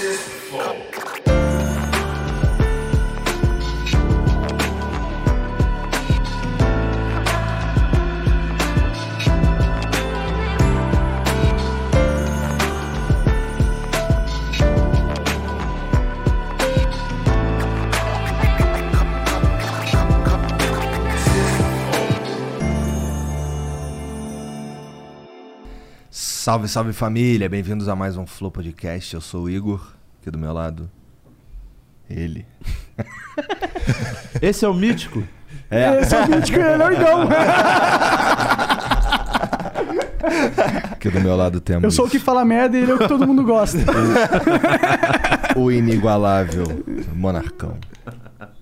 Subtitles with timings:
[0.00, 0.87] this before.
[26.48, 29.12] Salve, salve família, bem-vindos a mais um Flow Podcast.
[29.12, 29.86] Eu sou o Igor,
[30.18, 30.90] aqui do meu lado.
[32.08, 32.46] Ele.
[34.40, 35.22] Esse é o mítico?
[35.70, 36.00] É.
[36.00, 37.28] Esse é o mítico, ele é o Igão.
[40.90, 42.98] Aqui do meu lado temos Eu sou o que fala merda e ele é o
[42.98, 43.80] que todo mundo gosta.
[45.54, 46.64] o inigualável
[47.14, 47.76] Monarcão.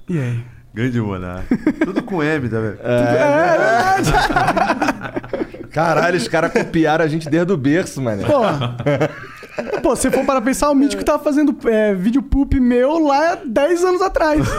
[0.08, 0.44] E aí?
[0.74, 1.56] Grande monarca.
[1.84, 2.78] Tudo com M, tá vendo?
[2.82, 3.96] É,
[5.76, 8.22] Caralho, os caras copiaram a gente desde o berço, mano.
[8.24, 8.40] Pô,
[9.82, 13.84] pô, se for para pensar, o Mítico tava fazendo é, vídeo poop meu lá 10
[13.84, 14.40] anos atrás.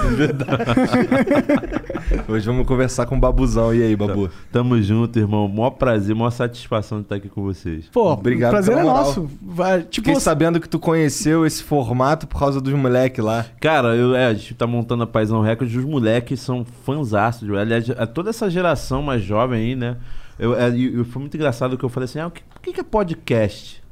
[2.28, 3.74] Hoje vamos conversar com o Babuzão.
[3.74, 4.30] E aí, Babu?
[4.52, 5.48] Tamo junto, irmão.
[5.48, 7.86] Maior prazer, maior satisfação de estar aqui com vocês.
[7.92, 8.98] Pô, Obrigado o prazer é moral.
[9.06, 9.30] nosso.
[9.42, 13.46] Vai, tipo, Fiquei você- sabendo que tu conheceu esse formato por causa dos moleques lá.
[13.60, 15.76] Cara, eu, é, a gente tá montando a Paisão Records.
[15.76, 17.50] Os moleques são fãzaços.
[17.52, 19.96] Aliás, a- toda essa geração mais jovem aí, né?
[20.40, 22.74] Eu, é, e- e foi muito engraçado que eu falei assim: ah, o que, o
[22.74, 23.84] que é podcast?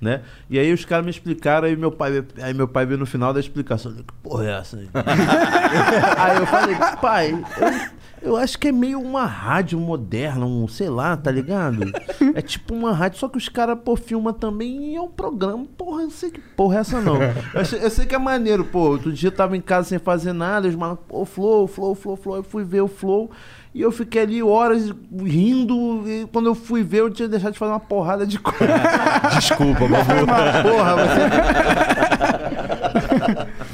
[0.00, 0.20] Né?
[0.50, 3.32] E aí os caras me explicaram, aí meu pai, aí meu pai veio no final
[3.32, 4.88] da explicação, que porra é essa aí?
[6.18, 7.44] aí eu falei, pai,
[8.22, 11.90] eu, eu acho que é meio uma rádio moderna, um, sei lá, tá ligado?
[12.34, 15.64] É tipo uma rádio, só que os caras, pô, filma também e é um programa,
[15.76, 17.16] porra, eu não sei que porra é essa não.
[17.54, 19.98] Eu, achei- eu sei que é maneiro, pô, outro dia eu tava em casa sem
[19.98, 23.30] fazer nada, os malucos, pô, Flow, Flow, Flow, Flow, eu fui ver o Flow,
[23.74, 27.58] e eu fiquei ali horas rindo, e quando eu fui ver eu tinha deixado de
[27.58, 28.72] fazer uma porrada de coisa.
[29.36, 30.26] Desculpa, Babu.
[30.70, 31.20] Porra, você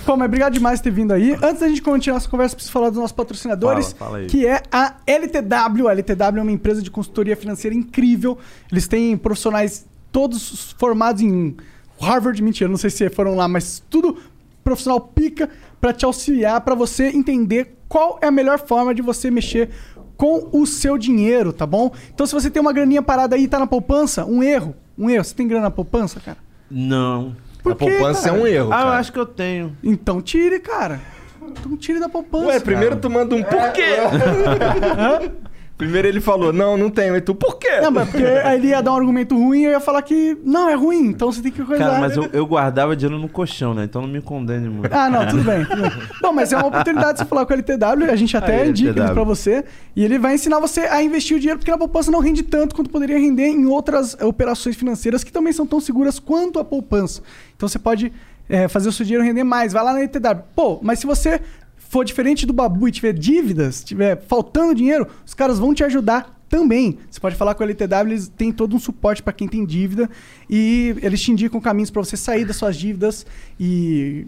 [0.06, 1.34] Pô, mas obrigado demais por ter vindo aí.
[1.42, 4.26] Antes da gente continuar essa conversa, preciso falar dos nossos patrocinadores, Fala, fala aí.
[4.26, 5.88] que é a LTW.
[5.88, 8.38] A LTW é uma empresa de consultoria financeira incrível.
[8.72, 11.56] Eles têm profissionais todos formados em
[12.00, 14.16] Harvard, mentira, não sei se foram lá, mas tudo
[14.64, 15.48] profissional pica
[15.80, 19.70] para te auxiliar, para você entender qual é a melhor forma de você mexer
[20.16, 21.90] com o seu dinheiro, tá bom?
[22.12, 25.08] Então, se você tem uma graninha parada aí e tá na poupança, um erro, um
[25.08, 25.24] erro.
[25.24, 26.36] Você tem grana na poupança, cara?
[26.70, 27.34] Não.
[27.62, 28.36] Por a quê, poupança cara?
[28.36, 28.98] é um erro, Ah, eu cara.
[28.98, 29.76] acho que eu tenho.
[29.82, 31.00] Então tire, cara.
[31.42, 32.46] Então tire da poupança.
[32.46, 33.96] Ué, primeiro tu manda um por quê?
[35.80, 37.16] primeiro ele falou, não, não tenho.
[37.16, 37.80] E tu, por quê?
[37.80, 40.36] Não, mas porque aí ele ia dar um argumento ruim e eu ia falar que
[40.44, 41.86] não, é ruim, então você tem que coisar.
[41.86, 43.84] Cara, mas eu, eu guardava dinheiro no colchão, né?
[43.84, 44.92] Então não me condene muito.
[44.92, 45.64] Ah, não, tudo bem.
[45.64, 45.90] tudo bem.
[46.20, 48.68] Bom, mas é uma oportunidade de você falar com o LTW, a gente até Aí,
[48.68, 49.14] indica LTW.
[49.14, 49.64] pra você.
[49.96, 52.74] E ele vai ensinar você a investir o dinheiro, porque na poupança não rende tanto
[52.74, 56.64] quanto poderia render em outras eh, operações financeiras que também são tão seguras quanto a
[56.64, 57.22] poupança.
[57.56, 58.12] Então você pode
[58.50, 59.72] eh, fazer o seu dinheiro render mais.
[59.72, 60.42] Vai lá na LTW.
[60.54, 61.40] Pô, mas se você
[61.90, 66.40] for diferente do Babu e tiver dívidas, tiver faltando dinheiro, os caras vão te ajudar
[66.48, 66.98] também.
[67.10, 70.08] Você pode falar com a LTW, eles têm todo um suporte para quem tem dívida
[70.48, 73.26] e eles te indicam caminhos para você sair das suas dívidas
[73.58, 74.24] e,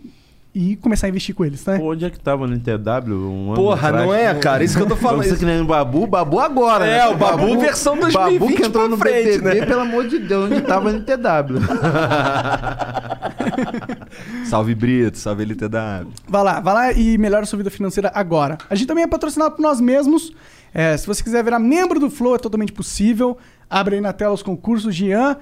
[0.55, 1.79] e começar a investir com eles, né?
[1.79, 3.15] Pô, onde é que tava no NTW?
[3.15, 4.07] Um Porra, atrás?
[4.07, 4.63] não é, cara?
[4.63, 5.25] Isso que eu tô falando.
[5.25, 7.09] Você que nem o Babu, Babu agora, É, né?
[7.09, 9.65] o Babu versão 2020 Babu que entrou pra no frente, né?
[9.65, 11.59] pelo amor de Deus, onde tava no NTW?
[14.45, 16.09] Salve Brito, salve LTW.
[16.29, 18.59] Vai lá, vai lá e melhora a sua vida financeira agora.
[18.69, 20.33] A gente também é patrocinado por nós mesmos.
[20.75, 23.37] É, se você quiser virar membro do Flow, é totalmente possível.
[23.69, 25.37] Abre aí na tela os concursos, Jean.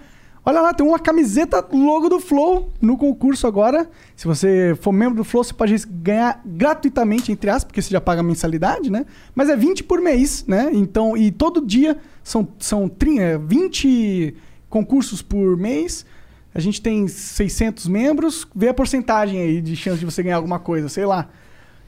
[0.45, 3.91] Olha lá, tem uma camiseta logo do Flow no concurso agora.
[4.17, 8.01] Se você for membro do Flow, você pode ganhar gratuitamente, entre aspas, porque você já
[8.01, 9.05] paga mensalidade, né?
[9.35, 10.71] Mas é 20 por mês, né?
[10.73, 14.35] Então, e todo dia são, são 30, é, 20
[14.71, 16.07] concursos por mês.
[16.55, 18.49] A gente tem 600 membros.
[18.55, 21.29] Vê a porcentagem aí de chance de você ganhar alguma coisa, sei lá.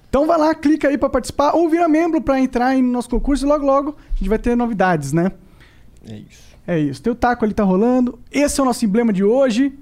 [0.09, 3.47] Então vai lá, clica aí pra participar ou vira membro pra entrar no nosso concurso
[3.47, 5.33] e logo logo a gente vai ter novidades, né?
[6.07, 6.52] É isso.
[6.67, 7.03] É isso.
[7.03, 8.19] Tem o taco ali tá rolando.
[8.31, 9.73] Esse é o nosso emblema de hoje.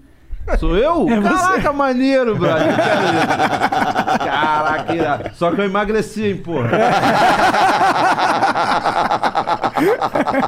[0.58, 1.08] Sou eu?
[1.08, 1.34] É você.
[1.34, 2.74] Caraca, maneiro, brother.
[4.18, 5.30] Caraca, irado.
[5.34, 6.70] Só que eu emagreci, hein, porra.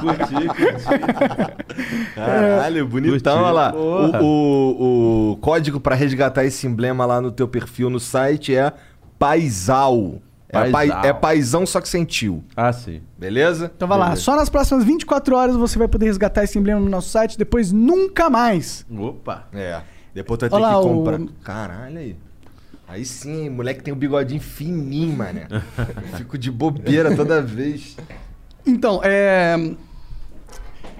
[0.01, 2.15] curti, curti.
[2.15, 3.45] Caralho, bonitão, Curti.
[3.45, 3.73] olha lá.
[3.75, 8.73] O, o, o código pra resgatar esse emblema lá no teu perfil no site é
[9.17, 10.15] Paisal.
[10.53, 11.05] É, pai, Paisal.
[11.05, 12.43] é paizão, só que sem tio.
[12.55, 13.01] Ah, sim.
[13.17, 13.71] Beleza?
[13.75, 16.89] Então vai lá, só nas próximas 24 horas você vai poder resgatar esse emblema no
[16.89, 18.85] nosso site, depois nunca mais.
[18.95, 19.47] Opa.
[19.51, 19.81] É.
[20.13, 21.19] Depois tu vai ter Olha lá, que o- comprar.
[21.43, 22.15] Caralho aí.
[22.87, 25.47] Aí sim, moleque tem o bigodinho fininho, mané.
[26.17, 27.97] Fico de bobeira toda vez.
[28.65, 29.55] Então, é.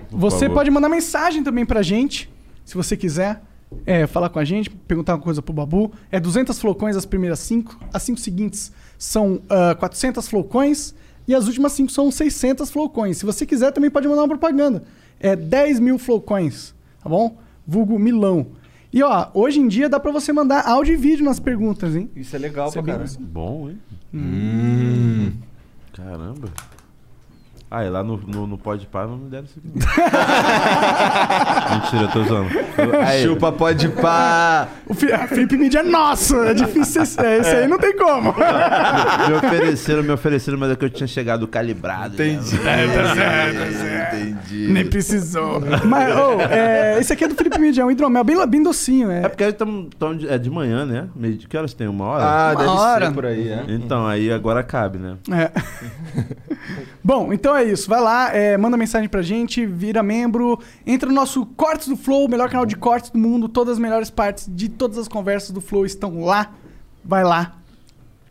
[0.09, 0.55] Você favor.
[0.55, 2.29] pode mandar mensagem também pra gente,
[2.65, 3.41] se você quiser.
[3.87, 5.91] é, falar com a gente, perguntar uma coisa pro Babu.
[6.11, 7.79] É 200 flocões as primeiras 5.
[7.91, 8.71] As 5 seguintes
[9.05, 10.95] são ah, 400 flocões.
[11.27, 13.17] E as últimas 5 são 600 flocões.
[13.17, 14.83] Se você quiser, também pode mandar uma propaganda.
[15.19, 17.37] É 10 mil flocões, tá bom?
[17.65, 18.47] Vulgo Milão.
[18.91, 22.09] E ó, hoje em dia dá pra você mandar áudio e vídeo nas perguntas, hein?
[22.15, 23.25] Isso é legal Isso é pra bem- caralho.
[23.27, 23.79] Bom, hein?
[24.13, 25.31] Hum.
[25.93, 26.49] Caramba.
[27.75, 29.69] Ah, e lá no, no, no Pode Par não me deram isso aqui.
[31.73, 32.47] Mentira, eu tô usando.
[33.03, 34.67] Aí, Chupa pode pá.
[34.87, 38.33] O Fi- a Felipe Media é nosso, é difícil esse, esse aí não tem como.
[39.27, 42.15] Me ofereceram, me ofereceram, mas é que eu tinha chegado calibrado.
[42.17, 42.33] né?
[42.33, 42.59] Entendi.
[44.13, 44.67] Entendi.
[44.71, 45.59] Nem precisou.
[45.85, 49.09] Mas, ô, é, esse aqui é do Felipe Media, é um hidromel bem, bem docinho.
[49.11, 49.23] É.
[49.23, 51.07] É porque aí tamo, tamo de, é de manhã, né?
[51.15, 51.87] Meio de que horas tem?
[51.87, 52.23] Uma hora?
[52.23, 53.05] Ah, Uma deve hora.
[53.07, 53.63] ser por aí, é.
[53.69, 55.15] Então, aí agora cabe, né?
[55.31, 55.51] É.
[57.03, 57.89] Bom, então é isso.
[57.89, 62.25] Vai lá, é, manda mensagem pra gente, vira membro, entra no nosso Cortes do Flow,
[62.25, 63.49] o melhor canal de cortes do mundo.
[63.49, 66.51] Todas as melhores partes de todas as conversas do Flow estão lá.
[67.03, 67.62] Vai lá.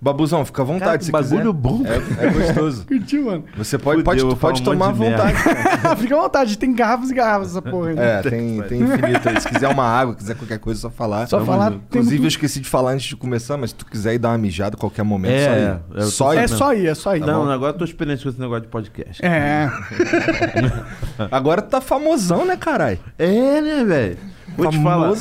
[0.03, 1.53] Babuzão, fica à vontade Cara, bagulho quiser.
[1.53, 1.83] bom.
[1.87, 2.85] É, é gostoso.
[2.91, 3.45] Curtiu, mano?
[3.57, 5.37] Você pode, Fudeu, pode, falar pode um tomar à vontade.
[6.03, 7.99] Fica à vontade, tem garrafas e garrafas essa porra aí.
[7.99, 9.41] É, tem, tem infinito aí.
[9.41, 11.29] Se quiser uma água, quiser qualquer coisa, é só falar.
[11.29, 11.85] Só falar, junto.
[11.89, 12.25] temos Inclusive, tudo.
[12.25, 14.75] eu esqueci de falar antes de começar, mas se tu quiser ir dar uma mijada
[14.77, 15.69] a qualquer momento, É, só é, ir.
[15.95, 16.39] eu tô Só ir.
[16.39, 17.21] É só ir, é só ir.
[17.21, 19.25] não, agora eu tô experiente com esse negócio de podcast.
[19.25, 19.71] É.
[21.31, 22.99] Agora tu tá famosão, né, caralho?
[23.19, 24.19] É, né, velho?
[24.57, 25.13] Vou te falar.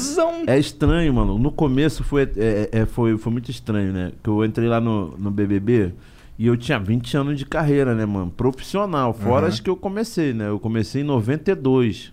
[0.48, 1.38] É estranho, mano.
[1.38, 4.12] No começo foi, é, é, foi, foi muito estranho, né?
[4.24, 5.94] Que eu entrei lá no, no BBB
[6.38, 8.32] e eu tinha 20 anos de carreira, né, mano?
[8.32, 9.14] Profissional.
[9.14, 10.50] Fora as que eu comecei, né?
[10.50, 12.12] Eu comecei em 92.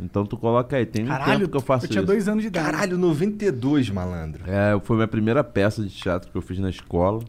[0.00, 2.06] Então tu coloca aí, tem um Caralho, tempo que eu faço eu tinha isso.
[2.06, 2.70] dois anos de idade.
[2.70, 4.44] Caralho, 92, malandro.
[4.46, 7.20] É, foi minha primeira peça de teatro que eu fiz na escola.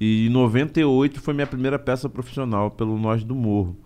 [0.00, 3.76] E em 98 foi minha primeira peça profissional pelo Nós do Morro.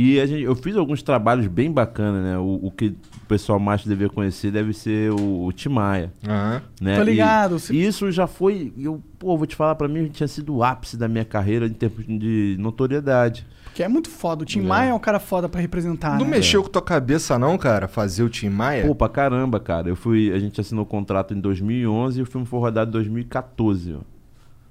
[0.00, 2.38] E a gente, eu fiz alguns trabalhos bem bacanas, né?
[2.38, 6.12] O, o que o pessoal mais deve conhecer deve ser o, o Timaya.
[6.24, 6.62] Aham.
[6.80, 6.96] Né?
[6.96, 8.72] Tô ligado, E, se- e isso já foi.
[8.78, 11.72] Eu, pô, vou te falar, pra mim tinha sido o ápice da minha carreira em
[11.72, 13.44] termos de notoriedade.
[13.74, 14.44] Que é muito foda.
[14.44, 16.16] O Tim Maia é um cara foda pra representar.
[16.16, 16.36] Não né?
[16.36, 17.88] mexeu com tua cabeça, não, cara?
[17.88, 18.86] Fazer o Tim Maia?
[18.86, 19.88] Pô, pra caramba, cara.
[19.88, 20.30] Eu fui.
[20.32, 23.98] A gente assinou o contrato em 2011 e o filme foi rodado em 2014, ó.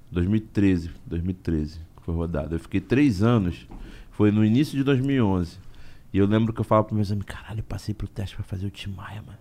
[0.10, 0.90] 2013.
[1.06, 2.56] 2013 que foi rodado.
[2.56, 3.68] Eu fiquei três anos.
[4.18, 5.60] Foi no início de 2011.
[6.12, 8.44] E eu lembro que eu falava pro meus amigos: caralho, eu passei pro teste pra
[8.44, 9.38] fazer o Tim Maia, mano.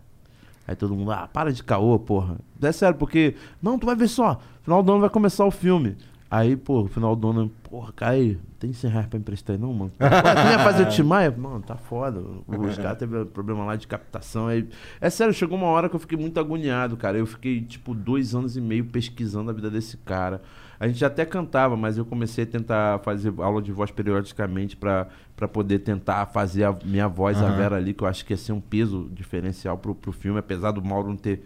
[0.68, 2.36] Aí todo mundo, ah, para de caô, porra.
[2.60, 3.34] É sério, porque.
[3.62, 4.38] Não, tu vai ver só.
[4.62, 5.96] Final do ano vai começar o filme.
[6.30, 9.92] Aí, pô, final do ano, porra, aí, tem 100 reais pra emprestar aí não, mano?
[9.96, 11.30] Pô, tu ia fazer o Tim Maia?
[11.30, 12.20] Mano, tá foda.
[12.20, 14.48] Os caras teve problema lá de captação.
[14.48, 14.68] Aí...
[15.00, 17.16] É sério, chegou uma hora que eu fiquei muito agoniado, cara.
[17.16, 20.42] Eu fiquei, tipo, dois anos e meio pesquisando a vida desse cara.
[20.78, 25.08] A gente até cantava, mas eu comecei a tentar fazer aula de voz periodicamente pra
[25.36, 28.38] pra poder tentar fazer a minha voz, a Vera ali, que eu acho que ia
[28.38, 31.42] ser um peso diferencial pro, pro filme, apesar do Mauro não ter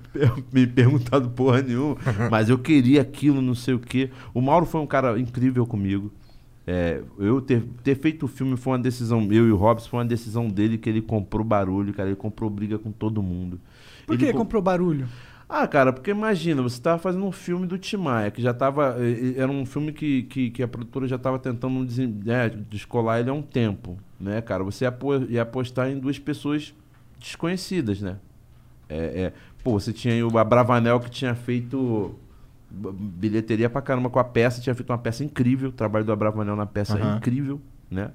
[0.50, 1.94] me perguntado porra nenhuma.
[2.30, 4.08] Mas eu queria aquilo, não sei o quê.
[4.32, 6.10] O Mauro foi um cara incrível comigo.
[6.66, 9.98] É, eu ter, ter feito o filme foi uma decisão, eu e o Robson, foi
[9.98, 12.08] uma decisão dele que ele comprou barulho, cara.
[12.08, 13.60] Ele comprou briga com todo mundo.
[14.06, 15.06] Por Ele que co- comprou barulho?
[15.62, 18.96] Ah, cara, porque imagina, você tava fazendo um filme do Timaya, que já tava.
[18.98, 23.20] eh, Era um filme que, que, que a produtora já tava tentando desen- é, descolar
[23.20, 24.64] ele há um tempo, né, cara?
[24.64, 26.74] Você ia, apo- ia apostar em duas pessoas
[27.18, 28.18] desconhecidas, né?
[28.88, 29.32] É, é,
[29.62, 32.14] pô, você tinha aí o Abravanel que tinha feito
[32.70, 36.56] bilheteria pra caramba com a peça, tinha feito uma peça incrível, o trabalho do Abravanel
[36.56, 37.16] na peça é Aham.
[37.16, 38.10] incrível, né?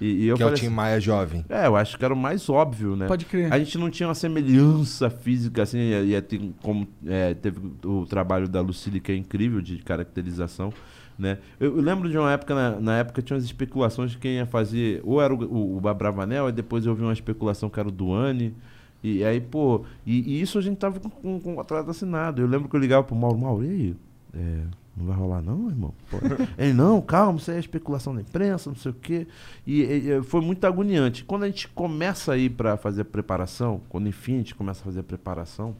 [0.00, 1.44] E, e eu que é o falei Tim assim, Maia jovem.
[1.48, 3.06] é, eu acho que era o mais óbvio, né?
[3.06, 3.52] Pode crer.
[3.52, 8.06] A gente não tinha uma semelhança física, assim, ia, ia ter como é, teve o
[8.06, 10.72] trabalho da Lucille, que é incrível, de caracterização,
[11.18, 11.38] né?
[11.58, 14.46] Eu, eu lembro de uma época, na, na época tinha umas especulações de quem ia
[14.46, 17.88] fazer, ou era o, o, o Babravanel, e depois eu vi uma especulação que era
[17.88, 18.54] o Duane,
[19.02, 22.42] e aí, pô, e, e isso a gente tava com, com, com o contrato assinado.
[22.42, 23.96] Eu lembro que eu ligava pro Mauro, Mauro, e aí?
[24.34, 24.62] É,
[24.98, 25.94] não vai rolar não, irmão?
[26.10, 26.18] Pô.
[26.58, 29.26] Ele, não, calma, isso aí é especulação da imprensa, não sei o quê.
[29.66, 31.24] E, e, foi muito agoniante.
[31.24, 34.84] Quando a gente começa a ir para fazer preparação, quando enfim a gente começa a
[34.84, 35.76] fazer a preparação,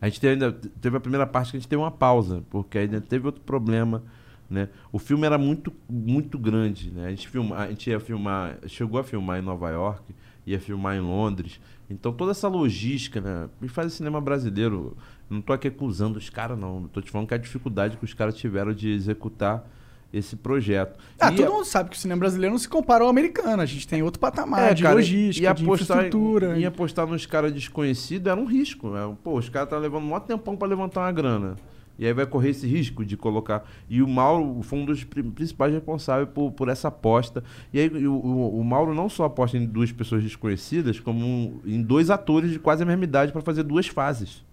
[0.00, 2.78] a gente teve, ainda, teve a primeira parte que a gente teve uma pausa, porque
[2.78, 4.02] ainda teve outro problema
[4.48, 4.68] Né?
[4.92, 6.90] O filme era muito, muito grande.
[6.90, 7.06] Né?
[7.06, 10.14] A, gente filma, a gente ia filmar, chegou a filmar em Nova York,
[10.46, 11.60] ia filmar em Londres.
[11.90, 13.48] Então toda essa logística, né?
[13.62, 14.96] E faz cinema brasileiro.
[15.28, 16.84] Não estou aqui acusando os caras, não.
[16.86, 19.68] Estou te falando que a dificuldade que os caras tiveram de executar
[20.12, 20.98] esse projeto.
[21.20, 23.60] Ah, E todo a- mundo sabe que o cinema brasileiro não se compara ao americano.
[23.60, 26.58] A gente tem outro patamar de É, cara, logística, e de apostar, infraestrutura.
[26.58, 28.88] E apostar nos caras desconhecidos era um risco.
[28.90, 29.14] né?
[29.24, 31.56] Pô, os caras estão levando um maior tempão para levantar uma grana.
[31.98, 33.64] E aí vai correr esse risco de colocar.
[33.88, 37.42] E o Mauro foi um dos pri- principais responsáveis por, por essa aposta.
[37.72, 41.60] E aí o, o- o Mauro não só aposta em duas pessoas desconhecidas, como um-
[41.64, 44.44] em dois atores de quase a mesma idade para fazer duas fases.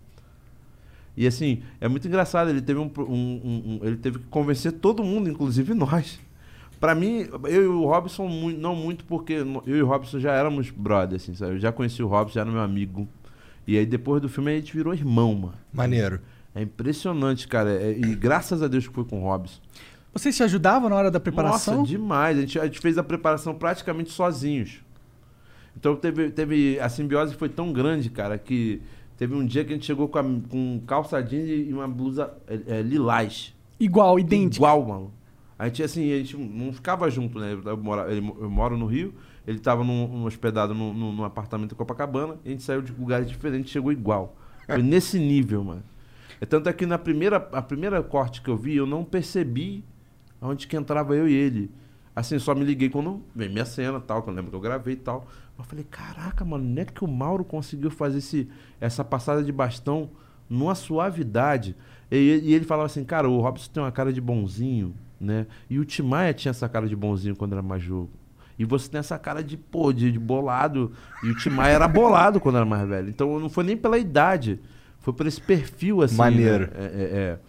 [1.16, 4.72] E assim, é muito engraçado, ele teve um, um- um- um- ele teve que convencer
[4.72, 6.20] todo mundo, inclusive nós.
[6.80, 8.28] Pra mim, eu e o Robson,
[8.58, 11.54] não muito porque eu e o Robson já éramos brothers, assim, sabe?
[11.54, 13.08] Eu já conheci o Robson, já era meu amigo.
[13.66, 15.54] E aí depois do filme a gente virou irmão, mano.
[15.72, 16.20] Maneiro.
[16.54, 17.70] É impressionante, cara.
[17.72, 19.62] É- e graças a Deus que foi com o Robson.
[20.14, 21.78] Vocês se ajudavam na hora da preparação?
[21.78, 22.38] Nossa, demais.
[22.38, 24.80] A gente, a gente fez a preparação praticamente sozinhos.
[25.78, 26.80] Então teve, teve.
[26.80, 28.82] A simbiose foi tão grande, cara, que
[29.18, 32.34] teve um dia que a gente chegou com, a, com calça jeans e uma blusa
[32.48, 33.54] é, é, lilás.
[33.80, 34.64] Igual, idêntico.
[34.66, 35.14] Igual, mano.
[35.58, 37.58] A gente, assim, a gente não ficava junto, né?
[37.66, 39.14] Eu, mora- ele- eu moro no Rio,
[39.48, 43.28] ele tava num, num hospedado num, num- apartamento em Copacabana, a gente saiu de lugares
[43.30, 44.36] diferentes, chegou igual.
[44.66, 45.84] Foi nesse nível, mano.
[46.42, 49.84] É tanto é que na primeira, a primeira corte que eu vi, eu não percebi
[50.42, 51.72] onde que entrava eu e ele.
[52.16, 54.94] Assim, só me liguei quando veio minha cena tal, que eu lembro que eu gravei
[54.96, 55.26] e tal.
[55.58, 58.50] Eu falei, caraca, mano, não é que o Mauro conseguiu fazer esse,
[58.82, 60.10] essa passada de bastão
[60.50, 61.76] numa suavidade.
[62.12, 65.48] E, e ele falava assim, cara, o Robson tem uma cara de bonzinho, né?
[65.70, 68.12] E o Timaya tinha essa cara de bonzinho quando era mais jogo.
[68.58, 70.92] E você tem essa cara de, pô, de, de bolado.
[71.24, 73.10] E o Timaya era bolado quando era mais velho.
[73.10, 74.60] Então não foi nem pela idade.
[75.00, 76.16] Foi por esse perfil, assim.
[76.16, 76.66] Maneiro.
[76.68, 76.72] né?
[76.76, 77.40] É, é, é.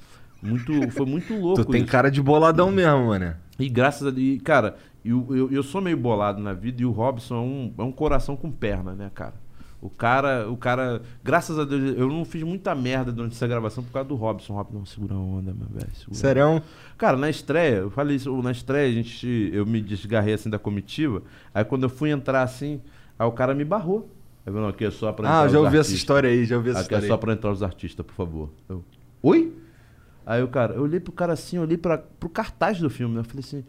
[0.42, 1.90] Muito, foi muito louco Tu tem isso.
[1.90, 3.34] cara de boladão mesmo, mano.
[3.58, 6.90] E graças a Deus, cara, eu, eu, eu sou meio bolado na vida e o
[6.90, 9.34] Robson é um, é um coração com perna, né, cara?
[9.82, 13.84] O cara, o cara, graças a Deus, eu não fiz muita merda durante essa gravação
[13.84, 14.54] por causa do Robson.
[14.54, 15.90] Robson, não, segura a onda, meu velho.
[16.10, 16.62] Serão?
[16.96, 20.58] Cara, na estreia, eu falei isso, na estreia a gente, eu me desgarrei assim da
[20.58, 21.22] comitiva.
[21.52, 22.80] Aí quando eu fui entrar assim,
[23.18, 24.08] aí o cara me barrou.
[24.46, 25.98] Aí eu, não, aqui é só pra entrar Ah, já ouvi essa artistas.
[25.98, 27.20] história aí, já ouvi essa Aqui é história só aí.
[27.20, 28.48] pra entrar os artistas, por favor.
[28.66, 28.82] Eu,
[29.22, 29.52] oi?
[30.24, 33.14] Aí o cara, eu olhei pro cara assim, eu olhei pra, pro cartaz do filme,
[33.14, 33.20] né?
[33.20, 33.62] Eu falei assim,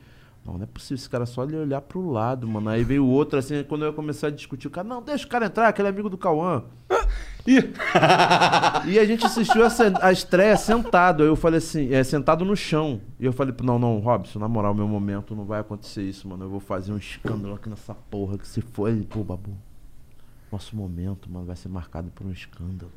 [0.46, 2.70] não, não é possível, esse cara só ele olhar pro lado, mano.
[2.70, 5.26] Aí veio o outro, assim, quando eu ia começar a discutir, o cara, não, deixa
[5.26, 6.64] o cara entrar, aquele é amigo do Cauã.
[8.86, 9.70] e a gente assistiu a,
[10.02, 11.24] a estreia sentado.
[11.24, 13.02] Aí eu falei assim, é, sentado no chão.
[13.20, 16.46] E eu falei, não, não, Robson, na moral, meu momento não vai acontecer isso, mano.
[16.46, 18.90] Eu vou fazer um escândalo aqui nessa porra que se for.
[18.90, 19.58] Ele, pô, babu,
[20.52, 22.92] nosso momento, mano, vai ser marcado por um escândalo.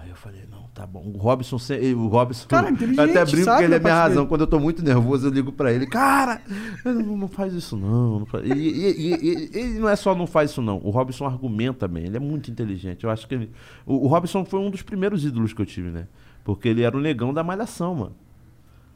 [0.00, 1.02] Aí eu falei, não, tá bom.
[1.12, 2.46] O Robson, se- o Robson.
[2.46, 4.16] Cara, eu inteligente, até brinco sabe que ele é minha razão.
[4.18, 4.28] dele.
[4.28, 6.40] Quando eu tô muito nervoso, eu ligo pra ele, cara,
[6.84, 8.20] não, não faz isso não.
[8.20, 10.78] não faz- E, e- e- e- ele não é só não faz isso não.
[10.84, 13.02] O Robson argumenta bem, ele é muito inteligente.
[13.02, 13.50] Eu acho que ele.
[13.84, 16.06] O, o Robson foi um dos primeiros ídolos que eu tive, né?
[16.44, 18.16] Porque ele era o negão da malhação, mano.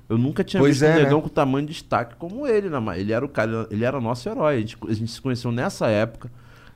[0.09, 1.03] Eu nunca tinha Pois visto é, um né?
[1.03, 2.79] negão com tamanho de destaque como ele, né?
[2.79, 4.57] Mas Ele era o cara, ele era nosso herói.
[4.57, 6.31] A gente, a gente se conheceu nessa época.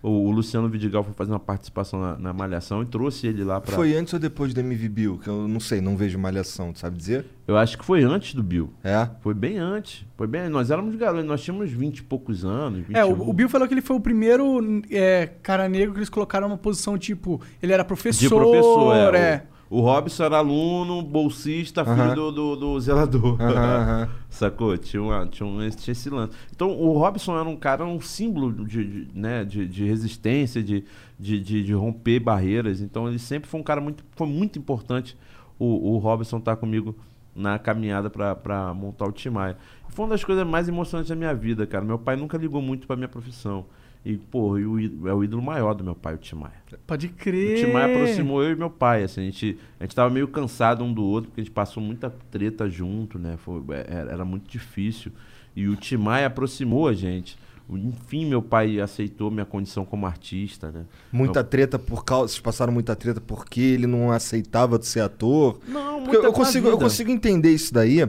[0.07, 3.61] O, o Luciano Vidigal foi fazer uma participação na, na Malhação e trouxe ele lá
[3.61, 3.75] pra.
[3.75, 5.19] Foi antes ou depois do MV Bill?
[5.19, 7.27] Que eu não sei, não vejo malhação, tu sabe dizer?
[7.45, 8.73] Eu acho que foi antes do Bill.
[8.85, 9.09] É?
[9.21, 10.07] Foi bem antes.
[10.17, 10.49] Foi bem.
[10.49, 12.87] Nós éramos garotos, nós tínhamos 20 e poucos anos.
[12.87, 12.97] 21.
[12.97, 16.09] É, o, o Bill falou que ele foi o primeiro é, cara negro que eles
[16.09, 17.41] colocaram numa posição tipo.
[17.61, 18.21] Ele era professor.
[18.21, 19.19] de professor, é.
[19.19, 19.43] é.
[19.53, 22.15] O, o Robson era aluno, bolsista, filho Aham.
[22.15, 23.41] do, do, do zelador.
[23.41, 24.09] Aham, aham.
[24.31, 24.77] Sacou?
[24.79, 26.37] Tinha, uma, tinha, um, tinha esse lance.
[26.55, 30.85] Então, o Robson era um cara, um símbolo de, de, né, de, de resistência, de,
[31.19, 32.81] de, de, de romper barreiras.
[32.81, 35.17] Então, ele sempre foi um cara muito, foi muito importante
[35.59, 36.95] o, o Robson estar comigo
[37.35, 39.57] na caminhada para montar o Timaya.
[39.89, 41.85] Foi uma das coisas mais emocionantes da minha vida, cara.
[41.85, 43.67] Meu pai nunca ligou muito para minha profissão.
[44.09, 46.55] E, pô, e o í- é o ídolo maior do meu pai, o Timaya.
[46.87, 47.59] Pode O crer.
[47.59, 50.93] Timaya aproximou eu e meu pai, assim, a gente, a gente tava meio cansado um
[50.93, 53.37] do outro, porque a gente passou muita treta junto, né?
[53.39, 55.11] Foi, é- era, era muito difícil.
[55.57, 57.37] E o Timaya aproximou a gente.
[57.69, 60.85] Enfim, meu pai aceitou minha condição como artista, né?
[61.11, 62.29] Muita treta por causa.
[62.29, 65.59] Vocês passaram muita treta porque ele não aceitava de ser ator.
[65.67, 66.85] Não, Porque eu, muita eu consigo, eu vida.
[66.85, 68.09] consigo entender isso daí,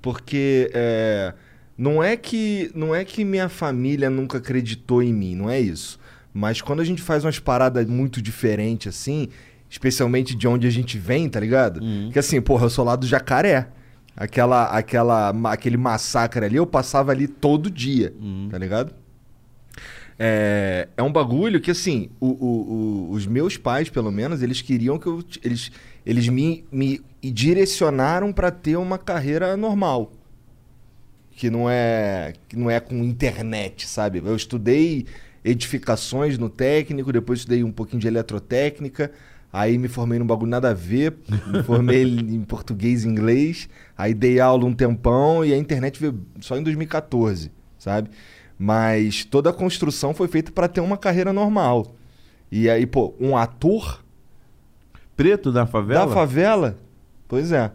[0.00, 1.34] porque é,
[1.78, 5.98] não é que não é que minha família nunca acreditou em mim, não é isso.
[6.32, 9.28] Mas quando a gente faz umas paradas muito diferentes assim,
[9.70, 11.80] especialmente de onde a gente vem, tá ligado?
[11.82, 12.10] Uhum.
[12.12, 13.68] Que assim, porra, eu sou lá do Jacaré.
[14.16, 18.48] Aquela, aquela, aquele massacre ali, eu passava ali todo dia, Uhum.
[18.50, 18.94] tá ligado?
[20.18, 24.62] É, é um bagulho que, assim, o- o- o- os meus pais, pelo menos, eles
[24.62, 25.22] queriam que eu.
[25.44, 25.70] Eles,
[26.06, 30.10] eles me, me direcionaram pra ter uma carreira normal,
[31.36, 34.22] que não é que não é com internet, sabe?
[34.24, 35.06] Eu estudei
[35.44, 39.12] edificações no técnico, depois estudei um pouquinho de eletrotécnica,
[39.52, 41.14] aí me formei num bagulho nada a ver,
[41.46, 46.18] me formei em português e inglês, aí dei aula um tempão e a internet veio
[46.40, 48.08] só em 2014, sabe?
[48.58, 51.94] Mas toda a construção foi feita para ter uma carreira normal.
[52.50, 54.02] E aí, pô, um ator
[55.14, 56.06] Preto da favela?
[56.06, 56.78] da favela,
[57.28, 57.70] pois é.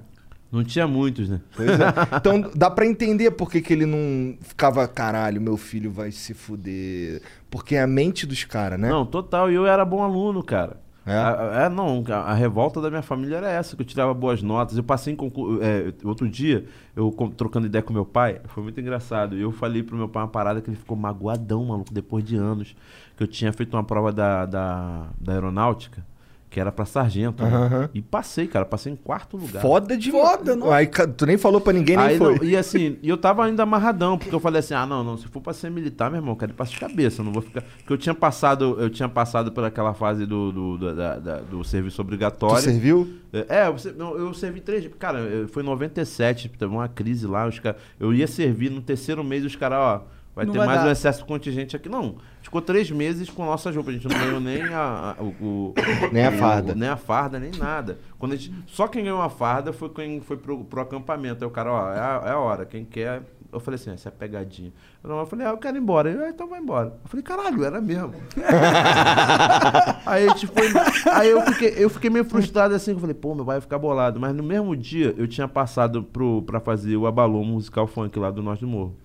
[0.51, 1.39] Não tinha muitos, né?
[1.55, 1.85] Pois é.
[2.17, 6.33] Então dá pra entender por que, que ele não ficava, caralho, meu filho vai se
[6.33, 7.21] fuder.
[7.49, 8.89] Porque é a mente dos caras, né?
[8.89, 9.49] Não, total.
[9.49, 10.77] E eu era bom aluno, cara.
[11.05, 11.13] É?
[11.15, 14.13] A- a- é, não, a, a revolta da minha família era essa, que eu tirava
[14.13, 14.75] boas notas.
[14.77, 15.59] Eu passei em concurso.
[16.03, 16.65] outro dia,
[16.95, 19.35] eu trocando ideia com meu pai, foi muito engraçado.
[19.37, 22.75] Eu falei pro meu pai uma parada que ele ficou magoadão, maluco, depois de anos.
[23.17, 26.05] Que eu tinha feito uma prova da, da, da aeronáutica,
[26.51, 27.41] que era pra sargento.
[27.43, 27.49] né?
[27.49, 27.89] Aham.
[27.93, 29.61] E passei, cara, passei em quarto lugar.
[29.61, 30.75] Foda de Foda, nossa.
[30.75, 32.35] Aí tu nem falou pra ninguém, nem Aí, foi.
[32.35, 35.17] não- e assim, e eu tava ainda amarradão, porque eu falei assim, ah, não, não,
[35.17, 37.31] se for pra ser militar, meu irmão, eu quero ir pra de cabeça, eu não
[37.31, 37.61] vou ficar...
[37.61, 41.39] Porque eu tinha passado, eu tinha passado por aquela fase do, do, do, da- da-
[41.39, 42.61] do serviço Tu obrigatório.
[42.61, 43.07] serviu?
[43.31, 44.85] É, eu, não, eu servi três.
[44.99, 47.47] Cara, foi em 97, teve uma crise lá.
[47.47, 50.03] Os cara, eu ia servir no terceiro mês, os caras, ó,
[50.35, 50.87] vai Não ter vai mais dar.
[50.89, 51.87] um excesso de contingente aqui.
[51.87, 52.15] Não,
[52.51, 53.95] ficou três meses com nossas roupas.
[53.95, 55.73] A gente não ganhou nem a, a- o, o-
[56.11, 56.75] Nem a o- farda.
[56.75, 57.97] nem a farda, nem nada.
[58.19, 61.45] Quando a gente, só quem ganhou a farda foi quem foi pro, pro acampamento.
[61.45, 63.21] Aí o cara, ó, é a, é a hora, quem quer.
[63.53, 64.71] Eu falei assim, essa é pegadinha.
[65.03, 66.09] Eu, não, eu falei, ah, eu quero ir embora.
[66.09, 66.87] Ele, ah, então vai embora.
[67.03, 68.13] Eu falei, caralho, era mesmo.
[70.05, 70.67] Aí a gente foi.
[71.13, 73.77] Aí eu fiquei, eu fiquei meio frustrado assim, eu falei, pô, meu pai vai ficar
[73.79, 74.19] bolado.
[74.19, 78.31] Mas no mesmo dia eu tinha passado pro, pra fazer o Abalô musical funk lá
[78.31, 78.95] do Norte do Morro.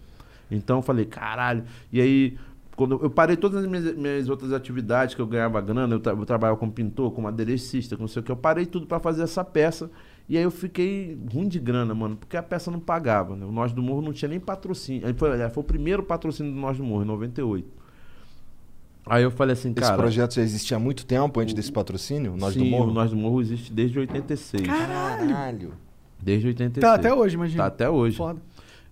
[0.50, 1.64] Então eu falei, caralho.
[1.92, 2.38] E aí,
[2.76, 6.12] quando eu parei todas as minhas, minhas outras atividades que eu ganhava grana, eu, tra
[6.12, 9.00] eu trabalhava como pintor, como aderecista, com não sei o que, eu parei tudo pra
[9.00, 9.90] fazer essa peça.
[10.28, 13.46] E aí eu fiquei ruim de grana, mano, porque a peça não pagava, né?
[13.46, 15.06] O Nós do Morro não tinha nem patrocínio.
[15.06, 17.66] Aí foi, aliás, foi o primeiro patrocínio do Nós do Morro, em 98.
[19.06, 19.96] Aí eu falei assim, Esse cara.
[19.96, 22.36] projeto já existia há muito tempo antes desse patrocínio?
[22.36, 22.90] Nós sim, do Morro?
[22.90, 24.66] o Nós do Morro existe desde 86.
[24.66, 25.72] Caralho.
[26.20, 26.80] Desde 86.
[26.80, 27.62] Tá até hoje, imagina.
[27.62, 28.16] Tá até hoje.
[28.16, 28.40] Foda.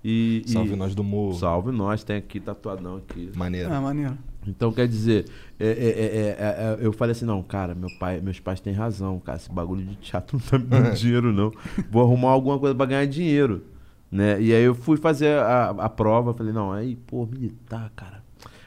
[0.04, 1.34] E, e- Salve Nós do Morro.
[1.38, 3.30] Salve nós, tem aqui tatuadão aqui.
[3.34, 3.72] Maneiro.
[3.72, 4.16] Ah, maneiro.
[4.46, 5.24] Então quer dizer,
[5.58, 8.74] é, é, é, é, é, eu falei assim, não, cara, meu pai, meus pais têm
[8.74, 11.50] razão, cara, esse bagulho de teatro não tá me dando dinheiro, não.
[11.90, 13.64] Vou arrumar alguma coisa pra ganhar dinheiro.
[14.12, 14.40] Né?
[14.42, 18.22] E aí eu fui fazer a, a prova, falei, não, aí, pô, militar, cara.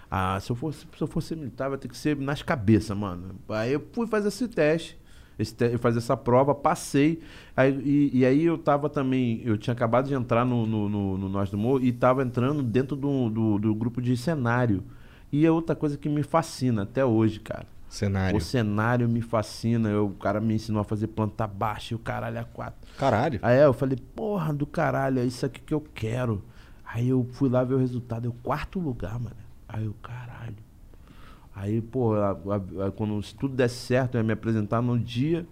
[0.10, 3.36] Ah, se eu fosse, se eu fosse militar, vai ter que ser nas cabeças, mano.
[3.50, 4.98] Aí eu fui fazer esse teste.
[5.38, 7.22] Esse eu fazer essa prova, passei.
[7.56, 9.42] Aí, e, e aí eu tava também.
[9.46, 12.64] Eu tinha acabado de entrar no, no, no, no Nós do Morro e tava entrando
[12.64, 14.84] dentro do, do, do grupo de cenário.
[15.32, 17.68] E é outra coisa que me fascina até hoje, cara.
[17.90, 18.38] Cenário.
[18.38, 19.90] O cenário me fascina.
[19.90, 22.80] Eu, o cara me ensinou a fazer planta baixa e o caralho a quatro.
[22.98, 23.40] Caralho.
[23.42, 26.44] Aí eu falei, porra do caralho, é isso aqui que eu quero.
[26.86, 29.36] Aí eu fui lá ver o resultado, é o quarto lugar, mano.
[29.68, 30.37] Aí eu, caralho.
[31.60, 34.98] Aí, pô, a- a- a- quando se tudo desse certo, eu ia me apresentar no
[34.98, 35.44] dia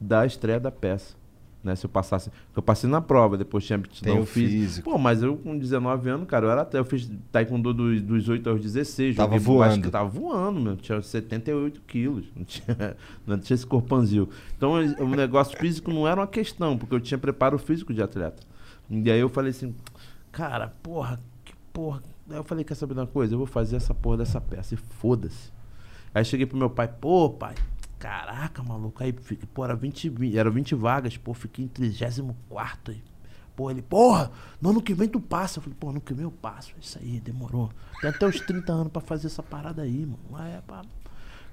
[0.00, 1.14] da estreia da peça.
[1.62, 2.30] Né, se eu passasse.
[2.54, 4.50] Eu passei na prova, depois tinha aptidão Tem o física.
[4.60, 4.90] físico.
[4.90, 6.78] Pô, mas eu com 19 anos, cara, eu era até.
[6.78, 9.16] Eu fiz taekwondo dos, dos 8 aos 16.
[9.16, 9.90] Tava voando.
[9.90, 10.76] Tava voando, meu.
[10.76, 12.26] Tinha 78 quilos.
[12.36, 14.28] Não tinha, não tinha esse corpanzil.
[14.54, 18.42] Então, o negócio físico não era uma questão, porque eu tinha preparo físico de atleta.
[18.90, 19.74] E aí eu falei assim,
[20.30, 22.02] cara, porra, que porra.
[22.30, 23.34] Aí eu falei, quer saber de uma coisa?
[23.34, 25.52] Eu vou fazer essa porra dessa peça e foda-se.
[26.14, 27.54] Aí cheguei pro meu pai, pô, pai,
[27.98, 29.12] caraca, maluco, aí
[29.52, 33.02] pô, era 20, vi- era 20 vagas, pô, fiquei em 34 aí.
[33.56, 35.58] Pô, ele, porra, no ano que vem tu passa.
[35.58, 36.72] Eu falei, pô, ano que vem eu passo.
[36.80, 37.70] Isso aí, demorou.
[38.00, 40.18] Tem até os 30 anos pra fazer essa parada aí, mano.
[40.34, 40.82] Ah, é, pá.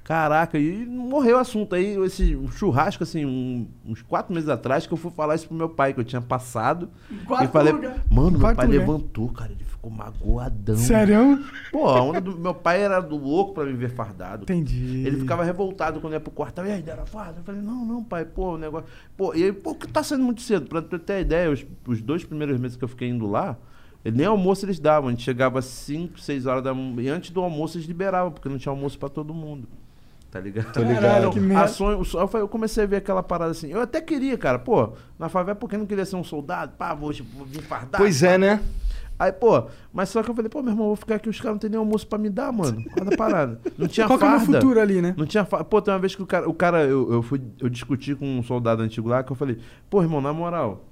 [0.04, 1.76] Caraca, e morreu o assunto.
[1.76, 5.56] Aí, esse churrasco, assim, um- uns quatro meses atrás, que eu fui falar isso pro
[5.56, 6.90] meu pai, que eu tinha passado.
[7.28, 8.04] Quarto e falei, lugar.
[8.10, 8.80] mano, meu pai lugar.
[8.80, 10.78] levantou, cara, ele ficou magoadão.
[10.78, 11.44] Sério?
[11.72, 14.44] Pô, a onda do meu pai era do louco pra me ver fardado.
[14.44, 15.04] Entendi.
[15.06, 16.62] Ele ficava revoltado quando ia pro quarto.
[16.62, 17.40] E aí, deram farda?
[17.40, 18.88] Eu falei, não, não, pai, pô, o negócio.
[19.18, 20.68] Pô, e aí, pô, que tá sendo muito cedo.
[20.68, 23.58] Pra tu ter ideia, os, os dois primeiros meses que eu fiquei indo lá,
[24.06, 25.10] nem almoço eles davam.
[25.10, 27.02] A gente chegava às 5, 6 horas da manhã.
[27.02, 29.68] E antes do almoço eles liberavam, porque não tinha almoço pra todo mundo.
[30.30, 30.72] Tá ligado?
[30.72, 31.02] Tô ligado.
[31.02, 31.68] Caralho, que merda.
[31.68, 32.04] sonho,
[32.36, 33.70] eu comecei a ver aquela parada assim.
[33.70, 36.72] Eu até queria, cara, pô, na favela, porque eu não queria ser um soldado?
[36.78, 37.98] Pá, vou, vou vir fardado.
[37.98, 38.62] Pois é, né?
[39.22, 41.54] Aí, pô, mas só que eu falei, pô, meu irmão, vou ficar aqui, os caras
[41.54, 42.84] não tem nem almoço pra me dar, mano.
[43.00, 43.62] Olha a parada.
[43.78, 44.60] Não tinha Qual que é o farda.
[44.60, 45.14] futuro ali, né?
[45.16, 45.64] Não tinha farda.
[45.66, 48.26] Pô, tem uma vez que o cara, o cara eu, eu fui, eu discuti com
[48.40, 49.60] um soldado antigo lá, que eu falei,
[49.92, 50.84] pô, irmão, na moral,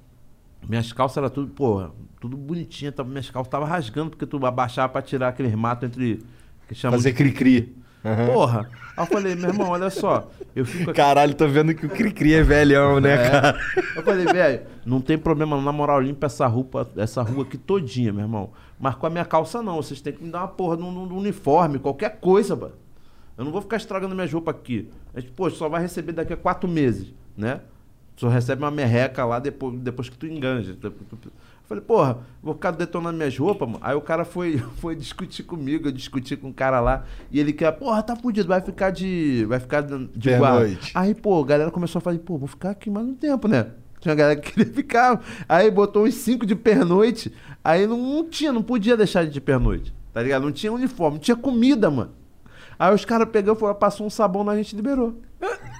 [0.67, 1.89] minhas calças eram tudo, porra,
[2.21, 6.23] tudo bonitinha, minhas calças tava rasgando, porque tu abaixava pra tirar aqueles matos entre.
[6.67, 7.17] Que chamam Fazer de-
[8.03, 8.33] cri-cri.
[8.33, 8.69] Porra.
[8.97, 10.29] Aí eu falei, meu irmão, olha só.
[10.55, 10.97] Eu fico aqui.
[10.97, 13.29] Caralho, tô vendo que o Cri-Cri é velhão, né, É.
[13.29, 13.59] cara?
[13.95, 18.11] Eu falei, velho, não tem problema, na moral, limpa essa rua, essa rua aqui todinha,
[18.11, 18.49] meu irmão.
[18.79, 21.13] Mas com a minha calça não, vocês têm que me dar uma porra um, de
[21.13, 22.73] um uniforme, qualquer coisa, mano.
[23.37, 24.89] Eu não vou ficar estragando minha roupa aqui.
[25.13, 27.61] A gente, pô, só vai receber daqui a quatro meses, né?
[28.17, 30.75] Só recebe uma merreca lá depois, depois que tu enganja.
[31.69, 33.79] Falei, porra, vou ficar detonando minhas roupas, mano.
[33.83, 37.05] Aí o cara foi, foi discutir comigo, eu discuti com o cara lá.
[37.31, 39.45] E ele quer, porra, tá fudido, vai ficar de.
[39.47, 40.75] Vai ficar de de guarda.
[40.95, 43.67] Aí, pô, a galera começou a falar, pô, vou ficar aqui mais um tempo, né?
[43.99, 45.23] Tinha galera que queria ficar.
[45.47, 47.31] Aí botou uns cinco de pernoite.
[47.63, 49.93] Aí não, não tinha, não podia deixar de pernoite.
[50.11, 50.41] Tá ligado?
[50.41, 52.11] Não tinha uniforme, não tinha comida, mano.
[52.79, 55.19] Aí os caras pegou, foram, passou um sabão na gente e liberou.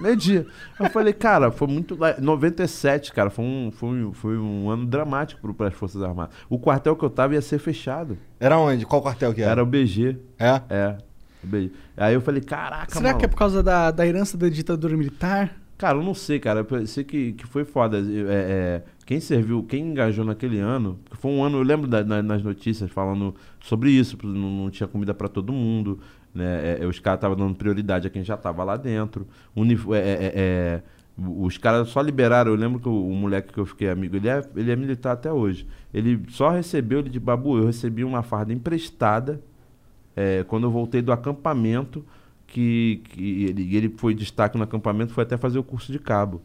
[0.00, 0.46] Meio dia.
[0.78, 1.96] Eu falei, cara, foi muito.
[1.96, 6.34] lá- 97, cara, foi um, foi um, foi um ano dramático para as Forças Armadas.
[6.48, 8.16] O quartel que eu tava ia ser fechado.
[8.38, 8.84] Era onde?
[8.86, 9.52] Qual quartel que era?
[9.52, 10.16] Era o BG.
[10.38, 10.60] É?
[10.70, 10.98] É.
[11.42, 11.72] o BG.
[11.96, 13.28] Aí eu falei, caraca, Será que é maluco.
[13.30, 15.56] por causa da, da herança da ditadura militar?
[15.76, 16.66] Cara, eu não sei, cara.
[16.70, 17.98] Eu sei que, que foi foda.
[17.98, 22.04] É, é, quem serviu, quem engajou naquele ano, que foi um ano, eu lembro da-
[22.04, 25.98] na- nas notícias falando sobre isso, não, não tinha comida pra todo mundo,
[26.34, 26.78] né?
[26.78, 29.26] É, é, os caras estavam dando prioridade a quem já tava lá dentro.
[29.54, 30.82] Unif- é, é, é,
[31.18, 34.28] os caras só liberaram, eu lembro que o, o moleque que eu fiquei amigo, ele
[34.28, 35.66] é, ele é militar até hoje.
[35.92, 39.40] Ele só recebeu, ele de babu, eu recebi uma farda emprestada
[40.16, 42.04] é, quando eu voltei do acampamento,
[42.46, 46.40] que, que ele, ele foi destaque no acampamento, foi até fazer o curso de cabo.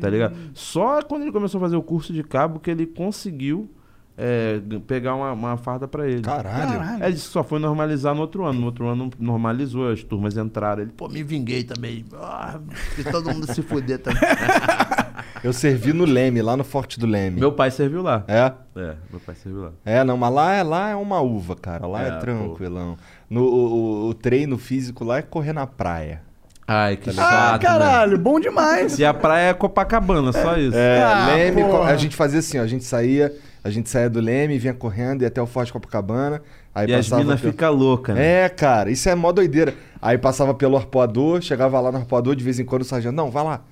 [0.00, 0.36] Tá ligado?
[0.54, 3.68] Só quando ele começou a fazer o curso de cabo que ele conseguiu
[4.16, 6.22] é, pegar uma, uma farda pra ele.
[6.22, 6.78] Caralho.
[6.78, 7.02] Caralho.
[7.04, 8.60] É, ele só foi normalizar no outro ano.
[8.60, 10.82] No outro ano normalizou, as turmas entraram.
[10.82, 12.04] Ele, pô, me vinguei também.
[12.14, 12.58] Ah,
[12.94, 14.20] fiz todo mundo se fuder também.
[15.42, 17.38] Eu servi no Leme, lá no Forte do Leme.
[17.38, 18.24] meu pai serviu lá.
[18.26, 18.50] É?
[18.76, 19.70] É, meu pai serviu lá.
[19.84, 21.86] É, não, mas lá, é- lá é uma uva, cara.
[21.86, 22.96] Lá é, É, tranquilão.
[23.28, 26.22] No, o, o- treino físico lá é correr na praia.
[26.66, 27.58] Ai, que Ah, chato, né?
[27.58, 28.98] caralho, bom demais.
[28.98, 30.74] E a praia é Copacabana, só isso.
[30.74, 31.90] É, Ah, Leme, porra.
[31.90, 33.30] a gente fazia assim, ó, a gente saía,
[33.64, 36.42] a gente saía do Leme, vinha correndo, ia até o Forte Copacabana,
[36.74, 38.44] aí e as passava minas pelo- ficam loucas, né?
[38.44, 39.74] É, cara, isso é mó doideira.
[40.00, 43.30] Aí passava pelo arpoador, chegava lá no arpoador, de vez em quando o sargento, não,
[43.30, 43.64] vai lá,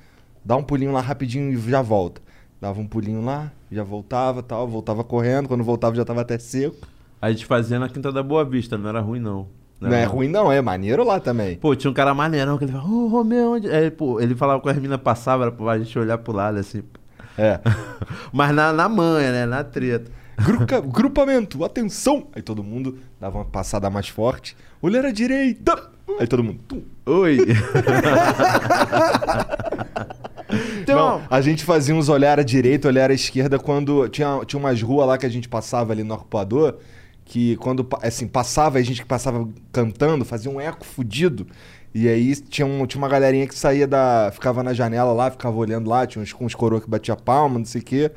[0.44, 2.20] dá um pulinho lá rapidinho e já volta.
[2.60, 6.76] Dava um pulinho lá, já voltava tal, voltava correndo, quando voltava já tava até seco.
[7.20, 9.46] A gente fazia na Quinta da Boa Vista, não era ruim não.
[9.80, 11.56] Não, é era ruim não, é maneiro lá também.
[11.56, 13.68] Pô, tinha um cara maneirão que ele falava, ô Romeu, onde.
[13.68, 16.82] Aí, pô, ele falava com as minas passavam, era pra gente olhar pro lado assim.
[17.38, 17.60] É.
[18.32, 19.46] Mas na, na manha, né?
[19.46, 20.10] Na treta.
[20.36, 22.26] Gruca- grupamento, atenção!
[22.34, 24.56] Aí todo mundo dava uma passada mais forte.
[24.80, 25.90] Olhar à direita!
[26.18, 26.58] Aí todo mundo.
[26.66, 26.82] tum.
[27.06, 27.38] Oi!
[30.84, 34.60] Tem Não, a gente fazia uns olhar à direita, olhar à esquerda quando tinha, tinha
[34.60, 36.76] umas ruas lá que a gente passava ali no arpoador,
[37.24, 41.46] que quando assim, passava, a gente que passava cantando, fazia um eco fudido.
[41.94, 44.30] E aí tinha, um- tinha uma galerinha que saía da.
[44.32, 47.66] ficava na janela lá, ficava olhando lá, tinha uns, uns coroas que batia palma, não
[47.66, 48.10] sei o quê.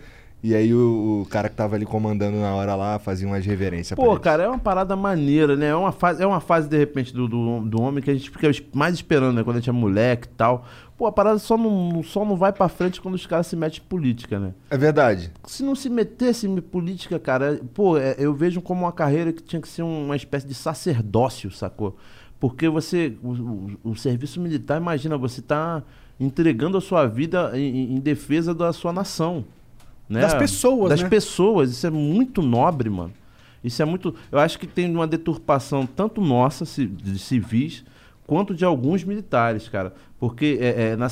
[0.44, 3.96] E aí o, o cara que tava ali comandando na hora lá fazia umas reverências
[3.98, 5.70] pra Pô, cara, é uma parada maneira, né?
[5.70, 8.30] É uma fase, é uma fase de repente, do, do, do homem que a gente
[8.30, 9.44] fica mais esperando, né?
[9.44, 10.64] Quando a gente é moleque e tal.
[10.96, 13.80] Pô, a parada só não, só não vai pra frente quando os caras se metem
[13.84, 14.54] em política, né?
[14.70, 15.32] É verdade.
[15.48, 19.42] se não se metesse em política, cara, pô, é, eu vejo como uma carreira que
[19.42, 21.98] tinha que ser uma espécie de sacerdócio, sacou?
[22.39, 25.82] Porque você, o, o- o serviço militar, imagina, você tá
[26.19, 29.45] entregando a sua vida em, em defesa da sua nação.
[30.08, 30.21] Né?
[30.21, 31.10] Das pessoas, Das né?
[31.10, 33.13] pessoas, isso é muito nobre, mano.
[33.63, 34.13] Isso é muito.
[34.32, 37.84] Eu acho que tem uma deturpação tanto nossa, de civis,
[38.28, 39.93] quanto de alguns militares, cara.
[40.19, 41.08] Porque é, é, na,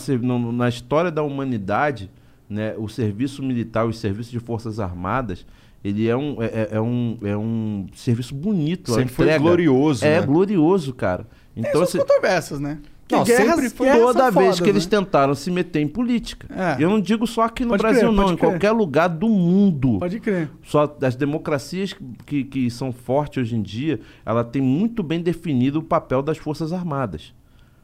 [0.51, 2.11] na história da humanidade,
[2.47, 5.45] né, o serviço militar, os serviços de forças armadas,
[5.83, 8.93] ele é um, é, é- é um, é um serviço bonito.
[8.93, 10.25] Sempre foi glorioso, É né?
[10.25, 11.25] glorioso, cara.
[11.53, 12.79] Tem Então, suas assim, controvérsias, né?
[13.07, 14.89] Porque Não, sempre foi guerras toda vez fodas, que eles né?
[14.97, 16.47] tentaram se meter em política.
[16.79, 16.81] É.
[16.83, 18.49] Eu não digo só aqui no Pode Brasil, crer, não, em crer.
[18.49, 19.99] qualquer lugar do mundo.
[19.99, 20.49] Pode crer.
[20.63, 21.93] Só as democracias
[22.25, 26.37] que, que são fortes hoje em dia, ela tem muito bem definido o papel das
[26.37, 27.33] Forças Armadas.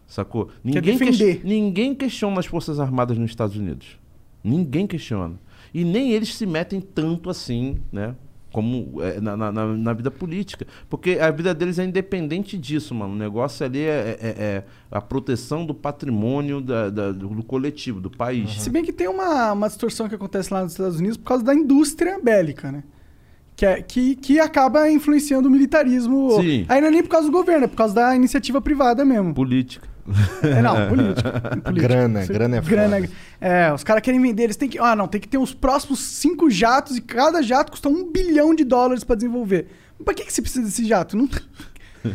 [0.08, 0.50] Sacou?
[0.64, 1.42] Ninguém, defender.
[1.44, 4.00] ninguém questiona as Forças Armadas nos Estados Unidos.
[4.44, 5.36] Ninguém questiona.
[5.74, 8.16] E nem eles se metem tanto assim, né?
[8.52, 10.66] Como é, na, na, na- vida política.
[10.90, 13.14] Porque a vida deles é independente disso, mano.
[13.14, 18.02] O negócio ali é, é- é a proteção do patrimônio da- da- do, do coletivo,
[18.02, 18.60] do país.
[18.60, 21.44] Se bem que tem uma, uma distorção que acontece lá nos Estados Unidos por causa
[21.44, 22.84] da indústria bélica, né?
[23.56, 26.32] Que, é, que, que acaba influenciando o militarismo.
[26.42, 26.66] Sim.
[26.70, 29.32] Aí não é nem por causa do governo, é por causa da iniciativa privada mesmo.
[29.34, 29.88] Política.
[30.44, 31.32] É, não, política.
[31.64, 31.72] política.
[31.72, 33.10] Grana, grana é foda.
[33.40, 34.80] É, os caras querem vender, eles têm que.
[34.80, 38.54] Ah, não, tem que ter os próximos cinco jatos e cada jato custa um bilhão
[38.56, 39.68] de dólares pra desenvolver.
[39.98, 41.16] Mas pra que, que você precisa desse jato?
[41.18, 41.28] Não,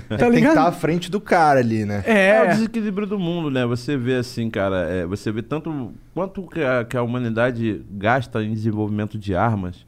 [0.08, 0.50] Tá Tem que ligado?
[0.56, 2.02] estar à frente do cara ali, né?
[2.06, 2.40] É.
[2.40, 2.54] o É.
[2.54, 3.66] desequilíbrio do mundo, né?
[3.66, 8.42] Você vê assim, cara, é, você vê tanto quanto que a, que a humanidade gasta
[8.42, 9.84] em desenvolvimento de armas,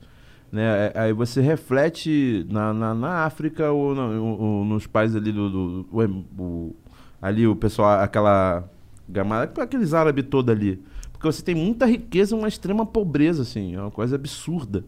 [0.52, 0.92] né?
[0.94, 5.32] É, Aí você reflete na, na, na África ou, na- ou- ou nos países ali
[5.32, 6.76] do, do- do- o- o-
[7.20, 8.64] ali o pessoal, aquela
[9.08, 13.74] gamada, aqueles árabes todos ali, porque você tem muita riqueza, e uma extrema pobreza, assim,
[13.74, 14.84] é uma coisa absurda.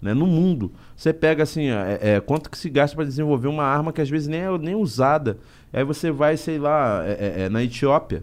[0.00, 0.72] Né, no mundo.
[0.94, 4.10] Você pega assim, é, é, quanto que se gasta para desenvolver uma arma que às
[4.10, 5.38] vezes nem é nem usada.
[5.72, 8.22] Aí você vai, sei lá, é, é, é, na Etiópia.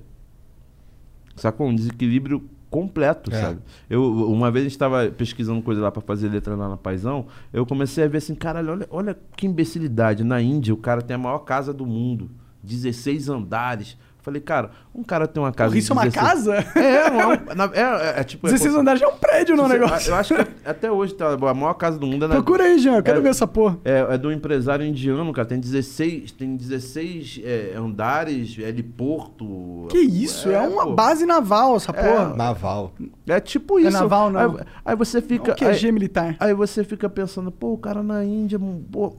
[1.36, 1.67] Sacou?
[1.67, 3.41] Um desequilíbrio completo, É.
[3.41, 3.60] sabe?
[3.89, 7.25] Eu, uma vez a gente estava pesquisando coisa lá para fazer letra lá na Paisão,
[7.51, 10.23] eu comecei a ver assim, caralho, olha, olha que imbecilidade.
[10.23, 12.29] Na Índia, o cara tem a maior casa do mundo,
[12.63, 13.97] 16 andares.
[14.21, 16.80] Falei, cara, um cara tem uma casa Porra, isso é de uma 16 casa?
[16.80, 18.47] É, não é, um- na- é, é, é tipo...
[18.47, 20.12] é 16 como- andares já é um prédio no negócio.
[20.12, 22.80] Eu acho que até hoje tá, a maior casa do mundo é na, Procura aí,
[22.80, 22.95] Jean.
[22.95, 23.78] Eu quero É- ver essa porra.
[23.84, 25.45] é, é do empresário indiano, cara.
[25.45, 29.88] Tem 16, tem 16 é, andares, heliporto.
[29.89, 30.49] Que isso?
[30.49, 30.93] É, uma pô.
[30.93, 32.34] base naval essa porra.
[32.34, 32.93] Naval.
[33.28, 33.91] É tipo isso.
[33.91, 34.39] naval, não.
[34.39, 35.49] Aí, aí você fica.
[35.49, 36.36] Não, QG aí, militar.
[36.39, 38.58] aí você fica pensando, pô, o cara na Índia.
[38.89, 39.17] Pô.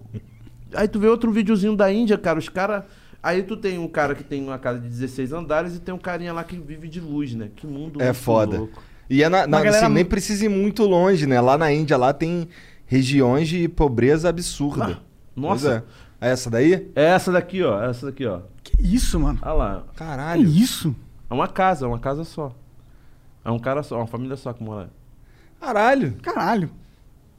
[0.74, 2.38] Aí tu vê outro videozinho da Índia, cara.
[2.38, 2.84] Os caras.
[3.24, 5.98] Aí tu tem um cara que tem uma casa de 16 andares e tem um
[5.98, 7.48] carinha lá que vive de luz, né?
[7.56, 8.58] Que mundo É foda.
[8.58, 8.82] louco.
[9.08, 11.40] E é na, na- Uma galera assim, nem precisa ir muito longe, né?
[11.40, 12.46] Lá na Índia, lá tem
[12.86, 14.98] regiões de pobreza absurda.
[15.34, 15.82] nossa.
[16.20, 16.28] Pois é.
[16.28, 16.90] É essa daí?
[16.94, 17.82] É essa daqui, ó.
[17.82, 18.40] é Essa daqui, ó.
[18.62, 19.38] Que isso, mano?
[19.42, 19.84] Olha lá.
[19.92, 20.46] Que Caralho.
[20.48, 20.94] isso?
[21.30, 22.54] É uma casa, é uma casa só.
[23.44, 24.82] É um cara só, uma família só que mora.
[24.82, 24.88] lá.
[25.60, 26.14] Caralho.
[26.22, 26.70] Caralho.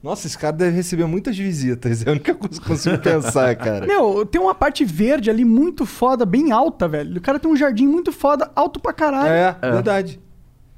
[0.05, 2.03] Nossa, esse cara deve receber muitas visitas.
[2.05, 3.87] É a única coisa que eu consigo pensar, cara.
[3.87, 7.17] Meu, tem uma parte verde ali muito foda, bem alta, velho.
[7.17, 9.27] O cara tem um jardim muito foda, alto pra caralho.
[9.29, 10.19] É, verdade.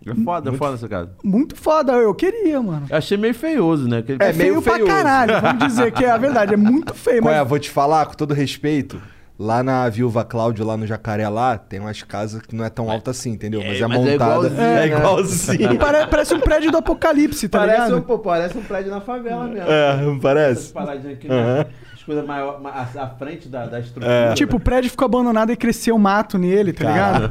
[0.05, 1.11] É foda, é foda essa casa.
[1.21, 1.91] Muito foda.
[1.91, 2.85] Eu queria, mano.
[2.89, 3.97] Eu achei meio feioso, né?
[3.97, 4.23] Aquele...
[4.23, 4.93] É, É feio meio pra feioso.
[4.93, 5.41] caralho.
[5.41, 6.53] Vamos dizer que é a verdade.
[6.53, 7.39] É muito feio, Qual é?
[7.39, 9.01] mas Vou te falar, com todo respeito.
[9.39, 12.89] Lá na Viúva Cláudio, lá no Jacaré, lá, tem umas casas que não é tão
[12.89, 13.61] alta assim, entendeu?
[13.63, 14.13] Mas é, mas é montada.
[14.47, 14.87] igualzinho, É, né?
[14.87, 15.77] igualzinho.
[15.77, 18.01] pare- parece um prédio do apocalipse, tá parece, um, ligado?
[18.03, 19.69] pô, parece um prédio na favela mesmo.
[19.69, 20.73] É, não parece?
[21.11, 21.67] aqui, né?
[21.93, 22.59] As coisas maior,
[22.97, 24.33] à frente da, da estrutura.
[24.33, 27.29] Tipo, o prédio ficou abandonado e cresceu mato nele, tá ligado?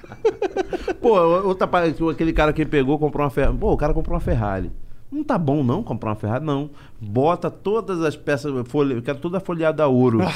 [1.00, 1.66] Pô, outra
[2.10, 3.56] aquele cara que pegou, comprou uma Ferrari.
[3.56, 4.70] Pô, o cara comprou uma Ferrari.
[5.10, 6.70] Não tá bom não comprar uma Ferrari, não.
[7.00, 10.20] Bota todas as peças, folha, eu quero toda folhada a ouro.
[10.22, 10.32] Ah.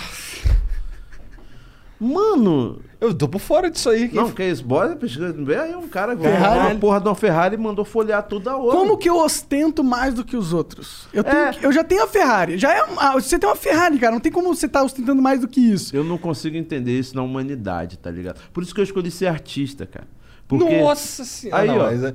[2.00, 4.10] Mano, Eu tô por fora disso aí.
[4.12, 4.64] não, que isso?
[4.64, 5.32] Bora pesquisa.
[5.32, 6.72] Vê aí um cara que Ferrari.
[6.72, 8.76] uma porra de uma Ferrari e mandou folhear tudo a ouro.
[8.76, 11.06] Como que eu ostento mais do que os outros?
[11.12, 11.52] Eu, tenho É.
[11.62, 12.58] eu já tenho a Ferrari.
[12.58, 14.12] Já é, ah, você tem uma Ferrari, cara.
[14.12, 15.94] Não tem como você estar ostentando mais do que isso.
[15.96, 18.40] Eu não consigo entender isso na humanidade, tá ligado?
[18.52, 20.08] Por isso que eu escolhi ser artista, cara.
[20.48, 20.80] Porque...
[20.80, 21.62] Nossa senhora.
[21.62, 21.82] Aí, não, ó.
[21.84, 22.14] mas é-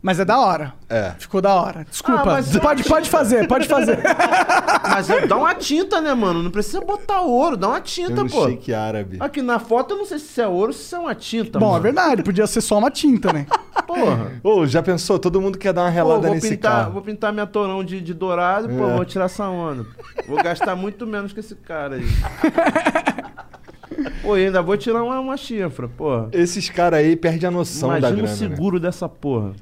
[0.00, 0.72] Mas é da hora.
[0.88, 1.10] É.
[1.18, 1.84] Ficou da hora.
[1.90, 2.22] Desculpa.
[2.22, 3.98] Ah, mas pode, pode fazer, pode fazer.
[4.88, 6.42] Mas é- dá uma tinta, né, mano?
[6.42, 8.46] Não precisa botar ouro, dá uma tinta, um pô.
[8.48, 9.16] shake árabe.
[9.20, 11.14] Aqui na foto eu não sei se isso é ouro ou se isso é uma
[11.14, 11.82] tinta, Bom, é mano.
[11.82, 12.22] verdade.
[12.22, 13.46] Podia ser só uma tinta, né?
[13.86, 14.32] Porra.
[14.42, 15.18] Ô, já pensou?
[15.18, 16.92] Todo mundo quer dar uma Pô, relada vou nesse pintar, carro.
[16.92, 18.94] vou pintar minha torão de, de dourado, pô, É.
[18.96, 19.84] vou tirar essa onda.
[20.26, 22.04] Vou gastar muito menos que esse cara aí.
[24.22, 26.28] Pô, e ainda vou tirar uma, uma chifra, porra.
[26.32, 28.36] Esses caras aí perdem a noção da Imagina o grana, né?
[28.56, 29.52] seguro dessa porra.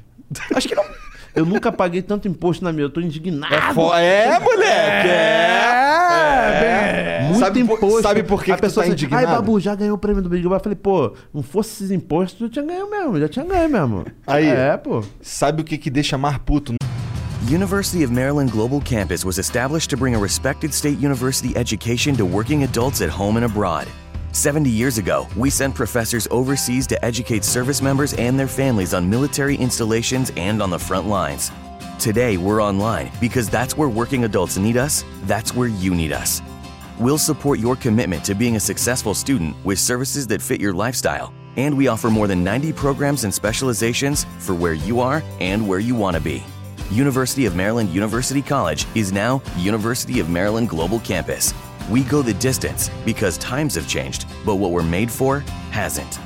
[0.54, 0.84] Acho que não.
[1.34, 3.54] Eu nunca paguei tanto imposto na minha, eu tô indignado.
[3.54, 5.08] É, fo- é, moleque!
[5.08, 5.76] É!
[7.18, 8.02] É, Muito Sabe por- imposto.
[8.02, 9.26] sabe por que A que tu pessoa tá assim, indignado?
[9.26, 10.58] Ai, Babu, já ganhou o prêmio do Big Brother.
[10.58, 14.06] Eu falei, pô, não fosse esses impostos, eu tinha ganho mesmo, já tinha ganho mesmo.
[14.26, 14.46] Aí.
[14.48, 15.04] É, pô.
[15.20, 16.74] Sabe o que que deixa mais puto?
[17.48, 22.24] University of Maryland Global Campus was established to bring a respected state university education to
[22.24, 23.86] working adults at home and abroad.
[24.36, 29.08] 70 years ago, we sent professors overseas to educate service members and their families on
[29.08, 31.50] military installations and on the front lines.
[31.98, 36.42] Today, we're online because that's where working adults need us, that's where you need us.
[37.00, 41.32] We'll support your commitment to being a successful student with services that fit your lifestyle,
[41.56, 45.80] and we offer more than 90 programs and specializations for where you are and where
[45.80, 46.44] you want to be.
[46.90, 51.54] University of Maryland University College is now University of Maryland Global Campus.
[51.88, 56.18] We go the distance because times have changed, but what we're made for hasn't.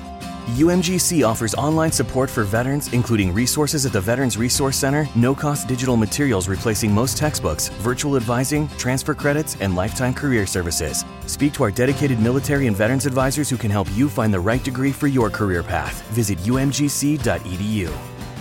[0.57, 5.69] UMGC offers online support for veterans, including resources at the Veterans Resource Center, no cost
[5.69, 11.05] digital materials replacing most textbooks, virtual advising, transfer credits, and lifetime career services.
[11.27, 14.65] Speak to our dedicated military and veterans advisors who can help you find the right
[14.65, 16.03] degree for your career path.
[16.09, 17.91] Visit umgc.edu.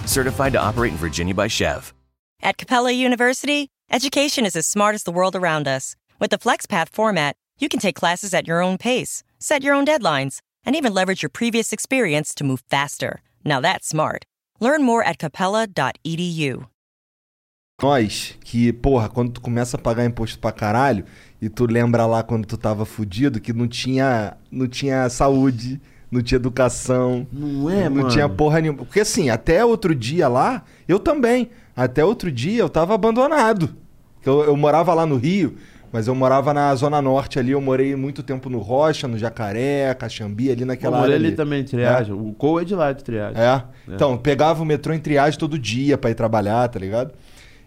[0.07, 1.93] Certified to operate in Virginia by Chev.
[2.41, 5.95] At Capella University, education is as smart as the world around us.
[6.19, 9.85] With the FlexPath format, you can take classes at your own pace, set your own
[9.85, 13.21] deadlines, and even leverage your previous experience to move faster.
[13.45, 14.25] Now that's smart.
[14.59, 16.65] Learn more at capella.edu.
[17.81, 21.05] Nós, que, porra, quando tu começa a pagar imposto pra caralho,
[21.41, 25.79] e tu lembra lá quando tu tava fudido que não tinha, não tinha saúde,
[26.11, 27.25] não tinha educação.
[27.31, 28.09] Não é, não mano?
[28.09, 28.79] tinha porra nenhuma.
[28.79, 31.49] Porque assim, até outro dia lá, eu também.
[31.73, 33.73] Até outro dia eu tava abandonado.
[34.25, 35.55] Eu, eu morava lá no Rio,
[35.91, 37.51] mas eu morava na Zona Norte ali.
[37.51, 41.27] Eu morei muito tempo no Rocha, no Jacaré, Caxambi, ali Eu naquela morei área.
[41.27, 42.13] ali também, triagem.
[42.13, 43.41] O Cole é de lá, de triagem.
[43.41, 43.63] É.
[43.87, 47.13] Então, pegava o metrô em triagem todo dia pra ir trabalhar, tá ligado?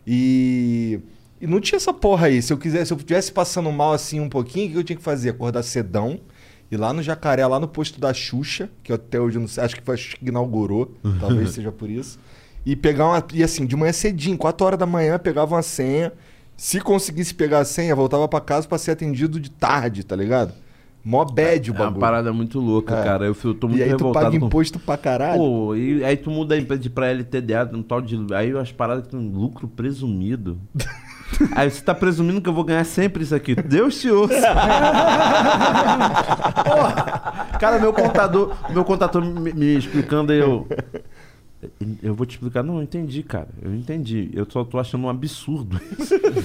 [0.06, 1.00] E.
[1.40, 2.40] E não tinha essa porra aí.
[2.40, 4.96] Se eu quisesse, se eu tivesse passando mal assim um pouquinho, o que eu tinha
[4.96, 5.30] que fazer?
[5.30, 6.20] Acordar cedão,
[6.70, 9.48] ir lá no Jacaré, lá no posto da Xuxa, que eu até hoje eu não
[9.48, 12.20] sei, acho que foi a Xuxa que inaugurou, talvez seja por isso.
[12.64, 13.24] E pegar uma.
[13.35, 16.12] E assim, de manhã cedinho, 4 horas da manhã, pegava uma senha.
[16.57, 20.53] Se conseguisse pegar a senha, voltava pra casa pra ser atendido de tarde, tá ligado?
[21.05, 22.01] Mó bad o É uma bagulho.
[22.01, 23.03] parada muito louca, É.
[23.03, 23.25] cara.
[23.27, 24.47] Eu, eu tô muito e aí tu revoltado paga com...
[24.47, 25.38] imposto pra caralho.
[25.38, 28.17] Pô, e aí tu muda de pra LTDA, um tal de.
[28.33, 30.59] Aí as paradas tem lucro presumido.
[31.57, 33.55] Aí você tá presumindo que eu vou ganhar sempre isso aqui.
[33.55, 34.35] Deus te ouça.
[36.62, 37.49] Porra.
[37.59, 40.69] Cara, meu contador, meu contador me, me explicando aí, eu.
[42.03, 42.62] Eu vou te explicar.
[42.62, 43.48] Não, eu entendi, cara.
[43.62, 44.31] Eu entendi.
[44.33, 45.81] Eu só tô achando um absurdo.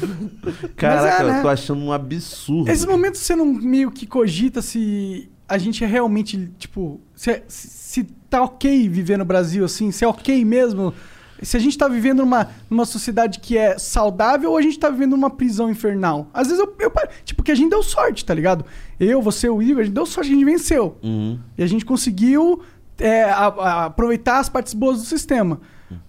[0.78, 1.40] Caraca, né?
[1.40, 2.70] eu tô achando um absurdo.
[2.70, 8.04] Esses momentos você não meio que cogita se a gente é realmente, tipo, se, se
[8.30, 10.94] tá ok viver no Brasil assim, se é ok mesmo.
[11.42, 14.90] Se a gente tá vivendo numa, numa sociedade que é saudável ou a gente tá
[14.90, 16.30] vivendo numa prisão infernal.
[16.34, 16.92] Às vezes eu, eu
[17.24, 18.66] Tipo, que a gente deu sorte, tá ligado?
[19.00, 20.98] Eu, você, o Igor, a gente deu sorte, a gente venceu.
[21.04, 21.40] Uhum.
[21.56, 22.62] E a gente conseguiu
[23.00, 25.60] é, a- a- aproveitar as partes boas do sistema.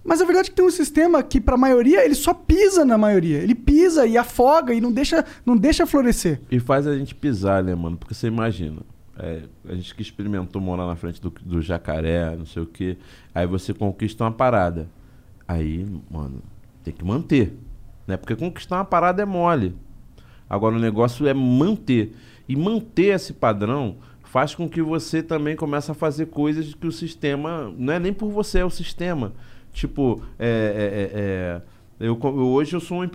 [0.03, 2.97] Mas a verdade é que tem um sistema que, pra maioria, ele só pisa na
[2.97, 3.37] maioria.
[3.37, 6.41] Ele pisa e afoga e não deixa, não deixa florescer.
[6.51, 7.95] E faz a gente pisar, né, mano?
[7.95, 8.81] Porque você imagina.
[9.17, 12.97] é, a gente que experimentou morar na frente do, do jacaré, não sei o quê.
[13.33, 14.87] Aí você conquista uma parada.
[15.47, 16.41] Aí, mano,
[16.83, 17.53] tem que manter.
[18.07, 18.17] Né?
[18.17, 19.75] Porque conquistar uma parada é mole.
[20.49, 22.13] Agora o negócio é manter.
[22.49, 23.97] E manter esse padrão
[24.29, 27.73] faz com que você também comece a fazer coisas que o sistema.
[27.75, 29.33] Não é nem por você, é o sistema.
[29.73, 33.09] Tipo, é, é, é, é, eu, hoje eu sou um,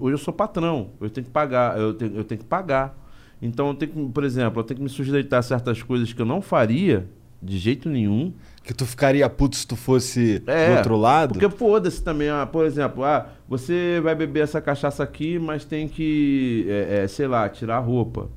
[0.00, 0.90] hoje eu sou patrão.
[1.00, 1.76] Eu tenho que pagar.
[1.76, 2.96] Eu tenho, eu tenho que pagar.
[3.42, 6.22] Então eu tenho que, por exemplo, eu tenho que me sujeitar a certas coisas que
[6.22, 7.08] eu não faria
[7.42, 8.32] de jeito nenhum.
[8.62, 11.32] Que tu ficaria puto se tu fosse É, do outro lado?
[11.32, 15.88] Porque foda-se também, ah, por exemplo, ah, você vai beber essa cachaça aqui, mas tem
[15.88, 18.28] que, é, é, sei lá, tirar a roupa.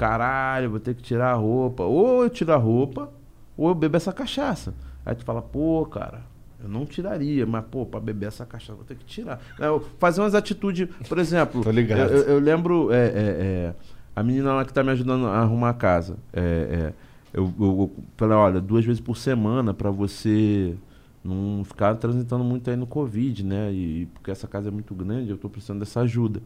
[0.00, 1.82] Caralho, vou ter que tirar a roupa.
[1.82, 3.10] Ou eu tiro a roupa,
[3.54, 4.72] ou eu bebo essa cachaça.
[5.04, 6.22] Aí tu fala, pô, cara,
[6.58, 9.38] eu não tiraria, mas, pô, pra beber essa cachaça, vou ter que tirar.
[9.58, 12.10] É, eu fazer umas atitudes, por exemplo, Tô ligado.
[12.14, 13.74] Eu, eu- lembro, é, é, é,
[14.16, 16.16] a menina lá que tá me ajudando a arrumar a casa.
[16.32, 16.92] É, é,
[17.34, 20.74] eu, eu, eu falei, olha, duas vezes por semana pra você
[21.22, 23.70] não ficar transitando muito aí no Covid, né?
[23.70, 26.40] E, porque essa casa é muito grande, eu tô precisando dessa ajuda.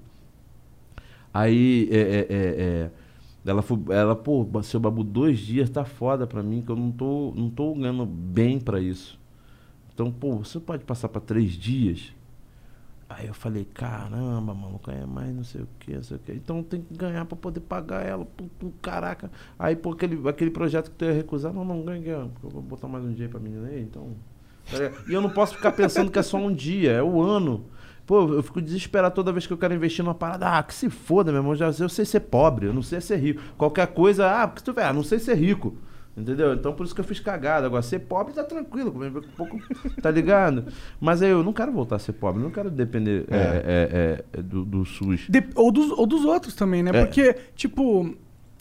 [1.33, 2.91] Aí, é, é, é, é,
[3.45, 6.91] ela, foi, ela, pô, seu babu, dois dias tá foda pra mim, que eu não
[6.91, 9.19] tô, não tô ganhando bem pra isso.
[9.93, 12.13] Então, pô, você pode passar pra três dias?
[13.09, 16.33] Aí eu falei, caramba, maluco, é mais não sei o que, não sei o que.
[16.33, 18.25] Então tem que ganhar pra poder pagar ela.
[18.25, 19.31] Pô, caraca.
[19.59, 22.63] Aí, pô, aquele, aquele projeto que tu ia recusar, não, não ganha, porque eu vou
[22.63, 24.09] botar mais um dia pra menina aí, então.
[24.71, 24.91] tá?
[25.09, 27.67] E eu não posso ficar pensando que é só um dia, é o ano.
[28.07, 30.47] Pô, eu fico desesperado toda vez que eu quero investir numa parada.
[30.59, 31.55] Ah, que se foda, meu irmão.
[31.55, 33.41] Já, eu sei ser pobre, eu não sei ser rico.
[33.57, 35.75] Qualquer coisa, ah, porque tu vê, ah, não sei ser rico.
[36.17, 36.53] Entendeu?
[36.55, 37.67] Então por isso que eu fiz cagada.
[37.67, 39.59] Agora, ser pobre tá tranquilo, um pouco,
[40.01, 40.67] tá ligado?
[41.01, 44.43] Mas aí eu não quero voltar a ser pobre, não quero depender é, é, é,
[44.43, 45.27] do, do SUS.
[45.29, 46.91] De- ou, dos, ou dos outros também, né?
[46.95, 47.05] É.
[47.05, 48.15] Porque, tipo,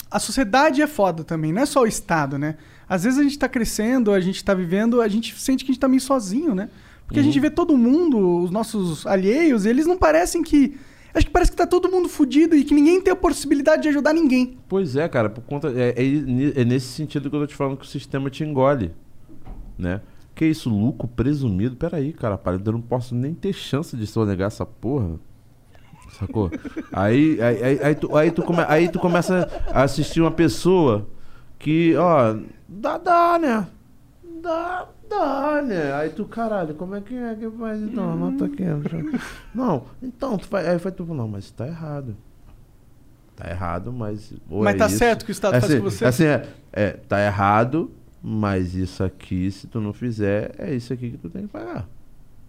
[0.09, 2.55] a sociedade é foda também, não é só o Estado, né?
[2.89, 5.73] Às vezes a gente tá crescendo, a gente tá vivendo, a gente sente que a
[5.73, 6.69] gente tá meio sozinho, né?
[7.05, 10.77] Porque a gente vê todo mundo, os nossos alheios, e eles não parecem que.
[11.13, 13.89] Acho que parece que tá todo mundo fudido e que ninguém tem a possibilidade de
[13.89, 14.57] ajudar ninguém.
[14.67, 15.69] Pois é, cara, por conta.
[15.69, 18.91] É, é, é nesse sentido que eu tô te falando que o sistema te engole.
[19.77, 20.01] Né?
[20.33, 21.75] Que isso, lucro presumido?
[21.75, 25.19] Peraí, cara, para, eu não posso nem ter chance de sonegar essa porra.
[26.17, 26.51] Sacou?
[26.91, 31.07] Aí, aí, aí, aí tu, aí, tu come, aí tu começa a assistir uma pessoa
[31.57, 32.35] que, ó,
[32.67, 33.67] dá, dá, né?
[34.43, 35.93] Dá, dá, né?
[35.93, 38.13] Aí tu, caralho, como é que é que faz então?
[38.17, 38.61] Não tá aqui.
[39.55, 42.13] Não, então, tu faz, aí foi tu, não, mas tá errado.
[43.37, 44.33] Tá errado, mas.
[44.49, 46.05] Mas é tá isso- certo que o Estado faz assim, com você?
[46.05, 47.89] Assim, é, é, tá errado,
[48.21, 51.87] mas isso aqui, se tu não fizer, é isso aqui que tu tem que pagar.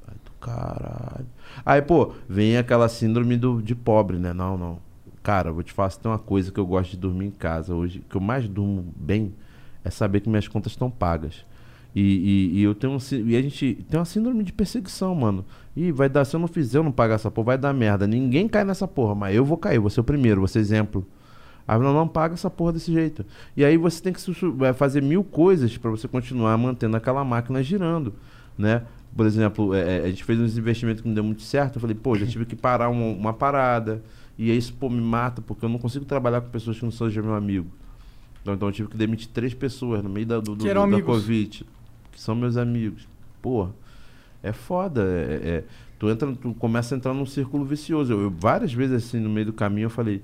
[0.09, 1.26] Aí tu, caralho.
[1.64, 4.32] Aí, pô, vem aquela síndrome do, de pobre, né?
[4.32, 4.78] Não, não.
[5.22, 8.05] Cara, vou te falar, tem uma coisa que eu gosto de dormir em casa hoje,
[8.11, 9.32] que eu mais durmo bem,
[9.84, 11.47] é saber que minhas contas estão pagas.
[11.95, 15.45] E, e- e eu tenho um, e a gente tem uma síndrome de perseguição, mano.
[15.76, 18.07] E vai dar, se eu não fizer, eu não pagar essa porra, vai dar merda.
[18.07, 21.07] Ninguém cai nessa porra, mas eu vou cair, vou ser o primeiro, vou ser exemplo.
[21.66, 23.24] Aí não, não paga essa porra desse jeito.
[23.57, 24.20] E aí você tem que
[24.74, 28.12] fazer mil coisas pra você continuar mantendo aquela máquina girando,
[28.59, 28.82] né?
[29.16, 31.76] Por exemplo, é, é, a gente fez uns investimentos que não deu muito certo.
[31.76, 34.03] Eu falei, pô, já tive que parar uma, uma parada.
[34.36, 36.90] E aí isso, pô, me mata, porque eu não consigo trabalhar com pessoas que não
[36.90, 37.68] sejam meu amigo.
[38.42, 40.97] Então, então eu tive que demitir três pessoas no meio da, do, do- eram da.
[41.07, 41.64] Covid,
[42.14, 43.08] que são meus amigos.
[43.42, 43.70] Porra,
[44.42, 45.02] é foda.
[45.04, 45.64] É, é-
[45.98, 48.12] tu, entra, tu começa a entrar num círculo vicioso.
[48.12, 50.22] Eu, eu várias vezes assim, no meio do caminho, eu falei,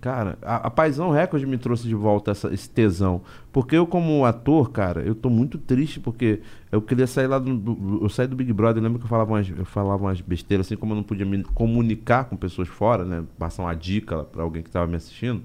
[0.00, 3.20] Cara, a, a Paisão Record me trouxe de volta essa- esse tesão.
[3.52, 6.40] Porque eu, como ator, cara, eu tô muito triste porque
[6.72, 7.54] eu queria sair lá do.
[7.54, 10.66] do- eu saí do Big Brother, lembra que eu falava umas, eu falava umas besteiras,
[10.66, 13.24] assim como eu não podia me comunicar com pessoas fora, né?
[13.38, 15.42] Passar uma dica pra alguém que tava me assistindo.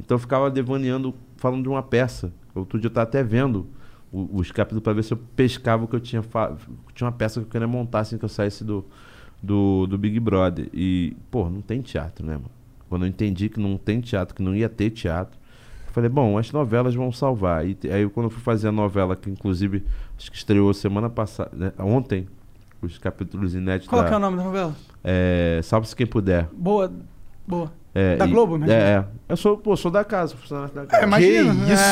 [0.00, 2.32] Então eu ficava devaneando, falando de uma peça.
[2.54, 3.66] Outro dia eu tava até vendo
[4.12, 6.22] o- os capítulos pra ver se eu pescava o que eu tinha.
[6.94, 8.84] Tinha uma peça que eu queria montar assim que eu saísse do,
[9.42, 10.68] do, do Big Brother.
[10.72, 12.50] E, pô, não tem teatro, né, mano?
[12.88, 15.38] Quando eu entendi que não tem teatro, que não ia ter teatro,
[15.86, 17.66] eu falei, bom, as novelas vão salvar.
[17.66, 19.84] E aí quando eu fui fazer a novela, que inclusive
[20.16, 22.26] acho que estreou semana passada, né, ontem,
[22.80, 24.74] os capítulos inéditos Qual da, que é o nome da novela?
[25.04, 26.48] é, Salve-se quem puder.
[26.52, 26.90] Boa.
[27.46, 27.72] Boa.
[28.00, 28.78] É, Da e- Globo, É, imagina.
[28.78, 29.04] é.
[29.28, 31.02] Eu sou, pô, sou da casa, funcionário da casa.
[31.02, 31.52] É, imagina.
[31.52, 31.82] Que isso,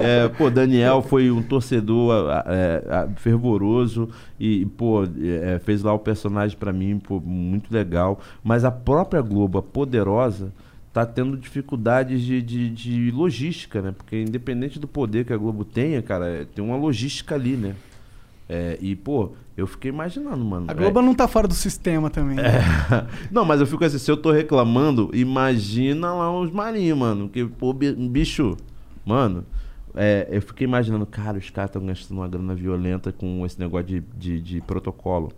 [0.00, 4.08] É, pô, Daniel foi um torcedor é, fervoroso
[4.38, 8.20] e, pô, é, fez lá o personagem pra mim, pô, muito legal.
[8.42, 10.52] Mas a própria Globo, a poderosa,
[10.92, 13.92] tá tendo dificuldades de, de, de logística, né?
[13.96, 17.74] Porque independente do poder que a Globo tenha, cara, é, tem uma logística ali, né?
[18.48, 20.66] É, e, pô, eu fiquei imaginando, mano.
[20.68, 22.36] A é, Globo não tá fora do sistema também.
[22.36, 22.42] né?
[23.30, 27.28] não, mas eu fico assim, se eu tô reclamando, imagina lá os marinhos, mano.
[27.28, 28.56] Que, pô, bi- bicho,
[29.06, 29.44] mano,
[29.94, 33.86] é, eu fiquei imaginando, cara, os caras estão gastando uma grana violenta com esse negócio
[33.86, 35.32] de, de, de protocolo.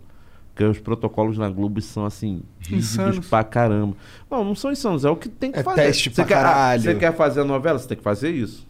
[0.53, 3.27] Porque os protocolos na Globo são, assim, rígidos Insanos.
[3.29, 3.95] pra caramba.
[4.31, 5.83] Não, não são insanos, é o que tem que É fazer.
[5.83, 6.81] teste Você pra quer, ah, caralho.
[6.81, 7.77] Você quer fazer a novela?
[7.77, 8.65] Você tem que fazer isso.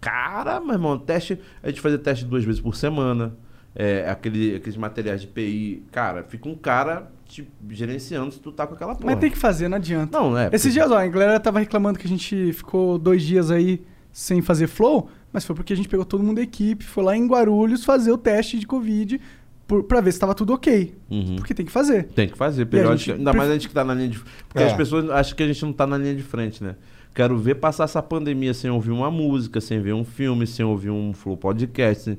[0.00, 1.38] Cara, meu irmão, teste.
[1.62, 3.34] A gente fazia teste duas vezes por semana.
[3.74, 5.84] É, aquele, aqueles materiais de PI.
[5.92, 9.06] Cara, fica um cara te gerenciando se tu tá com aquela porra.
[9.12, 10.18] Mas tem que fazer, não adianta.
[10.18, 10.46] Não, é.
[10.52, 13.80] Esses porque- dias, ó, a galera tava reclamando que a gente ficou dois dias aí
[14.12, 17.16] sem fazer flow, mas foi porque a gente pegou todo mundo da equipe, foi lá
[17.16, 19.20] em Guarulhos fazer o teste de Covid
[19.68, 20.92] por, pra ver se tava tudo ok.
[21.08, 21.36] Uhum.
[21.36, 22.06] Porque tem que fazer.
[22.08, 23.16] Tem que fazer, periódico.
[23.16, 24.18] Ainda mais a gente que tá na linha de.
[24.18, 24.66] Porque É.
[24.66, 26.74] as pessoas acham que a gente não tá na linha de frente, né?
[27.14, 30.90] Quero ver passar essa pandemia sem ouvir uma música, sem ver um filme, sem ouvir
[30.90, 32.02] um flow podcast.
[32.02, 32.18] sem-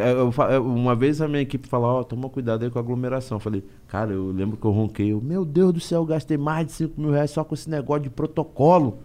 [0.00, 2.82] eu fa- eu- uma vez a minha equipe falou, ó, toma cuidado aí com a
[2.82, 3.36] aglomeração.
[3.36, 5.12] Eu falei, cara, eu lembro que eu ronquei.
[5.12, 7.68] Eu, Meu Deus do céu, eu gastei mais de 5 mil reais só com esse
[7.68, 8.98] negócio de protocolo.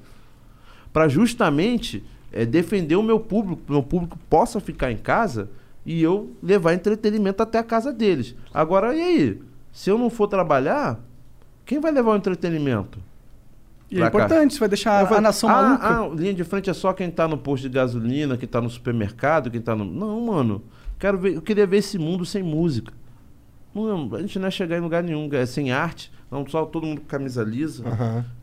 [0.92, 5.50] Pra justamente eh, defender o meu público, que o meu público possa ficar em casa
[5.86, 8.36] e eu levar entretenimento até a casa deles.
[8.54, 9.42] Agora, e aí?
[9.72, 11.00] Se eu não for trabalhar,
[11.66, 13.00] quem vai levar o entretenimento?
[13.92, 15.88] E é importante, você vai deixar a falei, nação ah, maluca.
[15.88, 18.70] Ah, linha de frente é só quem tá no posto de gasolina, quem tá no
[18.70, 19.84] supermercado, quem tá no.
[19.84, 20.62] Não, mano.
[21.00, 22.94] Quero ver, eu queria ver esse mundo sem música.
[23.74, 26.12] Não, a gente não é chegar em lugar nenhum, é sem arte.
[26.30, 27.84] Não, só todo mundo com camisa lisa.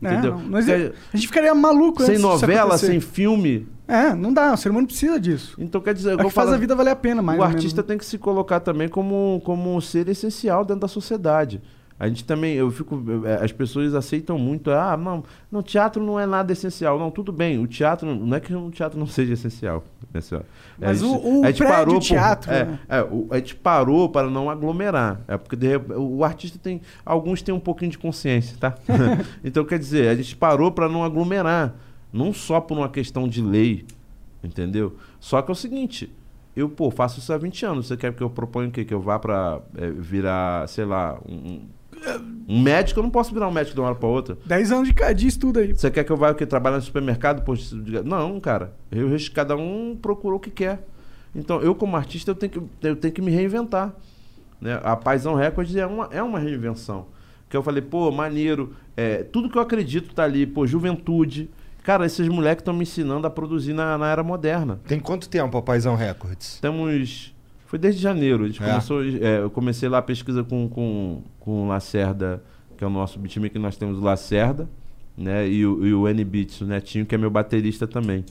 [0.01, 0.37] É, Entendeu?
[0.37, 3.67] não, não a gente ficaria maluco sem novela, sem filme.
[3.87, 5.55] É, não dá, o ser humano precisa disso.
[5.57, 7.63] Então quer dizer, É que faz a vida valer a pena, mais o ou menos,
[7.63, 7.87] artista né?
[7.87, 11.61] tem que se colocar também como, como um ser essencial dentro da sociedade.
[11.99, 16.19] A gente também, eu fico, é, as pessoas aceitam muito, ah, não, não, teatro não
[16.19, 16.99] é nada essencial.
[16.99, 19.83] Não, tudo bem, o teatro, não é que o teatro não seja essencial.
[20.13, 20.43] né, senhor?
[20.79, 22.79] Mas gente- o- o a gente parou por- teatro, é, né?
[22.87, 25.21] é, o- a gente parou para não aglomerar.
[25.27, 28.75] É porque de rep- o artista tem, alguns têm um pouquinho de consciência, tá?
[29.43, 31.73] então quer dizer, a gente parou para não aglomerar,
[32.13, 33.85] não só por uma questão de lei,
[34.43, 34.95] entendeu?
[35.19, 36.13] Só que é o seguinte,
[36.55, 37.87] eu, pô, faço isso há 20 anos.
[37.87, 38.85] Você quer que eu proponha o quê?
[38.85, 41.61] Que eu vá pra é, virar, sei lá, um,
[42.47, 42.99] um médico?
[42.99, 44.37] Eu não posso virar um médico de uma hora pra outra.
[44.45, 45.73] 10 anos de, de estudo aí.
[45.73, 46.45] Você quer que eu vá o quê?
[46.45, 47.43] trabalhar no supermercado?
[47.43, 48.73] posto de ga- Não, cara.
[48.91, 50.85] Eu, eu- cada um procurou o que quer.
[51.35, 53.93] Então, eu como artista, eu tenho que, eu tenho que me reinventar.
[54.59, 54.79] Né?
[54.83, 57.05] A Paisão Records é uma, é uma reinvenção.
[57.49, 58.73] Que eu falei, pô, maneiro.
[58.95, 60.45] É, tudo que eu acredito tá ali.
[60.47, 61.49] Pô, juventude.
[61.83, 64.79] Cara, esses moleques estão me ensinando a produzir na, na era moderna.
[64.87, 66.59] Tem quanto tempo a Paisão Records?
[66.59, 67.33] Temos.
[67.67, 68.45] Foi desde janeiro.
[68.45, 68.67] A gente É.
[68.67, 69.03] começou.
[69.03, 72.41] é, eu comecei lá a pesquisa com, com, com o Lacerda,
[72.77, 74.67] que é o nosso beatmaker, que nós temos o Lacerda,
[75.17, 75.47] né?
[75.47, 78.23] E o, e o N-Beats, o Netinho, que é meu baterista também.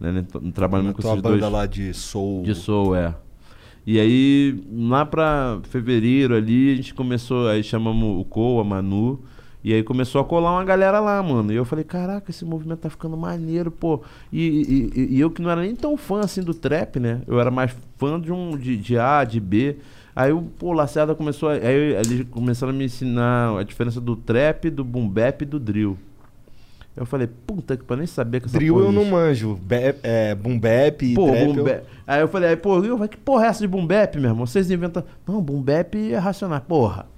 [0.00, 0.12] Né?
[0.12, 1.52] né, t- Trabalhando com esses banda dois.
[1.52, 2.42] lá de soul.
[2.42, 3.14] De soul, é.
[3.86, 9.20] E aí, lá pra fevereiro ali, a gente começou, aí chamamos o Cole, a Manu,
[9.66, 11.52] E aí começou a colar uma galera lá, mano.
[11.52, 14.00] E eu falei, caraca, esse movimento tá ficando maneiro, pô.
[14.32, 17.20] E, e, e eu que não era nem tão fã assim do trap, né?
[17.26, 19.78] Eu era mais fã de um de, de A, de B.
[20.14, 24.14] Aí o pô, Lacerda começou a, aí eles começaram a me ensinar a diferença do
[24.14, 25.98] trap, do boom bap e do drill.
[26.96, 29.56] Eu falei, puta que pariu, nem sabia que essa Drill eu não manjo.
[29.60, 31.82] Be é, boom bap e Pô, trap boom eu- bap.
[32.06, 34.46] Aí eu falei, aí, pô, eu que porra é essa de boom bap, meu irmão?
[34.46, 35.02] Vocês inventam.
[35.26, 36.60] Não, boom bap é racional.
[36.60, 37.15] Porra.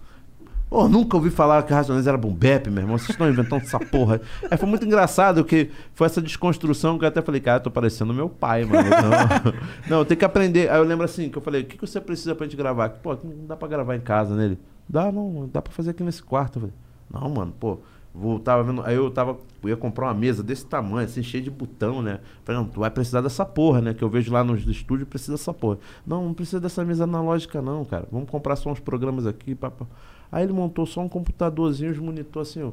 [0.69, 2.99] Pô, nunca ouvi falar que Racionais era boom bap, meu irmão.
[2.99, 4.21] Vocês estão inventando essa porra.
[4.51, 7.71] Aí foi muito engraçado que foi essa desconstrução que eu até falei, cara, eu tô
[7.71, 8.89] parecendo meu pai, mano.
[9.89, 10.71] Não, não tem que aprender.
[10.71, 12.91] Aí eu lembro assim, que eu falei, o que, que você precisa pra gente gravar?
[12.91, 14.59] Pô, não dá pra gravar em casa nele.
[14.89, 16.57] Dá, não, dá pra fazer aqui nesse quarto.
[16.57, 16.75] Eu falei,
[17.11, 17.79] não, mano, pô.
[18.15, 21.43] Vou, tava vendo, aí eu tava, eu ia comprar uma mesa desse tamanho, assim, cheia
[21.43, 22.19] de botão, né?
[22.43, 23.95] Falei, não, tu vai precisar dessa porra, né?
[23.95, 25.79] Que eu vejo lá nos estúdios, precisa dessa porra.
[26.07, 28.09] Não, não precisa dessa mesa analógica, não, cara.
[28.11, 29.87] Vamos comprar só uns programas aqui, papá.
[30.31, 32.71] Aí ele montou só um computadorzinho, os monitor assim, ó.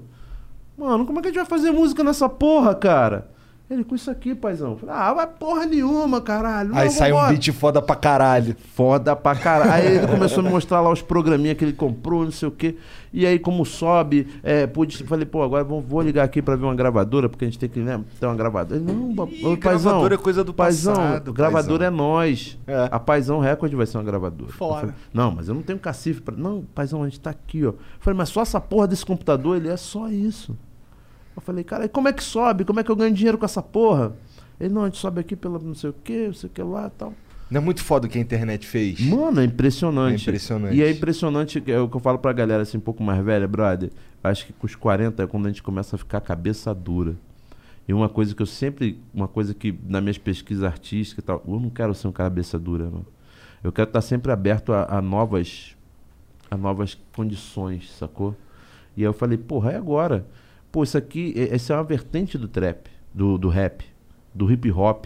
[0.78, 3.30] Mano, como é que a gente vai fazer música nessa porra, cara?
[3.68, 4.78] Ele, com isso aqui, paizão.
[4.78, 6.70] Falei, ah, vai porra nenhuma, caralho.
[6.76, 8.55] Aí sai um beat foda pra caralho.
[8.76, 9.72] Foda pra caralho.
[9.72, 12.51] Aí ele começou a me mostrar lá os programinhas que ele comprou, não sei o
[12.51, 12.76] quê.
[13.11, 16.63] E aí, como sobe, é, pude, falei, pô, agora vou, vou ligar aqui pra ver
[16.66, 18.80] uma gravadora, porque a gente tem que né, ter uma gravadora.
[18.80, 21.88] Ele, não, ba- ô, paizão, gravadora é coisa do paizão, passado, Gravadora paizão.
[21.88, 22.59] é nós.
[22.68, 22.89] É.
[22.91, 24.51] A Paizão Record vai ser uma gravadora.
[24.51, 24.80] Fora.
[24.82, 26.36] falei, não, mas eu não tenho cacife pra.
[26.36, 27.70] Não, paizão, a gente tá aqui, ó.
[27.70, 30.55] Eu falei, mas só essa porra desse computador, ele é só isso.
[31.36, 32.63] Eu falei, cara, e como é que sobe?
[32.63, 34.13] Como é que eu ganho dinheiro com essa porra?
[34.59, 36.61] Ele, não, a gente sobe aqui pela não sei o que, não sei o que
[36.63, 37.13] lá e tal.
[37.49, 38.99] Não é muito foda o que a internet fez?
[39.01, 40.21] Mano, é impressionante.
[40.21, 40.75] É impressionante.
[40.75, 43.47] E é impressionante, é o que eu falo pra galera assim, um pouco mais velha,
[43.47, 43.91] brother.
[44.23, 47.15] Acho que com os 40 é quando a gente começa a ficar cabeça dura.
[47.88, 51.43] E uma coisa que eu sempre, uma coisa que nas minhas pesquisas artísticas e tal,
[51.47, 53.05] eu não quero ser um cabeça dura, não.
[53.63, 55.75] Eu quero estar sempre aberto a, a novas
[56.49, 58.36] a novas condições, sacou?
[58.95, 60.25] E aí eu falei, porra, é agora.
[60.76, 63.86] Pô, isso aqui, essa é uma vertente do trap, do, do rap,
[64.34, 65.05] do hip hop.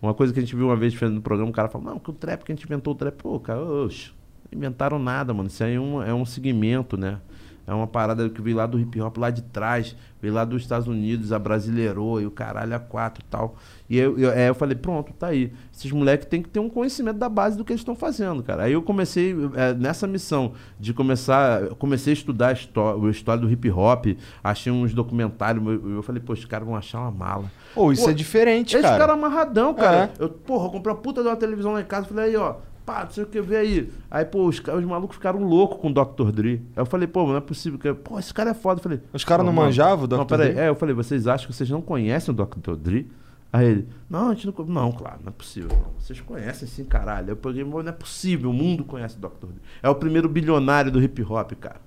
[0.00, 2.08] Uma coisa que a gente viu uma vez no programa, o cara falou, não, que
[2.08, 3.14] o trap, que a gente inventou o trap.
[3.16, 4.12] Pô, cara, oxe,
[4.50, 5.48] inventaram nada, mano.
[5.50, 7.20] Isso aí é um, é um segmento, né?
[7.66, 10.62] É uma parada que veio lá do hip hop lá de trás, veio lá dos
[10.62, 13.56] Estados Unidos, a brasileirou e o caralho a quatro e tal.
[13.90, 15.52] E eu, eu, aí eu falei, pronto, tá aí.
[15.72, 18.64] Esses moleques têm que ter um conhecimento da base do que eles estão fazendo, cara.
[18.64, 23.10] Aí eu comecei, é, nessa missão de começar, eu comecei a estudar a histó- a
[23.10, 24.06] história do hip hop,
[24.44, 27.50] achei uns documentários, eu, eu falei, pô, os caras vão achar uma mala.
[27.74, 28.98] Pô, isso Pô, é diferente, Esse cara.
[28.98, 30.10] cara amarradão, cara.
[30.18, 30.22] É.
[30.22, 32.06] Eu, porra, eu comprei uma puta de uma televisão lá em casa.
[32.06, 32.54] Falei, aí, ó,
[32.86, 33.92] pá, não sei o que, vê aí.
[34.10, 36.30] Aí, pô, os, os malucos ficaram loucos com o Dr.
[36.32, 36.62] Dre.
[36.74, 37.78] Aí eu falei, pô, não é possível.
[37.78, 37.92] Que...
[37.92, 38.78] Pô, esse cara é foda.
[38.78, 40.28] Eu falei, Os caras não manjavam o Não, Dr.
[40.28, 40.52] peraí.
[40.52, 40.60] Dre?
[40.60, 42.74] É, eu falei, vocês acham que vocês não conhecem o Dr.
[42.76, 43.10] Dre?
[43.52, 44.64] Aí ele, não, a gente não.
[44.66, 45.70] Não, claro, não é possível.
[45.70, 45.92] não.
[45.98, 47.30] Vocês conhecem sim, caralho.
[47.30, 49.46] Eu peguei, "Mas não é possível, o mundo conhece o Dr.
[49.46, 49.60] Dre.
[49.82, 51.80] É o primeiro bilionário do hip hop, cara.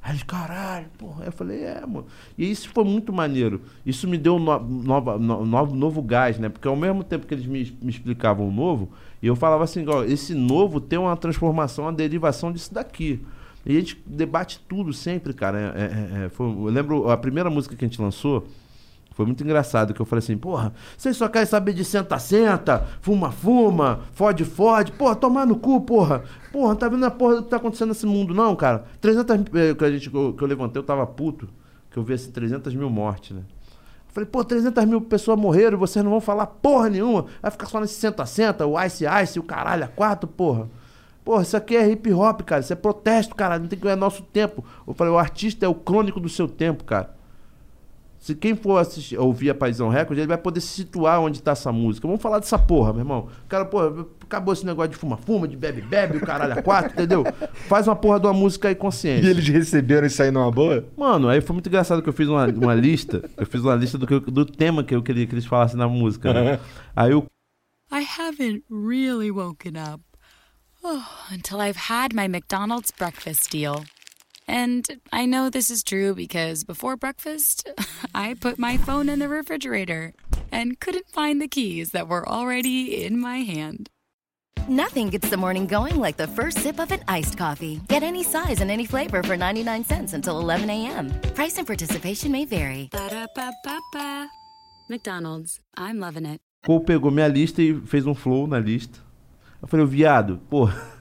[0.00, 1.22] Aí ele, caralho, porra.
[1.22, 2.06] Aí eu falei, é, mano.
[2.38, 3.60] E isso foi muito maneiro.
[3.84, 6.48] Isso me deu no, nova, no- novo, novo gás, né?
[6.48, 8.90] Porque ao mesmo tempo que eles me, me explicavam o novo,
[9.22, 13.20] e eu falava assim, ó, esse novo tem uma transformação, uma derivação disso daqui.
[13.66, 15.58] E a gente debate tudo sempre, cara.
[15.76, 18.46] É- é- é, foi- eu lembro a primeira música que a gente lançou.
[19.12, 22.86] Foi muito engraçado que eu falei assim, porra, vocês só querem saber de senta, senta,
[23.00, 26.22] fuma, fuma, fode, fode, porra, tomar no cu, porra.
[26.52, 28.84] Porra, tá vendo a porra do que tá acontecendo nesse mundo, não, cara?
[29.00, 31.48] 300 eh, que, a gente, que eu levantei, eu tava puto,
[31.90, 33.42] que eu vi assim, 300 mil mortes, né?
[34.18, 37.26] Falei, pô, 300 mil pessoas morreram e vocês não vão falar porra nenhuma.
[37.40, 40.68] Vai ficar só nesse senta, senta, o ice, ice, o caralho, a quatro, porra.
[41.24, 42.60] Porra, isso aqui é hip hop, cara.
[42.60, 43.60] Isso é protesto, cara.
[43.60, 44.64] Não tem que ganhar nosso tempo.
[44.84, 47.14] Eu falei, o artista é o crônico do seu tempo, cara.
[48.20, 51.52] Se quem for assistir, ouvir a Paisão Record, ele vai poder se situar onde tá
[51.52, 52.06] essa música.
[52.06, 53.28] Vamos falar dessa porra, meu irmão.
[53.48, 57.24] Cara, porra, acabou esse negócio de fuma-fuma, de bebe-bebe, o caralho a quatro, entendeu?
[57.68, 59.24] Faz uma porra de uma música aí consciente.
[59.26, 60.84] E eles receberam isso aí numa boa?
[60.96, 63.22] Mano, aí foi muito engraçado que eu fiz uma, uma lista.
[63.36, 65.76] Eu fiz uma lista do, que eu- do tema que eu queria que eles falassem
[65.78, 66.32] na música.
[66.34, 66.58] Né?
[66.96, 67.24] Aí o
[67.92, 70.02] I haven't really woken up.
[70.84, 71.00] Oh,
[71.32, 73.82] until I've had my McDonald's breakfast deal.
[74.48, 77.68] And I know this is true because before breakfast,
[78.14, 80.14] I put my phone in the refrigerator
[80.50, 83.90] and couldn't find the keys that were already in my hand.
[84.66, 87.80] Nothing gets the morning going like the first sip of an iced coffee.
[87.88, 91.10] Get any size and any flavor for 99 cents until 11 a.m.
[91.34, 92.88] Price and participation may vary.
[92.92, 94.28] Ba-da-ba-ba-ba.
[94.88, 95.60] McDonald's.
[95.76, 96.40] I'm loving it.
[96.66, 98.98] Cole pegou minha lista e fez um flow na lista.
[99.60, 100.74] Eu falei, viado, porra,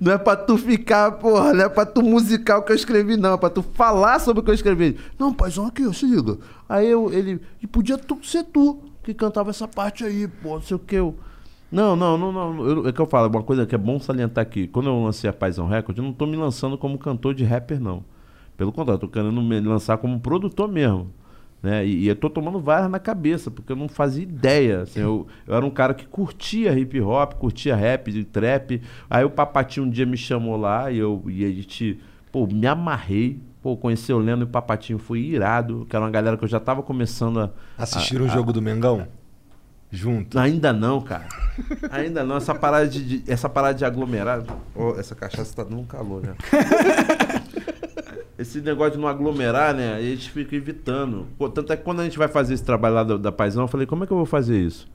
[0.00, 3.16] não é pra tu ficar, porra, não é pra tu musicar o que eu escrevi,
[3.16, 4.96] não, é pra tu falar sobre o que eu escrevi.
[5.18, 6.38] Não, paizão, aqui, ó, se liga.
[6.68, 10.62] Aí eu, ele, e podia tu, ser tu que cantava essa parte aí, pô, não
[10.62, 10.96] sei o que.
[10.96, 11.14] Eu,
[11.70, 12.66] não, não, não, não.
[12.66, 14.66] eu- é que eu falo, uma coisa que é bom salientar aqui.
[14.68, 17.80] Quando eu lancei a Paizão Record, eu não tô me lançando como cantor de rapper,
[17.80, 18.04] não.
[18.56, 21.10] Pelo contrário, eu tô querendo me lançar como produtor mesmo.
[21.62, 21.86] Né?
[21.86, 24.82] E, e eu tô tomando várias na cabeça, porque eu não fazia ideia.
[24.82, 28.82] assim, eu, eu era um cara que curtia hip hop, curtia rap, trap.
[29.08, 32.00] Aí o Papatinho um dia me chamou lá e, eu, e a gente,
[32.32, 33.38] pô, me amarrei.
[33.62, 36.48] Pô, conhecer o Leno e o Papatinho foi irado, que era uma galera que eu
[36.48, 37.50] já tava começando a.
[37.78, 39.06] Assistiram a- o a- jogo do Mengão?
[39.88, 40.36] Junto.
[40.38, 41.28] Ainda não, cara.
[41.90, 42.38] Ainda não.
[42.38, 44.42] Essa parada de, de- essa parada de aglomerar.
[44.74, 46.34] Ô, essa cachaça tá dando um calor, né?
[48.42, 49.94] Esse negócio de não aglomerar, né?
[49.94, 51.26] A gente fica evitando.
[51.38, 53.62] Pô, tanto é que quando a gente vai fazer esse trabalho lá da, da Paisão,
[53.64, 54.88] eu falei, como é que eu vou fazer isso?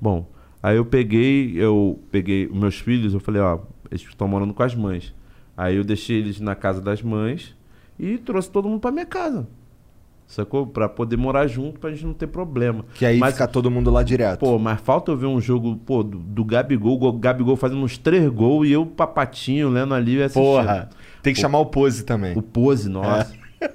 [0.00, 0.28] Bom,
[0.62, 4.74] aí eu peguei, eu peguei meus filhos, eu falei, ó, eles estão morando com as
[4.74, 5.14] mães.
[5.56, 7.56] Aí eu deixei eles na casa das mães
[7.98, 9.46] e trouxe todo mundo pra minha casa.
[10.26, 10.66] Sacou?
[10.66, 12.86] Pra poder morar junto, pra gente não ter problema.
[12.94, 14.40] Que aí Mas- fica todo mundo lá direto.
[14.40, 17.98] Pô, mas falta eu ver um jogo, pô, do, do Gabigol, o Gabigol fazendo uns
[17.98, 20.42] três gols e eu, papatinho, lendo ali assistindo.
[20.42, 20.88] Porra.
[21.22, 22.36] Tem que Pô, chamar o Pose também.
[22.36, 23.32] O Pose, nossa.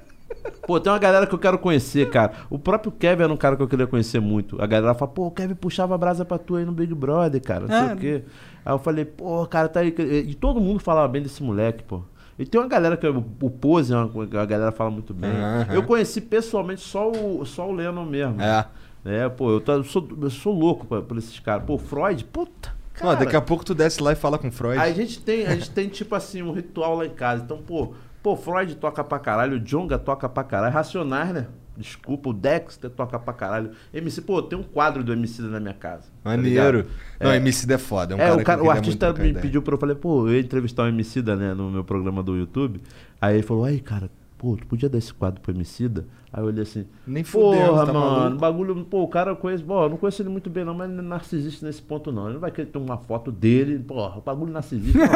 [0.65, 2.31] Pô, tem uma galera que eu quero conhecer, cara.
[2.49, 4.61] O próprio Kevin era um cara que eu queria conhecer muito.
[4.61, 7.41] A galera fala, pô, o Kevin puxava a brasa pra tu aí no Big Brother,
[7.41, 7.61] cara.
[7.61, 7.93] Não sei É.
[7.93, 8.23] o quê.
[8.65, 9.93] Aí eu falei, pô, cara, tá aí.
[10.27, 12.01] E todo mundo falava bem desse moleque, pô.
[12.37, 13.07] E tem uma galera que.
[13.07, 15.31] O Pose, é uma, a galera fala muito bem.
[15.31, 15.73] Aham.
[15.73, 18.41] Eu conheci pessoalmente só o, só o Lennon mesmo.
[18.41, 18.65] É.
[19.05, 21.63] É, pô, eu, tô- eu sou, eu sou louco pra- por esses caras.
[21.65, 22.75] Pô, Freud, puta.
[22.99, 24.77] Cara, daqui a pouco tu desce lá e fala com o Freud.
[24.79, 27.43] a gente tem, a gente tem tipo assim um ritual lá em casa.
[27.43, 27.93] Então, pô,
[28.23, 31.47] pô, Freud toca pra caralho, o Jonga toca pra caralho, Racionais, né?
[31.77, 33.69] Desculpa, o Dexter toca pra caralho.
[33.93, 36.05] MC, pô, tem um quadro do MC na minha casa.
[36.23, 36.79] tá Maneiro.
[36.79, 36.89] ligado?
[37.21, 37.37] não, É.
[37.37, 38.15] MC é foda.
[38.15, 39.41] É, um É, cara o, cara, o artista me ideia.
[39.43, 42.35] pediu pra eu falei, pô, eu ia entrevistar o Emicida, né, no meu programa do
[42.35, 42.81] YouTube.
[43.21, 46.05] Aí ele falou, aí, cara, pô, tu podia dar esse quadro pro Emicida?
[46.31, 48.37] Aí eu olhei assim, Nem fudeu, porra, tá mano, maluco?
[48.37, 50.87] bagulho, pô, o cara eu conheço, pô, eu não conheço ele muito bem não, mas
[50.89, 52.25] ele não é narcisista nesse ponto não.
[52.25, 55.07] Ele não vai querer ter uma foto dele, porra, o bagulho narcisista, não.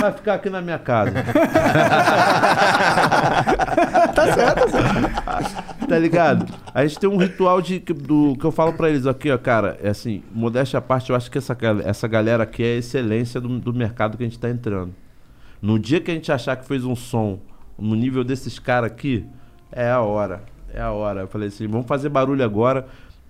[0.00, 1.12] vai ficar aqui na minha casa.
[4.14, 5.86] Tá certo, tá certo.
[5.88, 6.46] tá ligado?
[6.74, 9.38] A gente tem um ritual de, que- do, que eu falo pra eles aqui, ó,
[9.38, 12.78] cara, é assim, modéstia à parte, eu acho que essa, essa galera aqui é a
[12.78, 14.92] excelência do, do mercado que a gente tá entrando.
[15.62, 17.38] No dia que a gente achar que fez um som
[17.80, 19.26] no nível desses caras aqui,
[19.72, 20.42] é a hora.
[20.72, 21.22] É a hora.
[21.22, 22.86] Eu falei assim, vamos fazer barulho agora.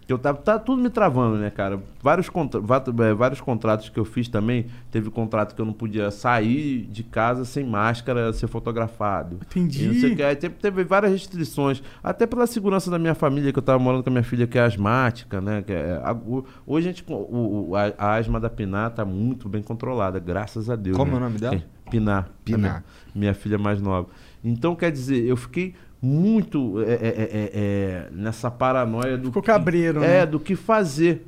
[0.06, 1.80] Que eu tava, tá tudo me travando, né, cara?
[2.02, 4.66] Vários, contra, eh, vários contratos que eu fiz também.
[4.90, 9.36] Teve contrato que eu não podia sair de casa sem máscara, ser fotografado.
[9.46, 9.84] Entendi.
[9.84, 10.22] E não sei o que.
[10.24, 11.80] Aí teve, teve várias restrições.
[12.02, 14.58] Até pela segurança da minha família, que eu tava morando com a minha filha que
[14.58, 15.62] é asmática, né?
[15.62, 16.16] Que é, a-
[16.66, 17.04] hoje a gente.
[17.08, 20.96] O, a, a asma da Pinar tá muito bem controlada, graças a Deus.
[20.96, 21.16] Como né?
[21.18, 21.54] é o nome dela?
[21.54, 22.28] É, Pinar.
[22.44, 22.60] Pinar.
[22.60, 22.84] Minha,
[23.14, 24.08] minha filha mais nova.
[24.42, 29.26] Então, quer dizer, eu fiquei muito é, é, é, é, é, nessa paranoia do.
[29.26, 30.26] Ficou que- cabreiro, É, né?
[30.26, 31.26] do que fazer.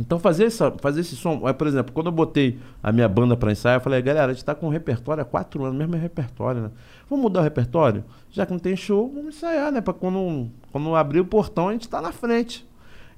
[0.00, 3.36] Então fazer, essa, fazer esse som, é, por exemplo, quando eu botei a minha banda
[3.36, 5.96] pra ensaiar, eu falei, galera, a gente tá com um repertório há quatro anos, mesmo
[5.96, 6.70] repertório, né?
[7.10, 8.04] Vamos mudar o repertório?
[8.30, 9.80] Já que não tem show, vamos ensaiar, né?
[9.80, 12.64] Pra quando, quando abrir o portão, a gente tá na frente.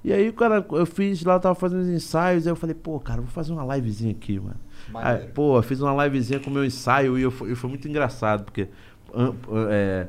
[0.02, 2.98] E aí, cara, eu fiz lá, eu tava fazendo os ensaios, aí eu falei, pô,
[2.98, 4.56] cara, vou fazer uma livezinha aqui, mano.
[4.94, 8.68] Aí, pô, fiz uma livezinha com o meu ensaio e eu, foi muito engraçado, porque
[9.14, 9.34] an-
[9.70, 10.08] é,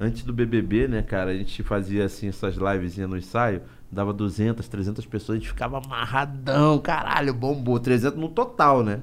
[0.00, 4.66] antes do BBB, né, cara, a gente fazia assim essas livezinhas no ensaio, dava 200,
[4.68, 9.00] 300 pessoas, a gente ficava amarradão, caralho, bombou, 300 no total, né?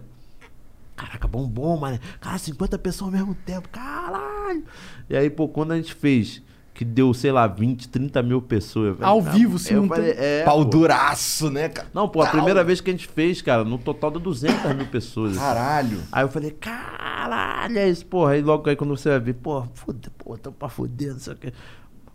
[0.95, 1.97] Caraca, bombom, mano.
[2.19, 4.63] Cara, 50 pessoas ao mesmo tempo, caralho.
[5.09, 6.41] E aí, pô, quando a gente fez,
[6.73, 8.97] que deu, sei lá, 20, 30 mil pessoas.
[8.97, 10.13] falei, Ao "Ah, vivo, eu simultâneo.
[10.13, 10.65] falei, é, Pau pô.
[10.65, 11.87] duraço, né, cara?
[11.93, 14.85] Não, pô, a primeira vez que a gente fez, cara, no total deu 200 mil
[14.85, 15.31] pessoas.
[15.31, 15.39] assim.
[15.41, 15.99] Caralho.
[16.11, 18.31] Aí eu falei, caralho, é isso, porra.
[18.33, 21.33] Aí logo aí quando você vai ver, porra, foda, porra, tamo pra foder, não sei
[21.33, 21.53] o que.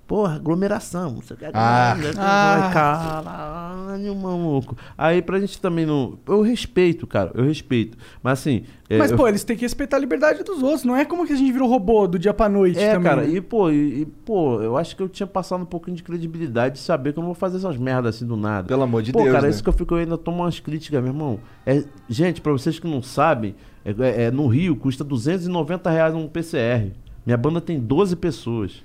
[0.07, 1.47] Porra, aglomeração, não sei o que.
[1.55, 1.97] Ah.
[2.19, 2.71] Ah.
[2.73, 4.77] Caralho, maluco.
[4.99, 6.19] Aí pra gente também não.
[6.27, 7.97] Eu respeito, cara, eu respeito.
[8.23, 8.65] Mas assim.
[8.91, 10.85] é, Mas, eu- pô, eles têm que respeitar a liberdade dos outros.
[10.85, 13.03] Não é como que a gente virou robô do dia pra noite É, também.
[13.11, 13.29] cara, né?
[13.35, 16.75] e pô, e, e, pô, eu acho que eu tinha passado um pouquinho de credibilidade
[16.75, 18.69] de saber que eu não vou fazer essas merdas assim do nada.
[18.69, 19.51] Pelo amor de pô, Deus, cara, né?
[19.51, 21.39] isso que eu fico, eu ainda tomo umas críticas, meu irmão.
[21.65, 26.15] É, gente, pra vocês que não sabem, é, é- é, no Rio custa 290 reais
[26.15, 26.93] um PCR.
[27.25, 28.83] Minha banda tem 12 pessoas.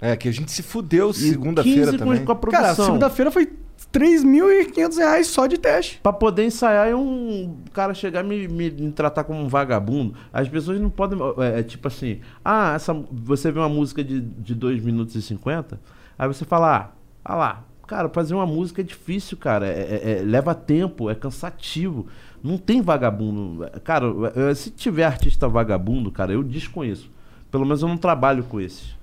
[0.00, 2.24] É, que a gente se fudeu segunda-feira 15 com- também.
[2.24, 2.62] Com a produção.
[2.62, 3.48] Cara, segunda-feira foi
[3.92, 6.00] 3.500 reais só de teste.
[6.02, 10.14] Pra poder ensaiar e um cara chegar e me, me, me tratar como um vagabundo.
[10.32, 11.18] As pessoas não podem.
[11.38, 15.22] É, é tipo assim, ah, essa, você vê uma música de, de 2 minutos e
[15.22, 15.80] 50,
[16.18, 16.90] aí você fala, ah,
[17.24, 19.66] ah lá, cara, fazer uma música é difícil, cara.
[19.66, 22.06] é- é- é- leva tempo, é cansativo.
[22.42, 23.66] Não tem vagabundo.
[23.84, 24.06] Cara,
[24.50, 27.10] é, se tiver artista vagabundo, cara, eu desconheço.
[27.50, 28.94] Pelo menos eu não trabalho com esses.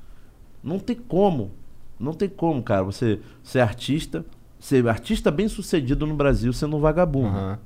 [0.63, 1.51] Não tem como.
[1.99, 4.25] Não tem como, cara, você ser artista,
[4.59, 7.27] ser artista bem sucedido no Brasil sendo um vagabundo.
[7.27, 7.59] Aham.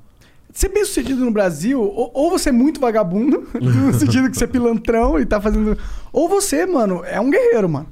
[0.54, 4.44] ser bem sucedido no Brasil, ou, ou você é muito vagabundo, no sentido que você
[4.46, 5.78] é pilantrão e tá fazendo.
[6.14, 7.88] Ou você, mano, é um guerreiro, mano.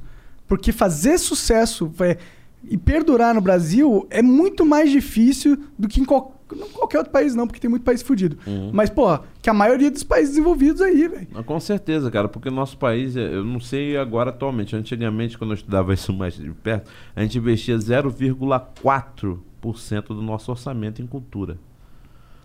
[0.47, 2.17] Porque fazer sucesso é,
[2.63, 7.11] e perdurar no Brasil é muito mais difícil do que em qual- não qualquer outro
[7.13, 8.37] país, não, porque tem muito país fudido.
[8.71, 11.27] Mas, pô, que a maioria dos países desenvolvidos aí, velho.
[11.45, 15.51] Com certeza, cara, porque o nosso país, é- eu não sei agora atualmente, antigamente, quando
[15.51, 21.57] eu estudava isso mais de perto, a gente investia 0,4% do nosso orçamento em cultura.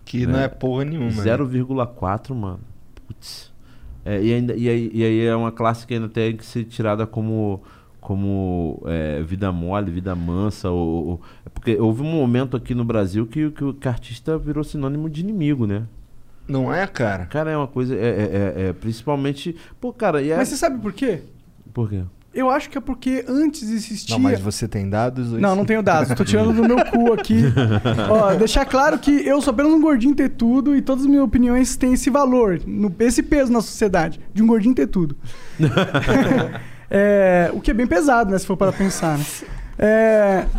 [0.04, 1.10] Que não é porra nenhuma.
[1.10, 1.22] né?
[1.22, 2.60] 0,4, mano.
[3.06, 3.52] Putz.
[4.04, 6.64] É, e, ainda, e, aí, e aí é uma classe que ainda tem que ser
[6.64, 7.62] tirada como,
[8.00, 10.70] como é, vida mole, vida mansa.
[10.70, 14.36] Ou, ou- é porque houve um momento aqui no Brasil que, que o que artista
[14.38, 15.82] virou sinônimo de inimigo, né?
[16.48, 17.26] Não é, cara?
[17.26, 17.94] Cara, é uma coisa.
[17.94, 19.54] É, é- é- é principalmente.
[19.80, 20.36] Pô, cara, e é.
[20.36, 21.20] Mas você sabe por quê?
[21.74, 22.02] Por quê?
[22.32, 24.14] Eu acho que é porque antes existia.
[24.14, 25.32] Não, mas você tem dados?
[25.32, 25.56] ou Não, isso?
[25.58, 26.14] não tenho dados.
[26.14, 27.42] Tô tirando do meu cu aqui.
[28.08, 31.24] Ó, deixar claro que eu sou apenas um gordinho ter tudo e todas as minhas
[31.24, 35.16] opiniões têm esse valor, no- esse peso na sociedade, de um gordinho ter tudo.
[36.90, 38.38] É, o que é bem pesado, né?
[38.38, 39.24] Se for para pensar, né?
[39.78, 40.46] É...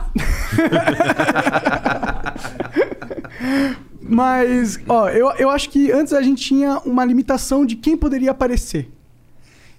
[4.01, 8.31] Mas, ó, eu, eu acho que antes a gente tinha uma limitação de quem poderia
[8.31, 8.89] aparecer.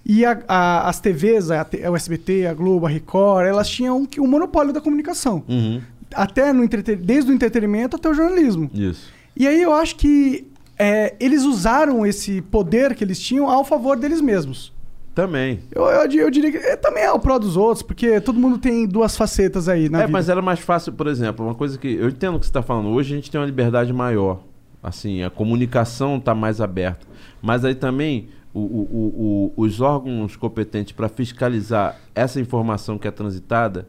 [0.05, 4.27] E a- a- as TVs, a, o SBT, a Globo, a Record, elas tinham o
[4.27, 5.43] monopólio da comunicação.
[5.47, 5.81] Uhum.
[6.13, 8.69] Até no entrete- desde o entretenimento até o jornalismo.
[8.73, 9.11] Isso.
[9.35, 10.47] E aí eu acho que
[10.77, 14.73] é, eles usaram esse poder que eles tinham ao favor deles mesmos.
[15.21, 15.59] Também.
[15.71, 18.57] Eu, eu, eu diria que é, também é o pró dos outros, porque todo mundo
[18.57, 20.11] tem duas facetas aí na é, vida.
[20.11, 21.87] mas era mais fácil, por exemplo, uma coisa que.
[21.93, 22.89] Eu entendo o que você está falando.
[22.89, 24.39] Hoje a gente tem uma liberdade maior.
[24.81, 27.05] Assim, a comunicação está mais aberta.
[27.41, 33.11] Mas aí também o- o- o- os órgãos competentes para fiscalizar essa informação que é
[33.11, 33.87] transitada.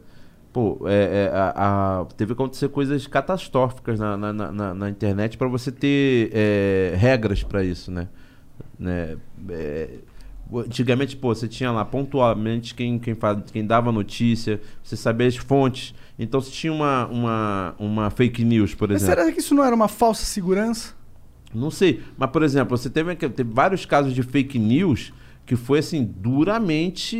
[0.53, 1.53] Pô, é, é, a-
[2.01, 6.29] a- teve que acontecer coisas catastróficas na, na- na- na- na internet para você ter
[6.31, 8.07] é, regras para isso, né?
[8.77, 9.17] né?
[10.61, 13.15] É, Antigamente, pô, você tinha lá pontualmente quem, quem,
[13.51, 15.93] quem dava notícia, você sabia as fontes.
[16.17, 19.21] Então, se tinha uma, uma, uma fake news, por Mas exemplo.
[19.21, 20.93] será que isso não era uma falsa segurança?
[21.53, 22.01] Não sei.
[22.17, 25.13] Mas, por exemplo, você teve, teve vários casos de fake news
[25.45, 27.17] que foi, assim, duramente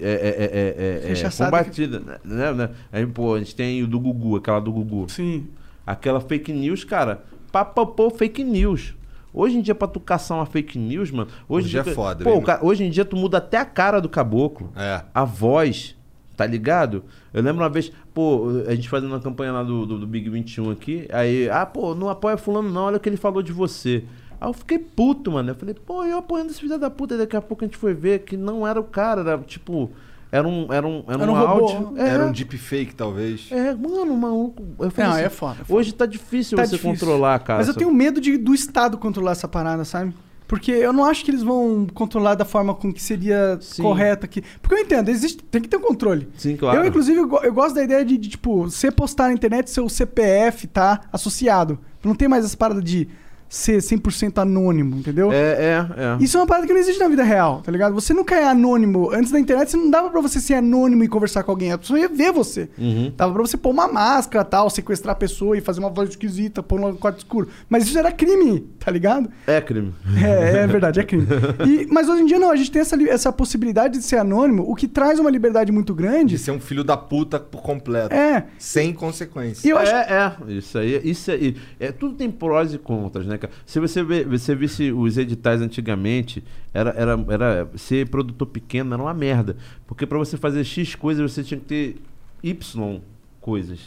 [0.00, 2.20] é, é, é, é, é, combatida.
[2.24, 2.70] Né, né?
[2.92, 5.06] Aí, pô, a gente tem o do Gugu, aquela do Gugu.
[5.08, 5.48] Sim.
[5.84, 8.94] Aquela fake news, cara, papapô fake news.
[9.38, 11.30] Hoje em dia, pra tu caçar uma fake news, mano.
[11.48, 14.00] Hoje, Hoje em é dia, foda, Pô, hoje em dia tu muda até a cara
[14.00, 14.72] do caboclo.
[14.74, 15.02] É.
[15.14, 15.94] A voz,
[16.36, 17.04] tá ligado?
[17.32, 20.28] Eu lembro uma vez, pô, a gente fazendo uma campanha lá do, do, do Big
[20.28, 21.06] 21 aqui.
[21.12, 24.02] Aí, ah, pô, não apoia fulano, não, olha o que ele falou de você.
[24.40, 25.50] Aí eu fiquei puto, mano.
[25.50, 27.14] Eu falei, pô, eu apoiando esse filho da puta.
[27.14, 29.88] E daqui a pouco a gente foi ver que não era o cara, era tipo.
[30.30, 31.64] Era um, era um, era Era um, um robô.
[31.68, 31.98] áudio.
[31.98, 33.48] É, Era um deepfake, talvez.
[33.50, 34.62] é, mano, maluco.
[34.78, 35.78] Eu falei Não, assim, é foda, é foda.
[35.80, 36.90] Hoje tá difícil Tá você difícil.
[36.92, 37.58] controlar, cara.
[37.60, 40.12] Mas eu tenho medo de, do Estado controlar essa parada, sabe?
[40.46, 43.82] Porque eu não acho que eles vão controlar da forma com que seria Sim.
[43.82, 44.42] correta aqui.
[44.62, 46.26] Porque eu entendo, existe, tem que ter um controle.
[46.38, 46.78] Sim, claro.
[46.78, 49.86] Eu, inclusive, eu, eu gosto da ideia de, de, tipo, você postar na internet, seu
[49.90, 51.78] CPF tá associado.
[52.02, 53.08] Não tem mais essa parada de
[53.48, 55.32] ser 100% anônimo, entendeu?
[55.32, 56.16] É, é, é.
[56.22, 57.94] Isso é uma parada que não existe na vida real, tá ligado?
[57.94, 59.10] Você nunca é anônimo.
[59.12, 61.72] Antes da internet, você não dava pra você ser anônimo e conversar com alguém.
[61.72, 62.68] A pessoa ia ver você.
[62.78, 63.12] Uhum.
[63.16, 66.62] Dava pra você pôr uma máscara tal, sequestrar a pessoa e fazer uma voz esquisita,
[66.62, 67.48] pôr no quarto escuro.
[67.68, 69.30] Mas isso era crime, tá ligado?
[69.46, 69.94] É crime.
[70.22, 71.26] É, é verdade, é crime.
[71.66, 74.64] E- mas hoje em dia não, a gente tem essa, essa possibilidade de ser anônimo,
[74.70, 76.34] o que traz uma liberdade muito grande.
[76.34, 78.14] De ser um filho da puta por completo.
[78.14, 78.44] É.
[78.58, 79.66] Sem consequência.
[79.68, 79.92] Eu acho.
[79.92, 83.52] É, é, isso aí, isso aí, é, tudo tem prós e contras, né, cara?
[83.64, 89.02] Se você vê, você visse os editais antigamente, era, era, era ser produtor pequeno era
[89.02, 91.96] uma merda, porque pra você fazer X coisas você tinha que ter
[92.42, 93.00] Y
[93.40, 93.80] coisas.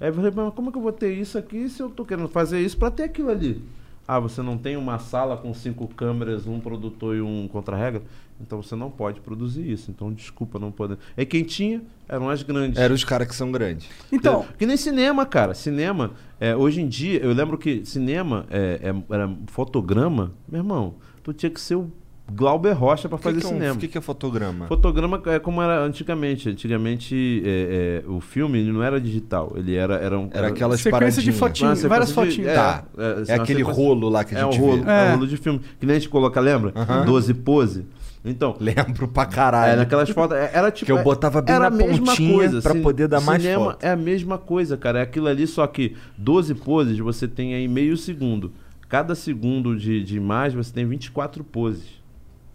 [0.00, 2.28] Aí falei, mas como é que eu vou ter isso aqui se eu tô querendo
[2.28, 3.60] fazer isso pra ter aquilo ali?
[4.06, 8.02] Ah, você não tem uma sala com cinco câmeras, um produtor e um contra-regra?
[8.40, 9.90] Então você não pode produzir isso.
[9.90, 10.96] Então, desculpa, não pode.
[11.16, 12.78] É quem tinha eram as grandes.
[12.78, 13.88] Eram os caras que são grandes.
[14.12, 15.54] Então, Que nem cinema, cara.
[15.54, 20.32] Cinema, é, hoje em dia, eu lembro que cinema é, é- era fotograma.
[20.48, 21.90] Meu irmão, tu tinha que ser o
[22.30, 23.74] Glauber Rocha pra O que fazer que é um- cinema.
[23.74, 24.66] O que, que é fotograma?
[24.66, 26.50] Fotograma é como era antigamente.
[26.50, 29.52] Antigamente, é, é, o filme ele não era digital.
[29.56, 29.94] Ele era.
[29.96, 31.38] Era, um, Era aquelas sequência de paradinhas.
[31.38, 32.54] fotinho, uma sequência várias de- fotinhas.
[32.54, 32.84] Tá.
[32.98, 34.90] É, É uma aquele sequência- rolo lá que a É o gente rolo, vê.
[34.90, 35.06] é.
[35.06, 35.08] É.
[35.08, 35.60] o rolo de filme.
[35.80, 36.72] Que nem a gente coloca, lembra?
[36.76, 37.04] Aham.
[37.06, 37.86] 12 pose.
[38.24, 39.72] Então, Lembro pra caralho.
[39.72, 40.36] é, naquelas fotos.
[40.36, 40.86] é- Era tipo.
[40.86, 43.78] Que eu botava bem era na pontinha pra Cin- poder dar mais foto.
[43.84, 44.98] É a mesma coisa, cara.
[44.98, 48.52] É aquilo ali, só que 12 poses você tem aí meio segundo.
[48.88, 51.86] Cada segundo de, de imagem você tem 24 poses.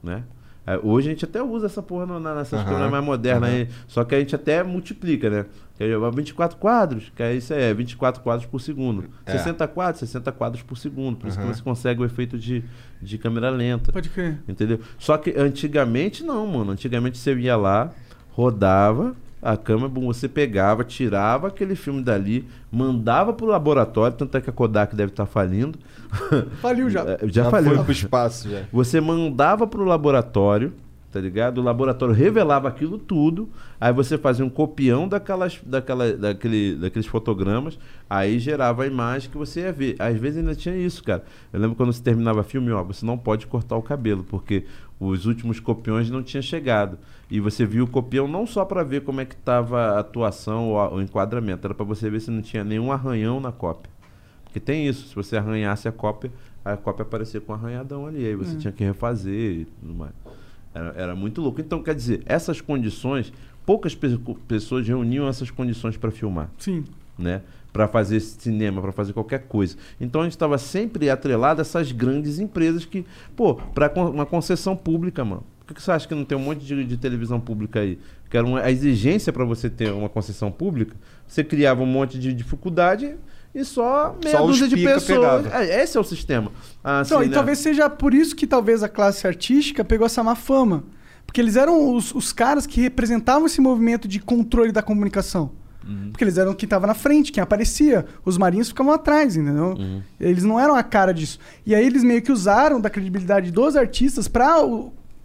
[0.03, 0.24] Né?
[0.66, 3.57] É, hoje a gente até usa essa porra na- nessas câmeras mais modernas aham.
[3.59, 3.68] aí.
[3.88, 5.45] Só que a gente até multiplica, né?
[5.76, 9.06] Que é 24 quadros, que é isso aí, é 24 quadros por segundo.
[9.26, 9.32] É.
[9.32, 11.18] 60 quadros, 60 quadros por segundo.
[11.18, 11.50] Por isso Aham.
[11.50, 12.64] que você consegue o efeito de,
[13.02, 13.92] de câmera lenta.
[13.92, 14.40] Pode crer.
[14.48, 14.80] Entendeu?
[15.00, 16.72] Só que antigamente não, mano.
[16.72, 17.92] Antigamente você ia lá,
[18.32, 24.50] rodava a câmera, você pegava, tirava aquele filme dali, mandava pro laboratório, tanto é que
[24.50, 25.78] a Kodak deve estar falindo.
[26.62, 27.04] Faliu já.
[27.22, 27.76] É, já, faliu.
[27.76, 28.62] foi pro espaço já.
[28.72, 30.74] Você mandava pro laboratório,
[31.14, 31.59] tá ligado?
[31.59, 33.47] O laboratório revelava aquilo tudo,
[33.80, 37.78] aí você fazia um copião daquelas, daquela, daquele, daqueles fotogramas,
[38.09, 39.95] aí gerava a imagem que você ia ver.
[39.99, 41.24] Às vezes ainda tinha isso, cara.
[41.53, 44.66] Eu lembro quando você terminava filme, ó, você não pode cortar o cabelo, porque
[44.99, 46.97] os últimos copiões não tinham chegado.
[47.30, 50.70] E você viu o copião não só para ver como é que tava a atuação
[50.70, 53.91] ou o enquadramento, era para você ver se não tinha nenhum arranhão na cópia.
[54.45, 56.32] Porque tem isso, se você arranhasse a cópia,
[56.66, 60.14] a cópia aparecia com um arranhadão ali, aí você tinha que refazer e tudo mais.
[60.74, 61.62] Era, era muito louco.
[61.62, 63.32] Então, quer dizer, essas condições,
[63.66, 66.84] poucas pe- pessoas reuniam essas condições para filmar, Sim.
[67.18, 67.42] né?
[67.72, 69.76] Para fazer cinema, para fazer qualquer coisa.
[70.00, 73.04] Então a gente estava sempre atrelado a essas grandes empresas que,
[73.36, 75.44] pô, para uma concessão pública, mano.
[75.60, 77.98] Por que que você acha que não tem um monte de, de televisão pública aí?
[78.30, 80.96] Que era uma, a exigência para você ter uma concessão pública,
[81.28, 83.16] você criava um monte de dificuldade
[83.54, 85.45] e só meia Só dúzia de pessoas.
[85.54, 86.51] É, esse é o sistema.
[86.84, 87.36] Ah, Então, assim, e né?
[87.36, 90.84] talvez seja por isso que talvez a classe artística pegou essa má fama.
[91.26, 95.51] Porque eles eram os, os caras que representavam esse movimento de controle da comunicação.
[95.88, 96.10] Uhum.
[96.12, 98.06] Porque eles eram quem estava na frente, quem aparecia.
[98.26, 99.76] Os marinhos ficavam atrás, entendeu?
[99.78, 100.01] Uhum.
[100.20, 101.39] Eles não eram a cara disso.
[101.66, 104.58] E aí eles meio que usaram da credibilidade dos artistas pra.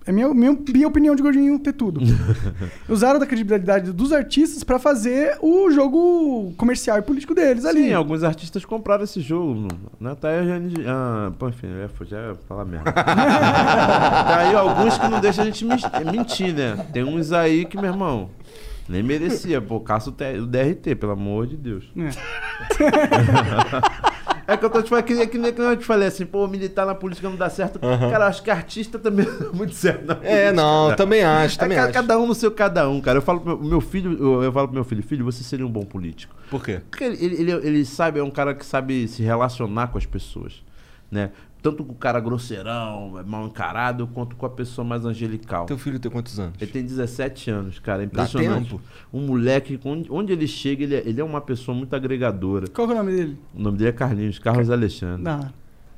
[0.09, 2.01] É minha, minha, minha opinião de Gordinho ter tudo.
[2.89, 7.89] usaram da credibilidade dos artistas pra fazer o jogo comercial e político deles ali.
[7.89, 9.69] Sim, alguns artistas compraram esse jogo.
[10.01, 10.15] Né?
[10.19, 10.83] Tá aí a gente.
[10.87, 12.91] Ah, pô, enfim, eu ia, já ia falar merda.
[12.91, 15.67] tá aí alguns que não deixam a gente
[16.11, 16.87] mentir, né?
[16.91, 18.31] Tem uns aí que, meu irmão,
[18.89, 19.61] nem merecia.
[19.61, 21.85] Pô, caça o, o DRT, pelo amor de Deus.
[21.99, 22.09] É
[24.57, 26.47] que eu tô te falando, que, nem- que nem que eu te falei assim, pô,
[26.49, 27.79] militar na política não dá certo.
[27.79, 30.07] Cara, eu acho que artista também não dá muito certo.
[30.07, 30.97] na É, política, não, cara.
[30.97, 31.93] também acho, É também ca- acho.
[31.93, 33.19] cada um no seu cada um, cara.
[33.19, 35.67] Eu falo pro meu, meu filho, eu, eu falo pro meu filho, filho, você seria
[35.67, 36.35] um bom político.
[36.51, 36.81] Por quê?
[36.91, 40.07] Porque ele, ele, ele, ele sabe, é um cara que sabe se relacionar com as
[40.07, 40.63] pessoas,
[41.11, 41.31] né?
[41.61, 45.67] Tanto com o cara grosseirão, mal encarado, quanto com a pessoa mais angelical.
[45.67, 46.55] Teu filho tem quantos anos?
[46.61, 48.71] Ele tem 17 anos, cara, é impressionante.
[48.71, 48.81] tempo.
[49.13, 52.67] Um moleque, onde, ele chega, ele é, ele é uma pessoa muito agregadora.
[52.69, 53.39] Qual que é o nome dele?
[53.55, 55.23] O nome dele é Carlinhos, Carlos Alexandre.
[55.25, 55.51] Não.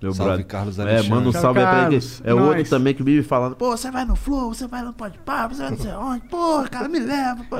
[0.02, 0.46] Meu Salve, brother.
[0.46, 1.10] Carlos É, Alexandre.
[1.10, 1.96] manda um salve aí pra ele.
[2.24, 2.42] É Nós.
[2.48, 5.46] outro também que vive falando, pô, você vai no Flow, você vai no Pode Pá,
[5.46, 7.44] você vai não sei onde, porra, cara, me leva.
[7.50, 7.56] pô.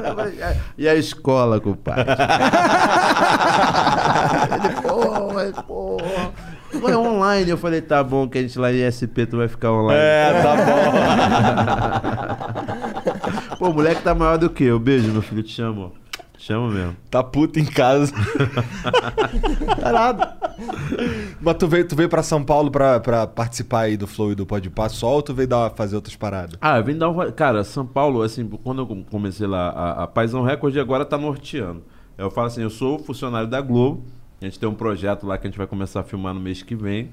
[0.78, 2.06] E a escola, compadre?
[4.54, 6.32] ele, porra, porra.
[6.78, 9.72] Foi online, eu falei, tá bom, que a gente lá em SP, tu vai ficar
[9.72, 10.00] online.
[10.00, 10.70] É, tá bom.
[13.58, 14.78] Pô, o moleque tá maior do que eu.
[14.78, 15.92] Beijo, meu filho, te chamo.
[16.38, 16.96] Chamo mesmo.
[17.10, 18.14] tá puto em casa.
[19.78, 20.26] Parado.
[21.38, 24.34] Mas tu veio, tu veio pra São Paulo pra, pra participar aí do Flow e
[24.34, 26.56] do Pode Pá só ou tu veio dar, fazer outras paradas?
[26.58, 27.30] Ah, eu vim dar um.
[27.32, 31.82] Cara, São Paulo, assim, quando eu comecei lá, a, a Paisão Record agora tá norteando.
[32.16, 34.02] Eu falo assim, eu sou funcionário da Globo.
[34.40, 36.62] A gente tem um projeto lá que a gente vai começar a filmar no mês
[36.62, 37.10] que vem.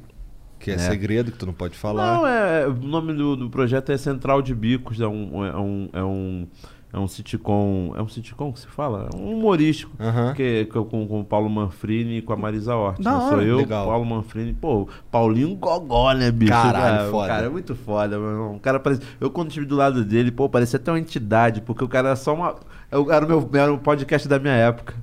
[0.59, 0.77] Que é, É.
[0.77, 2.15] segredo que tu não pode falar.
[2.17, 2.67] Não, é.
[2.67, 5.45] O nome do, do projeto é Central de Bicos, é um.
[5.45, 6.47] É um, é um
[6.93, 7.93] é um sitcom.
[7.95, 9.09] É um sitcom que se fala?
[9.13, 9.91] É um humorístico.
[10.35, 13.01] Que, que é com, com o Paulo Manfrini e com a Marisa Hort.
[13.01, 13.29] Da né?
[13.29, 13.87] Sou eu, Legal.
[13.87, 14.53] Paulo Manfrini.
[14.53, 16.51] Pô, Paulinho Gogó, né, bicho?
[16.51, 17.25] Caralho, Cara, foda.
[17.25, 18.55] O cara é muito foda, meu irmão.
[18.55, 19.01] O cara parece.
[19.19, 22.15] Eu quando estive do lado dele, pô, parecia até uma entidade, porque o cara era
[22.15, 22.55] só uma.
[22.91, 24.93] eu- Era o meu era o podcast da minha época.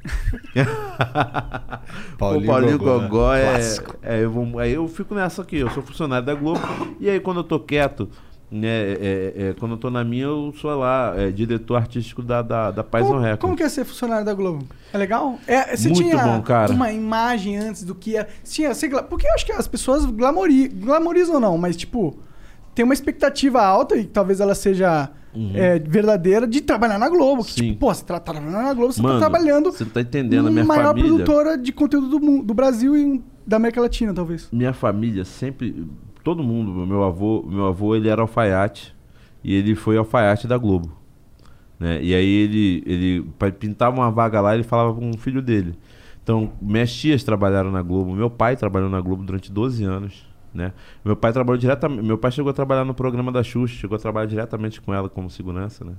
[2.18, 3.09] Paulinho Pô, Paulinho Gogó, né?
[3.09, 3.97] Gogó, é, Clássico.
[4.03, 6.61] é, eu vou, aí eu fico nessa aqui, eu sou funcionário da Globo,
[7.01, 8.09] e aí quando eu tô quieto,
[8.51, 12.42] né, é, é, quando eu tô na minha, eu sou lá, é, diretor artístico da,
[12.42, 13.40] da, da Paz on Como, Record.
[13.40, 14.64] como que é ser funcionário da Globo?
[14.92, 15.38] É legal?
[15.47, 16.72] É, você Muito tinha bom, cara.
[16.72, 18.28] uma imagem antes do que é.
[18.45, 22.16] Tinha, lá, porque eu acho que as pessoas glamori, glamorizam não, mas tipo,
[22.74, 25.11] tem uma expectativa alta e talvez ela seja
[25.55, 27.45] é, verdadeira de trabalhar na Globo.
[27.45, 27.68] Que, Uhum.
[27.68, 30.51] Tipo, pô, você tá trabalhando na Globo, você Mano, tá trabalhando você tá entendendo, a
[30.51, 31.09] minha maior família...
[31.11, 34.49] produtora de conteúdo do, mundo, do Brasil e da América Latina, talvez.
[34.53, 35.86] minha família sempre,
[36.25, 38.95] todo mundo, meu avô, meu avô ele era alfaiate
[39.45, 40.91] e ele foi alfaiate da Globo,
[41.79, 42.03] né?
[42.03, 43.27] E aí ele ele
[43.59, 45.75] pintava uma vaga lá, ele falava com o filho dele.
[46.22, 50.72] Então, minhas tias trabalharam na Globo, meu pai trabalhou na Globo durante 12 anos, né?
[51.05, 53.99] Meu pai trabalhou diretamente, meu pai chegou a trabalhar no programa da Xuxa, chegou a
[53.99, 55.93] trabalhar diretamente com ela como segurança, né?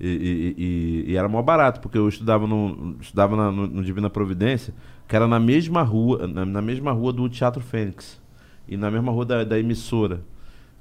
[0.00, 0.64] E, e-
[1.08, 4.72] e- e era mó barato, porque eu estudava no, estudava na- no, no Divina Providência,
[5.08, 8.20] que era na mesma rua, na, na mesma rua do Teatro Fênix.
[8.68, 10.20] E na mesma rua da, da emissora.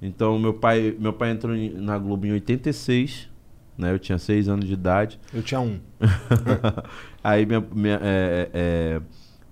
[0.01, 3.29] Então, meu pai, meu pai entrou em- na Globo em 86,
[3.77, 3.91] né?
[3.93, 5.19] Eu tinha seis anos de idade.
[5.33, 5.79] Eu tinha um.
[7.23, 9.01] Aí, minha, minha- é, é,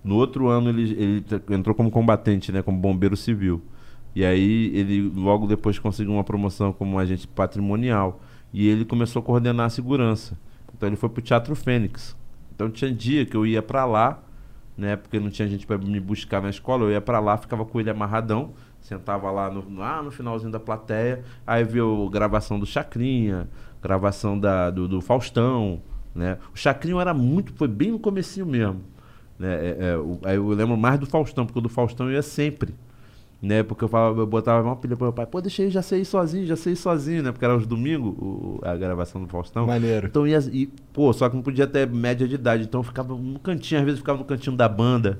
[0.03, 2.61] no outro ano, ele, ele entrou como combatente, né?
[2.61, 3.61] Como bombeiro civil.
[4.15, 8.21] E aí, ele logo depois conseguiu uma promoção como agente patrimonial.
[8.53, 10.37] E ele começou a coordenar a segurança.
[10.73, 12.15] Então, ele foi pro Teatro Fênix.
[12.55, 14.23] Então, tinha dia que eu ia pra lá,
[14.77, 14.95] né?
[14.95, 16.83] Porque não tinha gente para me buscar na escola.
[16.85, 20.59] Eu ia pra lá, ficava com ele amarradão, sentava lá no, lá no finalzinho da
[20.59, 23.47] plateia, aí viu gravação do Chacrinha,
[23.81, 25.81] gravação da, do, do Faustão,
[26.13, 26.37] né?
[26.53, 28.81] O Chacrinha era muito, foi bem no comecinho mesmo,
[29.39, 29.53] né?
[29.55, 32.21] É, é, o- aí eu lembro mais do Faustão, porque o do Faustão eu ia
[32.21, 32.73] sempre.
[33.45, 35.83] Né, porque eu falava, eu botava uma pilha pro meu pai, pô, deixa aí, já
[35.83, 37.31] sei ir sozinho, já sei ir sozinho, né?
[37.31, 39.67] Porque era os domingos, o- a gravação do Faustão.
[39.67, 40.07] Maneiro.
[40.07, 40.39] Então ia.
[40.51, 42.63] E, pô, só que não podia ter média de idade.
[42.63, 45.19] Então eu ficava no cantinho, às vezes eu ficava no cantinho da banda,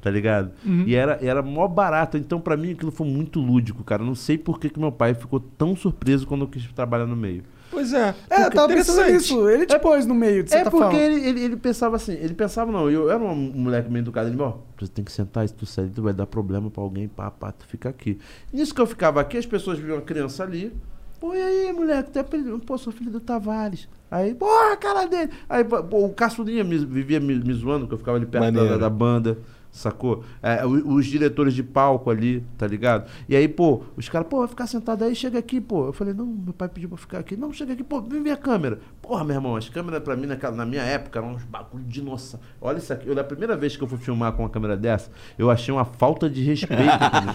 [0.00, 0.50] tá ligado?
[0.86, 2.16] E era, era mó barato.
[2.16, 4.00] Então pra mim aquilo foi muito lúdico, cara.
[4.02, 7.04] Eu Não sei por que, que meu pai ficou tão surpreso quando eu quis trabalhar
[7.06, 7.42] no meio.
[7.70, 8.14] Pois é.
[8.30, 9.48] É, eu tava pensando nisso.
[9.48, 10.98] Ele te pôs no meio, de É certa porque forma.
[10.98, 14.40] ele, ele, ele pensava assim, ele pensava, não, eu era um moleque meio educado, ele,
[14.40, 17.30] ó, você tem que sentar, se tu sair, tu vai dar problema pra alguém, pá,
[17.30, 18.18] pá, tu fica aqui.
[18.52, 20.72] Nisso que eu ficava aqui, as pessoas viam a criança ali,
[21.20, 22.58] pô, e aí, moleque, tu é apelido?
[22.60, 23.88] Pô, sou filho do Tavares.
[24.10, 25.30] Aí, pô, a cara dele.
[25.48, 28.78] Aí, pô, o Caçulinha me- vivia me, me zoando, porque eu ficava ali perto da,
[28.78, 29.36] da banda.
[29.70, 30.24] Sacou?
[30.42, 33.08] É, os diretores de palco ali, tá ligado?
[33.28, 35.86] E aí, pô, os caras, pô, vai ficar sentado aí, chega aqui, pô.
[35.86, 37.36] Eu falei, não, meu pai pediu pra ficar aqui.
[37.36, 38.80] Não, chega aqui, pô, vem ver a câmera.
[39.00, 42.02] Porra, meu irmão, as câmeras pra mim, naquela, na minha época, eram uns bagulho de
[42.02, 42.40] nossa.
[42.60, 43.06] Olha isso aqui.
[43.08, 45.84] Eu, da primeira vez que eu fui filmar com uma câmera dessa, eu achei uma
[45.84, 46.82] falta de respeito.
[46.82, 47.34] comigo.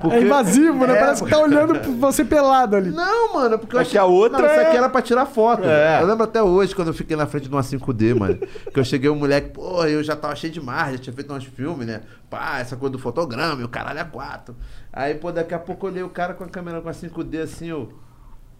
[0.00, 0.96] Porque- É invasivo, né?
[0.96, 2.90] É, Parece que tá olhando pra você pelado ali.
[2.90, 3.92] não, mano, porque eu É achei...
[3.92, 5.64] que a outra Não, isso aqui é- era pra tirar foto.
[5.64, 6.02] É.
[6.02, 8.38] Eu lembro até hoje, quando eu fiquei na frente de uma 5D, mano.
[8.72, 10.60] que eu cheguei, o moleque, pô, eu já tava cheio de
[10.92, 12.00] já tinha feito uns filmes, né?
[12.30, 14.54] Pá, essa coisa do fotograma, e o caralho é quatro.
[14.92, 17.42] Aí, pô, daqui a pouco eu olhei o cara com a câmera com a 5D
[17.42, 17.92] assim, eu...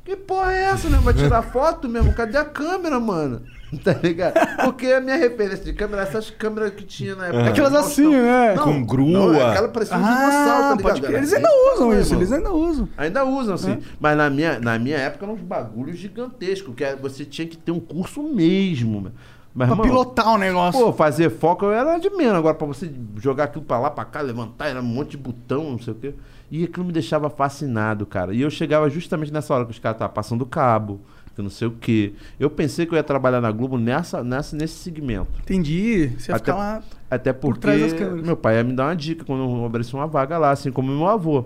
[0.04, 0.98] Que porra é essa, né?
[1.02, 2.12] Vai tirar foto mesmo?
[2.12, 3.42] Cadê a câmera, mano?
[3.82, 4.34] Tá ligado?
[4.62, 7.48] Porque a minha referência de câmera é essas câmeras que tinha na época.
[7.48, 8.22] Aquelas do assim, Faustão.
[8.22, 8.54] né?
[8.54, 9.08] Não, Com grua.
[9.32, 10.82] Não, aquela parecia um dinossauro, tá Ah, ligado?
[10.82, 11.10] pode crer.
[11.10, 12.88] Era Eles bem ainda usam isso, eles ainda usam.
[12.96, 13.78] Ainda usam, sim.
[13.98, 17.56] Mas na minha, na minha época eram uns bagulhos gigantescos, que é- você tinha que
[17.56, 19.00] ter um curso mesmo.
[19.00, 19.12] meu.
[19.54, 20.80] Mas, Pra pilotar o negócio.
[20.80, 22.34] Pô, fazer foco era de menos.
[22.34, 22.90] Agora, pra você
[23.20, 25.96] jogar aquilo pra lá, pra cá, levantar, era um monte de botão, não sei o
[25.96, 26.14] quê.
[26.50, 28.34] E aquilo me deixava fascinado, cara.
[28.34, 31.00] E eu chegava justamente nessa hora que os caras estavam passando cabo,
[31.36, 32.14] que não sei o quê.
[32.38, 35.28] Eu pensei que eu ia trabalhar na Globo nessa, nessa, nesse segmento.
[35.42, 36.08] Entendi.
[36.18, 36.82] Você ia Até- ficar lá.
[37.10, 38.26] Até Por porque câmeras.
[38.26, 40.90] meu pai ia me dar uma dica quando eu abrisse uma vaga lá, assim como
[40.90, 41.44] meu avô.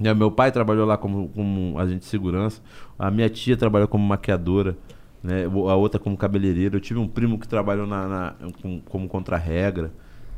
[0.00, 2.60] Né, Meu pai trabalhou lá como, como agente de segurança,
[2.98, 4.76] a minha tia trabalhou como maquiadora,
[5.22, 6.76] né, a outra como cabeleireira.
[6.76, 9.90] Eu tive um primo que trabalhou na, na- com- como contra-regra.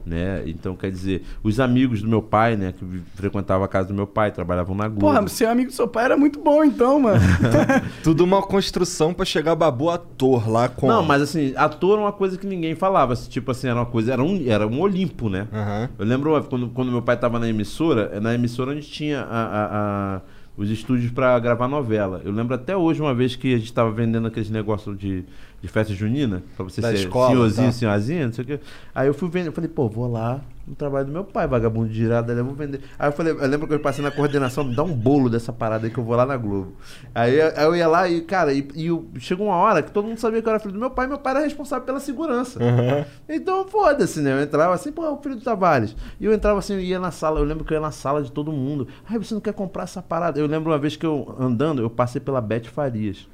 [0.07, 0.45] Né?
[0.47, 2.83] Então, quer dizer, os amigos do meu pai, né, que
[3.15, 5.01] frequentavam a casa do meu pai, trabalhavam na Globo.
[5.03, 7.21] Porra, ser amigo do seu pai era muito bom, então, mano.
[8.03, 10.87] Tudo uma construção pra chegar babu ator lá com.
[10.89, 13.13] Não, mas assim, ator era uma coisa que ninguém falava.
[13.13, 15.47] assim, Tipo assim, era uma coisa, era um, era um Olimpo, né?
[15.53, 15.91] Aham.
[15.99, 19.25] Eu lembro quando, quando meu pai tava na emissora, na emissora a gente tinha a-
[19.25, 19.69] a-
[20.17, 20.21] a-
[20.61, 22.21] os estúdios pra gravar novela.
[22.23, 25.25] Eu lembro até hoje uma vez que a gente tava vendendo aqueles negócios de,
[25.63, 27.73] de festa junina, pra você Da ser escola, senhorzinho, tá.
[27.73, 28.61] senhorzinha, não sei o quê.
[28.95, 31.89] Aí eu fui vender, eu falei, pô, vou lá no trabalho do meu pai, vagabundo
[31.89, 32.81] de girada, eu vou vender.
[32.99, 35.53] Aí eu falei, eu lembro que eu passei na coordenação, me dá um bolo dessa
[35.53, 36.73] parada aí que eu vou lá na Globo.
[37.15, 40.07] Aí, aí eu ia lá e, cara, e, e eu- chegou uma hora que todo
[40.07, 42.59] mundo sabia que eu era filho do meu pai, meu pai era responsável pela segurança.
[43.29, 44.33] Então, foda-se, né?
[44.33, 45.95] Eu entrava assim, pô, é o filho do Tavares.
[46.21, 48.23] E eu entrava assim, eu ia na sala, eu lembro que eu ia na sala
[48.23, 48.87] de todo mundo.
[49.09, 50.39] Ai, você não quer comprar essa parada?
[50.39, 53.29] Eu lembro uma vez que eu, andando, eu passei pela Beth Farias.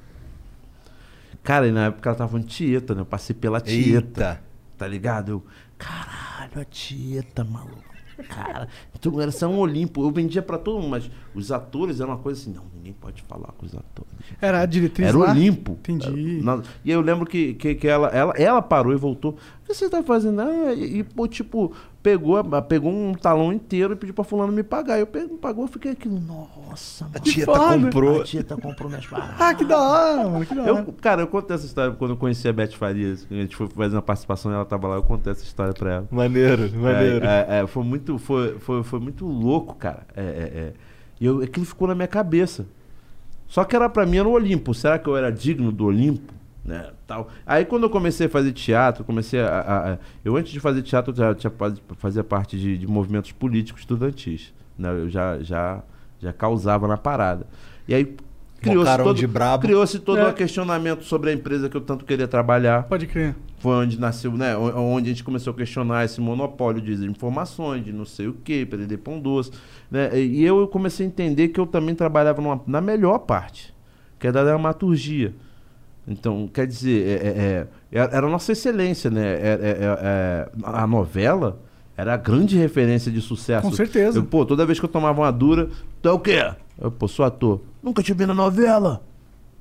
[1.47, 2.99] Cara, e na época ela tava falando Tieta, né?
[3.01, 3.77] Eu passei pela Tieta.
[4.07, 4.41] Eita.
[4.77, 5.29] Tá ligado?
[5.31, 5.43] Eu,
[5.77, 7.87] caralho, a Tieta, maluco.
[8.27, 10.01] Cara, então era só um Olimpo.
[10.03, 13.21] Eu vendia pra todo mundo, mas os atores eram uma coisa assim, não, ninguém pode
[13.21, 14.11] falar com os atores.
[14.41, 15.31] Era a diretriz Era o lá?
[15.31, 15.73] Olimpo.
[15.73, 16.37] Entendi.
[16.41, 19.33] Era- na- E eu lembro que, que, que ela, ela, ela parou e voltou.
[19.33, 20.41] O que você tá fazendo?
[20.41, 21.71] Ah, e, e, pô, tipo,
[22.07, 24.97] pegou, a- pegou um talão inteiro e pediu pra fulano me pagar.
[24.97, 27.15] Eu peguei, me pagou, eu fiquei aquilo, nossa, mano.
[27.17, 27.83] A Tieta foda.
[27.83, 28.21] comprou.
[28.21, 29.35] A Tieta comprou minhas paradas.
[29.41, 30.45] Ah, que da hora, mano.
[30.45, 30.69] Que da hora.
[30.71, 33.27] Eu, cara, eu contei essa história quando eu conheci a Beth Farias.
[33.29, 35.91] A gente foi fazer uma participação e ela tava lá, eu contei essa história pra
[35.95, 36.07] ela.
[36.09, 37.25] Maneiro, maneiro.
[37.25, 40.03] É, é, é, foi muito, foi, foi, foi muito louco, cara.
[40.15, 40.25] É, é,
[40.59, 40.73] é.
[41.19, 42.65] E eu, aquilo ficou na minha cabeça.
[43.47, 44.73] Só que era pra mim era o Olimpo.
[44.73, 46.33] Será que eu era digno do Olimpo?
[46.67, 47.29] Né, tal.
[47.45, 50.81] Aí quando eu comecei a fazer teatro, comecei a, a- a- eu antes de fazer
[50.81, 54.89] teatro eu já tinha faz- fazia parte de, de movimentos políticos estudantis, né?
[54.91, 55.81] Eu já já
[56.19, 57.47] já causava na parada.
[57.87, 58.15] E aí
[58.61, 59.61] Bocarão de brabo.
[59.61, 60.27] Criou-se todo É.
[60.27, 62.83] um questionamento sobre a empresa que eu tanto queria trabalhar.
[62.83, 63.35] Pode crer.
[63.59, 64.57] Foi onde nasceu, né?
[64.57, 68.65] Onde a gente começou a questionar esse monopólio de informações, de não sei o que,
[68.65, 69.51] perder pão doce.
[69.91, 70.19] Né?
[70.19, 73.73] E eu comecei a entender que eu também trabalhava numa- na melhor parte,
[74.19, 75.33] que é da dramaturgia.
[76.07, 79.25] Então, quer dizer, é- é- é- era a nossa excelência, né?
[79.25, 81.59] É- é- é- é- a novela
[81.97, 83.67] era a grande referência de sucesso.
[83.69, 84.17] Com certeza.
[84.19, 85.69] Eu, pô, toda vez que eu tomava uma dura,
[86.01, 86.49] tu é o quê?
[86.79, 87.61] Eu, pô, sou ator.
[87.83, 89.03] Nunca te vi na novela.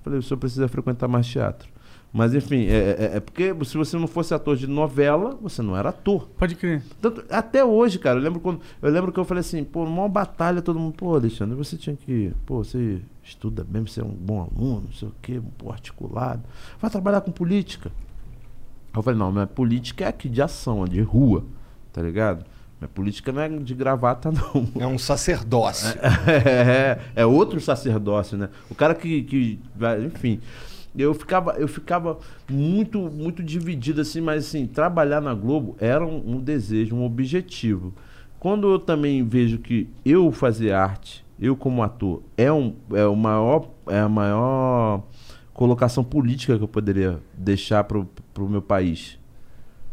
[0.03, 1.69] Falei, o senhor precisa frequentar mais teatro.
[2.17, 5.77] Mas enfim, é, é- é porque se você não fosse ator de novela, você não
[5.77, 6.27] era ator.
[6.39, 6.83] Pode crer.
[6.99, 8.61] Tanto- até hoje, cara, eu lembro quando.
[8.81, 11.95] Eu lembro que eu falei assim, pô, numa batalha, todo mundo, pô, Alexandre, você tinha
[11.95, 12.33] que.
[12.47, 16.43] Pô, você estuda mesmo, você é um bom aluno, não sei o quê, pô, articulado.
[16.81, 17.91] Vai trabalhar com política.
[18.95, 21.45] Aí eu falei, não, minha política é aqui de ação, é de rua,
[21.93, 22.47] tá ligado?
[22.81, 24.69] Minha política não é de gravata, não.
[24.81, 25.99] É um sacerdócio.
[26.27, 28.49] É, é outro sacerdócio, né?
[28.71, 30.41] O cara que, que vai- enfim,
[31.03, 32.19] eu ficava, eu ficava
[32.51, 37.93] muito, muito dividido assim, mas assim, trabalhar na Globo era um, um desejo, um objetivo.
[38.39, 43.17] Quando eu também vejo que eu fazer arte, eu como ator, é um, é o
[43.17, 45.03] maior, é a maior
[45.53, 49.19] colocação política que eu poderia deixar pro, pro meu país.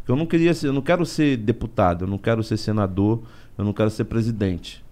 [0.06, 3.22] Eu não queria ser, eu não quero ser deputado, eu não quero ser senador,
[3.56, 4.83] eu não quero ser presidente.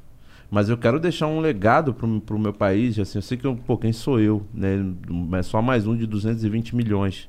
[0.53, 3.57] Mas eu quero deixar um legado pro, pro meu país, assim, eu sei que, eu,
[3.57, 4.84] pô, quem sou eu, né?
[5.38, 7.26] É só mais um de 220 milhões.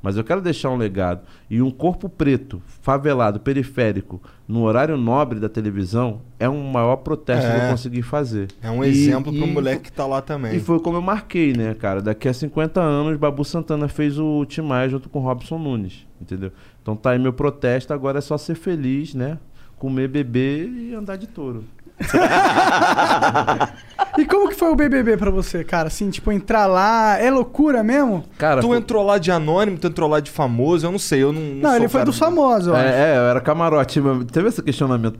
[0.00, 1.22] Mas eu quero deixar um legado.
[1.50, 7.50] E um corpo preto, favelado, periférico, no horário nobre da televisão, é um maior protesto
[7.50, 7.66] que É.
[7.66, 8.46] eu consegui fazer.
[8.62, 10.54] É um E- exemplo pro e- moleque que tá lá também.
[10.56, 12.00] e foi como eu marquei, né, cara?
[12.00, 16.52] Daqui a 50 anos, Babu Santana fez o Timaya junto com Robson Nunes, entendeu?
[16.80, 19.36] Então tá aí meu protesto, agora é só ser feliz, né?
[19.78, 21.64] Comer, beber e andar de touro.
[24.18, 25.88] E como que foi o BBB pra você, cara?
[25.88, 28.24] Assim, tipo, entrar lá, é loucura mesmo?
[28.36, 31.22] Cara, Tu foi- entrou lá de anônimo, tu entrou lá de famoso, eu não sei,
[31.22, 31.40] eu não.
[31.40, 32.84] Não, sou ele foi cara dos famosos, eu acho.
[32.88, 34.00] É, é, eu era camarote.
[34.00, 35.18] mas Teve esse questionamento.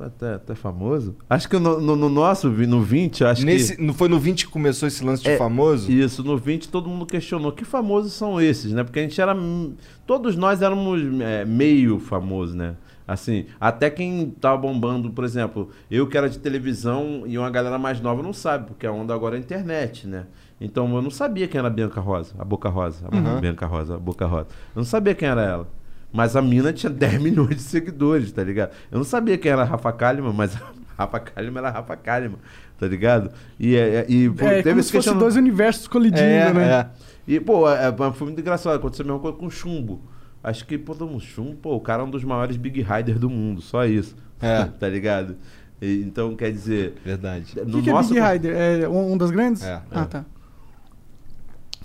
[0.00, 1.16] Até, até famoso?
[1.28, 3.82] Acho que no, no- no nosso, no 20, acho Nesse, que.
[3.82, 5.90] não foi no 20 que começou esse lance de É, famoso?
[5.90, 8.84] Isso, no 20 todo mundo questionou que famosos são esses, né?
[8.84, 9.34] Porque a gente era.
[9.34, 9.74] hum,
[10.06, 12.74] Todos nós éramos é, meio famosos, né?
[13.08, 17.78] Assim, até quem tava bombando, por exemplo, eu que era de televisão e uma galera
[17.78, 20.26] mais nova não sabe, porque a onda agora é a internet, né?
[20.60, 23.06] Então eu não sabia quem era a Bianca Rosa, a Boca Rosa.
[23.10, 24.48] A Bianca Rosa, a Boca Rosa.
[24.76, 25.68] Eu não sabia quem era ela.
[26.12, 28.72] Mas a mina tinha 10 milhões de seguidores, tá ligado?
[28.90, 30.60] Eu não sabia quem era a Rafa Kalimann, mas a
[31.02, 32.38] Rafa Kalimann era a Rafa Kalimann,
[32.78, 33.30] tá ligado?
[33.58, 36.72] E, é, e pô, É, como esse se fossem dois universos colidindo, É, né?
[36.72, 36.86] é.
[37.26, 38.74] e, pô, é, é, foi muito engraçado.
[38.76, 40.02] Aconteceu a mesma coisa com o Chumbo.
[40.42, 43.28] Acho que, pô, um Chumbo, pô, o cara é um dos maiores Big Riders do
[43.28, 44.16] mundo, só isso.
[44.40, 44.64] É.
[44.78, 45.36] tá ligado?
[45.80, 46.94] E, então, quer dizer.
[47.04, 47.54] Verdade.
[47.60, 48.56] O que, que é Big Rider?
[48.56, 49.62] É um, um das grandes?
[49.62, 49.80] É.
[49.90, 50.24] Ah, tá.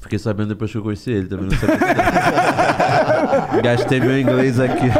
[0.03, 1.77] Fiquei sabendo depois que eu conheci ele, também não sabia.
[3.63, 4.87] Gastei meu inglês aqui.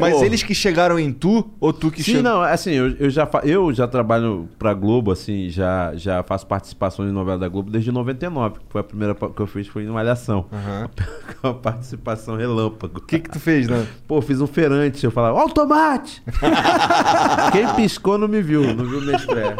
[0.00, 0.24] Mas Pô.
[0.24, 2.22] eles que chegaram em tu, ou tu que Sim, chegou?
[2.22, 7.06] não, assim, eu, eu já, eu já trabalho pra Globo, assim, já, já faço participação
[7.06, 9.88] em novela da Globo desde 99, que foi a primeira que eu fiz, foi em
[9.88, 10.46] Malhação.
[10.52, 10.88] Aham.
[11.42, 12.98] Uma participação relâmpago.
[12.98, 13.86] O que que tu fez, né?
[14.06, 16.22] Pô, fiz um feirante, eu falava, ó o tomate!
[17.52, 19.56] Quem piscou não me viu, não viu minha estreia.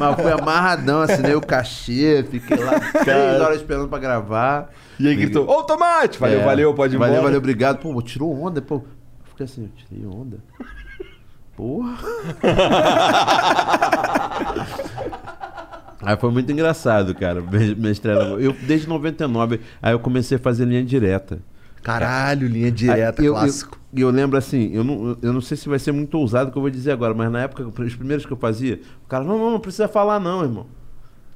[0.00, 4.70] Mas foi amarradão, assinei o cachê, fiquei lá três horas esperando pra gravar.
[5.00, 6.18] E aí gritou, ô tomate!
[6.18, 7.24] Valeu, É, valeu, pode ir Valeu, embora.
[7.28, 7.78] valeu, obrigado.
[7.78, 8.74] Pô, tirou onda, pô.
[8.76, 8.84] Eu
[9.30, 10.38] fiquei assim, eu tirei onda.
[11.56, 11.96] Porra.
[16.02, 18.18] Aí foi muito engraçado, cara, minha minha estreia.
[18.18, 18.40] na Globo.
[18.40, 21.40] Eu, desde 99, aí eu comecei a fazer linha direta.
[21.82, 23.78] Caralho, linha direta, Aí eu, clássico.
[23.92, 26.52] E eu, lembro assim, eu não, eu não sei se vai ser muito ousado o
[26.52, 29.24] que eu vou dizer agora, mas na época, os primeiros que eu fazia, o cara,
[29.24, 30.66] não, não, não precisa falar não, irmão.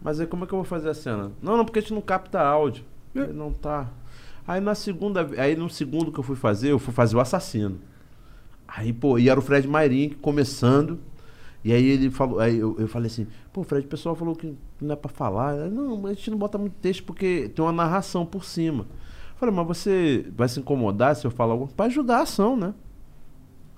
[0.03, 1.31] Mas aí como é que eu vou fazer a cena?
[1.43, 2.85] Não, não, porque a gente não capta áudio.
[3.15, 3.89] Ele não tá.
[4.47, 7.79] Aí na segunda, aí no segundo que eu fui fazer, eu fui fazer o assassino.
[8.67, 10.99] Aí, pô, e era o Fred Mairim começando.
[11.63, 14.55] E aí ele falou, aí eu, eu falei assim, pô, Fred, o pessoal falou que
[14.81, 15.55] não é pra falar.
[15.71, 18.83] Não, a gente não bota muito texto porque tem uma narração por cima.
[18.83, 21.77] Eu falei, mas você vai se incomodar se eu falar alguma coisa?
[21.77, 22.75] Pra ajudar a ação, né?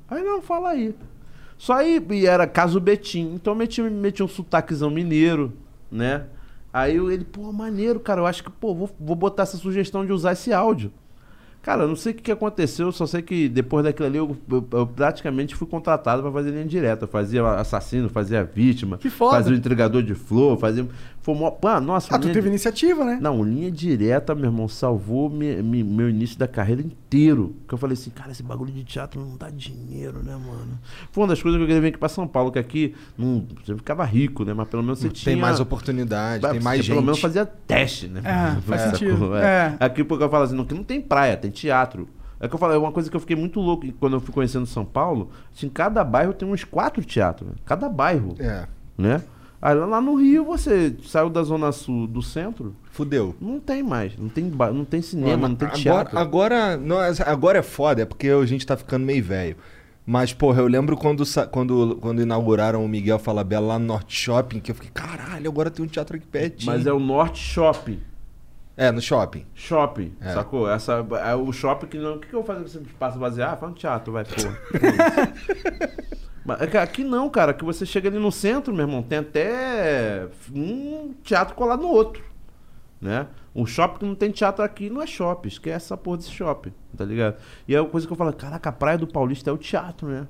[0.09, 0.94] Aí não, fala aí.
[1.56, 3.35] Só aí, e era caso Betim.
[3.35, 5.52] Então eu meti, meti um sotaquezão mineiro,
[5.90, 6.27] né?
[6.77, 8.20] Aí ele, pô, maneiro, cara.
[8.20, 10.93] Eu acho que, pô, vou, vou botar essa sugestão de usar esse áudio.
[11.62, 14.69] Cara, eu não sei o que, aconteceu, só sei que depois daquilo ali eu, eu-
[14.73, 17.05] eu praticamente fui contratado pra fazer linha direta.
[17.05, 19.36] Eu fazia assassino, fazia vítima, Que foda.
[19.39, 20.86] fazia o entregador de flor, fazia.
[21.27, 23.19] Foi mó- ah, nossa, Ah, tu teve di- iniciativa, né?
[23.20, 27.57] Não, linha direta, meu irmão, salvou me- me- meu início da carreira inteiro.
[27.66, 30.78] Que eu falei assim, cara, esse bagulho de teatro não dá dinheiro, né, mano?
[31.11, 33.44] Foi uma das coisas que eu queria vir aqui pra São Paulo, que aqui não,
[33.65, 34.55] você ficava rico, né?
[34.55, 35.35] Mas pelo menos você tinha.
[35.35, 36.90] Tem mais oportunidade, Vai, tem mais gente.
[36.94, 38.20] Pelo menos fazia teste, né?
[38.23, 38.98] É, faz Sacou?
[39.01, 39.36] sentido.
[39.36, 39.77] É.
[39.81, 39.85] É.
[39.85, 42.09] Aqui porque eu falo assim, não, que não tem praia, tem teatro.
[42.39, 44.32] É que eu falei, é uma coisa que eu fiquei muito louco quando eu fui
[44.32, 45.31] conhecendo São Paulo.
[45.53, 47.57] Assim, cada bairro tem uns quatro teatros, né?
[47.65, 48.66] cada bairro, É,
[48.97, 49.23] né?
[49.66, 53.34] Aí lá no Rio você saiu da zona sul do centro, fudeu.
[53.40, 56.18] não tem mais, não tem, não tem cinema, não tem agora, teatro.
[56.18, 59.56] agora, não, agora é foda, é porque a gente tá ficando meio velho.
[60.06, 64.60] Mas, porra, eu lembro quando, quando, quando inauguraram o Miguel Falabella lá no Norte Shopping,
[64.60, 66.70] que eu fiquei, caralho, agora tem um teatro aqui pertinho.
[66.72, 67.98] Mas é o Norte Shopping.
[68.76, 69.44] É, no shopping.
[69.52, 70.32] Shopping, É.
[70.32, 70.70] sacou?
[70.70, 72.16] Essa, é o shopping que não.
[72.16, 73.43] O que, que eu vou fazer com esse espaço vazio?
[73.43, 74.32] Ah, faz um teatro, vai, pô.
[76.55, 77.52] É aqui não, cara.
[77.52, 82.24] Que você chega ali no centro, meu irmão, tem até um teatro colado no outro.
[83.01, 83.27] Né?
[83.55, 85.48] Um shopping que não tem teatro aqui não é shopping.
[85.48, 87.36] Esquece essa porra desse shopping, tá ligado?
[87.66, 90.09] E é uma coisa que eu falo, caraca, a Praia do Paulista é o teatro,
[90.09, 90.27] né?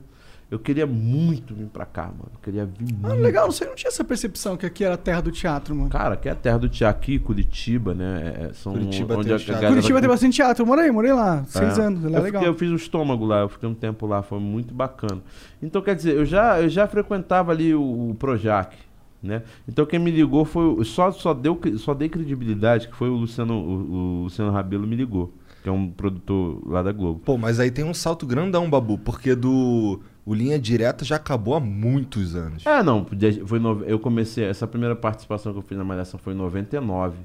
[0.49, 2.31] Eu queria muito vir pra cá, mano.
[2.33, 3.05] Eu queria vir muito.
[3.11, 5.75] Ah, legal, não sei, não tinha essa percepção que aqui era a terra do teatro,
[5.75, 5.91] mano.
[5.91, 8.49] Cara, que é a terra do teatro aqui, Curitiba, né?
[8.51, 9.55] É, são Curitiba onde tem a teatro.
[9.55, 10.63] galera- Curitiba tem bastante teatro.
[10.63, 11.83] Eu morei, morei lá, seis É.
[11.83, 12.01] anos.
[12.05, 12.43] Lá é eu, legal.
[12.43, 15.21] fiquei- eu fiz o estômago lá, eu fiquei um tempo lá, foi muito bacana.
[15.61, 18.77] Então, quer dizer, eu já, eu já frequentava ali o, o Projac,
[19.21, 19.43] né?
[19.67, 20.65] Então quem me ligou foi.
[20.65, 24.87] o- Só, só, deu, só dei credibilidade, que foi o Luciano, o, o Luciano Rabelo
[24.87, 27.19] me ligou, que é um produtor lá da Globo.
[27.25, 29.99] Pô, mas aí tem um salto grandão, Babu, porque do.
[30.27, 32.67] O Linha Direta já acabou há muitos anos.
[32.67, 33.07] É, não,
[33.47, 37.17] foi no- eu comecei, essa primeira participação que eu fiz na Malhação foi em 99.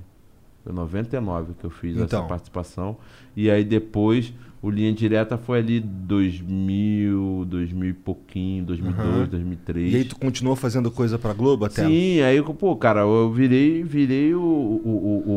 [0.63, 2.19] Foi em 99 que eu fiz Então.
[2.19, 2.97] essa participação.
[3.35, 9.25] E aí depois, o Linha Direta foi ali 2000, 2000 e pouquinho, 2002, Aham.
[9.25, 9.93] 2003.
[9.93, 11.83] E aí tu continuou fazendo coisa pra Globo até?
[11.85, 14.43] Sim, aí, eu, pô, cara, eu virei, virei o, o,
[14.85, 15.31] o,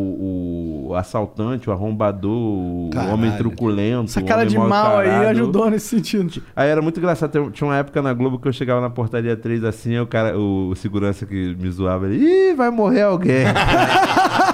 [0.87, 3.15] o- o assaltante, o arrombador, o Caralho.
[3.15, 4.11] homem truculento.
[4.11, 6.43] Essa o cara de mau mal aí ajudou nesse sentido.
[6.55, 7.51] Aí era muito engraçado.
[7.51, 10.39] Tinha uma época na Globo que eu chegava na portaria 3 assim, aí o cara,
[10.39, 13.45] o, o segurança que me zoava ele, ih, vai morrer alguém.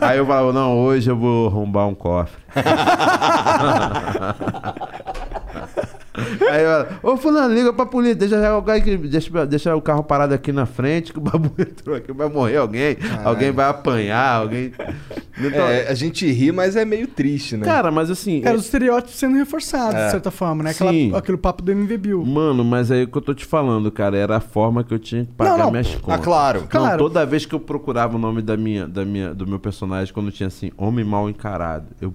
[0.00, 2.38] aí eu falava, não, hoje eu vou arrombar um cofre.
[6.48, 10.52] Aí eu, ô fulano, liga pra polícia, deixa, cara deixa, deixa o carro parado aqui
[10.52, 14.72] na frente, que o babu entrou aqui, vai morrer alguém, alguém vai apanhar, alguém.
[15.38, 17.64] Então, É, a gente ri, mas é meio triste, né?
[17.64, 18.42] cara, mas assim.
[18.44, 20.70] Era os estereótipos sendo reforçados, de certa forma, né?
[20.70, 21.12] Aquela, Sim.
[21.14, 22.24] aquele papo do MV Bill.
[22.24, 24.98] Mano, mas aí o que eu tô te falando, cara, era a forma que eu
[24.98, 25.70] tinha que pagar Não, não.
[25.70, 26.24] minhas ah, contas.
[26.24, 26.60] claro.
[26.60, 26.98] Não, Claro.
[26.98, 30.30] toda vez que eu procurava o nome da minha, da minha, do meu personagem, quando
[30.30, 32.14] tinha assim, homem mal encarado, eu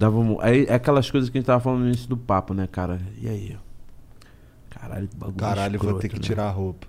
[0.00, 0.40] dava um...
[0.40, 2.98] Aí é aquelas coisas que a gente tava falando no início do papo, né, cara?
[3.20, 3.56] E aí?
[4.70, 6.22] Caralho, que bagulho Caralho, vou escroto, ter que né?
[6.22, 6.86] tirar a roupa.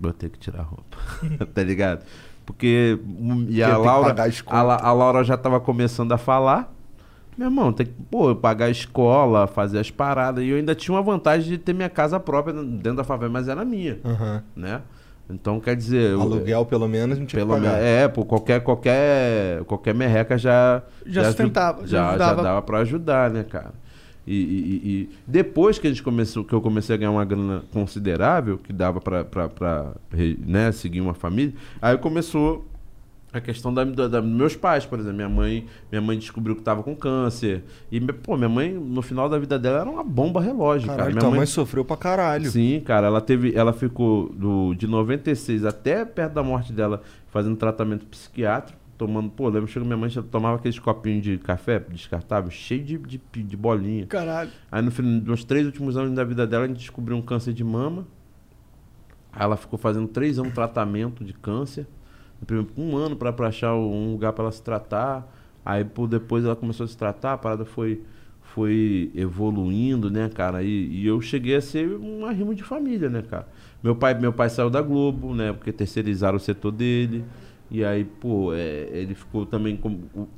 [0.00, 0.96] Vou ter que tirar a roupa.
[1.52, 2.04] tá ligado?
[2.46, 2.98] Porque.
[3.04, 4.14] hum, E a Laura.
[4.46, 6.72] A, a Laura já tava começando a falar.
[7.36, 10.44] Meu irmão, tem que pô, pagar a escola, fazer as paradas.
[10.44, 13.48] E eu ainda tinha uma vantagem de ter minha casa própria dentro da favela, mas
[13.48, 13.98] era minha.
[14.04, 14.42] Aham.
[14.54, 14.82] Né?
[15.30, 16.10] Então, quer dizer.
[16.12, 17.78] eu- Aluguel, pelo menos, não tinha pelo que pagar.
[17.80, 20.82] é, pô, qualquer, qualquer, qualquer merreca já.
[21.06, 23.72] Já aju- sustentava, já Já, já dava pra ajudar, né, cara?
[24.26, 27.62] E, e- e- depois que a gente começou, que eu comecei a ganhar uma grana
[27.72, 29.00] considerável, que dava
[30.12, 32.64] re- né, seguir uma família, aí começou
[33.32, 35.16] a questão da, da- da- dos meus pais, por exemplo.
[35.16, 37.64] Minha mãe, minha mãe descobriu que tava com câncer.
[37.90, 40.98] E, pô, minha mãe, no final da vida dela, era uma bomba relógio, cara.
[40.98, 42.50] Caralho, Minha tua mãe mãe sofreu pra caralho.
[42.50, 47.00] Sim, cara, ela teve, ela ficou do, de 96 até perto da morte dela
[47.30, 51.78] fazendo tratamento psiquiátrico, tomando, pô, lembro que minha mãe já tomava aqueles copinhos de café
[51.80, 54.06] descartável, cheio de, de, de bolinha.
[54.06, 54.50] Caralho.
[54.70, 57.52] Aí no fim, nos três últimos anos da vida dela, a gente descobriu um câncer
[57.54, 58.06] de mama.
[59.32, 61.86] Aí ela ficou fazendo três anos de tratamento de câncer.
[62.76, 65.26] Um ano para achar um lugar para ela se tratar.
[65.64, 68.00] Aí por depois ela começou a se tratar, a parada foi,
[68.42, 70.62] foi evoluindo, né, cara?
[70.62, 73.46] E, e eu cheguei a ser um arrimo de família, né, cara?
[73.82, 75.52] Meu pai, meu pai saiu da Globo, né?
[75.52, 77.24] Porque terceirizaram o setor dele.
[77.70, 79.78] E aí, pô, é, ele ficou também.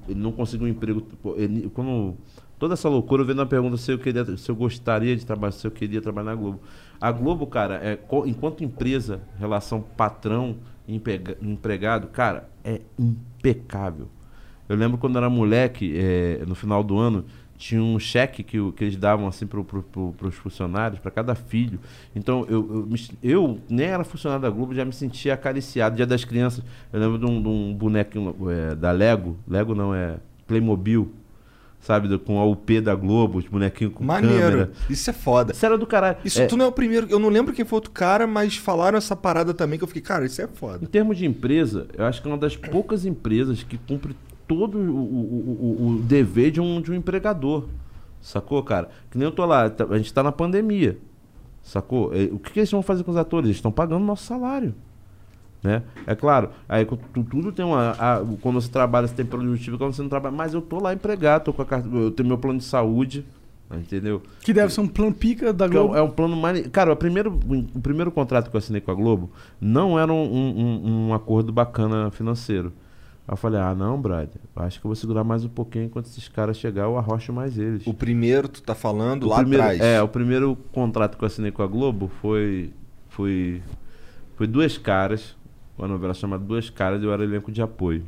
[0.09, 1.01] Ele não conseguiu um emprego.
[1.23, 2.15] pô, ele- quando,
[2.59, 5.67] toda essa loucura, vendo a pergunta se eu, queria, se eu gostaria de trabalhar, se
[5.67, 6.61] eu queria trabalhar na Globo.
[7.01, 10.57] A Globo, cara, é, enquanto empresa, relação patrão
[10.87, 14.09] empregado, cara, é impecável.
[14.69, 17.25] Eu lembro quando era moleque, é, no final do ano,
[17.57, 21.79] tinha um cheque que, que eles davam assim para pro, os funcionários, para cada filho.
[22.15, 25.97] Então, eu, eu, eu nem era funcionário da Globo, já me sentia acariciado.
[25.97, 29.95] Dia das crianças, eu lembro de um, de um bonequinho é, da Lego, Lego não,
[29.95, 30.17] é
[30.47, 31.13] Playmobil,
[31.87, 32.19] sabe?
[32.19, 34.39] Com a UP da Globo, os bonequinhos com Maneiro.
[34.41, 34.73] câmera.
[34.89, 35.53] Isso é foda.
[35.53, 36.17] Isso era do caralho.
[36.25, 37.07] Isso É, tu não é o primeiro.
[37.11, 40.03] Eu não lembro quem foi outro cara, mas falaram essa parada também que eu fiquei,
[40.03, 40.87] cara, isso é Em foda.
[40.87, 44.17] termos de empresa, eu acho que é uma das poucas empresas que cumpre
[44.49, 47.67] todo o, o- o- o dever de um, de um empregador.
[48.21, 48.89] Sacou, cara?
[49.11, 50.97] Que nem eu tô lá, tá- a gente tá na pandemia.
[51.63, 52.13] Sacou?
[52.15, 53.47] É, O que, que eles vão fazer com os atores?
[53.47, 54.75] Eles estão pagando nosso salário.
[55.65, 55.83] Né?
[56.07, 57.93] É claro, aí tudo tem uma.
[57.99, 60.37] a- quando você trabalha, você tem plano justificação, quando você não trabalha.
[60.37, 63.25] Mas eu tô lá empregado, tô com a carta, eu tenho meu plano de saúde.
[63.73, 64.23] Entendeu?
[64.43, 65.97] Que deve ser um plano pica da é Globo.
[65.97, 66.67] é um plano mais.
[66.69, 67.41] Cara, o primeiro,
[67.75, 71.51] o primeiro contrato que eu assinei com a Globo não era um, um- um- acordo
[71.51, 72.71] bacana financeiro.
[73.27, 76.05] Aí eu falei, ah, não, brother, acho que eu vou segurar mais um pouquinho enquanto
[76.07, 77.87] esses caras chegar, eu arrocho mais eles.
[77.87, 79.81] O primeiro, tu tá falando O lá primeiro- atrás.
[79.81, 82.71] É, o primeiro contrato que eu assinei com a Globo foi.
[83.09, 83.63] Foi.
[84.37, 85.35] Foi duas caras.
[85.77, 88.05] Uma novela chamada Duas Caras e eu era elenco de apoio.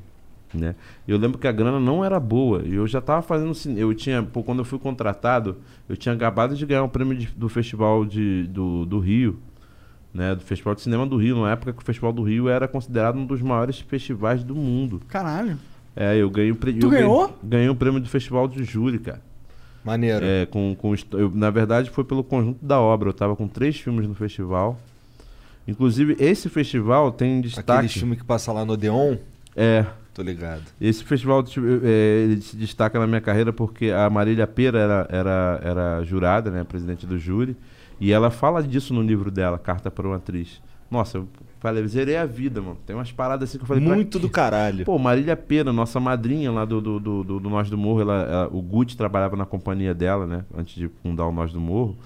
[0.55, 0.75] Né?
[1.07, 2.63] E eu lembro que a grana não era boa.
[2.65, 4.23] E eu já tava fazendo Eu tinha.
[4.23, 5.57] Pô, quando eu fui contratado,
[5.89, 9.39] eu tinha acabado de ganhar um prêmio de- do Festival de, do, do Rio.
[10.15, 10.35] Né?
[10.35, 13.17] Do Festival de Cinema do Rio, na época que o Festival do Rio era considerado
[13.19, 15.03] um dos maiores festivais do mundo.
[15.09, 15.59] Caralho.
[15.95, 16.81] É, eu ganhei o prêmio.
[16.81, 17.37] Tu ganhou?
[17.43, 19.21] Ganhei o prêmio do Festival de Júri, cara.
[19.85, 20.25] Maneiro.
[20.25, 23.09] É, com, com, eu, na verdade, foi pelo conjunto da obra.
[23.09, 24.79] Eu tava com três filmes no festival.
[25.67, 27.71] Inclusive, esse festival tem destaque.
[27.73, 29.17] Aquele filme que passa lá no Odeon,
[29.57, 29.85] É.
[30.15, 30.63] tô ligado.
[30.81, 35.07] Esse festival tipo, é, ele se destaca na minha carreira porque a Marília Pera era,
[35.11, 36.63] era, era jurada, né?
[36.65, 37.57] Presidente do júri.
[38.01, 40.61] E ela fala disso no livro dela, Carta para uma Atriz.
[40.91, 41.27] Nossa, eu
[41.59, 42.77] falei, zerei a vida, mano.
[42.87, 43.83] Tem umas paradas assim que eu falei.
[43.83, 44.85] Muito do caralho.
[44.85, 48.23] Pô, Marília Pera, nossa madrinha lá do, do, do, do- do Nós do Morro, ela,
[48.23, 50.45] ela- o Gucci trabalhava na companhia dela, né?
[50.57, 51.97] Antes de fundar o Nós do Morro.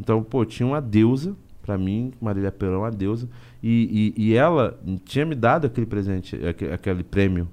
[0.00, 3.28] Então, pô, tinha uma deusa, pra mim, Marília Pera é uma deusa.
[3.62, 7.48] E, e, e ela tinha me dado aquele presente, aque- aquele prêmio.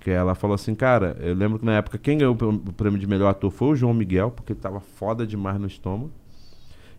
[0.00, 2.72] Que ela falou assim, cara, eu lembro que na época quem ganhou o prê- o
[2.72, 6.10] prêmio de melhor ator foi o João Miguel, porque ele tava foda demais no estômago.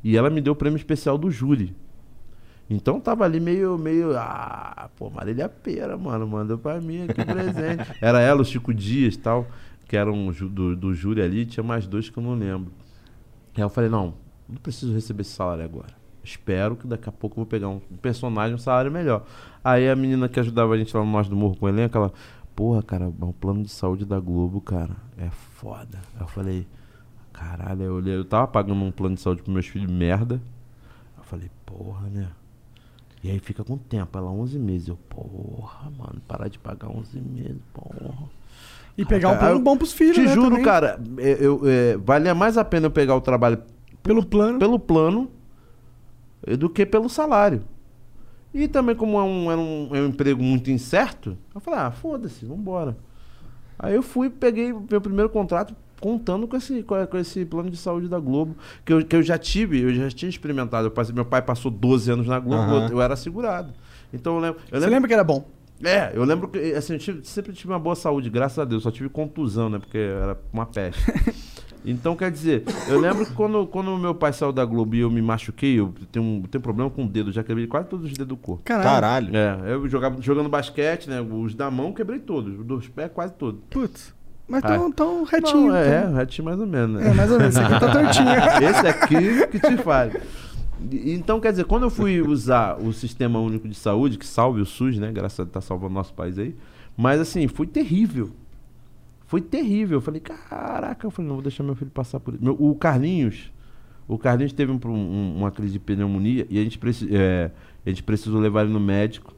[0.04, 1.76] E ela me deu o prêmio especial do júri.
[2.70, 7.92] Então tava ali meio, meio, ah, pô, Marília Pera, mano, mandou pra mim aqui presente.
[8.00, 9.48] Era ela, o Chico Dias e tal,
[9.88, 12.72] que eram do, do júri ali, tinha mais dois que eu não lembro.
[13.56, 14.14] Aí eu falei, não,
[14.48, 15.94] não preciso receber esse salário agora.
[16.24, 19.24] Espero que daqui a pouco eu vou pegar um personagem, um salário melhor.
[19.64, 21.98] Aí a menina que ajudava a gente lá no Nós do Morro com o elenco,
[21.98, 22.14] ela,
[22.56, 26.00] porra, cara, o plano de saúde da Globo, cara, é foda.
[26.16, 26.68] Aí eu falei,
[27.34, 30.42] caralho, eu olhei, eu tava pagando um plano de saúde pros meus filhos, merda.
[31.18, 32.28] Eu falei, porra, né?
[33.24, 34.88] E aí fica com tempo, ela 11 meses.
[34.88, 38.30] Eu, porra, mano, parar de pagar 11 meses, porra.
[38.98, 40.66] E pegar um plano eu bom pros filhos, Te né, juro, também.
[40.66, 43.62] cara, é, eu, é, valia mais a pena eu pegar o trabalho
[44.04, 44.60] Pelo plano.
[44.60, 45.32] pelo plano
[46.58, 47.64] do que pelo salário.
[48.54, 51.92] E também, como é um, era um, é um emprego muito incerto, eu falei, ah,
[51.92, 52.98] foda-se, vambora.
[53.80, 58.08] Aí eu fui, peguei meu primeiro contrato contando com esse, com, esse plano de saúde
[58.08, 60.90] da Globo, que eu, que eu já tive, eu já tinha experimentado.
[60.92, 62.86] Passei- meu pai passou 12 anos na Globo, Aham.
[62.88, 63.72] eu, eu era segurado.
[64.12, 64.60] Então eu lembro.
[64.64, 65.46] Eu Você lembro lembra que era bom?
[65.84, 68.84] é, eu lembro que assim, eu tive- sempre tive uma boa saúde, graças a Deus.
[68.84, 69.80] Só tive contusão, né?
[69.80, 71.02] Porque era uma peste.
[71.84, 75.10] Então, quer dizer, eu lembro que quando, quando meu pai saiu da Globo e eu
[75.10, 78.12] me machuquei, eu tenho, um, tenho problema com o dedo, já quebrei quase todos os
[78.12, 78.62] dedos do corpo.
[78.64, 79.32] Caralho.
[79.32, 79.36] Caralho.
[79.36, 81.20] É, eu jogava jogando basquete, né?
[81.22, 83.60] Os da mão quebrei todos, os dos pés quase todos.
[83.70, 84.14] Putz.
[84.48, 84.68] Mas Ah.
[84.68, 85.68] tão, tão retinho.
[85.70, 87.10] Não, é, tão- é, retinho mais ou menos, né?
[87.10, 87.56] É, mais ou menos.
[87.56, 88.30] Esse aqui tá tortinho.
[88.70, 90.14] Esse aqui que te faz.
[90.92, 94.66] Então, quer dizer, quando eu fui usar o Sistema Único de Saúde, que salve o
[94.66, 95.12] SUS, né?
[95.12, 96.56] Graças a Deus tá salvando nosso país aí.
[96.98, 98.32] Mas assim, foi terrível.
[99.32, 100.00] Foi terrível.
[100.00, 102.44] Eu falei, caraca, eu falei, não vou deixar meu filho passar por isso.
[102.44, 103.50] Meu- o Carlinhos,
[104.06, 107.50] o Carlinhos teve um- um- uma crise de pneumonia e a gente, preci- é,
[107.86, 109.34] a gente precisou levar ele no médico.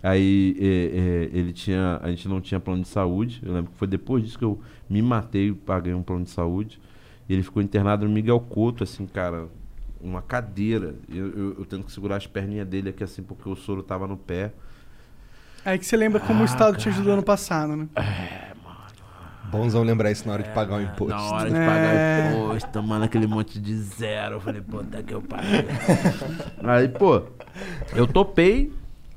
[0.00, 0.66] Aí é,
[1.34, 3.42] é, ele tinha, a gente não tinha plano de saúde.
[3.44, 6.30] Eu lembro que foi depois disso que eu me matei e paguei um plano de
[6.30, 6.80] saúde.
[7.28, 9.48] E ele ficou internado no Miguel Couto, assim, cara,
[10.00, 10.94] uma cadeira.
[11.12, 14.06] Eu, eu, eu tendo que segurar as perninhas dele aqui, assim, porque o soro tava
[14.06, 14.52] no pé.
[15.64, 17.88] Aí que você lembra como o Estado te ajudou ano passado, né?
[19.50, 21.14] Bonzão lembrar isso na hora de pagar o imposto.
[21.14, 21.66] Na hora de É.
[21.66, 24.36] pagar imposto, tomando aquele monte de zero.
[24.36, 25.64] Eu falei, pô, tá que eu paguei.
[26.64, 27.22] Aí, pô,
[27.94, 28.72] eu topei,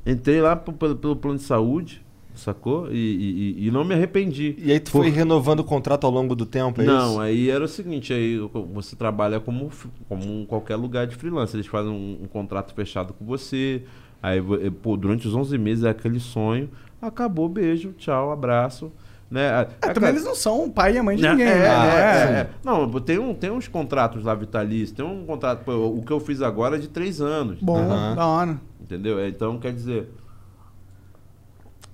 [0.06, 2.02] entrei lá pelo, pelo plano de saúde,
[2.36, 2.92] sacou?
[2.92, 4.56] E, e- e- não me arrependi.
[4.60, 7.20] E aí tu Por- foi renovando o contrato ao longo do tempo, é Não, isso?
[7.22, 8.38] aí era o seguinte, aí
[8.74, 9.70] você trabalha como,
[10.08, 11.56] como em qualquer lugar de freelance.
[11.56, 13.84] Eles fazem um, um contrato fechado com você.
[14.22, 16.70] Aí, eh, pô, durante os 11 meses é aquele sonho.
[17.02, 18.92] Acabou, beijo, tchau, abraço.
[19.30, 19.68] Né?
[19.82, 21.30] É, também eles não são o pai e a mãe de Né?
[21.30, 21.68] ninguém, É, né?
[21.68, 22.02] é,
[22.38, 22.40] É.
[22.42, 22.50] é.
[22.64, 24.92] Não, tem, um, tem uns contratos lá vitalícios.
[24.92, 25.64] Tem um contrato.
[25.64, 27.60] pô, o que eu fiz agora é de três anos.
[27.62, 28.16] Bom, Aham.
[28.16, 28.62] da hora.
[28.82, 29.20] Entendeu?
[29.20, 30.10] É, Então, quer dizer.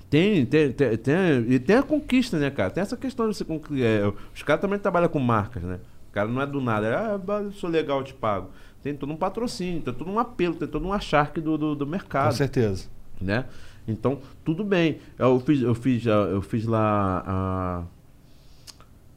[0.09, 1.15] Tem, tem, tem, tem,
[1.49, 2.69] e tem a conquista, né, cara?
[2.69, 5.79] Tem essa questão de você conclu- é, Os caras também trabalham com marcas, né?
[6.09, 8.49] O cara não é do nada, é, ah, eu sou legal, eu te pago.
[8.81, 11.87] Tem todo um patrocínio, tem todo um apelo, tem todo um acharque do, do, do
[11.87, 12.87] mercado Com certeza.
[13.19, 13.45] né?
[13.87, 14.99] Então, tudo bem.
[15.17, 17.83] Eu fiz, eu fiz, ah, eu fiz lá a,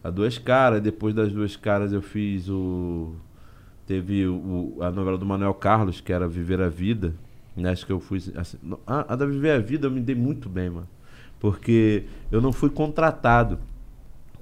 [0.05, 3.13] a Duas Caras, depois das Duas Caras eu fiz o...
[3.87, 7.15] Teve o, a novela do Manuel Carlos, que era Viver a Vida.
[7.57, 7.71] Né?
[7.71, 8.19] Acho que eu fui...
[8.37, 10.89] assim, a, a da Viver a Vida eu me dei muito bem, mano.
[11.41, 13.59] Porque eu não fui contratado.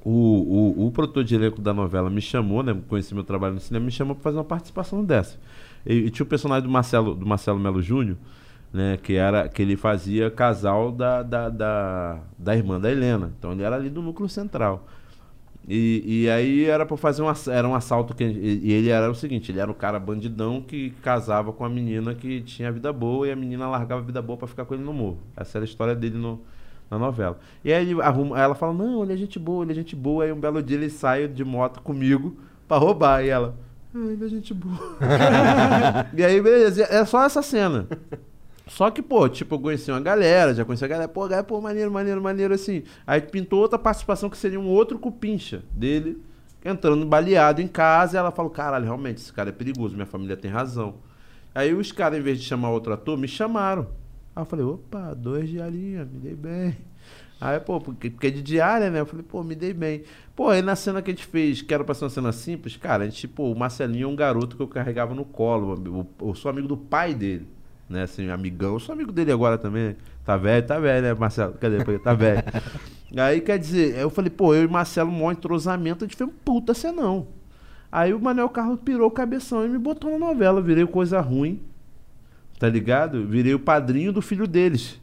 [0.04, 2.76] O, o, o produtor de elenco da novela me chamou, né?
[2.88, 5.38] Conheci meu trabalho no cinema, me chamou para fazer uma participação dessa.
[5.84, 8.16] E, e tinha o personagem do Marcelo, do Marcelo Melo Júnior,
[8.72, 8.98] né?
[9.02, 13.32] Que era que ele fazia casal da, da, da, da irmã da Helena.
[13.38, 14.86] Então ele era ali do núcleo central.
[15.68, 19.14] E, e aí era para fazer um, era um assalto que e, ele era o
[19.14, 23.26] seguinte, ele era o cara bandidão que casava com a menina que tinha vida boa
[23.26, 25.18] e a menina largava a vida boa para ficar com ele no morro.
[25.36, 26.40] Essa era a história dele no,
[26.88, 27.38] na novela.
[27.64, 30.22] E aí ele arruma, ela fala: "Não, ele é gente boa, ele é gente boa".
[30.22, 32.36] Aí um belo dia ele sai de moto comigo
[32.68, 33.56] para roubar e ela:
[33.92, 34.78] "Ah, ele é gente boa".
[36.16, 37.88] e aí beleza, é só essa cena.
[38.66, 41.60] Só que, pô, tipo, eu conheci uma galera, já conheci a galera, pô, galera, pô,
[41.60, 42.82] maneiro, maneiro, maneiro, assim.
[43.06, 46.20] Aí pintou outra participação que seria um outro cupincha dele,
[46.64, 50.36] entrando baleado em casa, e ela falou, caralho, realmente, esse cara é perigoso, minha família
[50.36, 50.96] tem razão.
[51.54, 53.86] Aí os caras, em vez de chamar outro ator, me chamaram.
[54.34, 56.76] Aí eu falei, opa, dois diarinhos, me dei bem.
[57.40, 59.00] Aí, pô, porque, porque é de diária, né?
[59.00, 60.02] Eu falei, pô, me dei bem.
[60.34, 62.76] Pô, aí na cena que a gente fez, que era pra ser uma cena simples,
[62.76, 66.08] cara, a gente, pô, o Marcelinho é um garoto que eu carregava no colo.
[66.20, 67.46] Eu sou amigo do pai dele,
[67.88, 68.02] né?
[68.02, 68.74] Assim, amigão.
[68.74, 69.96] Eu sou amigo dele agora também.
[70.24, 71.54] Tá velho, tá velho, né, Marcelo?
[71.54, 71.98] Cadê?
[71.98, 72.42] Tá velho.
[73.18, 76.32] aí, quer dizer, eu falei, pô, eu e Marcelo, maior entrosamento, a gente fez um
[76.32, 77.28] puta cenão.
[77.90, 80.60] Aí o Manuel Carlos pirou o cabeção e me botou na novela.
[80.60, 81.62] Virei coisa ruim,
[82.58, 83.26] tá ligado?
[83.26, 85.00] Virei o padrinho do filho deles.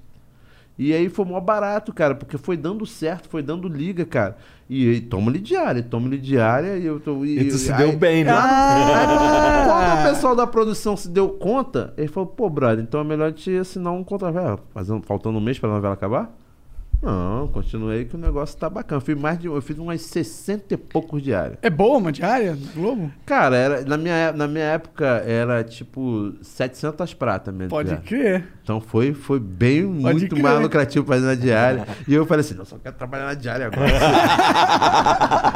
[0.78, 4.38] E aí foi mó barato, cara, porque foi dando certo, foi dando liga, cara.
[4.70, 7.24] E, e toma-lhe diária, toma-lhe diária e eu tô.
[7.24, 8.32] E tu se aí- deu bem, né?
[8.36, 13.04] Aí, quando o pessoal da produção se deu conta, ele falou, pô, brother, então é
[13.04, 14.38] melhor gente assinar um contrato.
[14.38, 16.36] Ah, Fazendo, faltando um mês pra novela acabar?
[17.04, 18.98] Não, continuei que o negócio tá bacana.
[18.98, 19.48] Eu fiz mais de.
[19.48, 21.58] Eu fiz umas 60 e poucos diárias.
[21.62, 22.58] É boa uma diária?
[22.74, 23.12] Globo?
[23.26, 27.70] Cara, era, na, minha, na minha época era tipo 700 pratas mesmo.
[27.70, 28.06] Pode diária.
[28.08, 28.48] crer.
[28.64, 30.42] Então foi, foi bem, muito crer.
[30.42, 31.86] mais lucrativo fazer na diária.
[32.08, 33.92] e eu falei assim, não, só quero trabalhar na diária agora.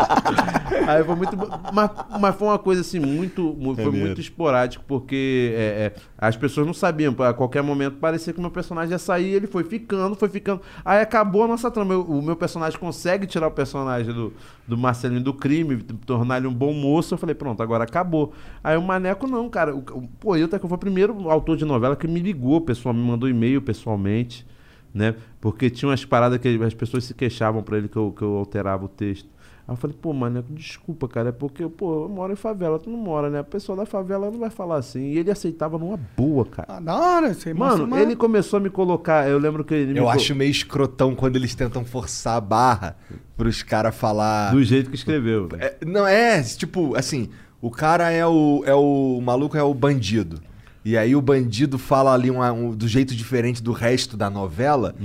[0.88, 1.38] Aí foi muito.
[1.74, 3.42] Mas, mas foi uma coisa assim, muito.
[3.58, 4.08] mu- Foi Maneiro.
[4.08, 7.16] muito esporádico, porque é, é, as pessoas não sabiam.
[7.20, 10.62] A qualquer momento parecia que o meu personagem ia sair, ele foi ficando, foi ficando.
[10.84, 11.94] Aí acabou a nossa trama.
[11.94, 14.34] Eu- o meu personagem consegue tirar o personagem do,
[14.68, 17.14] do Marcelinho do crime, tornar ele um bom moço.
[17.14, 18.34] Eu falei, pronto, agora acabou.
[18.64, 19.76] Aí o Maneco não, cara.
[19.76, 22.62] O, o- pô, eu até que fui o primeiro autor de novela que me ligou,
[22.62, 24.46] pessoal, me mandou e-mail pessoalmente,
[24.94, 25.16] né?
[25.40, 28.36] Porque tinha umas paradas que as pessoas se queixavam pra ele que eu, que eu
[28.38, 29.30] alterava o texto.
[29.68, 32.90] Aí eu falei, pô, Maneco, desculpa, cara, é porque, pô, eu moro em favela, tu
[32.90, 33.40] não mora, né?
[33.40, 35.12] A pessoa da favela não vai falar assim.
[35.12, 36.68] E ele aceitava numa boa, cara.
[36.78, 37.34] Ah, da hora.
[37.34, 39.28] Você Mano, uma- ele começou a me colocar.
[39.30, 42.42] Eu lembro que ele me Eu co- acho meio escrotão quando eles tentam forçar a
[42.42, 42.96] barra
[43.36, 44.52] pros caras falar.
[44.52, 45.50] Do jeito que escreveu.
[45.50, 45.62] velho.
[45.62, 47.28] É, não, é, tipo, assim,
[47.62, 48.64] o cara é o.
[48.66, 50.40] É o, o maluco é o bandido.
[50.86, 54.96] E aí o bandido fala ali uma- um- do jeito diferente do resto da novela.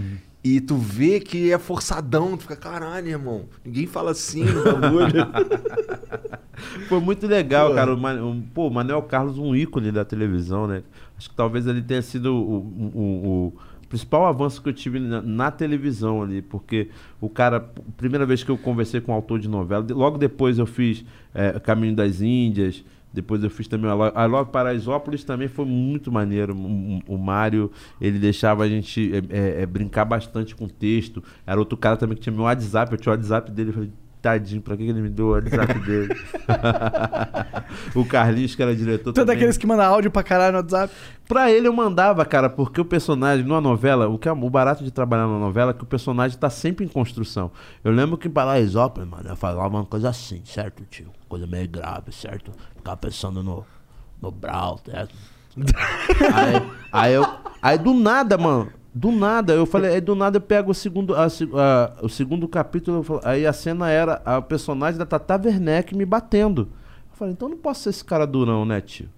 [0.45, 3.45] E tu vê que é forçadão, tu fica, caralho, irmão.
[3.65, 5.27] Ninguém fala assim no bagulho.
[6.89, 7.75] Foi muito legal, Pô.
[7.75, 7.95] cara.
[7.95, 10.83] O, Man- pô, o Manuel Carlos, um ícone da televisão, né?
[11.17, 12.59] Acho que talvez ele tenha sido o,
[12.95, 12.99] o-
[13.49, 13.53] o-
[13.89, 16.89] principal avanço que eu tive na, na televisão ali, porque
[17.21, 17.61] o cara,
[17.97, 21.05] primeira vez que eu conversei com um autor de novela, logo depois eu fiz
[21.35, 22.83] é, Caminho das Índias.
[23.13, 26.55] Depois eu fiz também Lo- a Love Paraisópolis também foi muito maneiro.
[26.55, 27.71] O, o- o Mário,
[28.01, 29.19] ele deixava a gente é,
[29.59, 31.23] é, é, brincar bastante com o texto.
[31.47, 33.91] Era outro cara também que tinha meu WhatsApp, eu tinha o WhatsApp dele, eu falei,
[34.23, 36.17] tadinho, pra que ele me deu o WhatsApp dele?
[37.95, 40.95] o Carlinhos, que era diretor Tu é daqueles que manda áudio pra caralho no WhatsApp.
[41.27, 44.85] Pra ele eu mandava, cara, porque o personagem, numa novela, o que é o barato
[44.85, 47.51] de trabalhar numa novela é que o personagem tá sempre em construção.
[47.83, 51.11] Eu lembro que em Paraisópolis, mano, eu falava uma coisa assim, certo, tio?
[51.29, 52.53] Coisa meio grave, certo?
[52.77, 53.67] Ficava pensando no,
[54.21, 55.15] no Brau, certo?
[56.33, 57.27] aí, aí eu.
[57.61, 58.73] Aí do nada, mano.
[58.95, 62.47] Do nada, eu falei, aí do nada eu pego o segundo, a a- o segundo
[62.47, 66.69] capítulo, falo- aí a cena era a personagem da Tata Werneck me batendo.
[67.11, 69.09] Eu falei, então não posso ser esse cara durão, né, tio?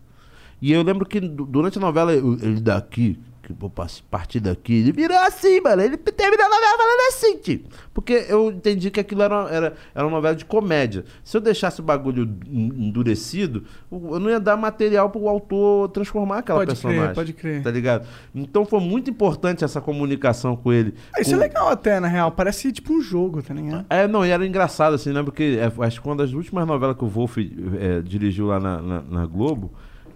[0.63, 3.71] E eu lembro que du- durante a novela, ele daqui, que vou
[4.11, 4.75] partir daqui.
[4.75, 5.83] Ele virou assim, mano.
[5.83, 7.61] Ele terminou a novela falando assim, tio.
[7.93, 11.05] Porque eu entendi que aquilo era, era, era uma novela de comédia.
[11.23, 16.39] Se eu deixasse o bagulho en- endurecido, eu não ia dar material pro autor transformar
[16.39, 17.15] aquela Pode crer, personagem.
[17.15, 17.63] pode crer.
[17.63, 18.07] Tá ligado?
[18.35, 20.95] Então foi muito importante essa comunicação com ele.
[21.15, 22.33] Ah, Isso Com- é legal até, na real.
[22.33, 23.85] Parece tipo um jogo, tá ligado?
[23.91, 25.23] é, não, e era engraçado, assim, né?
[25.23, 28.81] Porque é, acho que uma das últimas novelas que o Wolf é, dirigiu lá na,
[28.83, 29.73] na- na Globo,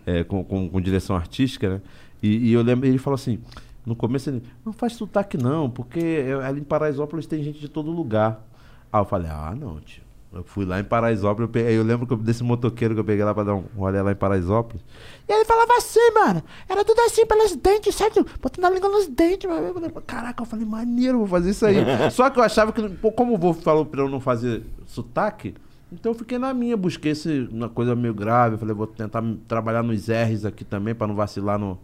[0.06, 1.80] é, com, com- com direção artística, né?
[2.22, 3.38] E, e eu lembro, ele falou assim,
[3.86, 7.68] no começo ele, não faz sotaque não, porque é, ali em Paraisópolis tem gente de
[7.68, 8.44] todo lugar.
[8.92, 10.08] Aí eu falei, ah, não, tio.
[10.30, 13.32] Eu fui lá em Paraisópolis, eu, peguei, eu lembro desse motoqueiro que eu peguei lá
[13.32, 14.82] pra dar um rolê lá em Paraisópolis.
[15.26, 18.26] E ele falava assim, mano, era tudo assim pelos dentes, certo?
[18.40, 19.68] Botando a língua nos dentes, mano.
[19.68, 21.76] Eu falei, caraca, eu falei, maneiro, vou fazer isso aí.
[22.12, 25.54] Só que eu achava que, pô, como o Wolf falou pra eu não fazer sotaque,
[25.90, 28.56] então eu fiquei na minha, busquei esse, uma coisa meio grave.
[28.56, 31.78] Eu falei, vou tentar trabalhar nos R's aqui também, pra não vacilar no,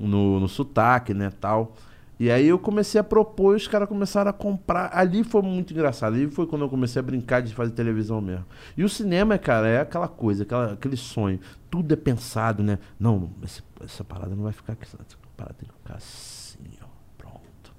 [0.00, 1.74] no, no sotaque, né, tal.
[2.18, 4.90] E aí eu comecei a propor os caras começaram a comprar.
[4.92, 6.12] Ali foi muito engraçado.
[6.14, 8.44] Ali foi quando eu comecei a brincar de fazer televisão mesmo.
[8.76, 11.40] E o cinema, cara, é aquela coisa, aquela, aquele sonho.
[11.70, 12.78] Tudo é pensado, né?
[12.98, 14.82] Não, esse- essa parada não vai ficar aqui.
[14.84, 14.98] Essa
[15.34, 16.86] parada tem que ficar assim, ó.
[17.16, 17.72] Pronto.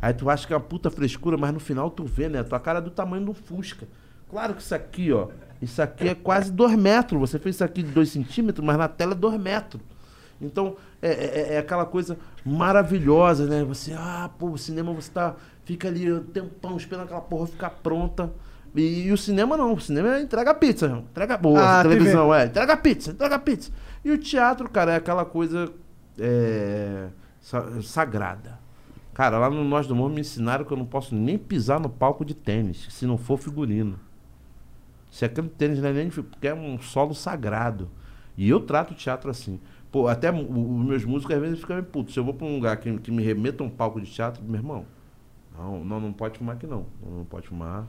[0.00, 2.44] Aí tu acha que é uma puta frescura, mas no final tu vê, né?
[2.44, 3.88] Tua cara é do tamanho um Fusca.
[4.30, 5.26] Claro que isso aqui, ó.
[5.60, 7.18] Isso aqui é quase 2 metros.
[7.18, 9.82] Você fez isso aqui de 2 centímetros, mas na tela é 2 metros.
[10.40, 13.64] Então, é, é- é aquela coisa maravilhosa, né?
[13.64, 15.34] Você, ah, pô, o cinema você tá,
[15.64, 18.32] fica ali um tempão esperando aquela porra ficar pronta.
[18.74, 21.04] E, e o cinema não, o cinema é entrega pizza, irmão.
[21.10, 22.42] entrega boa, Ah, televisão, TV.
[22.42, 23.72] é, entrega pizza, entrega pizza.
[24.04, 25.72] E o teatro, cara, é aquela coisa
[26.18, 27.08] é,
[27.40, 28.58] sa- sagrada.
[29.14, 31.88] Cara, lá no Nós do Mundo me ensinaram que eu não posso nem pisar no
[31.88, 33.98] palco de tênis, se não for figurino.
[35.10, 36.08] Se aquele tênis não é nem.
[36.10, 37.88] Porque é um solo sagrado.
[38.36, 39.58] E eu trato o teatro assim.
[39.90, 42.12] Pô, até os meus músicos às vezes ficam putos.
[42.14, 44.56] Se eu vou pra um lugar que, que me remeta um palco de teatro, meu
[44.56, 44.84] irmão,
[45.56, 46.86] não, não, não pode fumar aqui não.
[47.02, 47.86] Não, não pode fumar,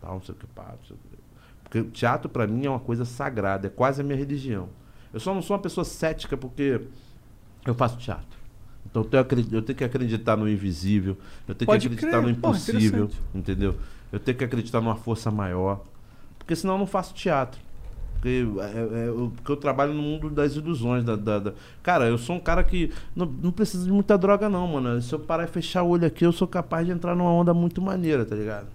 [0.00, 1.18] tal, não sei o que, pá, não sei o que.
[1.62, 4.68] Porque o teatro pra mim é uma coisa sagrada, é quase a minha religião.
[5.12, 6.82] Eu só não sou uma pessoa cética porque
[7.66, 8.38] eu faço teatro.
[8.84, 11.16] Então eu tenho, eu tenho que acreditar no invisível,
[11.46, 13.22] eu tenho Pode que acreditar crer, no pô, impossível, interessante.
[13.34, 13.76] entendeu?
[14.10, 15.84] Eu tenho que acreditar numa força maior.
[16.38, 17.60] Porque senão eu não faço teatro.
[18.20, 21.04] Porque, é- é- eu, porque eu trabalho no mundo das ilusões.
[21.04, 24.48] Da, da- da- Cara, eu sou um cara que não, não precisa de muita droga,
[24.48, 25.00] não, mano.
[25.00, 27.54] Se eu parar e fechar o olho aqui, eu sou capaz de entrar numa onda
[27.54, 28.66] muito maneira, tá ligado?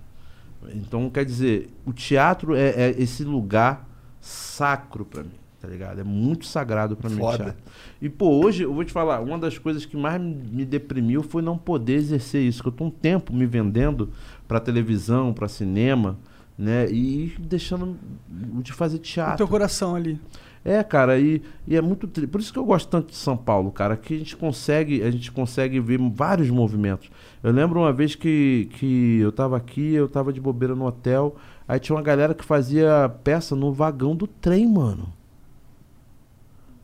[0.73, 3.85] Então, quer dizer, o teatro é, é esse lugar
[4.21, 5.99] sacro pra mim, tá ligado?
[5.99, 7.17] É muito sagrado pra mim.
[7.17, 7.61] o teatro.
[8.01, 11.41] E, pô, hoje, eu vou te falar, uma das coisas que mais me deprimiu foi
[11.41, 12.61] não poder exercer isso.
[12.61, 14.09] Que eu tô um tempo me vendendo
[14.47, 16.17] pra televisão, pra cinema,
[16.57, 16.89] né?
[16.89, 17.97] E deixando
[18.29, 19.37] de fazer O teatro.
[19.37, 20.19] teu coração ali.
[20.65, 22.25] É, cara, e, e é muito tri...
[22.25, 25.11] por isso que eu gosto tanto de São Paulo, cara, que a gente consegue, a
[25.11, 27.11] gente consegue ver vários movimentos.
[27.43, 31.35] Eu lembro uma vez que, que eu tava aqui, eu tava de bobeira no hotel,
[31.67, 35.11] aí tinha uma galera que fazia peça no vagão do trem, mano.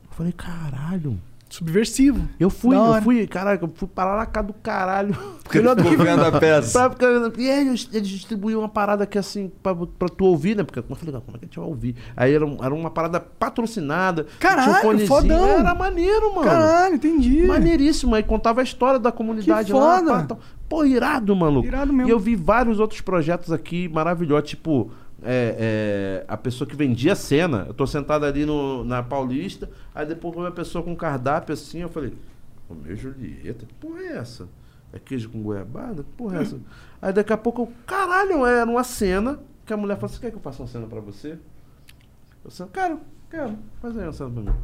[0.10, 1.18] Eu falei, caralho.
[1.50, 2.28] Subversivo.
[2.40, 5.16] Eu fui, Da eu fui, caralho, eu fui parar na casa do caralho.
[5.44, 6.92] Porque ele ficou vendo a peça.
[7.40, 10.64] E aí eles, eles distribuíam uma parada que assim, pra, pra tu ouvir, né?
[10.64, 11.96] Porque como eu falei, "Não, como é que a gente vai ouvir?
[12.16, 14.28] Aí era, era uma parada patrocinada.
[14.40, 15.60] Caralho, um fodão.
[15.60, 16.48] Era maneiro, mano.
[16.48, 17.42] Caralho, entendi.
[17.48, 18.14] Maneiríssimo.
[18.14, 19.98] Aí contava a história da comunidade Que lá.
[20.00, 20.24] foda.
[20.26, 20.40] tal.
[20.70, 21.66] Pô, irado, maluco.
[21.68, 22.08] Irado mesmo.
[22.08, 24.92] E eu vi vários outros projetos aqui maravilhosos, tipo.
[25.24, 30.06] É, é, a pessoa que vendia cena, eu tô sentado ali no, na Paulista, aí
[30.06, 32.14] depois veio a pessoa com cardápio assim, eu falei,
[32.70, 34.48] ô meu Julieta, que porra é essa?
[34.92, 36.04] É queijo com goiabada?
[36.04, 36.58] Que porra é essa?
[37.02, 40.32] Aí daqui a pouco, eu, caralho, era uma cena que a mulher falou, você quer
[40.32, 41.38] que eu faça uma cena pra você?
[42.44, 44.60] Eu falei, quero, quero, faz aí uma cena pra mim.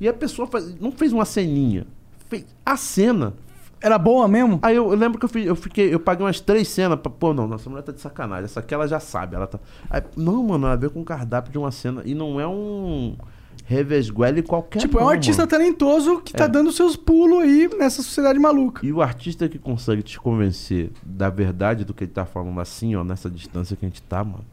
[0.00, 1.86] E a pessoa faz- não fez uma ceninha,
[2.28, 3.34] fez a cena.
[3.82, 4.58] Era boa mesmo?
[4.62, 7.10] Aí eu, eu lembro que eu, fiz, eu fiquei, eu paguei umas três cenas pra,
[7.10, 8.44] pô, não, nossa mulher tá de sacanagem.
[8.44, 9.58] Essa aqui ela já sabe, ela tá.
[9.88, 13.16] Aí, não, mano, ela veio com um cardápio de uma cena e não é um
[13.64, 15.50] revesguele qualquer tipo, é um não, artista mano.
[15.50, 16.48] talentoso que tá É.
[16.48, 18.84] dando seus pulos aí nessa sociedade maluca.
[18.84, 22.94] E o artista que consegue te convencer da verdade do que ele tá falando assim,
[22.96, 24.44] ó, nessa distância que a gente tá, mano,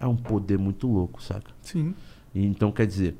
[0.00, 1.50] é um poder muito louco, saca?
[1.60, 1.94] Sim.
[2.34, 3.14] E então, quer dizer,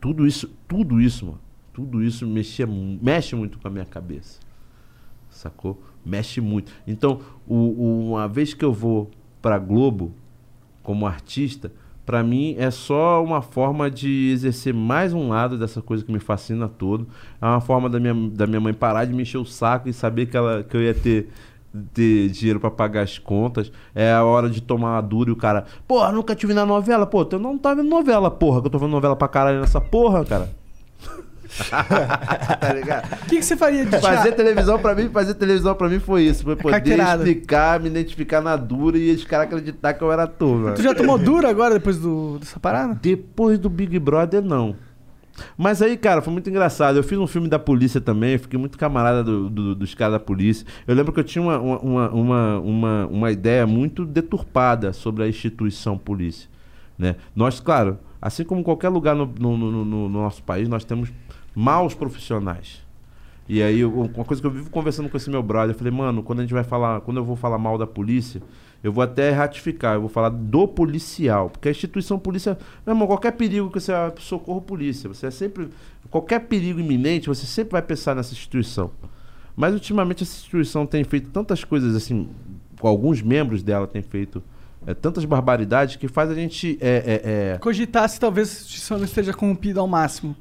[0.00, 1.38] tudo isso, tudo isso, mano,
[1.72, 4.38] tudo isso mexia, mexe muito com a minha cabeça.
[5.42, 5.82] Sacou?
[6.06, 6.70] Mexe muito.
[6.86, 9.10] Então, o, o- uma vez que eu vou
[9.40, 10.12] pra Globo
[10.84, 11.72] como artista,
[12.06, 16.20] pra mim é só uma forma de exercer mais um lado dessa coisa que me
[16.20, 17.08] fascina todo.
[17.40, 19.92] É uma forma da minha, da minha mãe parar de me encher o saco e
[19.92, 21.28] saber que, ela, que eu ia ter,
[21.92, 23.72] ter dinheiro pra pagar as contas.
[23.96, 26.64] É a hora de tomar uma dura e o cara, porra, nunca te vi na
[26.64, 27.04] novela.
[27.04, 29.80] Pô, tu não tá vendo novela, porra, que eu tô vendo novela pra caralho nessa
[29.80, 30.61] porra, cara.
[32.60, 33.12] tá ligado?
[33.12, 36.22] O que, que você faria de Fazer televisão pra mim, fazer televisão pra mim foi
[36.22, 36.44] isso.
[36.44, 37.22] Foi poder Carteirada.
[37.22, 40.72] explicar, me identificar na dura e os caras acreditar que eu era turma.
[40.72, 42.98] Tu já tomou dura agora depois do, dessa parada?
[43.02, 44.74] Depois do Big Brother, não.
[45.56, 46.96] Mas aí, cara, foi muito engraçado.
[46.96, 50.20] Eu fiz um filme da polícia também, fiquei muito camarada do- do- dos caras da
[50.20, 50.66] polícia.
[50.86, 55.28] Eu lembro que eu tinha uma, uma, uma, uma, uma, ideia muito deturpada sobre a
[55.28, 56.48] instituição polícia.
[56.98, 57.16] Né?
[57.34, 61.08] Nós, claro, assim como qualquer lugar no- no- no- no nosso país, nós temos
[61.54, 62.82] maus profissionais.
[63.48, 65.92] E aí, eu- uma coisa que eu vivo conversando com esse meu brother, eu falei,
[65.92, 68.40] mano, quando a gente vai falar, quando eu vou falar mal da polícia,
[68.82, 72.56] eu vou até ratificar, eu vou falar do policial, porque a instituição polícia,
[72.86, 75.68] meu irmão, qualquer perigo que você vai socorro polícia, você é sempre,
[76.10, 78.90] qualquer perigo iminente, você sempre vai pensar nessa instituição.
[79.54, 82.28] Mas ultimamente essa instituição tem feito tantas coisas assim,
[82.80, 84.42] alguns membros dela têm feito
[84.86, 88.98] é, tantas barbaridades que faz a gente é, é, é, Cogitar se talvez a instituição
[88.98, 90.34] não esteja corrompida ao máximo.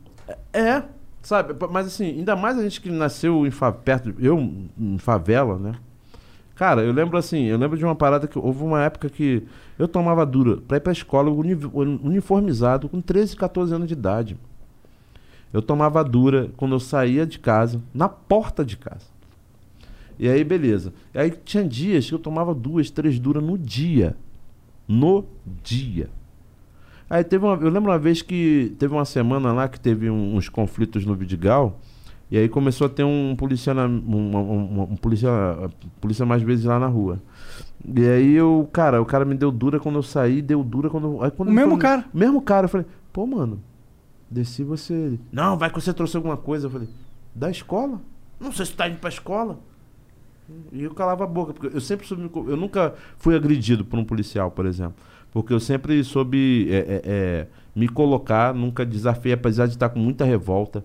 [0.54, 0.82] é,
[1.22, 1.54] sabe?
[1.72, 4.38] Mas assim, ainda mais a gente que nasceu em fa- perto, eu
[4.78, 5.74] em favela, né?
[6.56, 9.44] Cara, eu lembro assim, eu lembro de uma parada que houve uma época que
[9.80, 11.56] eu tomava dura pra ir pra escola uni-
[12.04, 14.38] uniformizado com 13, 14 anos de idade.
[15.52, 19.08] Eu tomava dura quando eu saía de casa, na porta de casa.
[20.20, 20.94] E aí, beleza.
[21.14, 24.16] E aí tinha dias que eu tomava duas, três duras no dia.
[24.88, 25.26] No
[25.64, 26.10] dia.
[27.14, 30.36] Aí teve uma, eu lembro uma vez que teve uma semana lá que teve um-
[30.38, 31.78] uns conflitos no Vidigal.
[32.32, 35.30] E aí começou a ter um polícia, na- um, um polícia,
[36.00, 37.22] polícia mais vezes lá na rua.
[37.86, 41.08] E aí eu, cara, o cara me deu dura quando eu saí, deu dura quando
[41.08, 42.06] eu, aí quando O mesmo falou- cara?
[42.14, 43.62] Mesmo cara, eu falei, pô, mano,
[44.30, 45.20] desci você.
[45.34, 46.68] Não, vai que você trouxe alguma coisa.
[46.68, 46.88] Eu falei,
[47.36, 48.00] da escola?
[48.40, 49.60] Não sei se tá indo pra escola.
[50.72, 54.06] E eu calava a boca, porque eu sempre co- Eu nunca fui agredido por um
[54.06, 54.96] policial, por exemplo.
[55.32, 60.00] Porque eu sempre soube é, é, é, me colocar, nunca desafiei, apesar de estar com
[60.00, 60.84] muita revolta.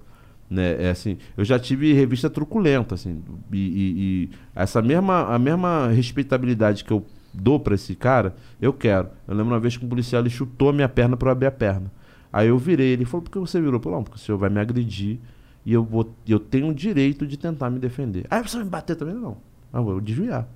[0.49, 0.85] Né?
[0.85, 3.21] É assim, eu já tive revista truculenta, assim,
[3.53, 7.05] e, e- e essa mesma, a mesma respeitabilidade que eu
[7.35, 9.09] dou pra esse cara, eu quero.
[9.27, 11.51] Eu lembro uma vez que um policial ele chutou a minha perna eu abrir a
[11.51, 11.91] perna.
[12.33, 13.81] Aí eu virei, ele falou, por que você virou?
[13.85, 15.19] Não, porque o senhor vai me agredir
[15.65, 18.25] e eu, vou, eu tenho o direito de tentar me defender.
[18.31, 19.15] Aí você vai me bater também?
[19.15, 19.37] Não.
[19.73, 20.49] Ah, eu vou desviar.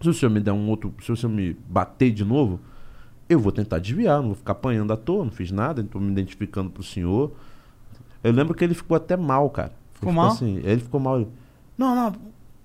[0.00, 0.94] Se o senhor me der um outro.
[1.02, 2.58] Se o senhor me bater de novo,
[3.28, 6.10] eu vou tentar desviar, não vou ficar apanhando à toa, não fiz nada, estou me
[6.10, 7.32] identificando pro senhor.
[8.22, 9.72] Eu lembro que ele ficou até mal, cara.
[9.94, 10.28] Ficou Ele mal?
[10.28, 11.20] Assim, ele ficou mal.
[11.20, 11.28] Ele,
[11.76, 12.12] não, não,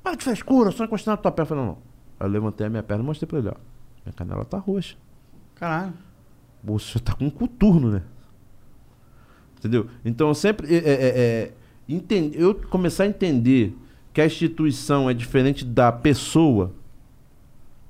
[0.03, 1.43] para de frescura, só encostar na tua perna.
[1.43, 1.77] Eu falei, não, não.
[2.19, 3.53] Aí eu levantei a minha perna e mostrei pra ele, ó.
[4.05, 4.95] Minha canela tá roxa.
[5.55, 5.93] Caralho.
[6.79, 8.03] Senhor tá com um coturno, né?
[9.57, 9.87] Entendeu?
[10.03, 10.73] Então eu sempre.
[10.73, 11.51] É, é, é,
[11.87, 13.75] enten- eu começar a entender
[14.13, 16.73] que a instituição é diferente da pessoa,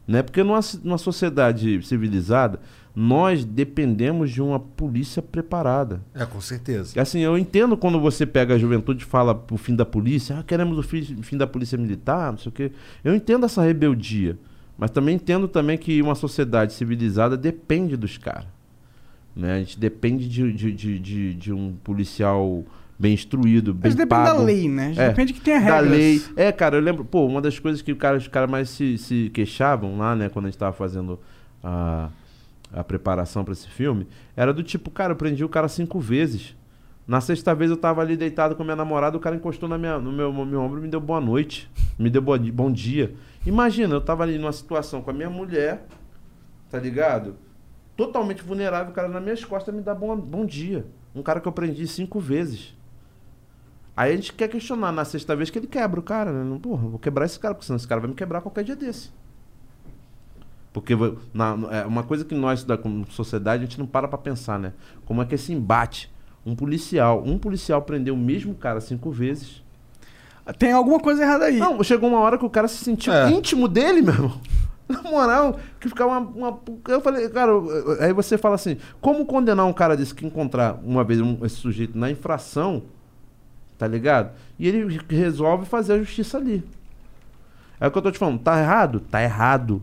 [0.10, 0.24] né?
[0.24, 2.60] Porque numa, numa sociedade civilizada,
[2.96, 6.02] nós dependemos de uma polícia preparada.
[6.16, 7.00] É, com certeza.
[7.00, 10.44] Assim, eu entendo quando você pega a juventude e fala pro fim da polícia, ah,
[10.44, 12.72] queremos o fim, fim da polícia militar, não sei o quê.
[13.04, 14.36] Eu entendo essa rebeldia,
[14.76, 18.48] mas também entendo também que uma sociedade civilizada depende dos caras.
[19.36, 19.54] Né?
[19.54, 22.66] A gente depende de, de, de, de, de um policial
[23.00, 24.40] bem instruído, bem Mas depende pago.
[24.40, 24.94] da lei, né?
[24.98, 25.90] É, Depende que tenha da regras.
[25.92, 26.22] lei.
[26.36, 28.98] É, cara, eu lembro, pô, uma das coisas que o cara, os caras mais se,
[28.98, 31.18] se queixavam lá, né, quando a gente tava fazendo
[31.64, 32.10] a,
[32.74, 34.06] a preparação pra esse filme,
[34.36, 36.56] era do tipo, cara, eu prendi o cara cinco vezes.
[37.08, 39.78] Na sexta vez eu tava ali deitado com a minha namorada, o cara encostou na
[39.78, 41.72] minha, no meu, meu ombro e me deu boa noite.
[41.98, 43.16] Me deu boa bom dia.
[43.46, 45.88] Imagina, eu tava ali numa situação com a minha mulher,
[46.70, 47.36] tá ligado?
[47.98, 50.86] Totalmente vulnerável, o cara nas minhas costas me dá bom, bom dia.
[51.16, 52.78] Um cara que eu prendi cinco vezes.
[54.00, 56.60] Aí a gente quer questionar na sexta vez que ele quebra o cara, né?
[56.62, 59.10] Porra, vou quebrar esse cara, porque senão esse cara vai me quebrar qualquer dia desse.
[60.72, 60.94] Porque
[61.34, 64.72] na, é uma coisa que nós, da sociedade, a gente não para pra pensar, né?
[65.06, 66.10] Como é que esse embate?
[66.46, 69.62] Um policial, um policial prendeu o mesmo cara cinco vezes.
[70.58, 71.58] Tem alguma coisa errada aí.
[71.58, 73.30] Não, chegou uma hora que o cara se sentiu É.
[73.30, 74.42] íntimo dele, meu irmão.
[74.88, 77.52] Na moral, que ficava uma, uma- Eu falei, cara,
[78.00, 81.58] aí você fala assim: como condenar um cara desse que encontrar uma vez um- esse
[81.58, 82.84] sujeito na infração,
[83.80, 84.32] tá ligado?
[84.60, 86.64] E ele resolve fazer a justiça ali.
[87.80, 89.00] É o que eu tô te falando, tá errado?
[89.00, 89.82] Tá errado.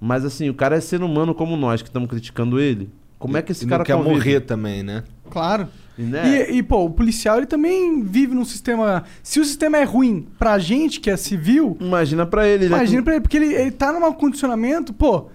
[0.00, 2.90] Mas assim, o cara é ser humano como nós que estamos criticando ele.
[3.18, 4.14] Como é que esse E cara não quer convive?
[4.14, 5.04] morrer também, né?
[5.30, 5.68] Claro.
[5.98, 6.50] E, né?
[6.50, 9.04] E, e, pô, o policial ele também vive num sistema.
[9.22, 12.76] Se o sistema é ruim pra gente, que é civil, Imagina pra ele, né?
[12.76, 15.26] imagina pra ele, porque ele, ele tá num condicionamento, pô.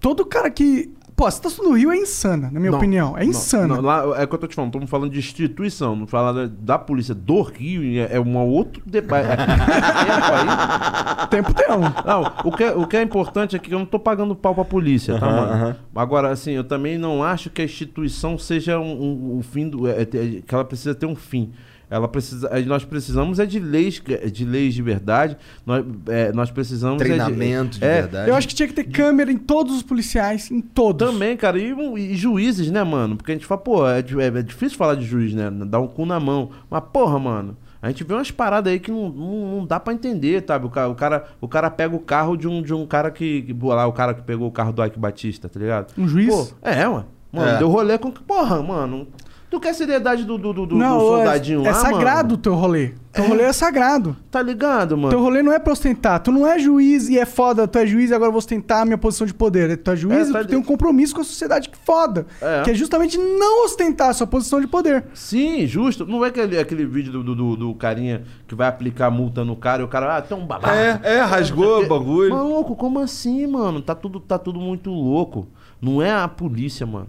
[0.00, 3.16] Todo cara que Pô, a situação do Rio é insana, na minha Não, opinião.
[3.16, 3.68] É não, insana.
[3.76, 6.48] não, lá, é o que eu tô te falando, estamos falando de instituição, não falar
[6.48, 9.28] da, polícia do Rio, é, é um outro debate.
[9.30, 9.52] É, tempo
[11.22, 11.28] aí.
[11.28, 11.80] Tempo tem um.
[12.04, 14.54] Não, o que, é- o que é importante é que eu não tô pagando pau
[14.56, 15.76] pra polícia, tá, mano?
[15.94, 19.88] Agora, assim, eu também não acho que a instituição seja um, um- o fim do.
[19.88, 21.52] é- que ela precisa ter um fim.
[21.90, 24.02] Ela precisa, nós precisamos é de leis,
[24.32, 25.36] de leis de verdade.
[25.66, 28.30] Nós, é, nós precisamos é Treinamento de é, verdade.
[28.30, 31.06] Eu acho que tinha que ter câmera em todos os policiais, em todos.
[31.08, 33.16] Também, cara, e, e juízes, né, mano?
[33.16, 35.50] Porque a gente fala, pô, é, é- é difícil falar de juiz, né?
[35.50, 36.50] Dar um cu na mão.
[36.70, 39.92] Mas, porra, mano, a gente vê umas paradas aí que não, não, não dá pra
[39.92, 40.66] entender, sabe?
[40.66, 43.42] O cara, o, cara, o cara pega o carro de um, de um cara que,
[43.42, 43.56] que.
[43.62, 45.92] Lá, o cara que pegou o carro do Ike Batista, tá ligado?
[45.98, 46.28] Um juiz?
[46.28, 47.06] Pô, é, mano.
[47.30, 47.58] Mano, É.
[47.58, 48.10] deu rolê com.
[48.10, 49.06] Porra, mano.
[49.54, 52.36] Tu quer a seriedade do, do, do, Não, do é- soldadinho é, lá, sagrado o
[52.38, 52.90] teu rolê.
[53.12, 54.16] Teu rolê é sagrado.
[54.28, 55.10] Tá ligado, mano?
[55.10, 56.18] Teu rolê não é pra ostentar.
[56.20, 57.68] Tu não é juiz e é foda.
[57.68, 59.76] Tu é juiz e agora eu vou ostentar a minha posição de poder.
[59.76, 61.78] Tu é juiz É, e tá tu de- tem um compromisso com a sociedade que
[61.78, 62.26] foda.
[62.42, 62.62] É.
[62.62, 65.04] Que é justamente não ostentar a sua posição de poder.
[65.14, 66.04] Sim, justo.
[66.04, 69.82] Não é aquele, aquele vídeo do, do, do- carinha que vai aplicar multa no cara
[69.82, 70.74] e o cara, ah, tem um babaca.
[70.74, 72.30] É, é, rasgou o bagulho.
[72.34, 73.80] Maluco, como assim, mano?
[73.80, 75.46] Tá tudo, tá tudo muito louco.
[75.80, 77.06] Não é a polícia, mano.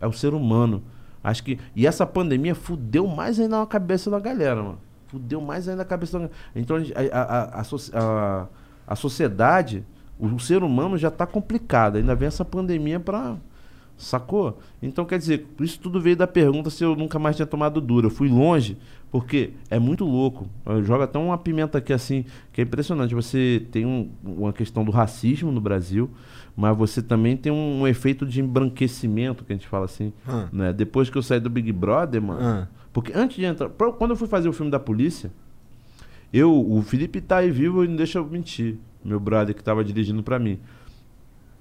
[0.00, 0.80] É o ser humano.
[1.22, 1.58] Acho que.
[1.74, 4.78] E essa pandemia fudeu mais ainda na cabeça da galera, mano.
[5.08, 6.30] Fudeu mais ainda a cabeça da.
[6.54, 6.80] Então a,
[7.18, 8.46] a, a, a, a-
[8.86, 9.84] a sociedade,
[10.18, 11.96] o, o ser humano já tá complicado.
[11.96, 13.36] Ainda vem essa pandemia pra.
[13.96, 14.58] Sacou?
[14.80, 18.06] Então quer dizer, isso tudo veio da pergunta se eu nunca mais tinha tomado dura.
[18.06, 18.78] Eu fui longe,
[19.10, 20.46] porque é muito louco.
[20.64, 23.12] Eu jogo até uma pimenta aqui assim, que é impressionante.
[23.12, 26.08] Você tem um- uma questão do racismo no Brasil,
[26.60, 30.12] mas você também tem um, um efeito de embranquecimento, que a gente fala assim.
[30.26, 30.48] Ah.
[30.52, 30.72] Né?
[30.72, 32.40] Depois que eu saí do Big Brother, mano.
[32.42, 32.68] Ah.
[32.92, 33.68] Porque antes de entrar.
[33.68, 35.30] Quando eu fui fazer o filme da polícia,
[36.32, 38.76] eu, o Felipe tá aí vivo e não deixa eu mentir.
[39.04, 40.58] Meu brother que tava dirigindo pra mim.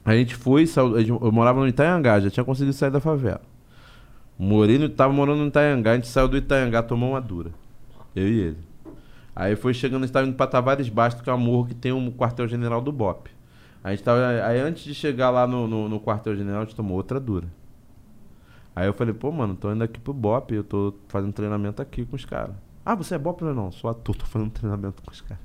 [0.03, 3.41] A gente foi, saiu- eu morava no Itaiangá, já tinha conseguido sair da favela.
[4.40, 7.52] Morei no, tava morando no Itaiangá, a gente saiu do Itaiangá, tomou uma dura.
[8.15, 8.57] Eu e ele.
[9.36, 11.76] Aí foi chegando, a gente tava indo pra Tavares Bastos, que é o morro que
[11.76, 13.30] tem um quartel-general do BOP.
[13.83, 16.97] A gente tava, aí antes de chegar lá no, no, no quartel-general, a gente tomou
[16.97, 17.47] outra dura.
[18.75, 22.05] Aí eu falei, pô, mano, tô indo aqui pro BOP, eu tô fazendo treinamento aqui
[22.05, 22.55] com os caras.
[22.85, 23.41] Ah, você é BOP?
[23.43, 25.43] Não, não, sou ator, tô fazendo treinamento com os caras.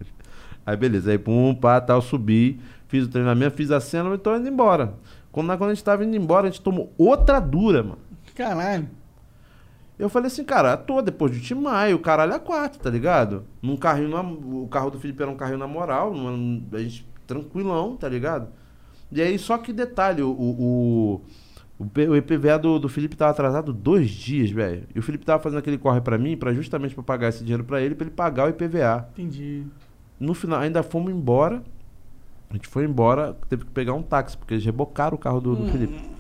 [0.67, 4.37] Aí beleza, aí pum, pá, tal, subi, fiz o treinamento, fiz a cena e tô
[4.37, 4.95] indo embora.
[5.31, 7.99] Quando, quando a gente tava indo embora, a gente tomou outra dura, mano.
[8.35, 8.89] Caralho.
[9.99, 13.45] Eu falei assim, cara, tô depois de Timai, o caralho é quatro, tá ligado?
[13.63, 17.07] Num carrinho, na- o carro do Felipe era um carrinho na moral, numa- a gente
[17.27, 18.49] tranquilão, tá ligado?
[19.11, 21.21] E aí, só que detalhe, o, o,
[21.79, 24.85] o, IPVA do, do Felipe tava atrasado dois dias, velho.
[24.95, 27.65] E o Felipe tava fazendo aquele corre pra mim, pra justamente pra pagar esse dinheiro
[27.65, 29.09] pra ele, pra ele pagar o IPVA.
[29.13, 29.65] Entendi.
[30.19, 31.63] No final, ainda fomos embora.
[32.49, 35.57] A gente foi embora, teve que pegar um táxi, porque eles rebocaram o carro do,
[35.57, 36.11] do Felipe.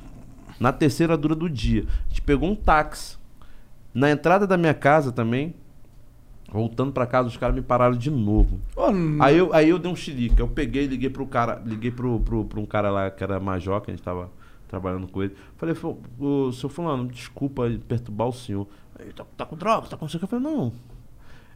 [0.58, 1.86] Na terceira dura do dia.
[2.06, 3.16] A gente pegou um táxi.
[3.94, 5.54] Na entrada da minha casa também,
[6.52, 8.58] voltando pra casa, os caras me pararam de novo.
[8.76, 10.38] N- Aí eu, aí eu dei um chilique.
[10.38, 13.80] Eu peguei, liguei pro cara, liguei pro, pro, pro um cara lá que era major,
[13.80, 14.30] que a gente tava
[14.68, 15.34] trabalhando com ele.
[15.56, 18.66] Falei, "Fu- ô, seu fulano, desculpa perturbar o senhor.
[18.98, 20.18] Aí, tá, tá com droga, tá com isso?
[20.20, 20.72] Eu falei, não.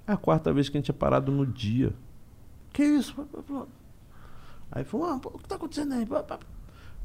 [0.07, 1.93] É a quarta vez que a gente é parado no dia.
[2.73, 3.15] Que isso?
[4.71, 6.07] Aí falou, ah, o que tá acontecendo aí?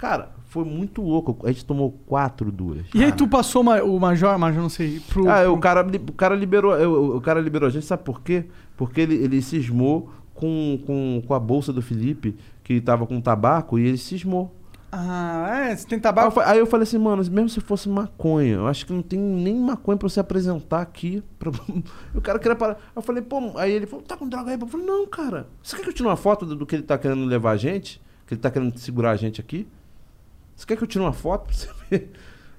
[0.02, 1.38] Cara, foi muito louco.
[1.48, 2.88] A gente tomou quatro duras.
[2.92, 5.30] E aí tu passou o major, major não sei, pro...
[5.30, 6.74] Ah, pro- o cara, o cara liberou.
[6.74, 8.46] eu- O cara liberou a gente, sabe por quê?
[8.76, 13.78] Porque ele, ele cismou com, com, com a bolsa do Felipe, que tava com tabaco,
[13.78, 14.56] e ele cismou.
[14.92, 16.40] Ah, é, você tem Aí eu, tabaco...
[16.40, 19.56] aí eu falei assim, mano, mesmo se fosse maconha, eu acho que não tem nem
[19.56, 21.22] maconha pra você apresentar aqui.
[21.38, 21.52] Pra...
[22.16, 22.78] o cara queria parar.
[22.96, 24.58] Eu falei, pô, aí ele falou, tá com droga aí?
[24.60, 25.48] Eu falei, não, cara.
[25.62, 27.58] Você quer que eu tire uma foto do, do que ele tá querendo levar a
[27.58, 28.02] gente?
[28.26, 29.68] Que ele tá querendo segurar a gente aqui?
[30.62, 32.12] Você quer que eu tire uma foto pra você ver?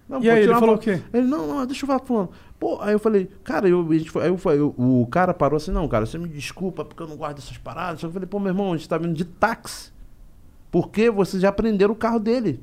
[0.09, 1.01] Não, E pô, aí, ele falou o quê?
[1.13, 2.31] Ele, não, não, deixa eu falar fulano.
[2.59, 5.33] Pô, aí eu falei, cara, eu, a gente foi, aí eu, falei, eu- o cara
[5.33, 8.03] parou assim, não, cara, você me desculpa porque eu não gosto dessas paradas.
[8.03, 9.93] Eu falei, pô, meu irmão, a gente tá vindo de táxi.
[10.71, 12.61] Porque vocês já prenderam o carro dele.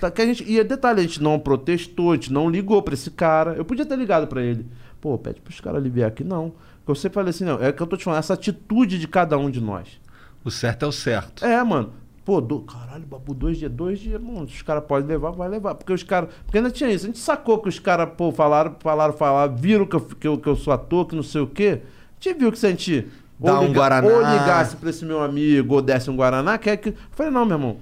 [0.00, 2.94] Tá, que a gente, e detalhe, a gente não protestou, a gente não ligou pra
[2.94, 3.52] esse cara.
[3.54, 4.66] Eu podia ter ligado pra ele.
[5.00, 6.50] Pô, pede pros caras aliviar aqui, não.
[6.78, 9.06] Porque eu sempre falei assim, não, é que eu tô te falando, essa atitude de
[9.06, 10.00] cada um de nós.
[10.44, 11.44] O certo é o certo.
[11.44, 11.92] É, mano.
[12.26, 14.42] Pô, do, caralho, babu, dois dias, dois dias, mano.
[14.42, 15.76] Os caras podem levar, vai levar.
[15.76, 16.28] Porque os caras.
[16.44, 17.04] Porque ainda tinha isso.
[17.04, 20.36] A gente sacou que os caras, pô, falaram, falaram, falaram, viram que eu, que, eu,
[20.36, 21.82] que eu sou ator, que não sei o quê.
[21.84, 23.06] A gente viu que se a gente.
[23.38, 24.08] Dá um Guaraná.
[24.08, 26.88] Ou ligasse pra esse meu amigo, ou desse um Guaraná, quer que.
[26.88, 27.76] Eu falei, não, meu irmão.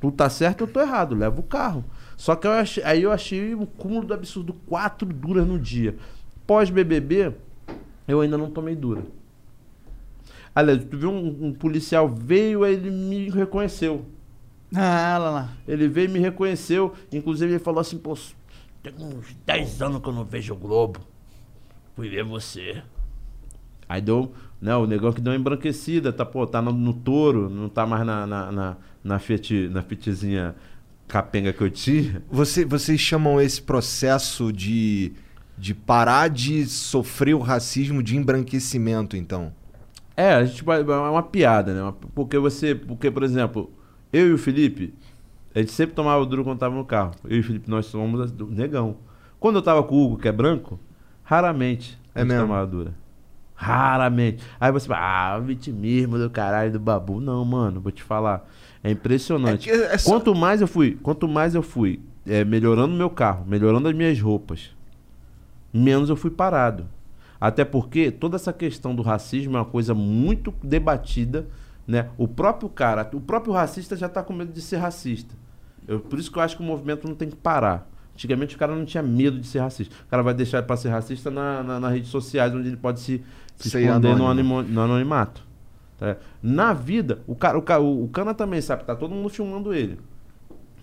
[0.00, 1.16] Tu tá certo, eu tô errado.
[1.16, 1.84] Leva o carro.
[2.16, 4.54] Só que eu achei, aí eu achei um cúmulo do absurdo.
[4.68, 5.96] Quatro duras no dia.
[6.46, 7.32] Pós-BBB,
[8.06, 9.02] eu ainda não tomei dura.
[10.58, 14.04] Aliás, tu viu um, um policial veio, aí ele me reconheceu.
[14.74, 15.52] Ah, lá lá.
[15.68, 16.92] Ele veio e me reconheceu.
[17.12, 18.18] Inclusive, ele falou assim: pô,
[18.82, 20.98] tem uns 10 anos que eu não vejo o Globo.
[21.94, 22.82] Fui ver você.
[23.88, 27.48] Aí deu, né, o negão que deu uma embranquecida, tá, pô, tá no, no touro,
[27.48, 30.56] não tá mais na, na, na, na, Fiat, na Fiatzinha
[31.06, 32.20] capenga que eu tinha.
[32.28, 35.12] Você, vocês chamam esse processo de,
[35.56, 39.56] de parar de sofrer o racismo de embranquecimento, então?
[40.20, 41.94] É, a gente vai- é uma piada, né?
[42.14, 43.70] Porque você, porque, por exemplo,
[44.12, 44.92] eu e o Felipe,
[45.54, 47.12] a gente sempre tomava duro quando tava no carro.
[47.24, 48.96] Eu e o Felipe, nós somos negão.
[49.38, 50.80] Quando eu tava com o Hugo, que é branco,
[51.22, 52.48] raramente a É gente mesmo?
[52.48, 52.94] tomava dura.
[53.54, 54.42] Raramente.
[54.58, 57.20] Aí você fala, ah, vitimismo do caralho do babu.
[57.20, 58.44] Não, mano, vou te falar.
[58.82, 59.70] É impressionante.
[59.70, 63.44] É é só- Quanto mais eu fui, quanto mais eu fui é, melhorando meu carro,
[63.46, 64.70] melhorando as minhas roupas,
[65.72, 66.86] menos eu fui parado.
[67.40, 71.46] Até porque toda essa questão do racismo é uma coisa muito debatida,
[71.86, 72.08] né?
[72.18, 75.34] O próprio cara, o próprio racista já tá com medo de ser racista.
[75.86, 77.88] Eu- por isso que eu acho que o movimento não tem que parar.
[78.14, 79.94] Antigamente o cara não tinha medo de ser racista.
[80.06, 82.98] O cara vai deixar para ser racista na, na- nas redes sociais, onde ele pode
[83.00, 83.22] se,
[83.56, 84.58] se esconder no, anônimo.
[84.58, 85.46] animo- no anonimato.
[85.98, 86.16] tá?
[86.42, 89.98] Na vida, o cara, o, o, o Cana também sabe, tá todo mundo filmando ele.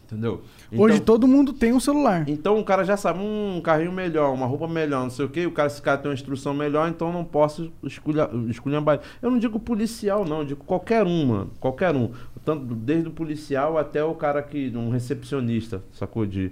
[0.05, 0.41] Entendeu?
[0.71, 2.23] Hoje Então- todo mundo tem um celular.
[2.27, 5.45] então o cara já sabe, um carrinho melhor, uma roupa melhor, não sei o quê.
[5.45, 8.99] O cara, esse cara tem uma instrução melhor, então não posso escolher esculhambar.
[9.21, 11.51] Eu não digo policial, não, eu digo qualquer um, mano.
[11.59, 12.11] Qualquer um.
[12.43, 14.71] Tanto, desde o policial até o cara que.
[14.75, 16.25] um recepcionista, sacou?
[16.25, 16.51] De,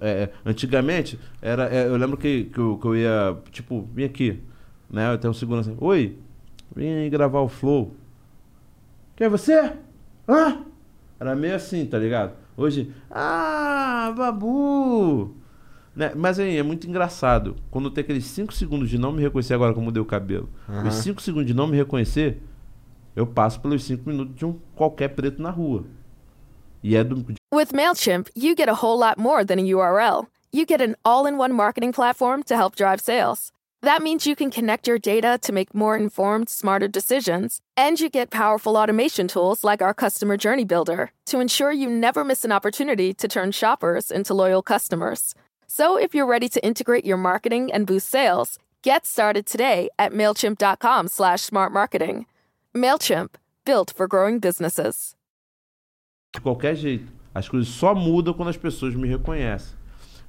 [0.00, 4.40] é, antigamente, era, é, eu lembro que, que, eu, que eu ia, tipo, vim aqui,
[4.90, 5.12] né?
[5.12, 5.72] Eu tenho um segurança.
[5.78, 6.16] Oi,
[6.74, 7.94] vim aí gravar o Flow.
[9.16, 9.72] Quem é você?
[10.28, 10.58] Hã?
[11.20, 12.32] Era meio assim, tá ligado?
[12.58, 15.32] Hoje, ah, babu!
[15.94, 16.12] Né?
[16.16, 17.54] Mas aí, é muito engraçado.
[17.70, 20.48] Quando tem aqueles 5 segundos de não me reconhecer, agora que eu mudei o cabelo,
[20.68, 20.88] Aham.
[20.88, 22.42] os 5 segundos de não me reconhecer,
[23.14, 25.84] eu passo pelos 5 minutos de um qualquer preto na rua.
[26.82, 27.24] E é do.
[27.54, 30.26] With MailChimp, you get a whole lot more than a URL.
[30.52, 33.52] You get an all in one marketing platform to help drive sales.
[33.82, 37.60] That means you can connect your data to make more informed, smarter decisions.
[37.76, 42.24] And you get powerful automation tools like our Customer Journey Builder to ensure you never
[42.24, 45.32] miss an opportunity to turn shoppers into loyal customers.
[45.68, 50.12] So if you're ready to integrate your marketing and boost sales, get started today at
[50.12, 52.26] MailChimp.com slash smart marketing.
[52.74, 53.34] MailChimp,
[53.64, 55.14] built for growing businesses.
[56.32, 57.10] de qualquer jeito.
[57.34, 59.76] As coisas só mudam quando as pessoas me reconhecem.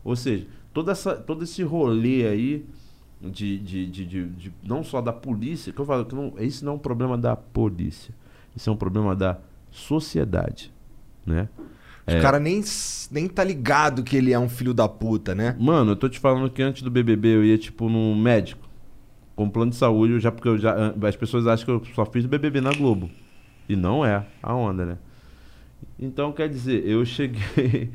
[0.04, 2.66] Ou seja, toda essa, todo esse rolê aí
[3.22, 6.74] de, de, de, de- não só da polícia, que eu falo que não, isso não
[6.74, 8.14] é um problema da polícia.
[8.56, 9.38] Isso é um problema da
[9.72, 10.72] sociedade,
[11.26, 11.48] né?
[12.08, 12.64] O cara nem,
[13.12, 15.56] nem tá ligado que ele é um filho da puta, né?
[15.60, 18.68] Mano, eu tô te falando que antes do BBB eu ia, tipo, no médico.
[19.36, 22.06] Com plano de saúde, eu já, porque eu já, as pessoas acham que eu só
[22.06, 23.12] fiz o BBB na Globo.
[23.68, 24.98] E não é a onda, né?
[26.00, 27.92] Então, quer dizer, eu cheguei.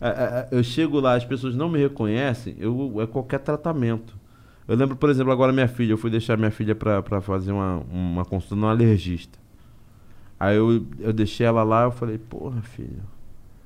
[0.52, 4.14] eu chego lá, as pessoas não me reconhecem, eu, é qualquer tratamento.
[4.68, 7.52] Eu lembro, por exemplo, agora minha filha, eu fui deixar minha filha pra, pra fazer
[7.52, 9.38] uma, uma consulta no alergista.
[10.38, 13.02] Aí eu, eu deixei ela lá, eu falei, porra, filha,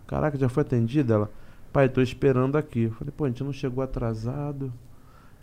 [0.06, 1.14] caraca, já foi atendida?
[1.14, 1.31] Ela,
[1.72, 2.82] pai, tô esperando aqui.
[2.85, 4.72] Eu falei, pô, a gente não chegou atrasado.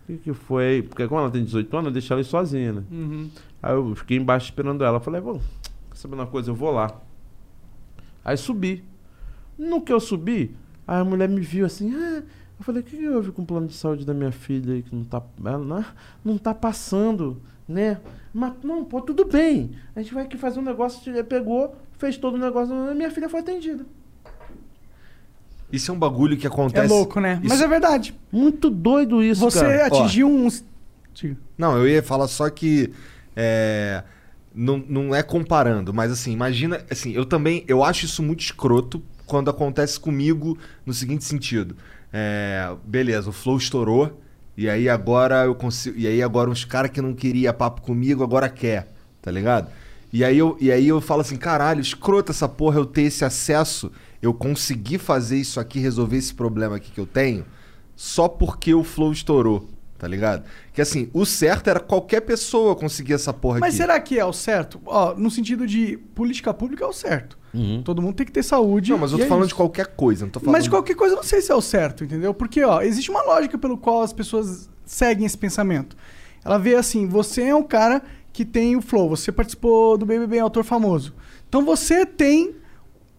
[0.04, 0.86] O que, que foi?
[0.88, 2.84] Porque como ela tem 18 anos, eu deixei ela ir sozinha, né?
[2.90, 3.30] Uhum.
[3.62, 4.98] Aí eu fiquei embaixo esperando ela.
[4.98, 5.42] Eu falei, bom,
[5.90, 6.52] quer saber uma coisa?
[6.52, 7.02] Eu vou lá.
[8.24, 8.86] Aí subi.
[9.58, 10.56] No que eu subi,
[10.88, 12.24] aí a mulher me viu assim, ah,
[12.60, 14.82] eu falei, o que, que houve com o plano de saúde da minha filha aí
[14.82, 15.22] que não tá.
[15.46, 15.86] Ela, não,
[16.26, 18.00] não tá passando, né?
[18.34, 19.72] Mas não, pô, tudo bem.
[19.96, 23.12] A gente vai aqui fazer um negócio, ele pegou, fez todo o negócio, e minha
[23.12, 23.86] filha foi atendida.
[25.72, 26.88] Isso é um bagulho que É acontece.
[26.88, 27.40] louco, né?
[27.44, 28.16] Mas Isso- é verdade.
[28.32, 29.88] Muito doido isso, Você cara.
[29.88, 30.64] atingiu uns.
[31.14, 31.38] Diga.
[31.58, 32.94] Não, eu ia falar só que.
[33.36, 34.04] é,
[34.56, 36.84] não, não é comparando, mas assim, imagina.
[36.90, 37.64] Assim, eu também.
[37.68, 41.76] Eu acho isso muito escroto quando acontece comigo no seguinte sentido.
[42.12, 44.22] É, beleza, o Flow estourou.
[44.56, 45.98] E aí agora eu consigo.
[45.98, 48.88] E aí agora uns caras que não queria papo comigo agora quer,
[49.22, 49.70] tá ligado?
[50.12, 53.26] E aí, eu, e aí eu falo assim, caralho, escroto essa porra eu ter esse
[53.26, 57.46] acesso, eu conseguir fazer isso aqui, resolver esse problema aqui que eu tenho,
[57.96, 60.46] só porque o Flow estourou, tá ligado?
[60.74, 63.78] Que assim, o certo era qualquer pessoa conseguir essa porra Mas aqui.
[63.78, 64.82] será que é o certo?
[64.86, 67.38] Ó, no sentido de política pública é o certo.
[67.58, 67.82] Uhum.
[67.84, 68.92] Todo mundo tem que ter saúde.
[68.92, 69.50] Não, mas eu tô é falando isso.
[69.50, 70.54] de qualquer coisa, não tô falando...
[70.54, 72.34] Mas de qualquer coisa, eu não sei se é o certo, entendeu?
[72.34, 75.98] Porque, ó, existe uma lógica pelo qual as pessoas seguem esse pensamento.
[76.46, 78.02] Ela vê assim, você é um cara
[78.32, 81.14] que tem o flow, você participou do BBB, é autor famoso.
[81.50, 82.56] Então você tem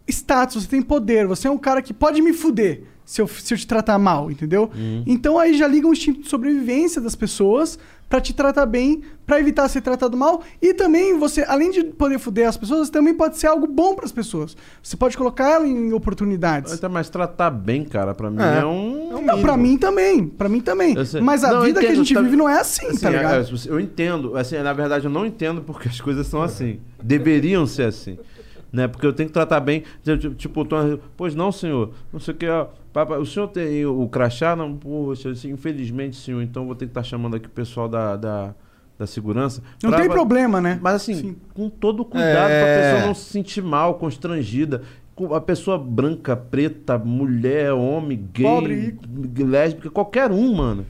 [0.06, 2.84] status, você tem poder, você é um cara que pode me fuder.
[3.08, 4.70] se eu, se eu te tratar mal, entendeu?
[4.74, 5.02] Uhum.
[5.06, 7.78] Então aí já liga um instinto de sobrevivência das pessoas
[8.08, 10.42] pra te tratar bem, pra evitar ser tratado mal.
[10.62, 14.10] E também você, além de poder fuder as pessoas, também pode ser algo bom pras
[14.10, 14.56] pessoas.
[14.82, 16.72] Você pode colocar ela em oportunidades.
[16.72, 18.60] Até mais tratar bem, cara, pra mim É.
[18.60, 19.20] é, um.
[19.22, 20.94] Não, pra mim também, pra mim também.
[20.96, 21.20] Eu sei.
[21.20, 23.10] Mas a Não, eu vida que a gente tá- vive não é assim, Assim, tá
[23.10, 23.34] ligado?
[23.34, 26.80] é, é, eu entendo, assim, na verdade eu não entendo porque as coisas são assim.
[27.02, 28.18] Deveriam ser assim.
[28.72, 28.86] Né?
[28.86, 29.82] Porque eu tenho que tratar bem.
[30.04, 31.90] Tipo, Tipo, tô- pois não, senhor.
[32.12, 32.46] Não sei o que.
[33.06, 34.54] Papai, o senhor tem o crachá?
[34.56, 36.42] Não, poxa, assim, infelizmente, senhor.
[36.42, 38.54] Então eu vou ter que estar chamando aqui o pessoal da, da,
[38.98, 39.62] da segurança.
[39.82, 40.78] Não pra- tem problema, né?
[40.82, 41.36] Mas assim, Sim.
[41.54, 42.62] com todo o cuidado É.
[42.64, 44.82] pra pessoa não se sentir mal, constrangida.
[45.14, 48.98] Com A pessoa branca, preta, mulher, homem, gay, Pobre,
[49.44, 50.86] lésbica, qualquer um, mano.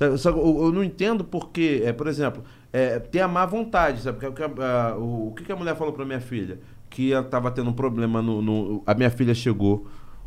[0.00, 2.42] Eu, não entendo porque, é, por exemplo,
[2.72, 4.18] é, ter a má vontade, sabe?
[4.18, 6.58] Porque, a- a- o, o que, que a mulher falou pra minha filha?
[6.90, 8.42] Que ela tava tendo um problema no.
[8.42, 9.86] no- a minha filha chegou,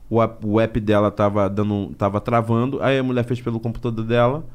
[0.09, 4.05] o, app- o app dela tava, dando, tava travando, aí a mulher fez pelo computador
[4.05, 4.45] dela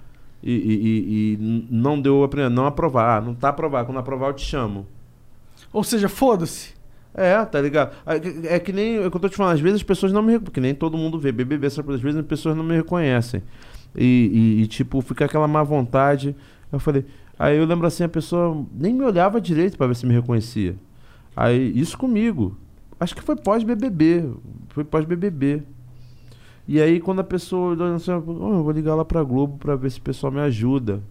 [0.43, 3.19] e, e- e- e não deu a primeira, não aprovar.
[3.19, 3.87] Ah, não tá aprovado.
[3.87, 4.87] Quando aprovar, eu te chamo.
[5.73, 6.75] Ou seja, foda-se.
[7.13, 7.93] É, tá ligado?
[8.07, 8.97] É que- É que nem.
[8.97, 10.45] É o que eu tô te falando, às vezes as pessoas não me reconhecem.
[10.45, 13.43] Porque nem todo mundo vê BBB, que às vezes as pessoas não me reconhecem.
[13.97, 16.35] E, e- e, tipo, fica aquela má vontade.
[16.73, 17.05] Eu falei.
[17.39, 20.77] Aí eu lembro assim, a pessoa nem me olhava direito pra ver se me reconhecia.
[21.37, 22.57] Aí, isso comigo.
[23.01, 24.31] Acho que foi pós-BBB.
[24.69, 25.63] Foi pós-BBB.
[26.69, 29.99] E aí, quando a pessoa assim, eu vou ligar lá pra Globo pra ver se
[29.99, 31.03] o pessoal me ajuda.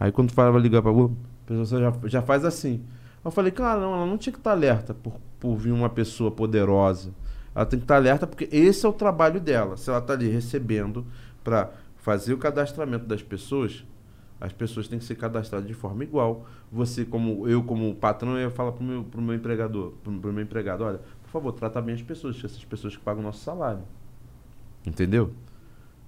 [0.00, 2.82] Aí, quando fala, vai ligar pra Globo, a pessoa já, já faz assim.
[3.24, 6.30] Eu falei, cara, não, ela não tinha que estar alerta por, por vir uma pessoa
[6.30, 7.12] poderosa.
[7.54, 9.76] Ela tem que estar alerta porque esse é o trabalho dela.
[9.76, 11.06] Se ela está ali recebendo
[11.44, 13.84] para fazer o cadastramento das pessoas,
[14.44, 16.44] as pessoas têm que ser cadastradas de forma igual.
[16.72, 20.42] Você, como eu, como patrão, eu falo pro meu, pro meu empregador, pro, pro meu
[20.42, 23.82] empregado, olha, por favor, trata bem as pessoas, essas pessoas que pagam o nosso salário.
[24.86, 25.30] Entendeu?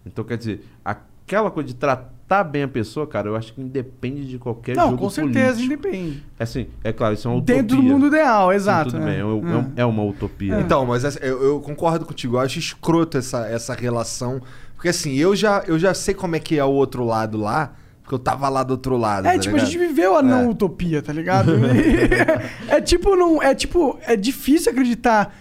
[0.05, 4.27] Então, quer dizer, aquela coisa de tratar bem a pessoa, cara, eu acho que independe
[4.27, 5.73] de qualquer Não, jogo com certeza, político.
[5.87, 6.25] independe.
[6.39, 7.55] Assim, é claro, isso é uma utopia.
[7.63, 8.91] Dentro do mundo ideal, Sim, exato.
[8.91, 9.07] tudo é.
[9.07, 10.61] bem, é, é um- é uma utopia.
[10.61, 12.37] Então, mas essa- eu, eu concordo contigo.
[12.37, 14.43] Eu acho escroto essa, essa relação.
[14.75, 17.75] Porque assim, eu já, eu já sei como é que é o outro lado lá,
[18.05, 19.27] porque eu tava lá do outro lado.
[19.27, 19.71] É, tá tipo, a ligado?
[19.73, 20.49] gente viveu a não É.
[20.49, 21.53] utopia, tá ligado?
[22.69, 25.35] é tipo, não, é tipo, é difícil acreditar.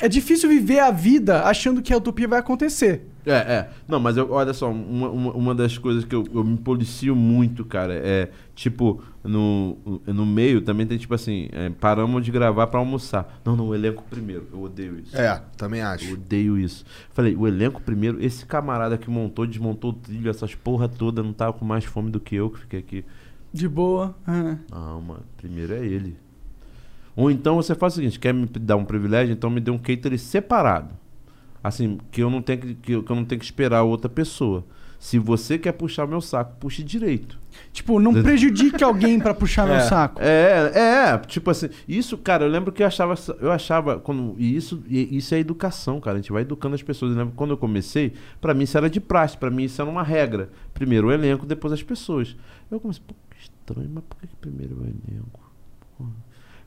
[0.00, 3.06] É difícil viver a vida achando que a utopia vai acontecer.
[3.24, 3.68] É, é.
[3.88, 7.14] Não, mas eu, olha só, uma, uma, uma das coisas que eu, eu me policio
[7.16, 9.76] muito, cara, é tipo, no,
[10.06, 13.40] no meio também tem tipo assim, é, paramos de gravar pra almoçar.
[13.44, 14.46] Não, não, o elenco primeiro.
[14.52, 15.16] Eu odeio isso.
[15.16, 16.12] É, também Eu acho.
[16.14, 16.84] odeio isso.
[17.12, 21.32] Falei, o elenco primeiro, esse camarada que montou, desmontou o trilho, essas porra toda, não
[21.32, 23.04] tava com mais fome do que eu que fiquei aqui.
[23.52, 24.14] De boa.
[24.26, 24.56] é.
[24.70, 26.16] Não, mano, primeiro é ele.
[27.14, 29.78] Ou então você faz o seguinte, quer me dar um privilégio, então me dê um
[29.78, 30.94] catering separado.
[31.64, 34.08] Assim, que eu não tenho que, que eu que eu não tenho que esperar outra
[34.08, 34.64] pessoa.
[34.98, 37.38] Se você quer puxar meu saco, puxe direito.
[37.72, 40.20] Tipo, não prejudique alguém pra puxar meu saco.
[40.20, 44.56] É, é, tipo assim, isso, cara, eu lembro que eu achava, eu achava, quando, e
[44.56, 47.12] isso, e isso é educação, cara, a gente vai educando as pessoas.
[47.12, 49.90] Eu lembro quando eu comecei, pra mim isso era de praxe, pra mim isso era
[49.90, 50.50] uma regra.
[50.74, 52.36] Primeiro o elenco, depois as pessoas.
[52.70, 55.40] Eu comecei, pô, que estranho, mas por que que primeiro o elenco?
[55.96, 56.10] Porra.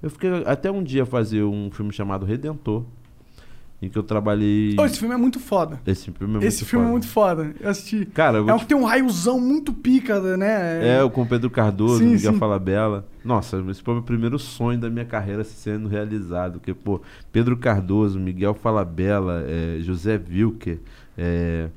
[0.01, 2.85] Eu fiquei até um dia fazer um filme chamado Redentor,
[3.81, 4.75] em que eu trabalhei...
[4.77, 5.79] Ô, esse filme é muito foda.
[5.85, 6.89] Esse filme é muito Esse filme foda.
[6.89, 7.55] é muito foda.
[7.59, 8.05] Eu assisti.
[8.07, 10.97] Cara, eu É um te que tem um raiozão muito pica, né?
[10.97, 12.39] É, o com o Pedro Cardoso, Sim, Miguel sim.
[12.39, 13.05] Falabella.
[13.23, 16.53] Nossa, esse foi o meu primeiro sonho da minha carreira sendo realizado.
[16.59, 17.01] Porque, pô,
[17.31, 20.79] Pedro Cardoso, Miguel Falabella, é, José Wilker.
[21.17, 21.69] é,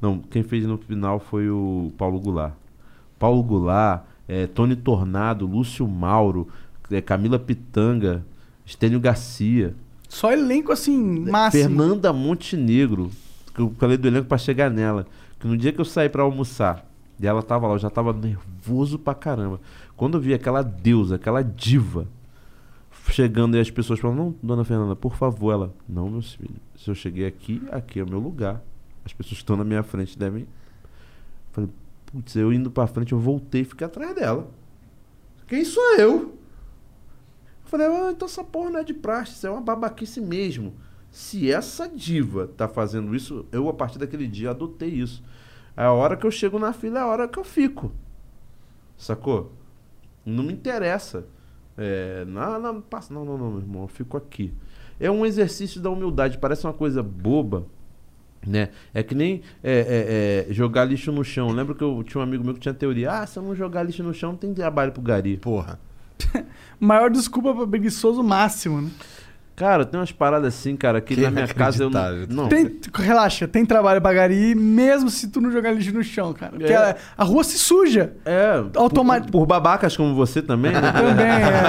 [0.00, 2.52] Não, quem fez no final foi o Paulo Goulart.
[3.18, 6.48] Paulo Goulart, é, Tony Tornado, Lúcio Mauro,
[6.90, 8.24] é, Camila Pitanga,
[8.66, 9.74] Estênio Garcia.
[10.10, 11.62] Só elenco assim, máximo.
[11.62, 13.12] Fernanda Montenegro,
[13.54, 15.06] que eu falei do elenco pra chegar nela.
[15.38, 16.84] Que no dia que eu saí pra almoçar,
[17.18, 19.60] e ela tava lá, eu já tava nervoso pra caramba.
[19.96, 22.08] Quando eu vi aquela deusa, aquela diva,
[23.08, 26.90] chegando e as pessoas falando, não, dona Fernanda, por favor, ela, não, meus filhos, se
[26.90, 28.60] eu cheguei aqui, aqui é o meu lugar.
[29.04, 30.44] As pessoas que estão na minha frente devem.
[31.52, 31.70] Falei,
[32.06, 34.50] putz, eu indo pra frente, eu voltei e fiquei atrás dela.
[35.46, 36.39] Quem sou eu?
[37.70, 40.74] Falei, ah, então essa porra não é de praxe, isso é uma babaquice mesmo.
[41.08, 45.22] Se essa diva tá fazendo isso, eu a partir daquele dia adotei isso.
[45.76, 47.92] A hora que eu chego na fila é a hora que eu fico.
[48.98, 49.52] Sacou?
[50.26, 51.24] Não me interessa.
[51.78, 54.52] É, não, não, passa, não, não, não, meu irmão, eu fico aqui.
[54.98, 57.66] É um exercício da humildade, parece uma coisa boba,
[58.44, 58.70] né?
[58.92, 61.52] É que nem é, é, é, jogar lixo no chão.
[61.52, 63.84] Lembra que eu tinha um amigo meu que tinha teoria: ah, se eu não jogar
[63.84, 65.36] lixo no chão, tem trabalho pro gari.
[65.36, 65.78] Porra.
[66.80, 68.90] Maior desculpa pra preguiçoso máximo, né?
[69.56, 71.90] Cara, tem umas paradas assim, cara, que, Que na minha casa eu
[72.30, 72.48] não.
[72.48, 76.52] Tem, relaxa, tem trabalho pra gari, mesmo se tu não jogar lixo no chão, cara.
[76.52, 76.76] Porque É.
[76.76, 78.14] a, a rua se suja.
[78.24, 80.80] É, Automa- por, por babacas como você também, né?
[80.92, 81.60] Também, é.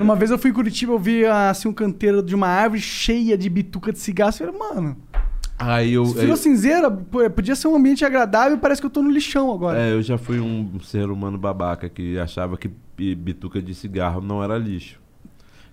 [0.00, 3.36] Uma vez eu fui em Curitiba, eu vi assim um canteiro de uma árvore cheia
[3.36, 4.32] de bituca de cigarro.
[4.40, 4.96] Eu falei, mano,
[5.58, 6.06] Aí eu.
[6.06, 9.02] se virou eu- cinzeira, pô, podia ser um ambiente agradável e parece que eu tô
[9.02, 9.78] no lixão agora.
[9.80, 14.20] É, eu já fui um ser humano babaca que achava que bi- bituca de cigarro
[14.20, 15.00] não era lixo.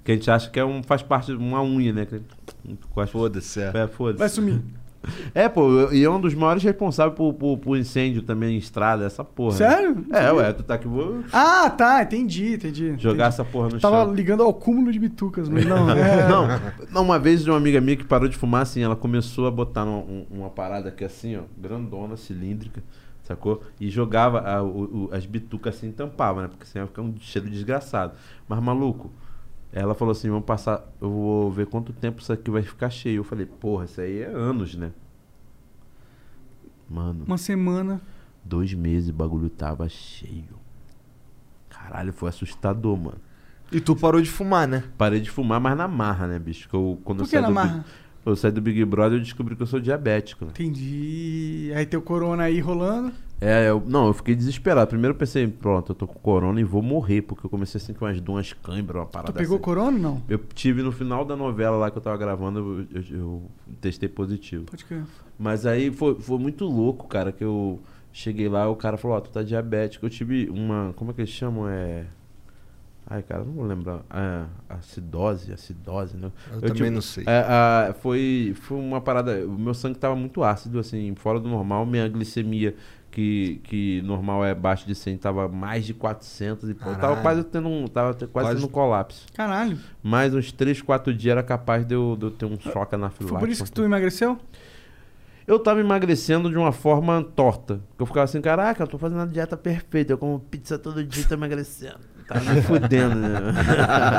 [0.03, 2.07] Que a gente acha que é um, faz parte de uma unha, né?
[3.11, 3.71] Foda-se, é.
[3.73, 4.19] É, foda-se.
[4.19, 4.61] Vai sumir.
[5.33, 9.05] É, pô, e é um dos maiores responsáveis por, por, por incêndio também em estrada,
[9.05, 9.51] essa porra.
[9.51, 9.57] né?
[9.69, 10.05] Sério?
[10.07, 12.87] Não É, ué, tu tá aqui, vou Ah, tá, entendi, entendi.
[12.97, 13.21] jogar entendi.
[13.23, 14.13] essa porra no Tava chão.
[14.13, 15.89] ligando ao cúmulo de bitucas, mas não.
[15.89, 15.95] é.
[16.29, 16.47] Não,
[16.91, 19.51] não, uma vez de uma amiga minha que parou de fumar, assim, ela começou a
[19.51, 22.81] botar numa- um- uma parada aqui assim, ó, grandona, cilíndrica,
[23.23, 23.61] sacou?
[23.79, 26.47] E jogava a- o- as bitucas assim, tampava, né?
[26.47, 28.13] Porque senão ia ficar um cheiro desgraçado.
[28.47, 29.11] Mas, maluco,
[29.77, 33.17] ela falou assim, vamos passar, eu vou ver quanto tempo isso aqui vai ficar cheio.
[33.19, 34.91] Eu falei, porra, isso aí é anos, né?
[36.89, 37.99] Mano, Uma semana.
[38.43, 40.55] dois meses o bagulho tava cheio.
[41.69, 43.17] Caralho, foi assustador, mano.
[43.71, 44.83] E tu parou de fumar, né?
[44.97, 46.69] Parei de fumar, mas na marra, né, bicho?
[46.69, 47.73] Que eu, quando Por eu que saí na do marra?
[47.79, 47.85] Big,
[48.25, 50.45] eu saí do Big Brother, eu descobri que eu sou diabético.
[50.45, 50.51] né?
[50.51, 51.71] Entendi.
[51.75, 53.11] Aí tem o corona aí rolando.
[53.41, 54.87] É, eu, não, eu fiquei desesperado.
[54.89, 57.93] Primeiro eu pensei, pronto, eu tô com corona e vou morrer, porque eu comecei assim
[57.93, 59.63] com umas duas câimbras, uma parada Tu pegou assim.
[59.63, 60.23] corona não?
[60.29, 63.43] Eu tive no final da novela lá que eu tava gravando, eu, eu- eu
[63.81, 64.65] testei positivo.
[64.65, 65.03] Pode crer.
[65.37, 67.79] Mas aí foi, foi muito louco, cara, que eu
[68.13, 70.05] cheguei lá, o cara falou, ó, tu tá diabético.
[70.05, 71.67] Eu tive uma, como é que eles chamam?
[71.67, 72.05] É...
[73.07, 74.01] Ai, cara, não vou lembrar.
[74.09, 76.31] É, acidose, acidose, né?
[76.51, 77.23] Eu também não sei.
[77.27, 79.45] é, a- foi, foi uma parada.
[79.45, 81.85] O meu sangue tava muito ácido, assim, fora do normal.
[81.85, 82.73] Minha glicemia,
[83.15, 86.69] que, que normal é abaixo de 100, tava mais de 400.
[86.69, 89.25] E, pô, eu tava quase tendo um, tava quase Quase- tendo um colapso.
[89.33, 89.79] Caralho.
[90.03, 93.29] Mais uns 3, 4 dias era capaz de eu, de eu ter um choque anafilático.
[93.29, 94.37] Foi por isso que tu emagreceu?
[95.47, 97.79] Eu tava emagrecendo de uma forma torta.
[97.89, 100.11] Porque eu ficava assim, caraca, eu tô fazendo a dieta perfeita.
[100.13, 101.99] Eu como pizza todo dia e tô emagrecendo.
[102.27, 103.39] Tava me fudendo, né?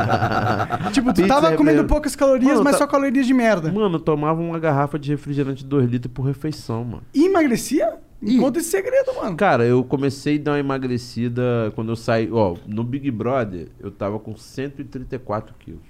[0.92, 1.88] Tipo, tu tava é comendo mesmo.
[1.88, 3.70] poucas calorias, Mano, mas tá- só calorias de merda.
[3.72, 7.02] Mano, eu tomava uma garrafa de refrigerante de 2 litros por refeição, mano.
[7.12, 7.94] E emagrecia?
[8.20, 9.36] Me Conta esse segredo, mano.
[9.36, 12.30] Cara, eu comecei a dar uma emagrecida quando eu saí.
[12.32, 15.82] Ó, no Big Brother, eu tava com 134 quilos.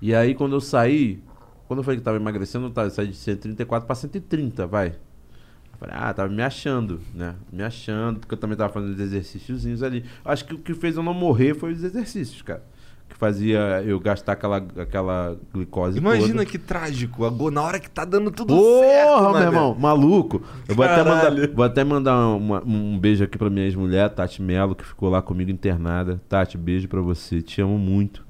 [0.00, 1.22] E aí, quando eu saí,
[1.66, 4.88] quando eu falei que tava emagrecendo, eu, tava, eu saí de 134 pra 130, vai.
[4.88, 7.34] Eu falei, ah, tava me achando, né?
[7.50, 10.04] Me achando, porque eu também tava fazendo os exercíciozinhos ali.
[10.24, 12.62] Acho que o que fez eu não morrer foi os exercícios, cara.
[13.10, 16.46] Que fazia eu gastar aquela, aquela glicose Imagina toda.
[16.46, 17.24] que trágico.
[17.24, 19.46] agora, Na hora que tá dando tudo Porra, certo, meu mané.
[19.46, 20.42] irmão, maluco.
[20.68, 24.40] Eu vou até mandar, vou até mandar uma- um beijo aqui pra minha ex-mulher, Tati
[24.40, 26.20] Melo, que ficou lá comigo internada.
[26.28, 28.24] Tati, beijo pra você, te amo muito.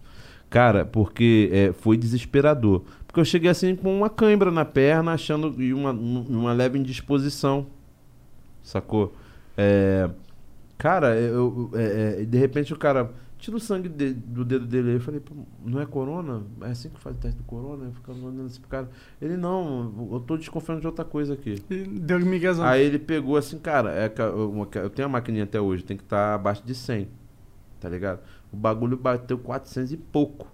[0.48, 2.82] Cara, porque é, foi desesperador.
[3.07, 6.78] Porque eu cheguei assim com uma cãibra na perna, achando e uma, um- uma leve
[6.78, 7.66] indisposição.
[8.62, 9.15] Sacou?
[9.57, 10.09] É,
[10.78, 14.96] cara, eu, é, é, de repente o cara tira o sangue de- do dedo dele.
[14.96, 15.20] Eu falei,
[15.64, 16.42] não é corona?
[16.62, 17.86] É assim que faz o teste do corona?
[17.86, 18.88] Eu ficava olhando esse cara.
[19.20, 21.56] Ele, não, eu tô desconfiando de outra coisa aqui.
[21.68, 22.64] Deu miguezão.
[22.64, 26.02] Aí ele pegou assim, cara, é, ca- eu tenho a maquininha até hoje, tem que
[26.02, 27.08] estar abaixo de 100,
[27.80, 28.20] tá ligado?
[28.52, 30.46] O bagulho bateu 400 e pouco.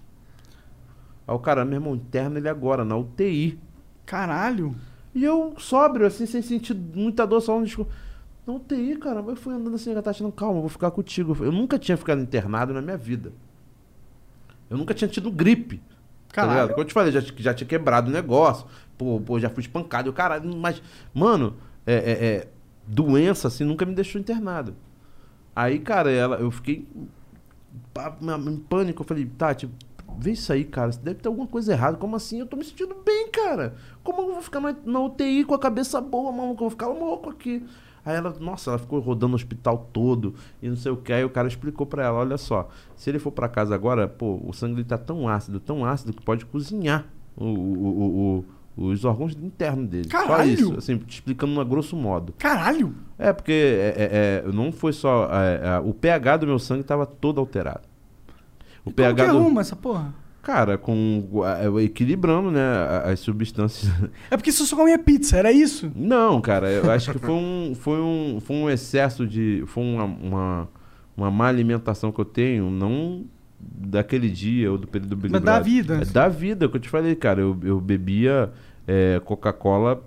[1.27, 3.59] Aí o cara, meu irmão, interna ele agora, na UTI.
[4.05, 4.75] Caralho.
[5.15, 7.87] E eu, sóbrio, assim, sem sentir muita dor, só um disco.
[8.47, 11.37] Na UTI, cara, eu fui andando assim, a Tati, não, calma, eu vou ficar contigo.
[11.45, 13.33] Eu nunca tinha ficado internado na minha vida.
[14.71, 15.79] Eu nunca tinha tido gripe.
[16.29, 16.53] Tá Caralho.
[16.55, 16.69] ligado?
[16.71, 18.67] Como eu te falei, já, já tinha quebrado o negócio.
[18.97, 20.13] Pô, pô, já fui espancado.
[20.13, 20.81] caralho, mas,
[21.13, 21.57] mano,
[21.87, 22.49] é, é- é,
[22.87, 24.75] doença assim nunca me deixou internado.
[25.55, 26.87] Aí, cara, ela, eu fiquei
[28.21, 29.03] em pânico.
[29.03, 29.69] Eu falei, Tati,
[30.19, 30.91] vê isso aí, cara.
[30.93, 31.97] Deve ter alguma coisa errada.
[31.97, 32.39] Como assim?
[32.41, 33.75] Eu tô me sentindo bem, cara.
[34.05, 36.55] Como eu vou ficar na, na UTI com a cabeça boa, maluco?
[36.55, 37.65] Eu vou ficar louco aqui.
[38.07, 41.13] Aí ela, nossa, ela ficou rodando o hospital todo e não sei o que.
[41.13, 44.41] Aí o cara explicou pra ela: olha só, se ele for pra casa agora, pô,
[44.47, 47.05] o sangue dele tá tão ácido, tão ácido que pode cozinhar
[47.37, 48.45] o, o-
[48.77, 50.09] o- os órgãos internos dele.
[50.11, 50.51] Só Caralho!
[50.51, 52.33] isso, assim, te explicando a grosso modo.
[52.39, 52.95] Caralho.
[53.19, 55.29] É, porque é, é, é, não foi só.
[55.33, 57.81] é, é, o pH do meu sangue tava todo alterado.
[58.85, 59.39] O Como que pH do.
[59.39, 60.15] arruma essa porra?
[60.47, 61.43] Cara, com.
[61.45, 62.63] é, equilibrando, né?
[63.03, 63.93] As substâncias.
[64.31, 65.91] É porque você só comia pizza, era isso?
[65.97, 69.65] Não, cara, eu acho que foi um, foi um, foi um excesso de.
[69.67, 70.69] Foi uma, uma,
[71.17, 73.25] uma má alimentação que eu tenho, não
[73.59, 75.95] daquele dia ou do período Mas da vida.
[76.01, 77.41] É da vida, que eu te falei, cara.
[77.41, 78.53] Eu, eu bebia
[78.87, 80.01] é, Coca-Cola.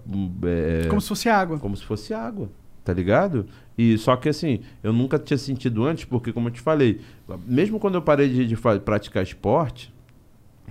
[0.44, 1.60] é, Como se fosse água.
[1.60, 2.50] como se fosse água.
[2.86, 3.46] Tá ligado?
[3.78, 7.02] E só que assim, eu nunca tinha sentido antes, porque como eu te falei,
[7.46, 9.94] mesmo quando eu parei de, de praticar esporte,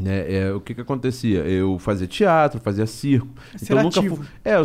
[0.01, 1.41] né, é, o que que acontecia?
[1.41, 3.29] Eu fazia teatro, fazia circo.
[3.57, 4.16] Você então nunca ativo.
[4.16, 4.62] fu- é, eu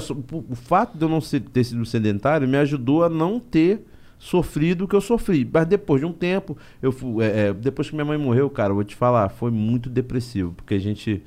[0.49, 3.85] o, fato de eu não ser- ter sido sedentário me ajudou a não ter
[4.19, 5.47] sofrido o que eu sofri.
[5.51, 8.71] Mas depois de um tempo, eu fu- é, é, depois que minha mãe morreu, cara,
[8.71, 11.21] eu vou te falar, foi muito depressivo, porque a gente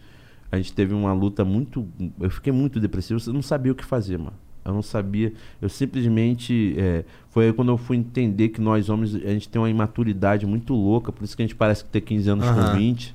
[0.51, 1.87] a gente teve uma luta muito,
[2.21, 4.33] eu fiquei muito depressivo, eu não sabia o que fazer, mano.
[4.65, 9.15] Eu não sabia, eu simplesmente é, foi aí quando eu fui entender que nós homens
[9.15, 12.01] a gente tem uma imaturidade muito louca, por isso que a gente parece que tem
[12.01, 12.73] 15 anos Aham.
[12.73, 13.15] com 20.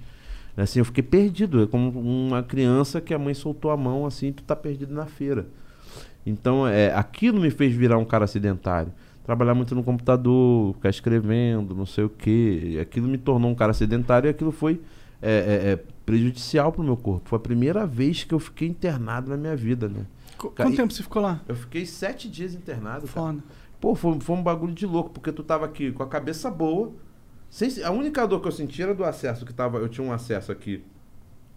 [0.55, 4.27] Assim, eu fiquei perdido, é como uma criança que a mãe soltou a mão assim,
[4.27, 5.47] e tu tá perdido na feira.
[6.25, 8.91] Então, é, aquilo me fez virar um cara sedentário.
[9.23, 12.77] Trabalhar muito no computador, ficar escrevendo, não sei o quê.
[12.81, 14.81] Aquilo me tornou um cara sedentário e aquilo foi
[15.21, 17.29] é, é, é, prejudicial pro meu corpo.
[17.29, 20.05] Foi a primeira vez que eu fiquei internado na minha vida, né?
[20.37, 21.39] Qu- Cara, Quanto e- tempo você ficou lá?
[21.47, 23.27] Eu fiquei sete dias internado, cara.
[23.27, 23.43] Foda.
[23.79, 26.91] Pô, foi, foi um bagulho de louco, porque tu tava aqui com a cabeça boa.
[27.51, 29.77] Sem se- a única dor que eu senti era do acesso, que tava.
[29.77, 30.83] Eu tinha um acesso aqui.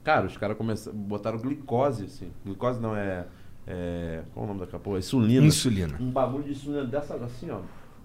[0.02, 0.94] Cara, os caras começaram.
[0.98, 2.30] botaram glicose, assim.
[2.44, 3.26] Glicose não é.
[3.66, 4.98] é qual é o nome daquela porra?
[4.98, 5.46] Insulina.
[5.46, 5.96] Insulina.
[5.98, 7.60] Um bagulho de insulina dessa, assim, ó.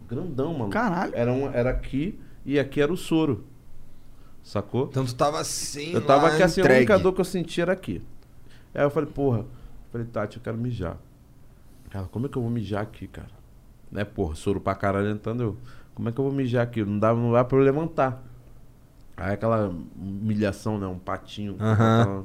[0.07, 0.69] Grandão, mano.
[0.71, 1.11] Caralho.
[1.13, 3.43] Era, um, era aqui e aqui era o soro.
[4.41, 4.87] Sacou?
[4.89, 6.79] Então tu tava assim, Eu tava aqui assim, a entregue.
[6.91, 8.01] única dor que eu sentia era aqui.
[8.73, 9.45] Aí eu falei, porra, eu
[9.91, 10.97] falei, Tati, eu quero mijar.
[11.89, 13.29] Cara, como é que eu vou mijar aqui, cara?
[13.91, 15.57] Né, porra, soro pra caralho entrando eu.
[15.99, 16.81] Como é que eu vou mijar aqui?
[16.81, 18.23] Não dá, não dá pra eu levantar.
[19.17, 19.69] Aí aquela
[19.99, 20.88] humilhação, né?
[20.88, 21.57] Um patinho.
[21.59, 22.23] Aquela-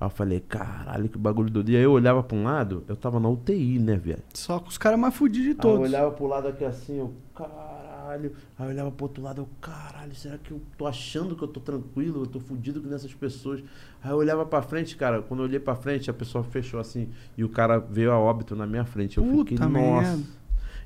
[0.00, 1.70] Aí eu falei, caralho, que bagulho doido.
[1.70, 4.18] E aí eu olhava pra um lado, eu tava na UTI, né, velho?
[4.34, 5.88] Só com os caras mais fudidos de Aí eu todos.
[5.88, 8.32] olhava pro lado aqui assim, eu, caralho.
[8.58, 11.48] Aí eu olhava pro outro lado, eu, caralho, será que eu tô achando que eu
[11.48, 12.22] tô tranquilo?
[12.24, 13.62] Eu tô fudido com essas pessoas.
[14.02, 17.08] Aí eu olhava pra frente, cara, quando eu olhei pra frente, a pessoa fechou assim,
[17.38, 19.16] e o cara veio a óbito na minha frente.
[19.18, 19.70] Eu Puta fiquei, nossa.
[20.16, 20.22] merda.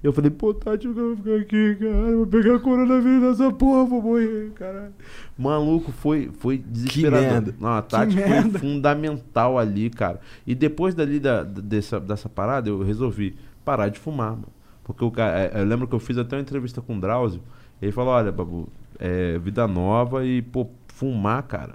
[0.03, 2.09] Eu falei, pô, Tati, eu quero ficar aqui, cara.
[2.09, 4.95] Eu vou pegar coronavírus nessa porra, vou morrer, caralho.
[5.37, 7.21] Maluco, foi, foi desesperador.
[7.21, 7.55] merda.
[7.61, 8.59] Não, a Tati foi merda.
[8.59, 10.19] fundamental ali, cara.
[10.47, 14.49] E depois dali da, dessa, dessa parada, eu resolvi parar de fumar, mano.
[14.83, 17.43] Porque o cara, é, eu lembro que eu fiz até uma entrevista com o Drauzio.
[17.81, 18.69] Ele falou: olha, Babu,
[18.99, 21.75] é vida nova e, pô, fumar, cara.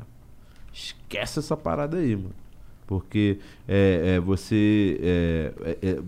[0.73, 2.33] Esquece essa parada aí, mano.
[2.87, 4.99] Porque é, é, você.
[5.01, 6.01] É, é, é,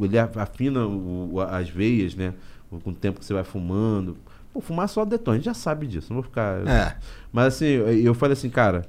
[0.00, 2.34] ele afina o- as veias, né?
[2.70, 4.16] Com o tempo que você vai fumando.
[4.52, 6.66] Pô, fumar só detona, a gente já sabe disso, não vou ficar.
[6.66, 6.96] É.
[7.32, 8.84] Mas assim, eu eu falei assim, cara,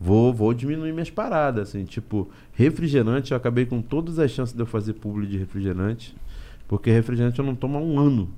[0.00, 4.60] vou, vou diminuir minhas paradas, assim, tipo, refrigerante, eu acabei com todas as chances de
[4.60, 6.14] eu fazer publi de refrigerante,
[6.66, 8.28] porque refrigerante eu não tomo há um ano.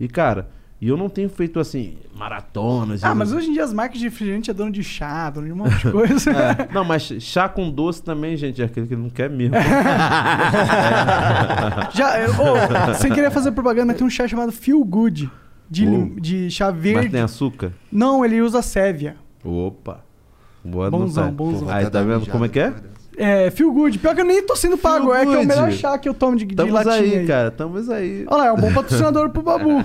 [0.00, 0.48] E, cara,
[0.80, 3.02] e eu não tenho feito, assim, maratonas.
[3.02, 5.46] Ah, mas não- hoje em dia as marcas de refrigerante é dono de chá, dono
[5.46, 6.30] de um monte de coisa.
[6.36, 6.68] É.
[6.72, 9.54] Não, mas chá com doce também, gente, é aquele que não quer mesmo.
[11.94, 15.30] Já, ô, sem querer fazer propaganda, tem um chá chamado Feel Good.
[15.68, 16.20] De, lim- Oh.
[16.20, 17.08] de chá mas verde.
[17.10, 17.72] tem açúcar?
[17.90, 19.16] Não, ele usa sévia.
[19.44, 20.00] Opa.
[20.64, 21.68] Boa Bonzão, bonzão.
[21.68, 22.72] Aí, tá vendo como é que é?
[23.16, 23.98] É, Feel Good.
[23.98, 26.14] Pior que eu nem tô sendo pago, é que é o melhor chá que eu
[26.14, 27.26] tomo de, de Tamo latinha aí, aí.
[27.26, 28.24] cara, tamo aí.
[28.28, 29.80] Olha lá, é um bom patrocinador pro Babu.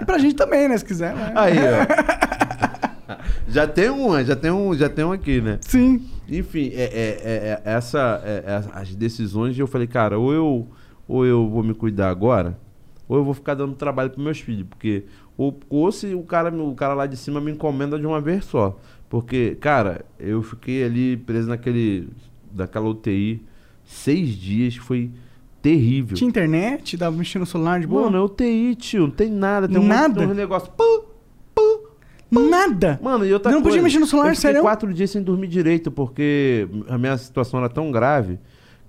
[0.00, 1.14] E pra gente também, né, se quiser.
[1.14, 1.32] né?
[1.34, 3.14] Aí, ó.
[3.48, 5.58] já tem um, já tem um, já tem um aqui, né?
[5.62, 6.02] Sim.
[6.28, 6.88] Enfim, é, é-
[7.22, 10.68] é- é- essa, é- é- as decisões eu falei, cara, ou eu,
[11.08, 12.56] ou eu vou me cuidar agora,
[13.08, 15.04] ou eu vou ficar dando trabalho pros meus filhos, porque
[15.36, 18.44] ou, ou se o cara, o cara lá de cima me encomenda de uma vez
[18.44, 18.78] só,
[19.08, 22.08] porque, cara, eu fiquei ali preso naquele,
[22.54, 23.42] daquela UTI
[23.84, 25.10] seis dias, foi
[25.60, 26.16] terrível.
[26.16, 28.04] Tinha internet, dava mexer no celular de boa?
[28.04, 30.20] Mano, é UTI, tio, não tem nada, tem um, Nada?
[30.20, 31.02] tem um negócio, pum,
[32.30, 32.98] Nada!
[33.02, 34.60] Mano, e outra Não podia coisa, mexer no celular, eu sério?
[34.62, 38.40] quatro dias sem dormir direito, porque a minha situação era tão grave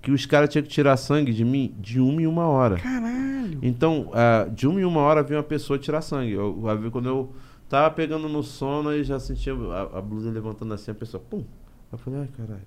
[0.01, 2.77] que os caras tinham que tirar sangue de mim de uma em uma hora.
[2.77, 3.59] Caralho.
[3.61, 6.31] Então, ah, de uma em uma hora vinha uma pessoa tirar sangue.
[6.31, 7.31] Eu, eu- quando eu
[7.69, 11.43] tava pegando no sono e já sentia a, a blusa levantando assim, a pessoa, pum.
[11.91, 12.61] Eu falei, ai, caralho.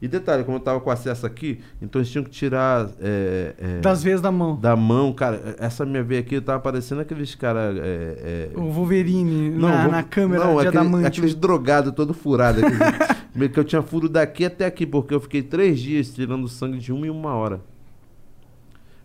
[0.00, 2.88] E detalhe, como eu tava com acesso aqui, então eles tinham que tirar.
[3.00, 4.56] é, é, Das veias da mão.
[4.56, 5.54] da mão, cara.
[5.58, 7.76] Essa minha veia aqui, tava parecendo aqueles caras.
[7.76, 11.06] É, é, O Wolverine na, vou- na câmera não, de aquele- adamante.
[11.06, 12.60] aqueles drogados todo furado.
[12.64, 12.78] aqueles-
[13.34, 16.78] meio que eu tinha furo daqui até aqui, porque eu fiquei três dias tirando sangue
[16.78, 17.60] de uma em uma hora.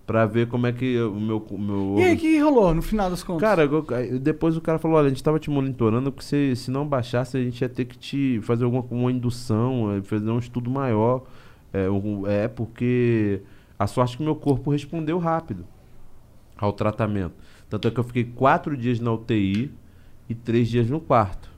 [0.05, 1.37] Pra ver como é que o meu.
[1.49, 3.41] o meu E aí, o que rolou no final das contas?
[3.41, 6.69] Cara, eu- depois o cara falou, olha, a gente tava te monitorando, porque se, se
[6.69, 10.37] não baixasse, a gente ia ter que te fazer alguma uma indução, eh, fazer um
[10.37, 11.23] estudo maior.
[11.73, 11.87] É,
[12.43, 13.41] é porque
[13.79, 15.65] a sorte que meu corpo respondeu rápido
[16.55, 17.33] ao tratamento.
[17.69, 19.71] Tanto é que eu fiquei quatro dias na UTI
[20.29, 21.49] e três dias no quarto.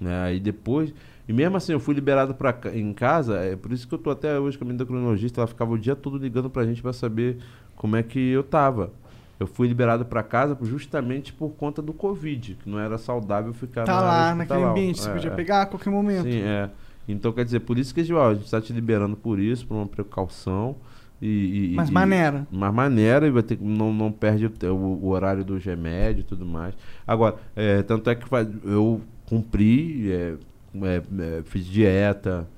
[0.00, 0.22] Né?
[0.24, 0.92] Aí depois,
[1.26, 3.98] E mesmo assim, eu fui liberado pra, ca- em casa, é por isso que eu
[3.98, 6.82] tô até hoje com a minha endocrinologista, ela ficava o dia todo ligando pra gente
[6.82, 7.38] pra saber
[7.74, 8.92] como é que eu tava.
[9.40, 13.84] Eu fui liberado pra casa justamente por conta do Covid, que não era saudável ficar
[13.84, 15.34] Tá na lá, naquele ambiente, você É, podia é.
[15.34, 16.22] pegar a qualquer momento.
[16.24, 16.70] Sim, é.
[17.08, 19.74] Então, quer dizer, por isso que ó, a gente está te liberando por isso, por
[19.74, 20.76] uma precaução.
[21.20, 22.46] E, e- Mas e- maneira.
[22.50, 26.44] Mas maneira e vai ter, não, não perde o, o- horário dos remédios e tudo
[26.46, 26.74] mais.
[27.06, 28.26] Agora, é, tanto é que
[28.64, 30.34] eu cumpri, é,
[30.82, 30.96] é,
[31.38, 32.48] é, fiz dieta.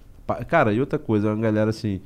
[0.49, 2.01] Cara, e outra coisa, uma galera assim.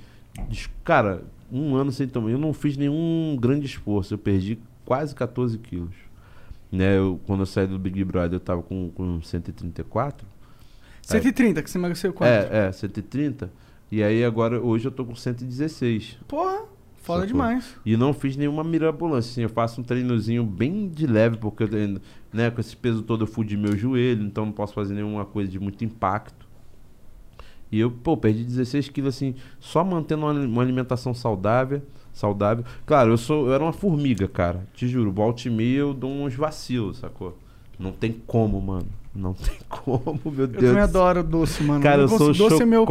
[0.49, 2.31] des- Cara, um ano sem tomar.
[2.31, 4.15] Eu não fiz nenhum grande esforço.
[4.15, 5.95] Eu perdi quase 14 quilos.
[6.73, 10.27] Né, eu, quando eu saí do Big Brother, eu tava com, com 134.
[11.03, 12.28] 130, que você emagreceu quanto?
[12.31, 13.51] É, é, 130.
[13.91, 16.19] E aí agora, hoje eu tô com 116.
[16.28, 16.61] Porra,
[17.11, 17.27] foda Sacou?
[17.27, 17.77] demais.
[17.85, 19.31] E não fiz nenhuma mirabolância.
[19.31, 22.01] Assim, eu faço um treinozinho bem de leve, porque eu tenho,
[22.32, 25.51] né, com esse peso todo eu fudi meu joelho, então não posso fazer nenhuma coisa
[25.51, 26.49] de muito impacto.
[27.73, 31.82] E eu, pô, perdi 16 quilos assim, só mantendo uma, uma alimentação saudável.
[32.12, 32.65] Saudável.
[32.85, 34.66] Claro, eu sou, eu era uma formiga, cara.
[34.74, 37.39] Te juro, volta e meia eu dou uns vacilos, sacou?
[37.78, 38.89] Não tem como, mano.
[39.15, 40.51] Não tem como, meu Eu Deus.
[40.65, 40.82] também do céu.
[40.82, 41.82] adoro doce, mano.
[41.82, 42.87] Cara, eu não sou doce é meu.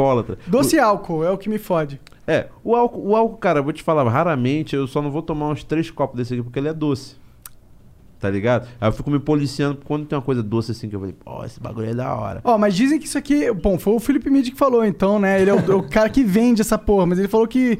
[0.47, 1.99] Doce e álcool é o que me fode.
[2.27, 5.21] É, o álcool, o álcool, cara, eu vou te falar, raramente eu só não vou
[5.21, 7.15] tomar uns três copos desse aqui porque ele é doce.
[8.19, 8.67] Tá ligado?
[8.81, 11.43] Aí eu fico me policiando quando tem uma coisa doce assim que eu falei, pô,
[11.45, 12.41] esse bagulho é da hora.
[12.43, 13.49] Ó, mas dizem que isso aqui.
[13.53, 15.41] Bom, foi o Felipe Midi que falou, então, né?
[15.41, 17.79] Ele é o, o cara que vende essa porra, mas ele falou que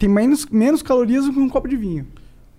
[0.00, 2.08] tem menos, menos calorias do que um copo de vinho.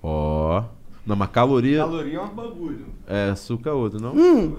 [0.01, 0.63] Ó.
[1.05, 1.79] Não, mas caloria.
[1.79, 2.85] Caloria é um bagulho.
[3.05, 4.13] É, açúcar é outro, não?
[4.15, 4.55] Hum,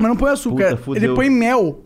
[0.00, 0.76] mas não põe açúcar.
[0.76, 1.84] Puta, ele põe mel.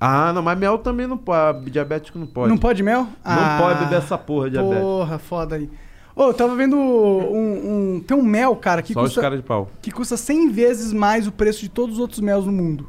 [0.00, 1.70] Ah, não, mas mel também não pode.
[1.70, 2.48] Diabético não pode.
[2.48, 3.08] Não pode mel?
[3.24, 4.80] Não pode beber essa porra, diabético.
[4.80, 5.68] Porra, foda aí.
[6.14, 9.38] Ô, eu tava vendo um, um- Tem um mel, cara, que Só os custa, caras
[9.38, 9.70] de pau.
[9.82, 12.88] que custa 100 vezes mais o preço de todos os outros mel no mundo.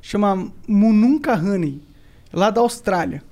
[0.00, 1.82] Chama Mununca Honey,
[2.32, 3.22] lá da Austrália.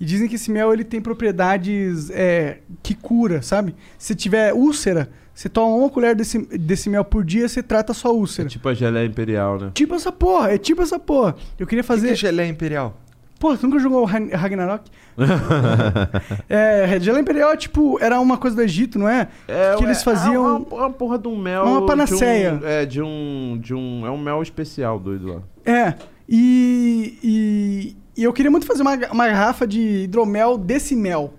[0.00, 3.74] E dizem que esse mel ele tem propriedades é, que cura, sabe?
[3.98, 7.94] Se tiver úlcera, você toma uma colher desse, desse mel por dia, você trata a
[7.94, 8.48] sua úlcera.
[8.48, 9.70] Tipo a geleia imperial, né?
[9.72, 11.36] Tipo essa porra, é tipo essa porra.
[11.56, 12.08] Eu queria O que, fazer.
[12.08, 12.96] que é geleia imperial?
[13.38, 14.90] Pô, tu nunca jogou Ragnarok?
[16.48, 19.28] é, Geleia Imperial, tipo, era uma coisa do Egito, não é?
[19.46, 20.34] É, que eles é- faziam.
[20.34, 21.62] É uma, uma porra de um mel.
[21.62, 22.56] Uma panaceia.
[22.56, 24.06] De um, é, de um, de um.
[24.06, 25.42] É um mel especial, doido lá.
[25.64, 25.94] É.
[26.28, 31.34] E, e, e eu queria muito fazer uma, uma garrafa de hidromel desse mel.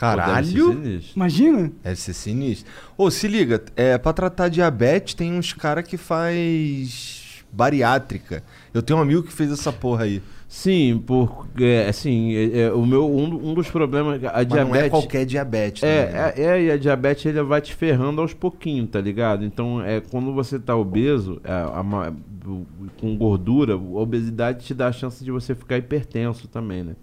[0.00, 0.72] Pô, deve ser Caralho!
[0.72, 1.12] sinistro.
[1.16, 1.72] Imagina?
[1.82, 2.72] Deve ser sinistro.
[2.96, 8.42] Ô, se liga, é, pra tratar diabetes tem uns cara que faz bariátrica.
[8.72, 10.22] Eu tenho um amigo que fez essa porra aí.
[10.48, 14.74] Sim, porque assim, é, é, o meu um, um dos problemas a Mas diabetes não
[14.74, 15.82] é qualquer diabetes.
[15.82, 16.32] é, também, né?
[16.36, 19.44] é, é, e a diabetes ele vai te ferrando aos pouquinhos, tá ligado?
[19.44, 22.12] Então, é quando você tá obeso, é, a
[22.46, 22.66] o-
[23.00, 26.96] com gordura, a obesidade te dá a chance de você ficar hipertenso também, né?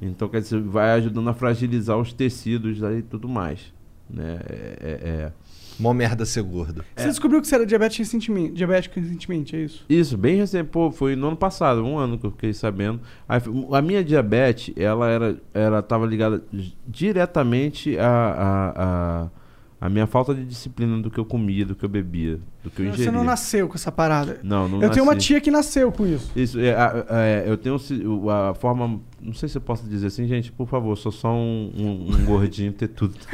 [0.00, 3.72] Então, quer dizer, vai ajudando a fragilizar os tecidos aí e tudo mais,
[4.08, 4.38] né?
[4.48, 5.32] É, é- é.
[5.78, 6.84] Mó merda ser gordo.
[6.94, 9.84] Você descobriu que você era diabético recentemente, diabético recentemente, é isso?
[9.88, 13.00] Isso, bem recente, pô, foi no ano passado, um ano que eu fiquei sabendo.
[13.26, 13.40] Aí,
[13.72, 16.42] a minha diabetes, ela era, ela tava ligada
[16.86, 18.72] diretamente à a,
[19.24, 19.28] a,
[19.80, 22.82] a minha falta de disciplina do que eu comia, do que eu bebia, do que
[22.82, 23.06] eu ingeria.
[23.06, 24.38] Você não nasceu com essa parada.
[24.42, 25.28] Não, não eu tenho uma nasci.
[25.28, 26.30] tia que nasceu com isso.
[26.36, 30.08] Isso, é, a- é, eu tenho o- a forma, não sei se eu posso dizer
[30.08, 33.14] assim, gente, por favor, sou só um, um, um gordinho ter tudo.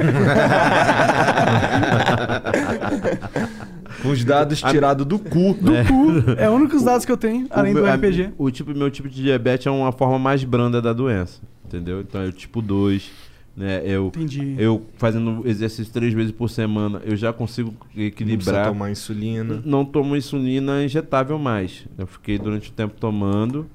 [4.05, 5.53] Os dados tirados do cu.
[5.55, 6.31] Do cu.
[6.37, 8.29] É um dos dados que eu tenho, além o do meu, RPG.
[8.37, 12.01] O tipo, meu tipo de diabetes é uma forma mais branda da doença, entendeu?
[12.01, 13.09] Então é o tipo 2,
[13.57, 13.81] né?
[13.83, 14.55] Eu, Entendi.
[14.59, 18.67] eu fazendo exercício três vezes por semana, eu já consigo Não equilibrar.
[18.67, 19.61] tomar insulina.
[19.65, 21.85] Não tomo insulina injetável mais.
[21.97, 23.67] Eu fiquei durante o tempo tomando.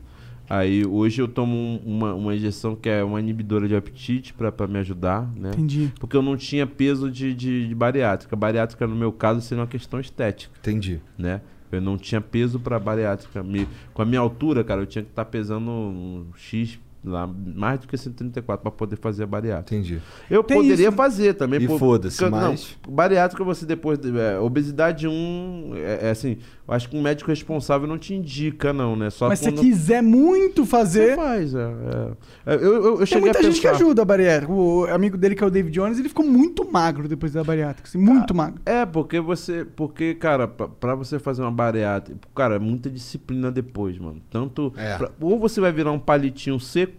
[0.49, 4.67] Aí hoje eu tomo um- uma, uma injeção que é uma inibidora de apetite para
[4.69, 5.51] me ajudar, né?
[5.55, 5.91] Entendi.
[5.99, 8.37] Porque eu não tinha peso de, de, de bariátrica.
[8.37, 11.01] Bariátrica, no meu caso, seria uma questão estética, Entendi.
[11.19, 11.41] né?
[11.71, 13.43] Eu não tinha peso para bariátrica.
[13.43, 17.81] Me- com a minha altura, cara, eu tinha que estar pesando um X lá, mais
[17.81, 19.75] do que 134 para poder fazer a bariátrica.
[19.75, 20.01] Entendi.
[20.31, 20.97] Eu Tem poderia isso.
[20.97, 21.61] fazer também.
[21.61, 23.99] E pô, foda-se, mas- Não, bariátrica você depois...
[24.05, 26.39] é, obesidade 1, é, é assim,
[26.69, 29.11] eu acho que um médico responsável não te indica não, né?
[29.11, 29.61] Só Mas se você quando...
[29.65, 31.17] quiser muito Você fazer.
[31.17, 31.59] faz, é,
[32.47, 32.55] é.
[32.55, 34.53] Eu, eu, eu Tem muita gente que ajuda a bariátrica.
[34.53, 37.89] O amigo dele, que é o David Jones, ele ficou muito magro depois da bariátrica.
[37.89, 38.61] assim, muito magro.
[38.65, 39.65] É, porque você.
[39.65, 44.21] Porque, cara, pra, pra você fazer uma bariátrica, cara, é muita disciplina depois, mano.
[44.31, 44.73] Tanto.
[44.77, 44.97] É.
[44.99, 46.92] pra- ou você vai virar um palitinho seco,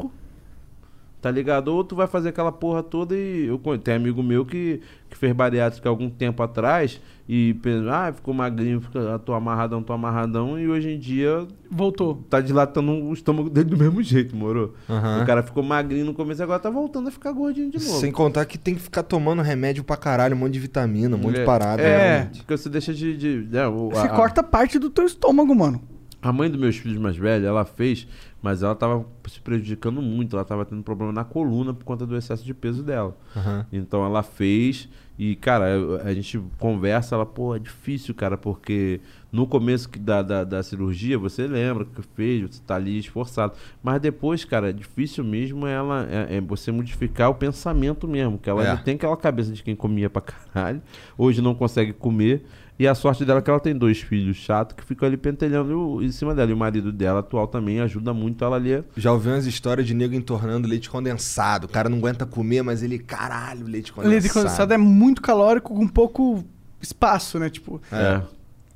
[1.21, 1.69] Tá ligado?
[1.69, 5.31] Ou tu vai fazer aquela porra toda e eu tem amigo meu que, que fez
[5.31, 6.99] bariátrica algum tempo atrás
[7.29, 12.15] e pensa, ah, ficou magrinho, fica, tô amarradão, tô amarradão, e hoje em dia Voltou.
[12.29, 14.73] tá dilatando o estômago dele do mesmo jeito, moro?
[14.89, 15.23] Aham.
[15.23, 17.99] O cara ficou magrinho no começo e agora tá voltando a ficar gordinho de novo.
[18.01, 21.19] Sem contar que tem que ficar tomando remédio pra caralho, um monte de vitamina, um
[21.19, 21.81] monte de É, parada.
[21.81, 22.15] é.
[22.17, 22.39] realmente.
[22.41, 23.15] Porque você deixa de.
[23.15, 25.81] de né, o- Você a- corta parte do teu estômago, mano.
[26.21, 28.07] A mãe dos meus filhos mais velhos, ela fez,
[28.43, 30.35] mas ela tava se prejudicando muito.
[30.35, 33.17] Ela tava tendo problema na coluna por conta do excesso de peso dela.
[33.35, 33.65] Aham.
[33.71, 34.87] Então ela fez
[35.17, 35.65] e, cara,
[36.03, 38.99] a gente conversa, ela, pô, é difícil, cara, porque
[39.31, 43.53] no começo da, da, da cirurgia, você lembra que fez, você tá ali esforçado.
[43.81, 48.49] Mas depois, cara, é difícil mesmo ela, é, é você modificar o pensamento mesmo, que
[48.49, 48.75] ela É.
[48.75, 50.81] tem aquela cabeça de quem comia pra caralho,
[51.17, 52.43] hoje não consegue comer.
[52.83, 56.03] E a sorte dela é que ela tem dois filhos chatos que ficam ali pentelhando
[56.03, 56.51] em cima dela.
[56.51, 58.73] E o marido dela atual também ajuda muito ela ali.
[58.75, 61.63] a- Já ouvi umas histórias de nego entornando leite condensado.
[61.63, 64.11] O cara não aguenta comer, mas ele, caralho, leite condensado.
[64.19, 66.43] Leite condensado é muito calórico com pouco
[66.81, 67.49] espaço, né?
[67.49, 67.81] Tipo.
[67.89, 68.21] É.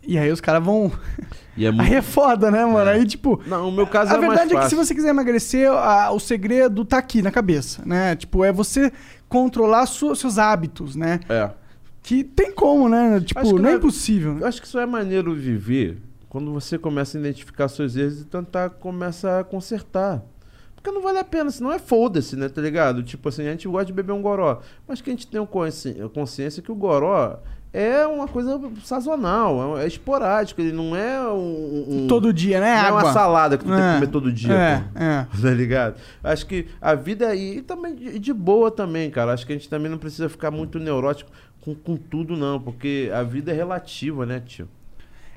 [0.02, 0.90] E aí os caras vão.
[1.58, 1.94] E é Aí muito...
[1.94, 2.90] é foda, né, mano?
[2.90, 3.42] Aí, tipo.
[3.46, 6.12] Não, o meu caso A é mais verdade é que se você quiser emagrecer, a-
[6.12, 8.16] o segredo tá aqui na cabeça, né?
[8.16, 8.90] Tipo, é você
[9.28, 11.20] controlar su- seus hábitos, né?
[11.28, 11.50] É.
[12.08, 13.20] Que tem como, né?
[13.20, 14.34] Tipo, que não é é- impossível.
[14.36, 14.42] né?
[14.44, 15.98] Eu acho que isso é maneiro viver
[16.30, 20.24] quando você começa a identificar seus erros e tentar começa a consertar.
[20.74, 22.48] Porque não vale a pena, senão é foda-se, né?
[22.48, 23.04] Tá ligado?
[23.04, 24.62] Tipo assim, a gente gosta de beber um goró.
[24.88, 27.40] Mas que a gente tem consci- consciência que o goró
[27.74, 31.86] é uma coisa sazonal, é, é esporádico, ele não é um.
[32.06, 32.68] um- Todo dia, né?
[32.78, 33.04] Não é Água.
[33.04, 35.00] uma salada que tu tem que É, comer todo dia, é, pô.
[35.04, 35.28] é.
[35.42, 35.96] Tá ligado?
[36.24, 37.58] Acho que a vida é aí.
[37.58, 39.34] E também de, de boa também, cara.
[39.34, 41.30] Acho que a gente também não precisa ficar muito neurótico
[41.68, 42.60] com, com tudo, não.
[42.60, 44.68] Porque a vida é relativa, né, tio?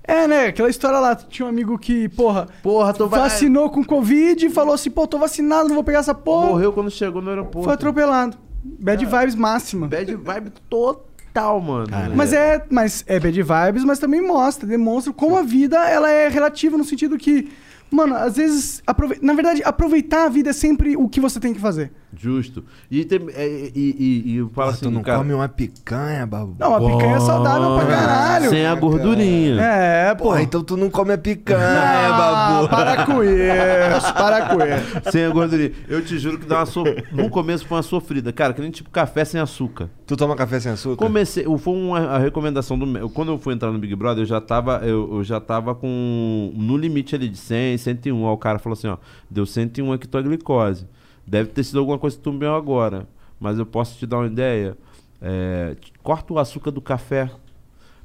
[0.05, 0.47] É, né?
[0.47, 4.51] Aquela história lá, tinha um amigo que, porra, Porra, tô va- vacinou com Covid e
[4.51, 6.47] falou assim, pô, tô vacinado, não vou pegar essa porra.
[6.49, 7.65] Morreu quando chegou no aeroporto.
[7.65, 8.37] Foi atropelado.
[8.63, 9.89] Bad vibes máxima.
[9.89, 11.87] Bad vibe total, mano.
[12.15, 16.29] Mas é, mas é bad vibes, mas também mostra, demonstra como a vida ela é
[16.29, 17.51] relativa no sentido que,
[17.91, 19.19] mano, às vezes, aprove...
[19.23, 21.93] na verdade, aproveitar a vida é sempre o que você tem que fazer.
[22.17, 22.65] Justo.
[22.91, 25.49] E, tem, é, e, e, e eu falo Porra, assim, tu não cara, come uma
[25.49, 26.57] picanha, babu.
[26.59, 28.51] Não, a picanha é saudável pra caralho.
[28.51, 29.61] Sem a gordurinha.
[29.61, 30.25] É, pô.
[30.25, 32.69] Porra, então tu não come a picanha, Ah, babu.
[32.69, 35.11] para com isso, para com isso.
[35.13, 35.73] Sem a gordurinha.
[35.89, 36.83] Eu te juro que dá uma so...
[37.13, 38.33] no começo foi uma sofrida.
[38.33, 39.89] Cara, que nem tipo café sem açúcar.
[40.07, 40.97] Tu toma café sem açúcar?
[40.97, 44.27] Comecei, o- foi uma a recomendação do quando eu fui entrar no Big Brother, eu
[44.27, 48.27] já tava eu, eu já tava com no limite ali de 100, 101.
[48.27, 48.97] Aí o cara falou assim, ó,
[49.31, 50.87] deu 101 aqui tua glicose.
[51.31, 53.07] Deve ter sido alguma coisa que tu comeu agora,
[53.39, 54.77] mas eu posso te dar uma ideia.
[55.23, 57.31] É, corta o açúcar do café,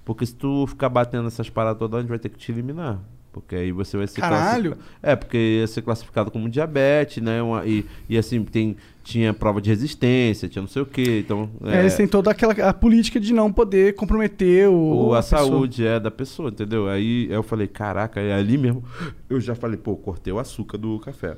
[0.05, 2.99] porque se tu ficar batendo essas paradas todas, a gente vai ter que te eliminar.
[3.33, 4.77] Porque aí você vai ser Caralho.
[5.01, 7.41] É, porque ia ser classificado como diabetes, né?
[7.41, 11.23] Uma- e, e assim, tem, tinha prova de resistência, tinha não sei o quê.
[11.25, 15.41] Então, É, eles têm toda aquela a política de não poder comprometer o, a, pessoa.
[15.41, 16.87] saúde é da pessoa, entendeu?
[16.87, 18.83] Aí eu falei, caraca, aí ali mesmo
[19.27, 21.35] eu já falei, pô, cortei o açúcar do café.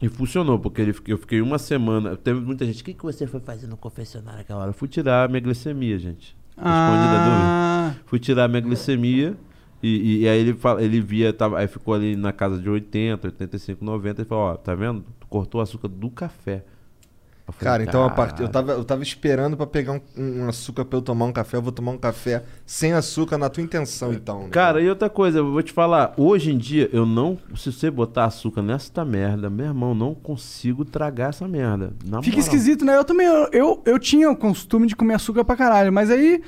[0.00, 2.16] E funcionou, porque ele, eu fiquei uma semana.
[2.16, 4.70] Teve muita gente, o que, que você foi fazer no confessionário aquela hora?
[4.70, 6.34] Eu fui tirar a minha glicemia, gente.
[6.56, 9.36] Ah, Fui tirar a minha glicemia.
[9.82, 12.68] E, e- e aí ele, fala, ele via, tava, aí ficou ali na casa de
[12.68, 14.20] 80, 85, 90.
[14.22, 15.04] Ele falou, ó, tá vendo?
[15.18, 16.64] Tu cortou o açúcar do café.
[17.50, 18.40] Eu falei, Cara, então a part...
[18.40, 21.56] eu, tava, eu tava esperando pra pegar um, um açúcar pra eu tomar um café.
[21.56, 24.44] Eu vou tomar um café sem açúcar na tua intenção, então.
[24.44, 24.48] Né?
[24.50, 27.90] Cara, e outra coisa, eu vou te falar, hoje em dia eu não, se você
[27.90, 31.92] botar açúcar nessa merda, meu irmão, não consigo tragar essa merda.
[32.04, 32.46] Na fica moral.
[32.46, 32.96] esquisito, né?
[32.96, 36.40] Eu também, eu, eu, eu tinha o costume de comer açúcar pra caralho, mas aí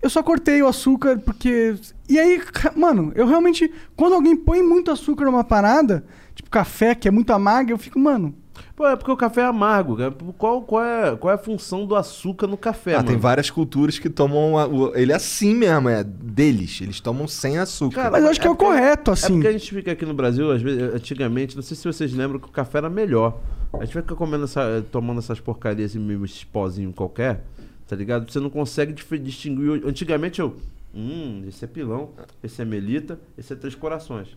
[0.00, 1.74] eu só cortei o açúcar porque...
[2.08, 2.40] E aí,
[2.74, 3.70] mano, eu realmente...
[3.94, 6.04] Quando alguém põe muito açúcar numa parada,
[6.34, 8.34] tipo café, que é muito amargo, eu fico, mano...
[8.78, 9.96] Pô, é porque o café é amargo.
[9.96, 10.14] cara.
[10.38, 13.08] Qual, qual, é, qual é a função do açúcar no café, ah, mano?
[13.08, 16.80] tem várias culturas que tomam a- o- ele assim mesmo, é deles.
[16.80, 17.96] Eles tomam sem açúcar.
[17.96, 19.32] Cara, Mas eu acho que é o porque- correto, É assim.
[19.32, 22.38] porque a gente fica aqui no Brasil, às vezes, antigamente, não sei se vocês lembram
[22.38, 23.40] que o café era melhor.
[23.72, 27.42] A gente fica comendo essa, tomando essas porcarias e meio esses pozinhos qualquer,
[27.88, 28.30] tá ligado?
[28.30, 29.82] Você não consegue distinguir.
[29.84, 30.56] Antigamente eu.
[30.94, 32.10] Hum, esse é pilão,
[32.44, 34.28] esse é melita, esse é três corações.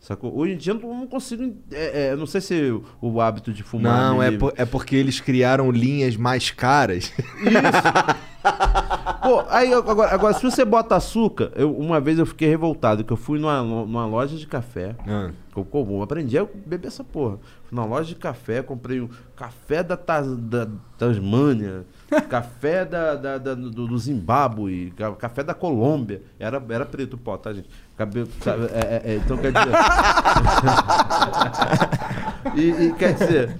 [0.00, 0.34] Sacou?
[0.36, 1.56] Hoje em dia eu não consigo.
[1.72, 4.10] É, é, não sei se o, o hábito de fumar.
[4.12, 7.12] Não, é, por- é porque eles criaram linhas mais caras.
[9.28, 13.12] Pô, aí agora, agora, se você bota açúcar, eu, uma vez eu fiquei revoltado, que
[13.12, 14.96] eu fui numa, numa loja de café.
[15.06, 15.28] Ah.
[15.54, 17.36] Eu, aprendi a beber essa porra.
[17.64, 21.84] Fui na loja de café, comprei um café da, da Tasmânia,
[22.30, 26.22] café da, da- da- do, do Zimbábue, ca- café da Colômbia.
[26.38, 27.68] Era, era preto o pó, tá, gente?
[27.98, 29.68] Cabelo, sabe, é- é- é, então quer dizer.
[32.56, 33.54] e, e quer dizer.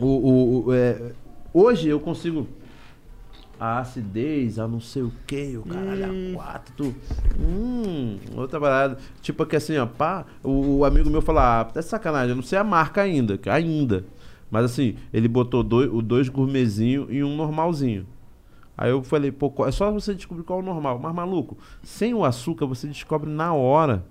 [0.00, 1.12] o, o- o- é,
[1.52, 2.48] hoje eu consigo.
[3.62, 6.94] A acidez, a não sei o que, o caralho, a quatro, tu.
[7.38, 8.98] Hum, outra parada.
[9.20, 12.42] Tipo que assim, ó, pá, o, o amigo meu falou, ah, tá sacanagem, eu não
[12.42, 14.04] sei a marca ainda, ainda.
[14.50, 18.04] Mas assim, ele botou dois, o dois gourmetzinho e um normalzinho.
[18.76, 20.98] Aí eu falei, pô, é só você descobrir qual é o normal.
[20.98, 24.04] Mas, maluco, sem o açúcar você descobre na hora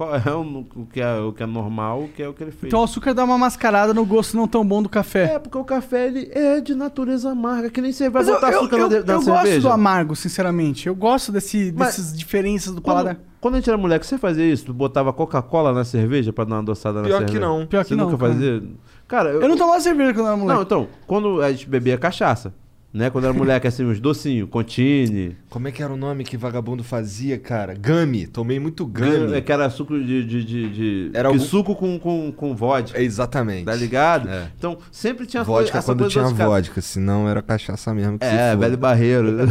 [0.00, 2.42] qual é o, o que, é, o que é normal, o que é o que
[2.42, 2.64] ele fez.
[2.64, 5.34] Então o açúcar dá uma mascarada no gosto não tão bom do café.
[5.34, 8.34] É, porque o café ele é de natureza amarga, que nem você vai Mas eu,
[8.36, 9.44] botar eu, açúcar eu, na, de- na eu cerveja.
[9.50, 10.86] gosto do amargo, sinceramente.
[10.86, 13.18] Eu gosto desse, Mas- dessas diferenças do Quando, paladar.
[13.42, 14.64] quando a gente era moleque, você fazia isso?
[14.64, 17.40] Tu botava Coca-Cola na cerveja pra dar uma adoçada na Pior que cerveja?
[17.46, 17.66] não.
[17.66, 18.32] Pior Você que não, nunca cara.
[18.32, 18.62] fazia?
[19.06, 20.56] Cara, eu, Eu não tomava cerveja quando eu era moleque.
[20.56, 22.54] Não, então, quando a gente bebia cachaça,
[22.92, 23.08] né?
[23.10, 25.36] Quando era moleque, assim, uns docinhos, contine.
[25.48, 27.74] Como é que era o nome que vagabundo fazia, cara?
[27.74, 28.26] Gummy.
[28.26, 29.34] Tomei muito gummy.
[29.34, 30.24] É que era suco de.
[30.24, 32.98] de, de, de- Era algum- suco com, com, com vodka.
[32.98, 33.64] É, Exatamente.
[33.64, 34.28] Tá ligado?
[34.28, 34.48] É.
[34.58, 36.50] Então, sempre tinha Vodka essa quando tinha adocicada.
[36.50, 39.36] vodka, senão era cachaça mesmo É, velho barreiro.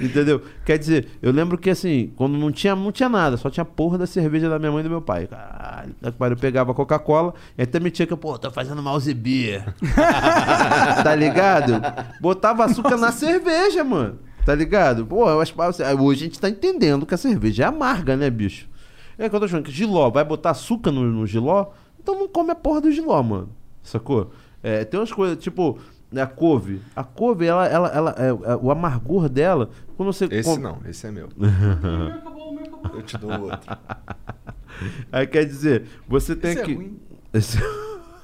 [0.00, 0.42] Entendeu?
[0.64, 3.98] Quer dizer, eu lembro que assim, quando não tinha, não tinha nada, só tinha porra
[3.98, 5.26] da cerveja da minha mãe e do meu pai.
[5.26, 9.64] Caralho, eu pegava Coca-Cola e até metia que, pô, tô fazendo mouse beer.
[11.02, 11.27] tá ligado?
[12.20, 14.18] Botava açúcar na cerveja, mano.
[14.44, 15.04] Tá ligado?
[15.06, 15.60] Pô, eu acho que
[16.00, 18.68] hoje a gente tá entendendo que a cerveja é amarga, né, bicho?
[19.18, 21.66] É que eu tô achando que giló, vai botar açúcar no, no giló?
[22.00, 23.50] Então não come a porra do giló, mano.
[23.82, 24.30] Sacou?
[24.62, 25.78] É, tem umas coisas, tipo,
[26.16, 26.80] a couve.
[26.96, 30.24] A couve, ela, ela, ela, é, é, o amargor dela, quando você...
[30.30, 31.28] Esse come- não, esse é meu.
[32.94, 33.76] Eu te dou outro.
[35.12, 36.74] Aí quer dizer, você tem Esse é que...
[36.74, 36.98] ruim.
[37.34, 37.58] Esse-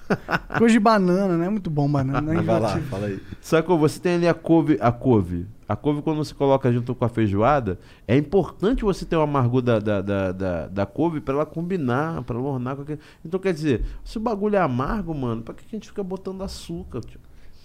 [0.59, 1.49] Gosto de banana, né?
[1.49, 2.21] Muito bom banana.
[2.21, 2.41] né?
[2.43, 3.21] Vai lá, fala aí.
[3.41, 3.79] Sacou?
[3.79, 5.47] Você tem ali a couve, a couve.
[5.67, 9.63] A couve, quando você coloca junto com a feijoada, é importante você ter o amargor
[9.63, 13.01] da, da, da, da, da couve pra ela combinar, pra ela ornar com aquele...
[13.25, 16.43] Então, quer dizer, se o bagulho é amargo, mano, pra que a gente fica botando
[16.45, 17.19] açúcar, tio?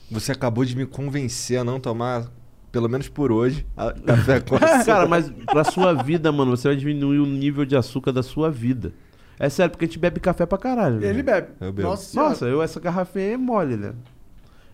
[0.10, 2.32] Você acabou de me convencer a não tomar,
[2.72, 4.86] pelo menos por hoje, a- café com açúcar.
[4.86, 8.49] Cara, mas pra sua vida, mano, você vai diminuir o nível de açúcar da sua
[8.49, 8.94] vida.
[9.40, 10.98] É sério, porque a gente bebe café pra caralho.
[11.03, 11.24] Ele né?
[11.24, 11.48] bebe.
[11.61, 11.88] Eu bebo.
[11.90, 12.22] Nossa.
[12.22, 13.94] Nossa, eu essa garrafinha é mole, né?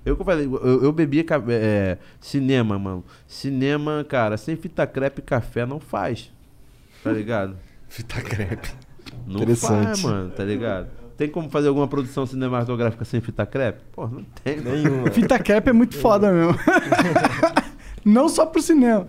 [0.04, 3.04] Eu que eu falei, eu, eu bebia ca- é, cinema, mano.
[3.28, 6.32] Cinema, cara, sem fita crepe e café não faz.
[7.04, 7.56] Tá ligado?
[7.88, 8.68] Fita crepe.
[9.28, 9.86] Não Interessante.
[9.86, 10.88] faz, mano, tá ligado?
[11.16, 13.80] Tem como fazer alguma produção cinematográfica sem fita crepe?
[13.94, 14.60] Pô, não tem.
[14.60, 15.10] Nenhuma.
[15.12, 16.60] Fita cap é muito foda mesmo.
[18.04, 19.08] não só pro cinema.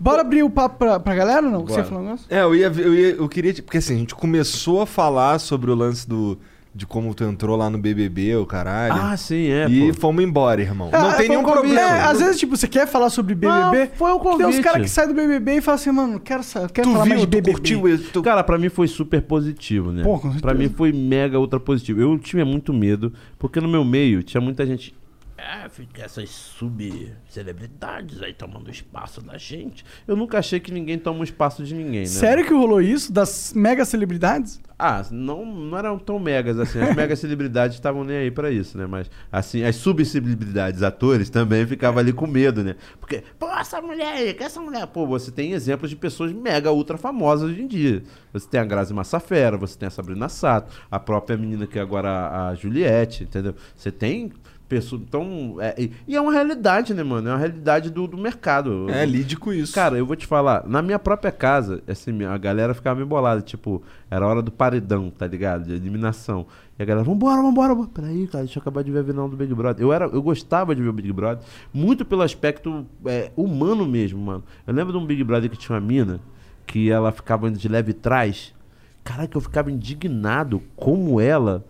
[0.00, 1.60] Bora abrir o papo pra, pra galera ou não?
[1.60, 1.84] Você Bora.
[1.84, 2.26] falou um negócio?
[2.30, 5.70] É, eu ia, eu ia, eu queria, porque assim, a gente começou a falar sobre
[5.70, 6.38] o lance do,
[6.74, 8.94] de como tu entrou lá no BBB, o caralho.
[8.94, 10.00] Ah, sim, é, e pô.
[10.00, 10.88] fomos embora, irmão.
[10.92, 11.62] Ah, não tem nenhum um convite.
[11.74, 11.80] problema.
[11.96, 13.78] É, às vezes, tipo, você quer falar sobre BBB.
[13.78, 14.62] Não, foi um Tem uns convite.
[14.62, 17.18] caras que saem do BBB e falam assim, mano, quero, quero tu falar mais viu,
[17.20, 17.52] de tu BBB.
[17.52, 18.10] curtiu isso?
[18.12, 18.22] Tu...
[18.22, 20.02] Cara, pra mim foi super positivo, né?
[20.02, 20.40] Pô, com certeza.
[20.40, 22.00] pra mim foi mega ultra positivo.
[22.00, 24.94] Eu tinha muito medo, porque no meu meio tinha muita gente.
[25.42, 29.84] Ah, fica essas sub-celebridades aí tomando espaço da gente.
[30.06, 32.06] Eu nunca achei que ninguém toma o espaço de ninguém, né?
[32.06, 33.12] Sério que rolou isso?
[33.12, 34.60] Das mega celebridades?
[34.78, 36.80] Ah, não, não eram tão megas assim.
[36.80, 38.86] As mega celebridades estavam nem aí pra isso, né?
[38.86, 42.76] Mas, assim, as subcelebridades, atores, também ficavam ali com medo, né?
[42.98, 44.86] Porque, pô, essa mulher aí, que essa mulher?
[44.86, 48.02] Pô, você tem exemplos de pessoas mega ultra famosas hoje em dia.
[48.32, 51.82] Você tem a Grazi Massafera, você tem a Sabrina Sato, a própria menina que é
[51.82, 53.54] agora a, a Juliette, entendeu?
[53.76, 54.32] Você tem
[54.70, 55.02] pessoas.
[55.02, 55.56] Então.
[55.60, 57.28] é- e, é uma realidade, né, mano?
[57.28, 58.88] É uma realidade do, do mercado.
[58.88, 59.74] É, lide com isso.
[59.74, 63.42] Cara, eu vou te falar, na minha própria casa, assim, a galera ficava meio bolada,
[63.42, 65.64] tipo, era hora do paredão, tá ligado?
[65.64, 66.46] De eliminação.
[66.78, 67.90] E a galera, vambora, vambora, vambora.
[67.92, 69.84] Peraí, cara, deixa eu acabar de ver a final do Big Brother.
[69.84, 71.44] Eu, era, eu gostava de ver o Big Brother,
[71.74, 74.44] muito pelo aspecto é, humano mesmo, mano.
[74.64, 76.20] Eu lembro de um Big Brother que tinha uma mina,
[76.64, 78.54] que ela ficava indo de leve trás.
[79.02, 81.64] Caraca, eu ficava indignado como ela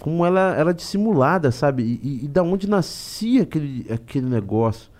[0.00, 1.82] como ela era dissimulada, sabe?
[1.82, 4.90] E, e- e da onde nascia aquele, aquele negócio.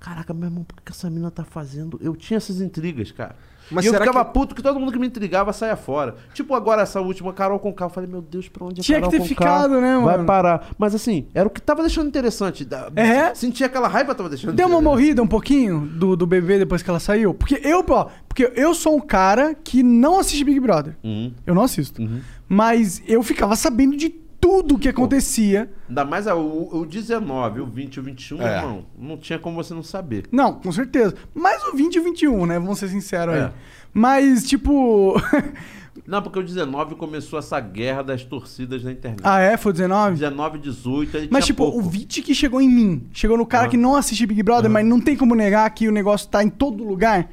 [0.00, 1.98] Caraca, meu irmão, por que essa mina tá fazendo?
[2.02, 3.34] Eu tinha essas intrigas, cara.
[3.68, 6.14] Mas e eu ficava que- puto que todo mundo que me intrigava saia fora.
[6.32, 9.04] Tipo agora essa última Carol com Eu falei, meu Deus, pra onde a Tinha que
[9.06, 10.24] Carol ter Conká ficado, né, Vai mano?
[10.24, 10.68] parar.
[10.78, 12.64] Mas assim, era o que tava deixando interessante.
[12.94, 13.34] É?
[13.34, 16.88] Sentia aquela raiva tava deixando Deu uma morrida um pouquinho do, do BBB depois que
[16.90, 17.34] ela saiu?
[17.34, 20.96] Porque eu, ó, porque eu sou um cara que não assiste Big Brother.
[21.02, 21.32] Uhum.
[21.44, 22.00] Eu não assisto.
[22.00, 22.20] Uhum.
[22.48, 24.14] Mas eu ficava sabendo de
[24.46, 25.68] tudo que acontecia.
[25.88, 28.56] Ainda mais o, o 19, o 20 e o 21, É.
[28.58, 28.84] irmão.
[28.96, 30.24] Não tinha como você não saber.
[30.30, 31.14] Não, com certeza.
[31.34, 32.58] Mais o 20 e o 21, né?
[32.60, 33.44] Vamos ser sinceros É.
[33.46, 33.50] aí.
[33.92, 35.14] Mas, tipo.
[36.06, 39.22] Não, porque o 19 começou essa guerra das torcidas na internet.
[39.24, 39.56] ah, é?
[39.56, 40.12] Foi 19?
[40.18, 41.78] 19, 18, ele Mas, tipo, pouco.
[41.78, 43.08] o 20 que chegou em mim.
[43.12, 45.92] Chegou no cara que não assiste Big Brother, mas não tem como negar que o
[45.92, 47.28] negócio tá em todo lugar.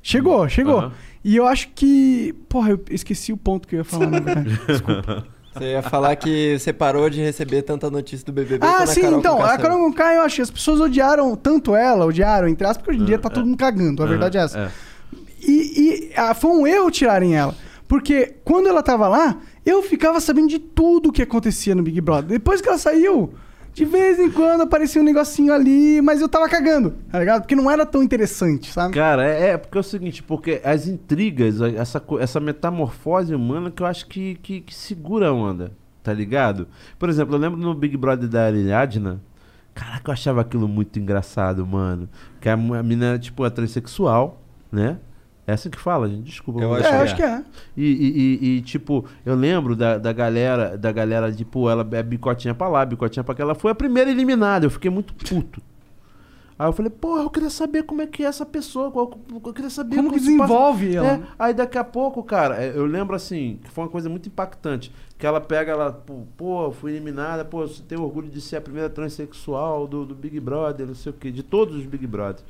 [0.00, 0.78] Chegou, chegou.
[0.78, 0.92] Aham.
[1.24, 2.32] E eu acho que.
[2.48, 4.60] Porra, eu esqueci o ponto que eu ia falar, na verdade.
[4.68, 5.26] Desculpa.
[5.54, 9.18] Você ia falar que você parou de receber tanta notícia do BBB Ah, sim, Carol
[9.20, 9.58] então, Conká a.
[9.58, 13.02] Carol Conká, eu acho que as pessoas odiaram tanto ela, odiaram, entre aspas, porque hoje
[13.02, 14.58] em dia tá todo mundo cagando, a verdade é essa.
[14.58, 14.70] É.
[15.40, 17.54] E, e, ah, foi um erro tirarem ela.
[17.86, 22.30] Porque quando ela tava lá, eu ficava sabendo de tudo que acontecia no Big Brother.
[22.30, 23.34] Depois que ela saiu,
[23.74, 27.42] de vez em quando aparecia um negocinho ali, mas eu tava cagando, tá ligado?
[27.42, 28.94] Porque não era tão interessante, sabe?
[28.94, 33.82] Cara, é, é porque é o seguinte, porque as intrigas, essa, essa metamorfose humana que
[33.82, 35.72] eu acho que, que, que segura a onda,
[36.04, 36.68] tá ligado?
[36.98, 39.20] Por exemplo, eu lembro no Big Brother da Ariadna,
[39.74, 42.08] caraca, eu achava aquilo muito engraçado, mano.
[42.40, 44.40] Que a, a era, tipo, a transexual,
[44.70, 44.98] né?
[45.46, 46.22] É assim que fala, gente?
[46.22, 46.60] Desculpa.
[46.62, 47.42] Eu acho é, que acho que é.
[47.76, 52.02] E, e- e- e, tipo, eu lembro da, da galera, da galera, tipo, ela é
[52.02, 53.42] bicotinha pra lá, bicotinha pra cá.
[53.42, 55.60] Ela foi a primeira eliminada, eu fiquei muito puto.
[56.56, 59.52] Aí eu falei, porra, eu queria saber como é que é essa pessoa, qual- eu
[59.52, 61.08] queria saber Como que se passa- desenvolve ela?
[61.08, 64.28] É, aí daqui a pouco, cara, é, eu lembro assim, que foi uma coisa muito
[64.28, 68.56] impactante, que ela pega, ela, pô, pô fui eliminada, pô, eu tenho orgulho de ser
[68.56, 72.06] a primeira transexual do, do Big Brother, não sei o quê, de todos os Big
[72.06, 72.44] Brothers.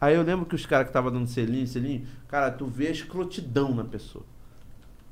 [0.00, 2.90] Aí eu lembro que os caras que estavam dando selinho, selinho, cara, tu vê a
[2.90, 4.24] escrotidão na pessoa.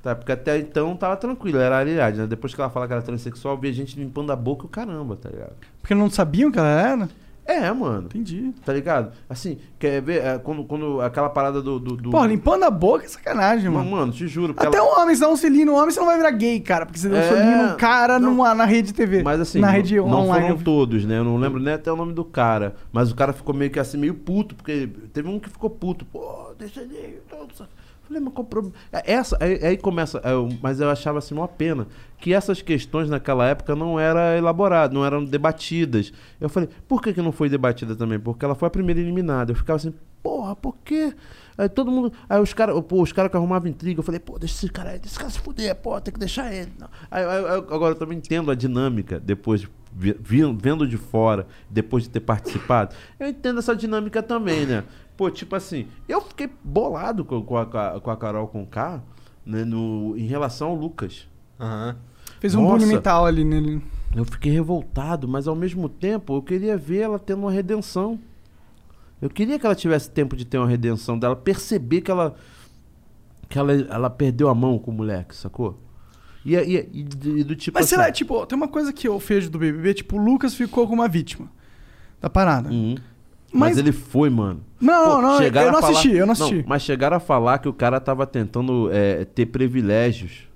[0.03, 2.27] Tá, porque até então tava tranquilo, era a realidade, né?
[2.27, 5.31] Depois que ela fala que era transexual, via gente limpando a boca o caramba, tá
[5.31, 5.55] ligado?
[5.81, 7.09] Porque não sabiam que ela era?
[7.47, 8.07] É, mano.
[8.07, 8.53] Entendi.
[8.65, 9.13] Tá ligado?
[9.29, 10.23] Assim, quer ver?
[10.25, 11.79] é, quando, quando aquela parada do.
[11.79, 12.11] do, do...
[12.11, 14.13] Pô, limpando a boca é sacanagem, Mano, mano.
[14.13, 14.55] te juro.
[14.57, 16.59] Até ela- um homem, se dá um selinho no homem, você não vai virar gay,
[16.61, 16.87] cara.
[16.87, 18.31] Porque você deu um É, selinho no cara não.
[18.31, 19.23] numa, na rede TV.
[19.23, 20.49] Mas assim, na não- rede não, online.
[20.49, 21.19] foram todos, né?
[21.19, 22.77] Eu não lembro nem até o nome do cara.
[22.91, 26.05] Mas o cara ficou meio que assim, meio puto, porque teve um que ficou puto.
[26.07, 27.21] Pô, deixa ele.
[27.53, 27.69] isso.
[28.15, 28.75] Falei, mas qual problema?
[28.93, 30.21] É, Essa, aí, aí começa.
[30.23, 31.87] é, eu- mas eu achava assim uma pena
[32.19, 36.13] que essas questões naquela época não eram elaboradas, não eram debatidas.
[36.41, 38.19] Eu falei, por que, que não foi debatida também?
[38.19, 39.53] Porque ela foi a primeira eliminada.
[39.53, 39.93] Eu ficava assim,
[40.23, 41.13] porra, por quê?
[41.59, 42.13] Aí todo mundo.
[42.29, 45.19] Aí os caras, os que arrumavam intriga, eu falei, pô, deixa esse cara deixa esse
[45.19, 46.71] cara se fuder, pô, tem que deixar ele.
[47.11, 50.17] Aí, aí- agora eu também entendo a dinâmica, depois vi-
[50.57, 52.95] vendo de fora, depois de ter participado.
[53.21, 54.83] Eu entendo essa dinâmica também, né?
[55.17, 57.67] Pô, tipo assim, eu fiquei bolado com, com a,
[58.01, 59.01] com a- Carol com K,
[59.47, 61.29] né, no, em relação ao Lucas.
[61.59, 61.97] Aham.
[62.41, 62.79] Fez um Nossa.
[62.79, 63.83] bullying mental ali nele.
[64.15, 68.19] Eu fiquei revoltado, mas ao mesmo tempo eu queria ver ela tendo uma redenção.
[69.23, 72.35] Eu queria que ela tivesse tempo de ter uma redenção dela, perceber que ela
[73.49, 75.79] que ela, ela perdeu a mão com o moleque, sacou?
[76.45, 77.01] E, e, e,
[77.41, 79.59] e do tipo Mas sei assim, lá, tipo, tem uma coisa que eu vejo do
[79.59, 81.49] BBB, tipo, o Lucas ficou como uma vítima
[82.21, 82.71] da parada.
[82.71, 82.97] Uhum.
[83.55, 84.61] Mas, Mas- ele foi, mano.
[84.81, 86.65] Não, não, chegaram eu não a falar- assisti, eu não assisti.
[86.67, 90.49] mas chegaram a falar que o cara tava tentando é, ter privilégios.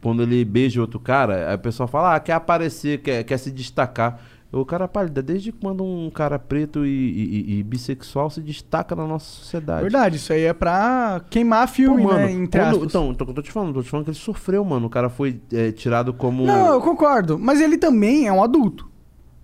[0.00, 3.50] Quando ele beija outro cara, aí o pessoal fala, ah, quer aparecer, quer, quer se
[3.50, 4.20] destacar.
[4.50, 9.06] O cara pálida, desde quando um cara preto e, e- e- bissexual se destaca na
[9.06, 9.82] nossa sociedade?
[9.82, 12.32] Verdade, isso aí é pra queimar filme, Pô, mano, né?
[12.32, 14.86] Entre quando- então, então, eu tô te falando, tô te falando que ele sofreu, mano.
[14.86, 16.46] O cara foi é, tirado como.
[16.46, 17.38] Não, eu concordo.
[17.38, 18.88] Mas ele também é um adulto.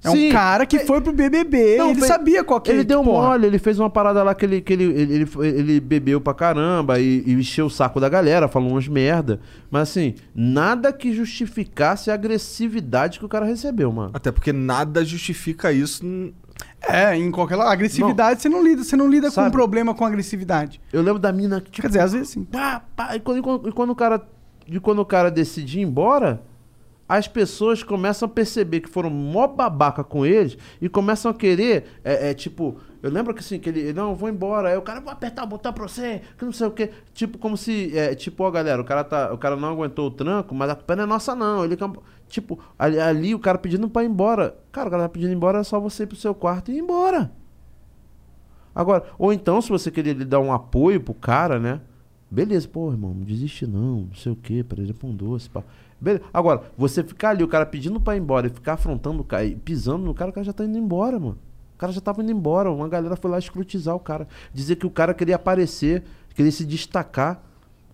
[0.05, 0.29] É Sim.
[0.29, 3.29] um cara que foi pro BBB, Não, ele fe- sabia qual que Ele deu porra.
[3.31, 5.29] mole, ele fez uma parada lá que ele, que ele, ele, ele,
[5.59, 9.41] ele bebeu pra caramba e, e encheu o saco da galera, falou umas merda.
[9.71, 14.11] Mas assim, nada que justificasse a agressividade que o cara recebeu, mano.
[14.13, 16.05] Até porque nada justifica isso.
[16.87, 17.71] É, em qualquer lado.
[17.73, 19.49] Agressividade, você não lida, você não lida com Sabe?
[19.49, 20.81] um problema com agressividade.
[20.93, 22.45] Eu lembro da mina que, tipo, Quer dizer, às vezes sim.
[22.45, 24.21] pá, pá, e quando, e quando- e quando o cara
[24.67, 26.43] e quando o cara decide ir embora,
[27.09, 32.01] as pessoas começam a perceber que foram mó babaca com eles e começam a querer,
[32.03, 34.83] é, é, tipo, eu lembro que assim, que ele, não, eu vou embora, aí o
[34.83, 37.97] cara, vou apertar o botão pra você, que não sei o que, tipo, como se,
[37.97, 40.75] é, tipo, ó galera, o cara, tá, o cara não aguentou o tranco, mas a
[40.75, 41.77] culpa não é nossa não, ele,
[42.29, 45.37] tipo, ali, ali o cara pedindo pra ir embora, cara, o cara tá pedindo ir
[45.37, 47.31] embora, é só você ir pro seu quarto e ir embora.
[48.75, 51.81] Agora, ou então, se você querer lhe dar um apoio pro cara, né?
[52.29, 55.63] Beleza, pô, irmão, não desiste não, não sei o que, por exemplo, um doce, pá.
[56.05, 56.23] Beleza.
[56.35, 59.45] Agora, você ficar ali, o cara pedindo pra ir embora e ficar afrontando o cara,
[59.47, 61.39] e pisando no cara, o cara já tá indo embora, mano.
[61.75, 62.71] O cara já tava indo embora.
[62.71, 64.29] Uma galera foi lá escrutizar o cara.
[64.53, 66.05] Dizer que o cara queria aparecer,
[66.35, 67.43] queria se destacar.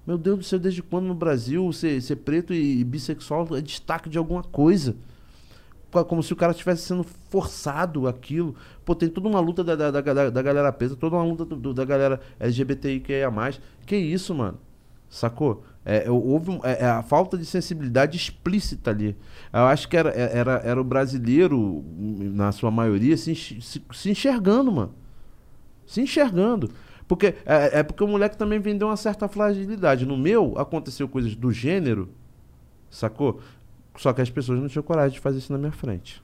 [0.04, 4.08] Meu Deus do céu, desde quando no Brasil ser, ser preto e, bissexual é destaque
[4.10, 4.96] de alguma coisa?
[5.90, 8.56] Co- Como se o cara estivesse sendo forçado aquilo.
[8.84, 11.72] Pô, tem toda uma luta da, da, da, da- galera preta, toda uma luta do-
[11.72, 13.30] da galera LGBTIQIA.
[13.86, 14.58] Que isso, mano?
[15.08, 15.62] Sacou?
[15.84, 19.16] É, houve um- é, é a falta de sensibilidade explícita ali.
[19.52, 23.82] Eu acho que era, é- era, era o brasileiro, hum, na sua maioria, se, se,
[23.92, 24.92] se enxergando, mano.
[25.86, 26.70] Se enxergando.
[27.08, 30.06] Porque é, é porque o moleque também vendeu uma certa fragilidade.
[30.06, 32.08] No meu, aconteceu coisas do gênero,
[32.88, 33.40] sacou?
[33.96, 36.22] Só que as pessoas não tinham coragem de fazer isso na minha frente.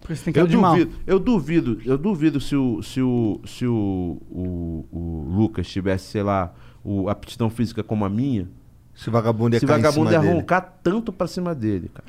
[0.00, 3.66] Porque você tem cara Eu duvido, eu duvido, eu duvido se o, se o, se
[3.66, 6.52] o, o, o Lucas tivesse, sei lá,
[6.82, 8.48] o, a aptidão física como a minha,
[8.96, 10.32] Esse vagabundo ia em vagabundo cima ia dele.
[10.40, 12.06] roncar tanto pra cima dele, cara.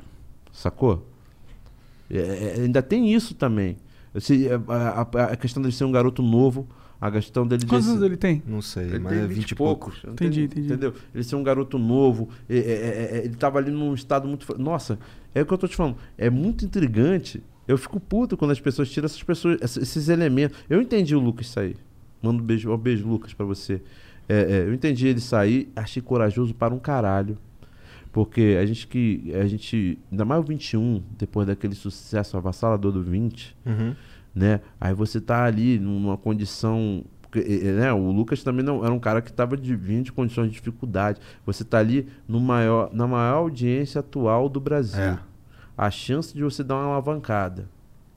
[0.52, 1.06] Sacou?
[2.10, 3.76] É, é, ainda tem isso também.
[4.14, 6.66] Esse- a, a- a questão dele ser um garoto novo,
[7.00, 7.66] a questão dele...
[7.66, 8.42] Quantos anos ele tem?
[8.46, 9.94] Não sei, ele mas tem é 20 20 e poucos.
[9.98, 10.12] poucos.
[10.12, 10.66] Entendi, entendi.
[10.68, 10.94] Entendeu?
[11.14, 14.46] Ele ser um garoto novo, é- é- é- é- ele tava ali num estado muito.
[14.58, 14.98] Nossa,
[15.34, 15.96] é o que eu tô te falando.
[16.16, 17.42] É muito intrigante.
[17.68, 20.56] Eu fico puto quando as pessoas tiram essas pessoas, esses elementos.
[20.70, 21.76] Eu entendi o Lucas sair.
[22.22, 23.82] Mando um beijo, um beijo, Lucas, pra você.
[24.28, 27.38] É, é, eu entendi ele sair, achei corajoso para um caralho.
[28.12, 29.30] Porque a gente que.
[29.34, 29.98] A gente.
[30.10, 33.94] Ainda mais o 21, depois daquele sucesso avassalador do 20 Uhum.
[34.34, 34.60] né?
[34.80, 37.04] Aí você tá ali numa condição.
[37.34, 37.92] Né?
[37.92, 41.20] O Lucas também não era um cara que estava de, vindo de condições de dificuldade.
[41.44, 45.02] Você tá ali no maior, na maior audiência atual do Brasil.
[45.02, 45.18] É.
[45.76, 47.68] A chance de você dar uma alavancada.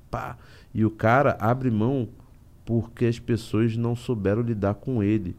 [0.10, 0.38] Pá.
[0.74, 2.08] E o cara abre mão
[2.64, 5.36] porque as pessoas não souberam lidar com ele.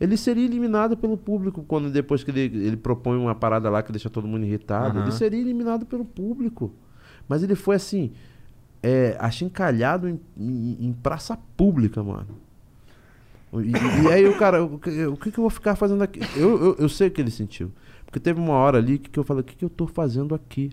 [0.00, 3.90] Ele seria eliminado pelo público quando depois que ele, ele propõe uma parada lá que
[3.90, 4.98] deixa todo mundo irritado.
[4.98, 5.02] Aham.
[5.08, 6.72] Ele seria eliminado pelo público.
[7.28, 8.12] Mas ele foi assim,
[8.82, 12.28] é, achincalhado em, em- em praça pública, mano.
[13.54, 16.20] E, e aí o cara, o, que- o que, que eu vou ficar fazendo aqui?
[16.36, 17.72] Eu, eu, eu sei o que ele sentiu.
[18.04, 20.34] Porque teve uma hora ali que, que eu falei, o que, que eu tô fazendo
[20.34, 20.70] aqui?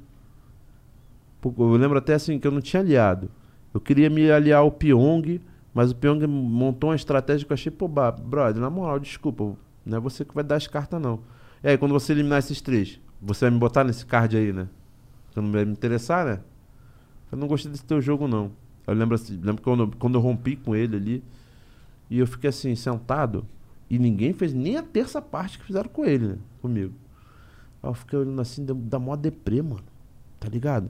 [1.43, 3.29] Eu lembro até assim que eu não tinha aliado.
[3.73, 5.39] Eu queria me aliar ao Pyong,
[5.75, 9.97] mas o Pyong montou uma estratégia que eu achei, pô, brother, na moral, desculpa, não
[9.97, 11.19] é você que vai dar as cartas, não.
[11.61, 14.69] E aí, quando você eliminar esses três, você vai me botar nesse card aí, né?
[15.29, 16.39] Você não vai me interessar, né?
[17.29, 18.53] Eu não gostei desse teu jogo, não.
[18.87, 21.23] Eu lembro assim, lembro quando, quando eu rompi com ele ali,
[22.09, 23.45] e eu fiquei assim, sentado,
[23.89, 26.37] e ninguém fez nem a terça parte que fizeram com ele, né?
[26.61, 26.93] Comigo.
[27.83, 29.83] Aí eu fiquei olhando assim, dá mó deprê, mano.
[30.39, 30.89] Tá ligado?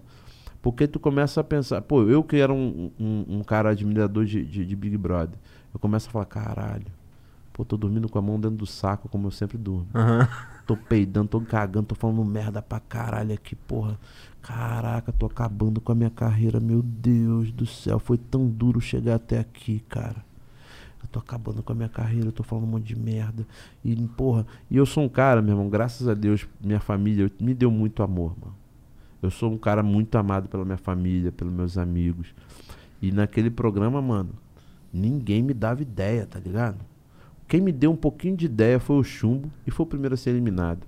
[0.66, 4.44] Porque tu começa a pensar, pô, eu que era um, um, um cara admirador de,
[4.44, 5.38] de, de Big Brother,
[5.72, 6.88] eu começo a falar, caralho,
[7.54, 9.86] pô, tô dormindo com a mão dentro do saco, como eu sempre durmo.
[9.94, 10.28] Aham.
[10.66, 14.00] Tô peidando, tô cagando, tô falando merda pra caralho aqui, porra.
[14.42, 19.14] Caraca, tô acabando com a minha carreira, meu Deus do céu, foi tão duro chegar
[19.18, 20.26] até aqui, cara.
[21.00, 23.46] Eu tô acabando com a minha carreira, eu tô falando um monte de merda.
[23.84, 27.54] E, porra, e eu sou um cara, meu irmão, graças a Deus, minha família me
[27.54, 28.65] deu muito amor, mano.
[29.26, 32.28] Eu sou um cara muito amado pela minha família, pelos meus amigos.
[33.02, 34.30] E naquele programa, mano,
[34.94, 36.78] ninguém me dava ideia, tá ligado?
[37.48, 40.18] Quem me deu um pouquinho de ideia foi o Chumbo e foi o primeiro a
[40.18, 40.86] ser eliminado.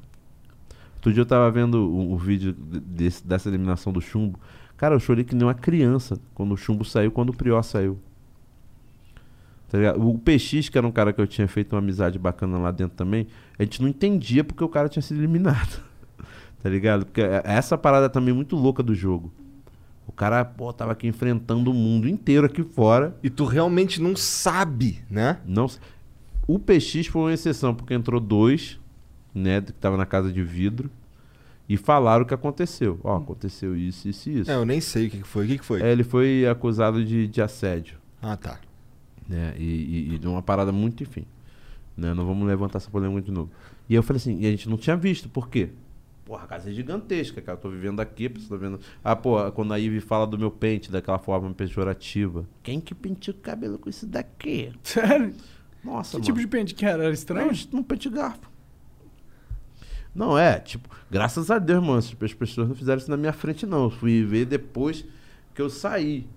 [0.95, 4.39] Outro dia eu tava vendo o, vídeo de- desse- dessa eliminação do Chumbo.
[4.75, 7.97] Cara, eu chorei que nem uma criança quando o Chumbo saiu, quando o Prior saiu.
[9.69, 9.77] Tá?
[9.97, 12.95] O PX, que era um cara que eu tinha feito uma amizade bacana lá dentro
[12.95, 15.85] também, a gente não entendia porque o cara tinha sido eliminado.
[16.61, 17.05] tá ligado?
[17.05, 19.31] Porque é- essa parada também é muito louca do jogo.
[20.07, 23.15] O cara, pô, tava aqui enfrentando o mundo inteiro aqui fora.
[23.21, 25.39] E tu realmente não sabe, né?
[25.45, 25.67] Não,
[26.47, 28.79] o PX foi uma exceção, porque entrou dois,
[29.35, 30.89] né, que tava na casa de vidro,
[31.67, 32.97] e falaram o que aconteceu.
[33.03, 34.49] Ó, aconteceu isso, isso e isso.
[34.51, 35.43] É, eu nem sei o que foi.
[35.45, 35.81] O que que foi?
[35.81, 37.97] É, ele foi acusado de, de assédio.
[38.21, 38.57] Ah, tá.
[39.27, 39.53] Né?
[39.57, 41.25] E, e- e de uma parada muito, enfim.
[41.97, 42.13] Né?
[42.13, 43.51] Não vamos levantar essa polêmica de novo.
[43.89, 45.69] E eu falei assim, e a gente não tinha visto, por quê?
[46.27, 47.57] Porra, a casa é gigantesca, cara.
[47.57, 48.79] Eu tô vivendo aqui, a pessoa tá vendo.
[49.01, 52.45] Ah, pô, quando a Ivy fala do meu pente daquela forma pejorativa.
[52.61, 54.73] Quem que penteou o cabelo com isso daqui?
[54.83, 55.33] Sério?
[55.81, 56.25] Nossa, Que mano.
[56.25, 57.05] tipo de pente que era?
[57.05, 57.49] Era estranho?
[57.71, 58.51] Não, um pente garfo.
[60.13, 63.31] Não, é, tipo, graças a Deus, mano, as as pessoas não fizeram isso na minha
[63.33, 63.83] frente, não.
[63.85, 65.05] Eu fui ver depois
[65.55, 66.27] que eu saí.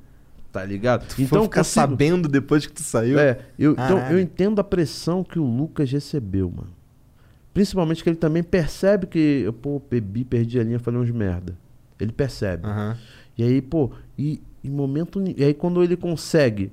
[0.53, 1.07] Tá ligado?
[1.09, 3.19] Tu foi ficar consigo- sabendo depois que tu saiu?
[3.19, 4.17] É, eu, então Caralho.
[4.17, 6.73] eu entendo a pressão que o Lucas recebeu, mano.
[7.53, 11.57] Principalmente que ele também percebe que, eu, pô, bebi, perdi a linha, falei uns merda.
[11.99, 12.67] Ele percebe.
[12.67, 12.97] Aham.
[13.37, 15.23] E aí, pô, e em momento.
[15.37, 16.73] E aí quando ele consegue.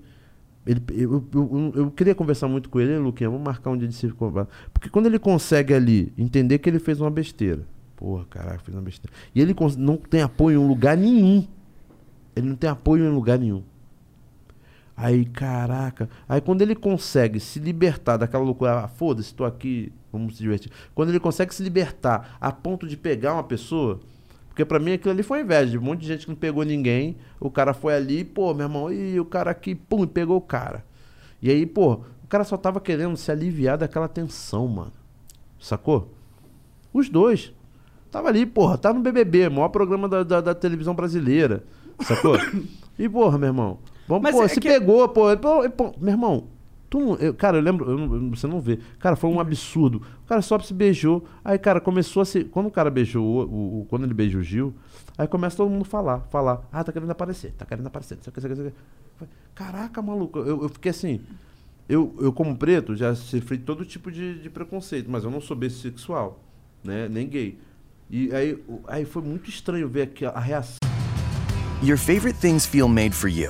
[0.66, 3.88] Ele, eu, eu, eu- queria conversar muito com ele, "Ei, Luquinha, vamos marcar um dia
[3.88, 4.50] de se conversar.
[4.74, 7.64] Porque quando ele consegue ali entender que ele fez uma besteira.
[7.96, 9.16] Porra, caraca, fez uma besteira.
[9.34, 11.48] E ele não tem apoio em lugar nenhum.
[12.36, 13.64] Ele não tem apoio em lugar nenhum.
[15.00, 16.10] Aí, caraca.
[16.28, 20.72] Aí quando ele consegue se libertar daquela loucura, ah, foda-se, tô aqui, vamos se divertir.
[20.96, 24.00] Quando ele consegue se libertar a ponto de pegar uma pessoa,
[24.48, 26.64] porque pra mim aquilo ali foi inveja, de um monte de gente que não pegou
[26.64, 30.36] ninguém, o cara foi ali, pô, meu irmão, e o cara aqui, pum, e pegou
[30.36, 30.84] o cara.
[31.40, 34.94] E aí, pô, o cara só tava querendo se aliviar daquela tensão, mano.
[35.60, 36.12] Sacou?
[36.92, 37.54] Os dois.
[38.10, 41.64] Tava ali, porra, tá no BBB, maior programa da, da, da televisão brasileira.
[42.00, 42.36] Sacou?
[42.98, 43.78] e, porra, meu irmão.
[44.08, 46.48] Vamos, Mas pô, é se que- pegou, pô, pô, pô, Meu irmão,
[46.90, 48.80] tu não- eu- cara, eu lembro, eu não- você não vê.
[49.00, 50.02] Cara, foi um absurdo.
[50.24, 51.26] O cara só se beijou.
[51.44, 52.44] Aí, cara, começou a se.
[52.46, 54.74] Quando o cara beijou, o, o- o- quando ele beijou o Gil,
[55.18, 56.68] aí começa todo mundo a falar, falar.
[56.72, 58.16] Ah, tá querendo aparecer, tá querendo aparecer.
[58.16, 58.74] não sei o que, não sei o que, não sei
[59.22, 59.34] o que.
[59.54, 61.20] Caraca, maluco, eu, eu fiquei assim.
[61.90, 65.56] Eu, eu, como preto, já sofri todo tipo de, de preconceito, mas eu não sou
[65.56, 66.38] bissexual,
[66.84, 67.08] né?
[67.10, 67.58] Nem gay.
[68.10, 70.78] E aí, aí foi muito estranho ver aqui a reação.
[71.84, 73.50] Your favorite things feel made for you.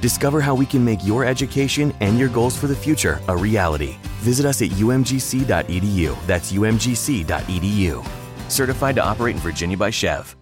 [0.00, 3.96] Discover how we can make your education and your goals for the future a reality.
[4.20, 6.26] Visit us at umgc.edu.
[6.26, 8.08] That's umgc.edu.
[8.48, 10.36] Certified to operate in Virginia by Chev.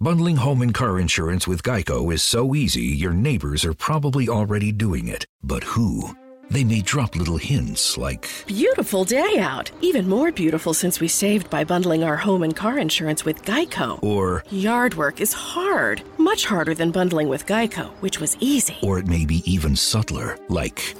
[0.00, 4.72] Bundling home and car insurance with Geico is so easy, your neighbors are probably already
[4.72, 5.26] doing it.
[5.44, 6.16] But who?
[6.50, 9.70] They may drop little hints like, Beautiful day out.
[9.80, 14.02] Even more beautiful since we saved by bundling our home and car insurance with Geico.
[14.02, 18.76] or, Yard work is hard, much harder than bundling with Geico, which was easy.
[18.82, 20.94] or it may be even subtler, like,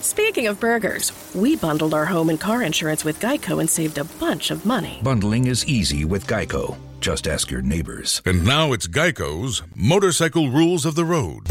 [0.00, 4.04] Speaking of burgers, we bundled our home and car insurance with Geico and saved a
[4.04, 5.00] bunch of money.
[5.02, 6.76] bundling is easy with Geico.
[7.00, 8.22] Just ask your neighbors.
[8.24, 11.46] And now it's Geico's Motorcycle Rules of the Road.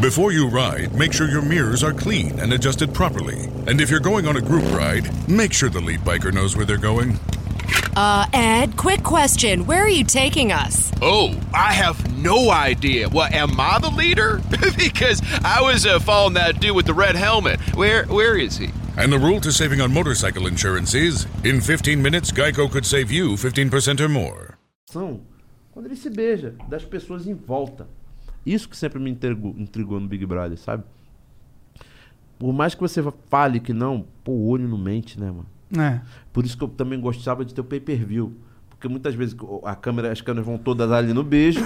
[0.00, 3.46] Before you ride, make sure your mirrors are clean and adjusted properly.
[3.66, 6.64] And if you're going on a group ride, make sure the lead biker knows where
[6.64, 7.18] they're going.
[7.96, 9.66] Uh, Ed, quick question.
[9.66, 10.92] Where are you taking us?
[11.02, 13.08] Oh, I have no idea.
[13.08, 14.40] Well, am I the leader?
[14.78, 17.58] because I was uh, following that dude with the red helmet.
[17.74, 18.70] Where, where is he?
[18.96, 23.10] And the rule to saving on motorcycle insurance is in 15 minutes, Geico could save
[23.10, 24.58] you 15% or more.
[24.88, 25.22] São
[25.78, 27.88] quando ele se beija, das pessoas em volta.
[28.52, 30.84] Isso que sempre me intrigou, intrigou no Big Brother, sabe?
[32.38, 35.46] Por mais que você fale que não, pô, o olho não mente, né, mano?
[35.76, 36.00] É.
[36.32, 38.32] Por isso que eu também gostava de ter o pay-per-view.
[38.70, 41.60] Porque muitas vezes a câmera, as câmeras vão todas ali no beijo.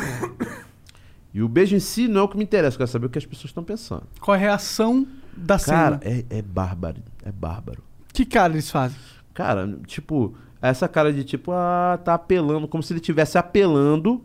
[1.34, 3.10] e o beijo em si não é o que me interessa, eu quero saber o
[3.10, 4.04] que as pessoas estão pensando.
[4.18, 6.24] Qual a reação da Cara, cena?
[6.30, 7.02] é, é bárbaro.
[7.22, 7.82] É bárbaro.
[8.12, 8.96] Que cara eles fazem?
[9.34, 14.22] Cara, tipo, essa cara de tipo, ah, tá apelando, como se ele estivesse apelando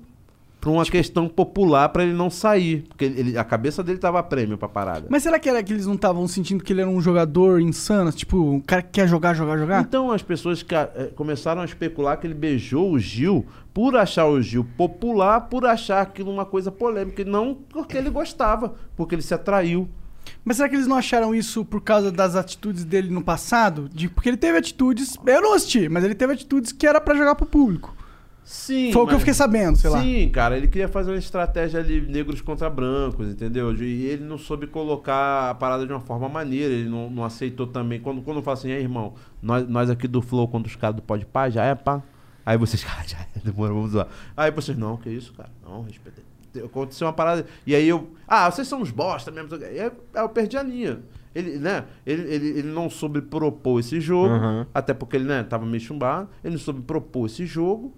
[0.68, 2.84] pra uma questão popular pra ele não sair.
[2.90, 5.08] Porque ele, a cabeça dele tava prêmio pra parada.
[5.10, 8.12] Mas será que era que eles não estavam sentindo que ele era um jogador insano?
[8.12, 9.82] Tipo, um cara que quer jogar, jogar, jogar?
[9.82, 14.42] Então as pessoas eh, começaram a especular que ele beijou o Gil por achar o
[14.42, 19.22] Gil popular, por achar aquilo uma coisa polêmica, e não porque ele gostava, porque ele
[19.22, 19.88] se atraiu.
[20.44, 23.88] Mas será que eles não acharam isso por causa das atitudes dele no passado?
[23.88, 25.18] De, porque ele teve atitudes.
[25.26, 27.96] Eu não assisti, mas ele teve atitudes que era pra jogar pro público.
[28.50, 28.94] Sim.
[28.94, 30.02] Foi o que eu mas- fiquei sabendo, sei lá.
[30.02, 33.74] Sim, cara, ele queria fazer uma estratégia ali, negros contra brancos, entendeu?
[33.76, 37.68] E ele não soube colocar a parada de uma forma maneira, ele não, não aceitou
[37.68, 38.00] também.
[38.00, 40.96] Quando, quando eu falo assim, "Ei, irmão, nós, nós aqui do Flow, quando os caras
[40.96, 42.02] do Pode Pá, já é pá.
[42.46, 44.08] Aí vocês, cara, já é, demora, vamos lá.
[44.38, 46.22] Aí vocês, não, que isso, cara, não, respeita.
[46.64, 47.46] Aconteceu uma parada.
[47.66, 49.54] E aí eu, ah, vocês são uns bosta mesmo.
[49.58, 51.00] E aí eu perdi a linha.
[51.36, 54.66] Ele, né, ele, ele, ele não soube propor esse jogo, Uhum.
[54.74, 57.94] até porque ele, né, tava meio chumbado, ele não soube propor esse jogo.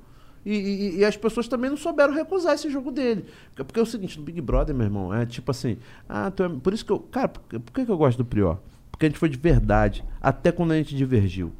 [0.45, 3.25] E, e- e as pessoas também não souberam recusar esse jogo dele.
[3.55, 5.77] Porque, é o seguinte, no Big Brother, meu irmão, é tipo assim.
[6.07, 6.99] Ah, tu é- por isso que eu.
[6.99, 8.57] Cara, por, por que que eu gosto do Prior?
[8.91, 11.51] Porque a gente foi de verdade, até quando a gente divergiu.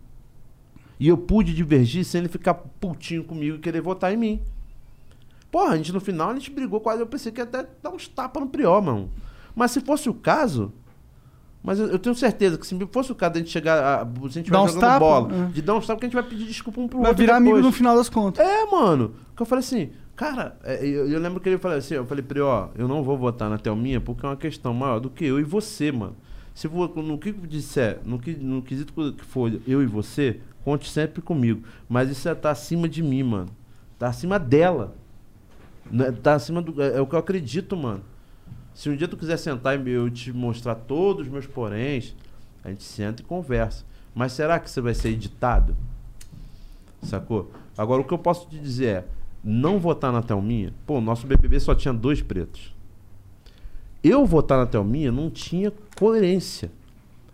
[0.99, 4.41] E eu pude divergir sem ele ficar putinho comigo e querer votar em mim.
[5.51, 7.01] Porra, a gente no final a gente brigou quase.
[7.01, 9.09] Eu pensei que ia até dar uns tapas no Prior, mano.
[9.55, 10.71] Mas se fosse o caso.
[11.61, 14.01] Mas eu, eu tenho certeza que se fosse o caso de a gente chegar.
[14.01, 15.51] A, se a gente vai jogando tapa, bola, é.
[15.51, 17.21] de dar uns tapas, que a gente vai pedir desculpa um pro Vai outro.
[17.21, 17.65] virar amigo depois.
[17.65, 18.45] no final das contas.
[18.45, 19.13] É, mano.
[19.35, 22.23] Que eu falei assim, cara, é, eu, eu lembro que ele falou assim, eu falei
[22.23, 25.09] pra ele, ó, eu não vou votar na Thelminha porque é uma questão maior do
[25.09, 26.15] que eu e você, mano.
[26.53, 30.89] Se for, no que disser, no, que, no quesito que for eu e você, conte
[30.89, 31.63] sempre comigo.
[31.87, 33.49] Mas isso é, tá acima de mim, mano.
[33.97, 34.95] Tá acima dela.
[35.89, 36.11] Né?
[36.11, 36.81] Tá acima do.
[36.81, 38.01] É, é o que eu acredito, mano.
[38.79, 42.15] Se um dia tu quiser sentar e eu te mostrar todos os meus poréns,
[42.63, 43.83] a gente senta e conversa.
[44.15, 45.75] Mas será que você vai ser editado?
[47.03, 47.51] Sacou?
[47.77, 49.05] Agora o que eu posso te dizer é,
[49.43, 52.73] não votar na Thelminha, pô, o nosso BBB só tinha dois pretos.
[54.01, 56.71] Eu votar na Thelminha não tinha coerência.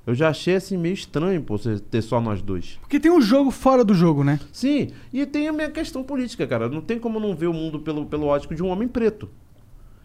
[0.08, 2.80] Eu já achei assim meio estranho, pô, você ter só nós dois.
[2.82, 4.40] Porque tem um jogo fora do jogo, né?
[4.52, 6.68] Sim, e tem a minha questão política, cara.
[6.68, 9.30] Não tem como não ver o mundo pelo, pelo ótico de um homem preto.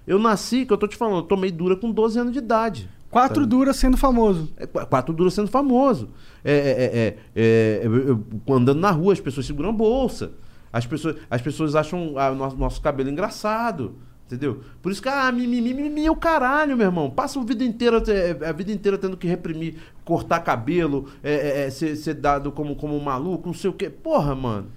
[0.07, 2.89] Eu nasci, que eu tô te falando, eu tomei dura com 12 anos de idade.
[3.11, 4.53] Quatro duras sendo famoso.
[4.57, 6.11] É, qu- quatro duras sendo famoso.
[6.45, 8.09] É, é, é, é, é, eu-
[8.47, 10.31] eu- andando na rua, as pessoas seguram bolsa.
[10.73, 13.95] As pessoas, as pessoas acham ah, nosso, nosso cabelo engraçado.
[14.27, 14.61] Entendeu?
[14.81, 17.11] Por isso que, ah, mimimi, mimimi é o caralho, meu irmão.
[17.11, 21.97] Passa a vida inteira, é, a vida inteira tendo que reprimir, cortar cabelo, é, ser,
[21.97, 23.91] ser dado como, como um maluco, não sei o quê.
[23.91, 24.69] Porra, mano.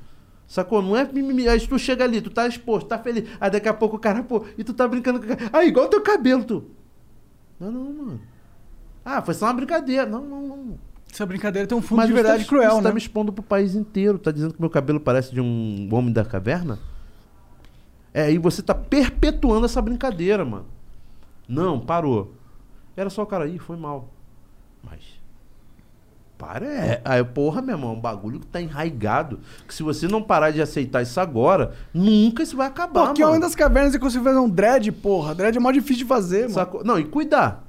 [0.54, 0.84] Sacou?
[0.84, 1.48] Não é mimimi.
[1.48, 3.28] Aí tu chega ali, tu tá exposto, tá feliz.
[3.42, 5.50] Aí daqui a pouco o cara, pô, e tu tá brincando com o cara.
[5.52, 6.64] Ah, igual teu cabelo, tu.
[7.60, 8.22] Não, não, mano.
[9.04, 10.06] Ah, foi só uma brincadeira.
[10.06, 10.80] Não, não, não.
[11.12, 12.84] Essa brincadeira tem um fundo de você verdade tá, cruel, você né?
[12.84, 14.20] tá me expondo pro país inteiro.
[14.20, 16.78] Tá dizendo que meu cabelo parece de um homem da caverna?
[18.14, 20.68] É, e você tá perpetuando essa brincadeira, mano.
[21.50, 22.36] Não, parou.
[22.96, 24.14] Era só o cara aí, foi mal.
[24.84, 25.20] Mas.
[26.46, 27.02] Para, é.
[27.06, 29.40] Aí, porra, meu irmão, é um bagulho que tá enraigado.
[29.66, 33.24] Que se você não parar de aceitar isso agora, nunca isso vai acabar, Pô, que
[33.24, 35.34] homem das cavernas e conseguiu fazer um dread, porra.
[35.34, 36.54] Dread é mó difícil de fazer, mano.
[36.54, 36.84] Sacou?
[36.84, 37.64] Não, e cuidar.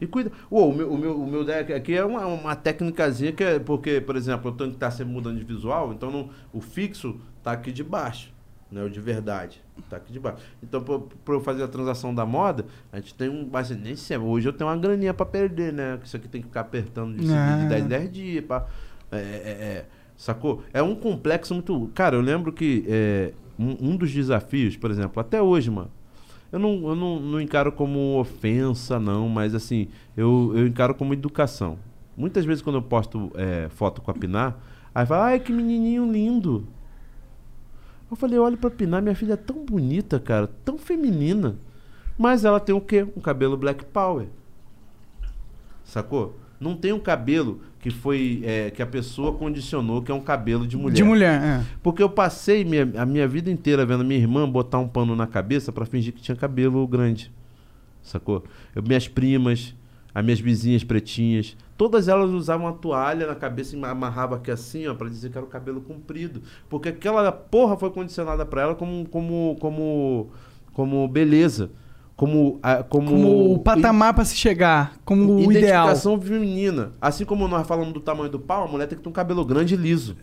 [0.00, 0.32] E cuida.
[0.50, 3.58] Uou, o meu, o meu, o meu deck aqui é uma, uma técnicazinha que é.
[3.58, 7.16] Porque, por exemplo, eu tenho que estar sempre mudando de visual, então não- o fixo
[7.42, 8.32] tá aqui de baixo.
[8.70, 9.62] Né, o de verdade.
[9.88, 10.42] Tá aqui de baixo.
[10.62, 13.48] Então, pra, pra eu fazer a transação da moda, a gente tem um.
[13.50, 15.98] Mas nem sei, hoje eu tenho uma graninha pra perder, né?
[16.04, 17.60] Isso aqui tem que ficar apertando de, Ah.
[17.62, 18.44] de 10 em 10 dias.
[18.44, 18.66] Pá.
[19.10, 20.62] É, é, é, sacou?
[20.72, 21.90] É um complexo muito.
[21.94, 25.90] Cara, eu lembro que é, um, um dos desafios, por exemplo, até hoje, mano.
[26.52, 31.12] Eu não, eu não, não encaro como ofensa, não, mas assim, eu, eu encaro como
[31.14, 31.78] educação.
[32.16, 34.56] Muitas vezes quando eu posto é, foto com a Pinar,
[34.94, 36.66] aí fala, ai que menininho lindo.
[38.10, 41.56] Eu falei, olha pra Pinar, minha filha é tão bonita, cara, tão feminina.
[42.16, 43.06] Mas ela tem o quê?
[43.16, 44.26] Um cabelo black power.
[45.84, 46.38] Sacou?
[46.60, 48.42] Não tem um cabelo que foi.
[48.44, 50.94] é, que a pessoa condicionou que é um cabelo de mulher.
[50.96, 51.64] De mulher, é.
[51.82, 55.26] Porque eu passei minha- a minha vida inteira vendo minha irmã botar um pano na
[55.26, 57.30] cabeça pra fingir que tinha cabelo grande.
[58.02, 58.42] Sacou?
[58.74, 59.74] Eu- minhas primas,
[60.12, 64.86] as minhas vizinhas pretinhas, todas elas usavam uma toalha na cabeça e amarrava aqui assim,
[64.88, 66.42] ó, para dizer que era o cabelo comprido.
[66.68, 70.28] Porque aquela porra foi condicionada pra ela como como como
[70.74, 71.70] como beleza,
[72.16, 75.86] como como, Como o patamar pra se chegar, como o ideal.
[75.86, 76.92] identificação feminina.
[77.00, 79.44] Assim como nós falamos do tamanho do pau, a mulher tem que ter um cabelo
[79.44, 80.16] grande e liso.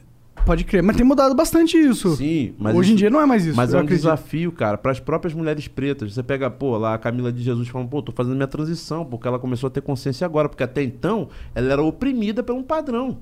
[0.46, 2.16] Pode crer, mas tem mudado bastante isso.
[2.18, 3.58] Sim, mas Hoje em isso- dia não é mais isso.
[3.58, 4.04] Mas é um acredito.
[4.04, 6.14] desafio, cara, para as próprias mulheres pretas.
[6.14, 9.28] Você pega, pô, lá a Camila de Jesus falando, pô, tô fazendo minha transição, porque
[9.28, 13.18] ela começou a ter consciência agora, porque até então ela era oprimida por um padrão.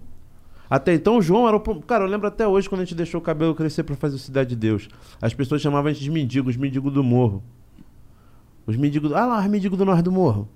[0.69, 1.55] Até então o João era.
[1.55, 4.17] o- Cara, eu lembro até hoje quando a gente deixou o cabelo crescer pra fazer
[4.17, 4.89] Cidade de Deus.
[5.21, 7.41] As pessoas chamavam a gente de mendigo, os mendigos do morro.
[8.67, 9.13] Os mendigos.
[9.13, 10.47] Ah lá, os mendigos do norte do morro.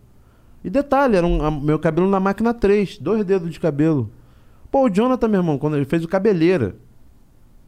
[0.64, 4.10] E detalhe, era um, meu cabelo na máquina 3, dois dedos de cabelo.
[4.72, 6.76] Pô, o Jonathan, meu irmão, quando ele fez o cabeleira.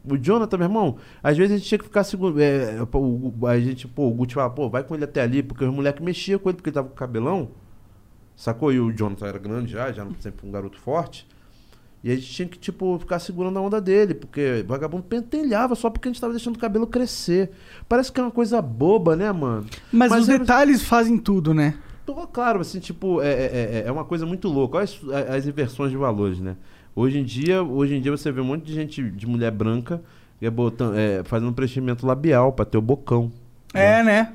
[0.08, 2.40] O Jonathan, meu irmão, às vezes a gente tinha que ficar seguro.
[2.40, 5.64] É, o- a gente, pô, o Guti fala, pô, vai com ele até ali, porque
[5.64, 7.48] os moleques mexiam com ele porque ele tava com cabelão.
[8.34, 8.72] Sacou?
[8.72, 11.26] E o Jonathan era grande já, já sempre um garoto forte.
[12.02, 15.74] E a gente tinha que, tipo, ficar segurando a onda dele, porque o vagabundo pentelhava
[15.74, 17.50] só porque a gente tava deixando o cabelo crescer.
[17.86, 19.66] Parece que é uma coisa boba, né, mano?
[19.92, 21.74] Mas, os é- detalhes fazem tudo, né?
[22.06, 24.78] Tô, claro, assim, tipo, é, é, é- é uma coisa muito louca.
[24.78, 24.98] Olha as,
[25.36, 26.56] as inversões de valores, né?
[26.94, 30.00] Hoje em dia, hoje em dia você vê um monte de gente de mulher branca
[30.42, 33.30] é botando, é, fazendo preenchimento labial pra ter o bocão.
[33.74, 34.32] É, né?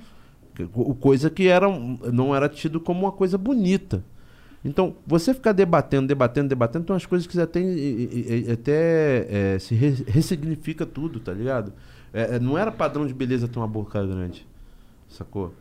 [0.71, 1.67] Co- Coisa que era,
[2.13, 4.03] não era tido como uma coisa bonita.
[4.63, 7.59] Então, você ficar debatendo, debatendo, debatendo, tem umas coisas que até,
[8.51, 11.73] até é, se re- ressignifica tudo, tá ligado?
[12.13, 14.45] É, é, não era padrão de beleza ter uma boca grande,
[15.09, 15.53] sacou?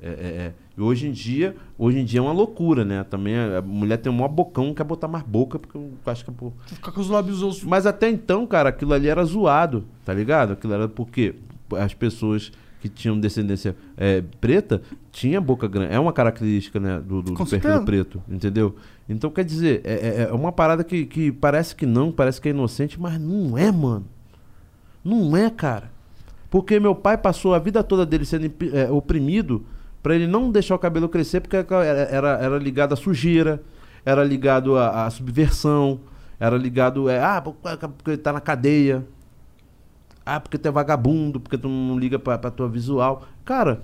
[0.00, 0.54] É, é, é.
[0.78, 3.02] Hoje em dia, hoje em dia é uma loucura, né?
[3.04, 6.30] Também a mulher tem um maior bocão, quer botar mais boca, porque eu acho que
[6.30, 6.52] é por...
[6.66, 7.64] Ficar com os lábios ossos.
[7.64, 10.52] Mas até então, cara, aquilo ali era zoado, tá ligado?
[10.52, 11.34] Aquilo era porque
[11.72, 15.94] as pessoas que tinham descendência é, preta tinha boca grande.
[15.94, 18.76] É uma característica, né, do, do Com perfil preto, entendeu?
[19.08, 22.48] Então, quer dizer, é, é- é uma parada que, que parece que não, parece que
[22.48, 24.04] é inocente, mas não é, mano.
[25.02, 25.90] Não é, cara.
[26.50, 29.64] Porque meu pai passou a vida toda dele sendo é, oprimido
[30.06, 33.60] pra ele não deixar o cabelo crescer, porque era, era, ligado à sujeira,
[34.04, 35.98] era ligado à, à subversão,
[36.38, 37.08] era ligado.
[37.08, 39.04] É, ah, porque ele tá na cadeia.
[40.24, 43.26] Ah, porque tu é vagabundo, porque tu não liga pra, pra tua visual.
[43.44, 43.82] Cara,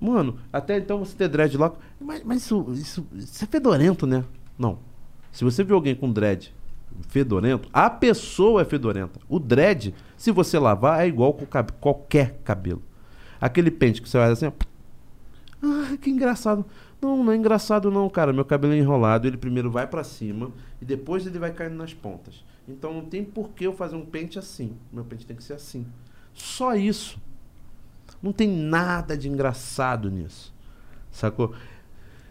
[0.00, 1.78] mano, até então você ter dreadlock.
[2.00, 4.24] Mas, mas isso, isso, isso é fedorento, né?
[4.58, 4.80] Não.
[5.30, 6.52] Se você vê alguém com dread
[7.06, 9.20] fedorento, a pessoa é fedorenta.
[9.28, 12.82] O dread, se você lavar, é igual com cab- qualquer cabelo.
[13.40, 14.71] Aquele pente que você vai assim, ó.
[15.62, 16.64] Ah, que engraçado.
[17.00, 18.32] Não, não é engraçado não, cara.
[18.32, 20.50] Meu cabelo é enrolado, ele primeiro vai pra cima
[20.80, 22.44] e depois ele vai caindo nas pontas.
[22.68, 24.76] Então não tem por que eu fazer um pente assim.
[24.92, 25.86] Meu pente tem que ser assim.
[26.34, 27.20] Só isso.
[28.22, 30.52] Não tem nada de engraçado nisso.
[31.10, 31.54] Sacou?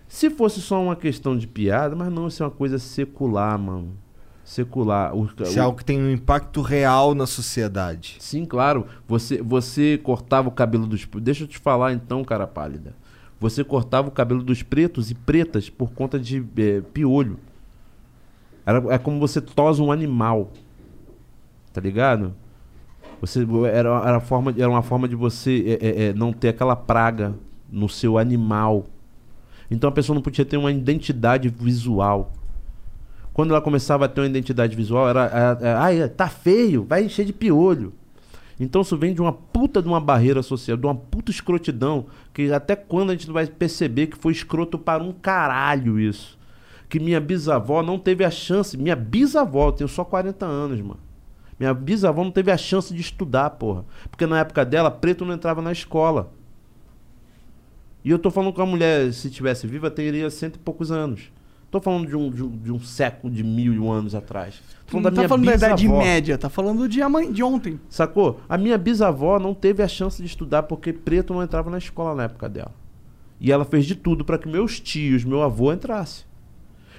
[0.08, 3.98] Se fosse só uma questão de piada, mas não, isso é uma coisa secular, mano.
[4.44, 5.16] Secular.
[5.16, 8.18] O, Isso é algo que tem um impacto real na sociedade.
[8.20, 8.86] Sim, claro.
[9.08, 11.08] Você, você cortava o cabelo dos.
[11.22, 12.94] Deixa eu te falar então, cara pálida.
[13.42, 17.40] Você cortava o cabelo dos pretos e pretas por conta de eh, piolho.
[18.64, 20.52] Era, é como você tosa um animal.
[21.74, 22.36] Tá ligado?
[23.20, 27.34] Você, era, era, forma, era uma forma de você eh, eh, não ter aquela praga
[27.68, 28.86] no seu animal.
[29.72, 32.32] Então a pessoa não podia ter uma identidade visual.
[33.34, 37.26] Quando ela começava a ter uma identidade visual, era, era, era tá feio, vai encher
[37.26, 37.92] de piolho.
[38.62, 42.54] Então isso vem de uma puta de uma barreira social, de uma puta escrotidão, que
[42.54, 46.38] até quando a gente vai perceber que foi escroto para um caralho isso.
[46.88, 51.00] Que minha bisavó não teve a chance, minha bisavó, eu tenho só 40 anos, mano.
[51.60, 53.84] Minha bisavó não teve a chance de estudar, porra.
[54.12, 56.32] Porque na época dela, preto não entrava na escola.
[58.06, 61.32] E eu tô falando que a mulher, se tivesse viva, teria cento e poucos anos.
[61.72, 64.62] Tô falando de um, de um, de um século, de mil e um anos atrás.
[64.86, 66.04] Tô Não tá minha falando da idade bisavó.
[66.04, 67.80] média, tá falando de, amanhã, de ontem.
[67.90, 68.42] Sacou?
[68.50, 72.14] A minha bisavó não teve a chance de estudar porque preto não entrava na escola
[72.14, 72.74] na época dela.
[73.40, 76.26] E ela fez de tudo para que meus tios, meu avô entrasse.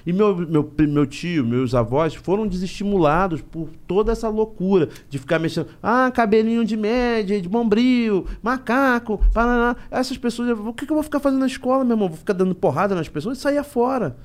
[0.07, 5.39] E meu, meu, meu tio, meus avós foram desestimulados por toda essa loucura de ficar
[5.39, 5.69] mexendo.
[5.83, 9.77] Ah, cabelinho de média, de bombril, macaco, paraná.
[9.91, 12.09] Essas pessoas, o que, que eu vou ficar fazendo na escola, meu irmão?
[12.09, 14.17] Vou ficar dando porrada nas pessoas e sair fora.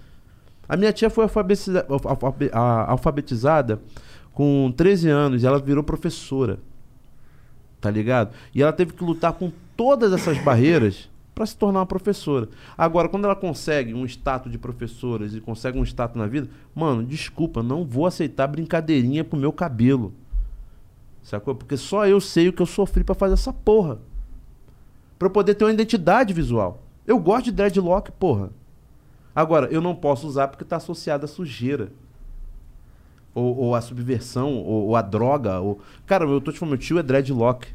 [0.67, 1.85] A minha tia foi alfabetiza-
[2.87, 3.81] alfabetizada
[4.33, 6.59] com 13 anos ela virou professora.
[7.79, 8.33] Tá ligado?
[8.53, 12.49] E ela teve que lutar com todas essas barreiras para se tornar uma professora.
[12.75, 17.03] Agora, quando ela consegue um status de professoras e consegue um status na vida, mano,
[17.03, 20.13] desculpa, não vou aceitar brincadeirinha pro meu cabelo.
[21.21, 21.53] Sacou?
[21.53, 23.99] Porque só eu sei o que eu sofri para fazer essa porra.
[25.19, 26.81] Pra eu poder ter uma identidade visual.
[27.05, 28.49] Eu gosto de dreadlock, porra.
[29.37, 31.91] Agora, eu não posso usar porque tá associado à sujeira.
[33.35, 35.59] Ou, ou à subversão, ou, ou à droga.
[35.59, 35.79] Ou...
[36.07, 37.67] Cara, eu tô te falando, meu tio é dreadlock.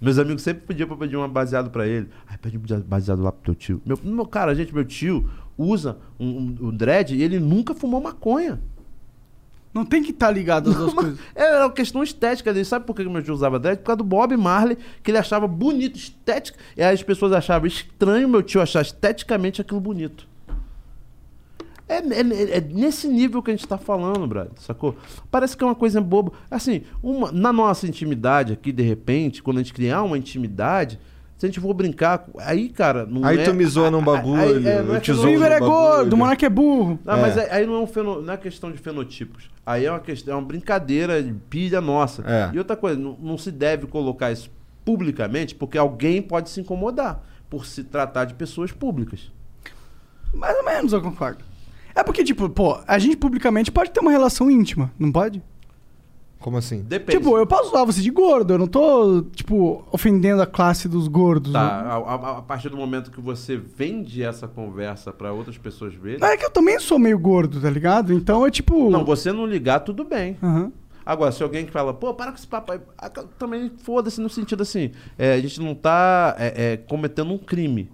[0.00, 2.08] Meus amigos sempre pediam pra pedir uma baseado pra ele.
[2.26, 3.82] Ai, pede um baseado lá pro teu tio.
[3.84, 5.28] Meu, meu cara, gente, meu tio
[5.58, 8.58] usa um, um, um dread e ele nunca fumou maconha.
[9.74, 11.18] Não tem que estar ligado às duas coisas.
[11.34, 12.64] Era uma questão estética dele.
[12.64, 13.80] Sabe por que que meu tio usava dread?
[13.80, 16.56] Por causa do Bob Marley, que ele achava bonito, estético.
[16.74, 20.29] E aí as pessoas achavam estranho meu tio achar esteticamente aquilo bonito.
[21.92, 24.96] É, é- é nesse nível que a gente tá falando, brother, sacou?
[25.30, 26.32] Parece que é uma coisa boba.
[26.50, 31.00] Assim, uma, na nossa intimidade aqui, de repente, quando a gente criar uma intimidade,
[31.36, 33.44] se a gente for brincar, aí, cara, não Aí é...
[33.44, 36.12] tu me zoa num aí- bagulho, aí- é, não eu é O Igor é gordo,
[36.12, 36.98] o Monark é burro.
[37.04, 37.44] não, mas É.
[37.44, 39.50] aí aí não é, um feno- não é questão de fenotipos.
[39.66, 42.22] Aí é uma questão, é uma brincadeira de pilha nossa.
[42.26, 42.50] É.
[42.54, 44.50] E outra coisa, não, não se deve colocar isso
[44.84, 49.32] publicamente, porque alguém pode se incomodar por se tratar de pessoas públicas.
[50.32, 51.42] Mais ou menos, eu concordo.
[51.94, 55.42] É porque, tipo, pô, a gente publicamente pode ter uma relação íntima, não pode?
[56.38, 56.82] Como assim?
[56.82, 57.18] Depende.
[57.18, 61.06] Tipo, eu posso usar você de gordo, eu não tô, tipo, ofendendo a classe dos
[61.06, 61.52] gordos.
[61.52, 65.92] Tá, a, a- a partir do momento que você vende essa conversa pra outras pessoas
[65.92, 66.24] verem.
[66.26, 68.10] É que eu também sou meio gordo, tá ligado?
[68.14, 68.88] Então é tipo.
[68.88, 70.38] Não, você não ligar, tudo bem.
[70.42, 70.72] Aham.
[71.04, 74.30] Agora, se alguém que fala, pô, para com esse papo aí, ah, também foda-se no
[74.30, 77.90] sentido assim, é, a gente não tá é, é, cometendo um crime.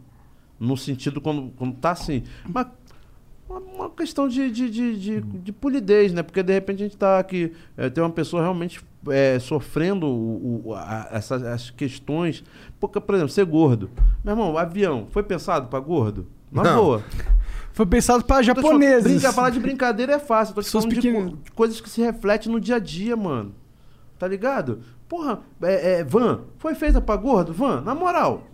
[0.59, 2.23] No sentido quando, quando tá assim.
[2.49, 2.67] Mas
[3.49, 6.23] uma, questão de, de, de, de, de polidez, né?
[6.23, 10.63] Porque de repente a gente tá aqui, é, tem uma pessoa realmente é, sofrendo o,
[10.67, 12.43] o- a- essas as questões.
[12.81, 13.91] Porque, por exemplo, ser gordo.
[14.25, 16.27] Meu irmão, o avião foi pensado pra gordo?
[16.51, 16.77] Na Não.
[16.77, 17.05] boa.
[17.73, 19.13] Foi pensado falando, japoneses.
[19.13, 20.55] Brinca, falar de brincadeira é fácil.
[20.55, 21.33] Tô te Pessoas falando de, pequenas.
[21.45, 23.55] de coisas que se refletem no dia a dia, mano.
[24.19, 24.81] Tá ligado?
[25.09, 27.53] Porra, é, é, van, foi feita pra gordo?
[27.53, 28.45] Van, na moral.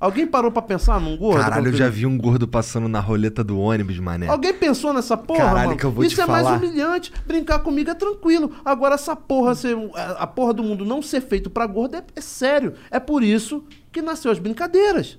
[0.00, 1.42] Alguém parou pra pensar num gordo?
[1.42, 4.28] Caralho, eu já vi um gordo passando na roleta do ônibus, mané.
[4.28, 5.76] Alguém pensou nessa porra, Caralho, mano?
[5.78, 6.58] que eu vou Isso te é mais falar.
[6.58, 7.12] humilhante.
[7.26, 8.52] Brincar comigo é tranquilo.
[8.64, 9.76] Agora, essa porra ser.
[10.16, 12.74] A porra do mundo não ser feito pra gordo é, é sério.
[12.92, 15.18] É por isso que nasceu as brincadeiras.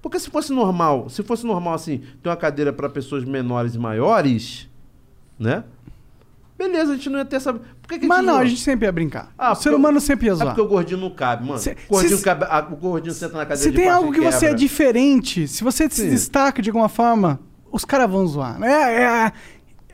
[0.00, 3.78] Porque se fosse normal, se fosse normal assim, ter uma cadeira pra pessoas menores e
[3.78, 4.68] maiores,
[5.38, 5.64] né?
[6.56, 7.58] Beleza, a gente não ia ter essa.
[7.90, 8.42] Por que que Mas não, zoa?
[8.42, 9.32] a gente sempre ia brincar.
[9.36, 10.46] Ah, o ser humano sempre ia É zoar.
[10.54, 11.58] porque o gordinho não cabe, mano.
[11.58, 13.98] Cê- o, gordinho cê- cabe- a- o gordinho senta na cadeira Se de tem baixo
[13.98, 16.10] algo que você é diferente, se você se Sim.
[16.10, 17.40] destaca de alguma forma,
[17.72, 18.62] os caras vão zoar.
[18.62, 19.32] É, é,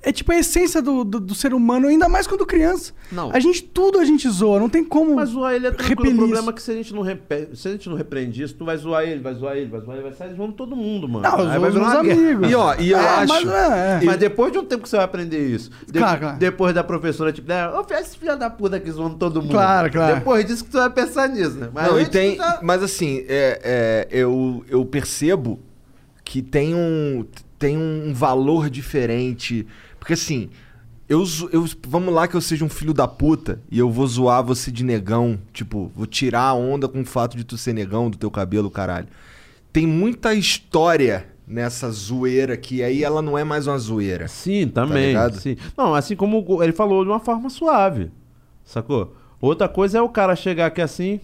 [0.09, 2.93] é tipo a essência do, do, do ser humano, ainda mais quando criança.
[3.11, 3.33] Não.
[3.33, 5.17] A gente, tudo a gente zoa, não tem como.
[5.17, 6.15] Mas zoar ele é tranquilo.
[6.15, 7.49] O problema é que se a gente não, repe...
[7.57, 9.97] se a gente não repreende isso, tu vai zoar ele, vai zoar ele, vai zoar
[9.97, 11.29] ele, vai sair zoando todo mundo, mano.
[11.29, 12.49] Não, Aí vai os amigos.
[12.51, 13.33] E ó, e eu É, acho.
[13.35, 14.05] mas é, é.
[14.05, 15.71] Mas depois de um tempo que você vai aprender isso.
[15.91, 16.39] De- Claro, claro.
[16.39, 19.51] Depois da professora, tipo, né, ô, filho, esse filho da puta aqui zoando todo mundo.
[19.51, 20.15] Claro, claro.
[20.15, 21.69] Depois disso que tu vai pensar nisso, né?
[21.75, 22.37] Mas não, e tem.
[22.37, 25.59] já- Mas assim, é, é, eu, eu percebo
[26.25, 27.25] que tem um,
[27.59, 29.67] tem um valor diferente.
[30.07, 30.51] Porque assim,
[31.09, 31.65] eu, eu.
[31.89, 34.85] Vamos lá que eu seja um filho da puta e eu vou zoar você de
[34.85, 35.37] negão.
[35.53, 38.71] Tipo, vou tirar a onda com o fato de tu ser negão, do teu cabelo,
[38.71, 39.09] caralho.
[39.73, 44.29] Tem muita história nessa zoeira que aí ela não é mais uma zoeira.
[44.29, 45.09] Sim, também.
[45.09, 45.41] ligado?
[45.41, 45.57] sim.
[45.77, 48.13] Não, assim como ele falou de uma forma suave.
[48.65, 49.13] Sacou?
[49.41, 51.19] Outra coisa é o cara chegar aqui assim.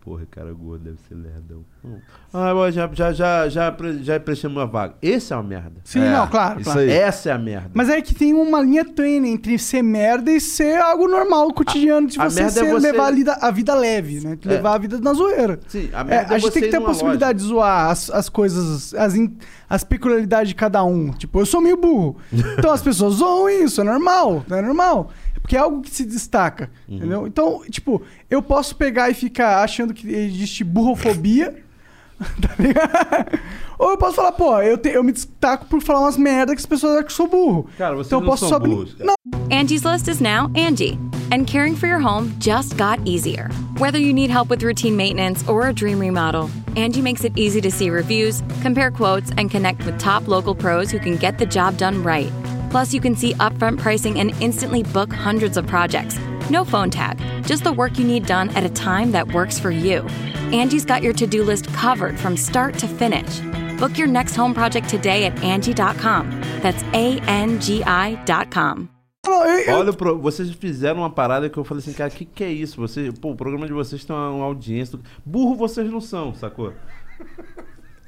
[0.00, 1.64] Porra, cara gordo deve ser lerdão.
[1.86, 1.98] Hum.
[2.34, 3.70] Ah, já, já, já, já,
[4.02, 4.94] já preenchemos uma vaga.
[5.00, 5.72] Esse é uma merda.
[5.84, 6.80] Sim, não, claro, claro.
[6.80, 7.70] Essa é a merda.
[7.72, 12.06] Mas é que tem uma linha tênue entre ser merda e ser algo normal, cotidiano,
[12.06, 14.36] de a você, merda é ser- você- levar a vida, a vida leve, né?
[14.44, 14.48] É.
[14.48, 15.58] Levar a vida na zoeira.
[15.68, 18.10] Sim, a É, merda é a gente tem que ter a possibilidade de zoar as,
[18.10, 19.34] as coisas, as, in-
[19.70, 21.12] as peculiaridades de cada um.
[21.12, 22.18] Tipo, eu sou meio burro.
[22.58, 25.10] Então as pessoas zoam isso, é normal, não é normal.
[25.40, 26.96] Porque é algo que se destaca, Uhum.
[26.96, 27.26] entendeu?
[27.26, 31.64] Então, tipo, eu posso pegar e ficar achando que existe burrofobia,
[32.40, 33.38] tá ligado?
[33.78, 36.58] Ou eu posso falar, pô, eu, te- eu me destaco por falar umas merda que
[36.60, 37.66] as pessoas acham que eu sou burro.
[37.76, 39.04] Cara, vocês então eu posso são só brin- cara.
[39.04, 40.98] Não, Angie's List is now Angie,
[41.30, 43.50] and caring for your home just got easier.
[43.78, 47.60] Whether you need help with routine maintenance or a dream remodel, Angie makes it easy
[47.60, 51.46] to see reviews, compare quotes, and connect with top local pros who can get the
[51.46, 52.32] job done right.
[52.70, 56.18] Plus, you can see upfront pricing and instantly book hundreds of projects.
[56.50, 59.70] No phone tag, just the work you need done at a time that works for
[59.72, 60.02] you.
[60.52, 63.40] Angie's got your to do list covered from start to finish.
[63.80, 66.30] Book your next home project today at Angie.com.
[66.62, 68.88] That's A N G I.com.
[69.28, 72.52] Olha, pro- vocês fizeram uma parada que eu falei assim, cara, o que, que é
[72.52, 72.80] isso?
[72.80, 75.00] Você, pô, o programa de vocês tem uma, uma audiência.
[75.24, 76.72] Burro vocês não são, sacou?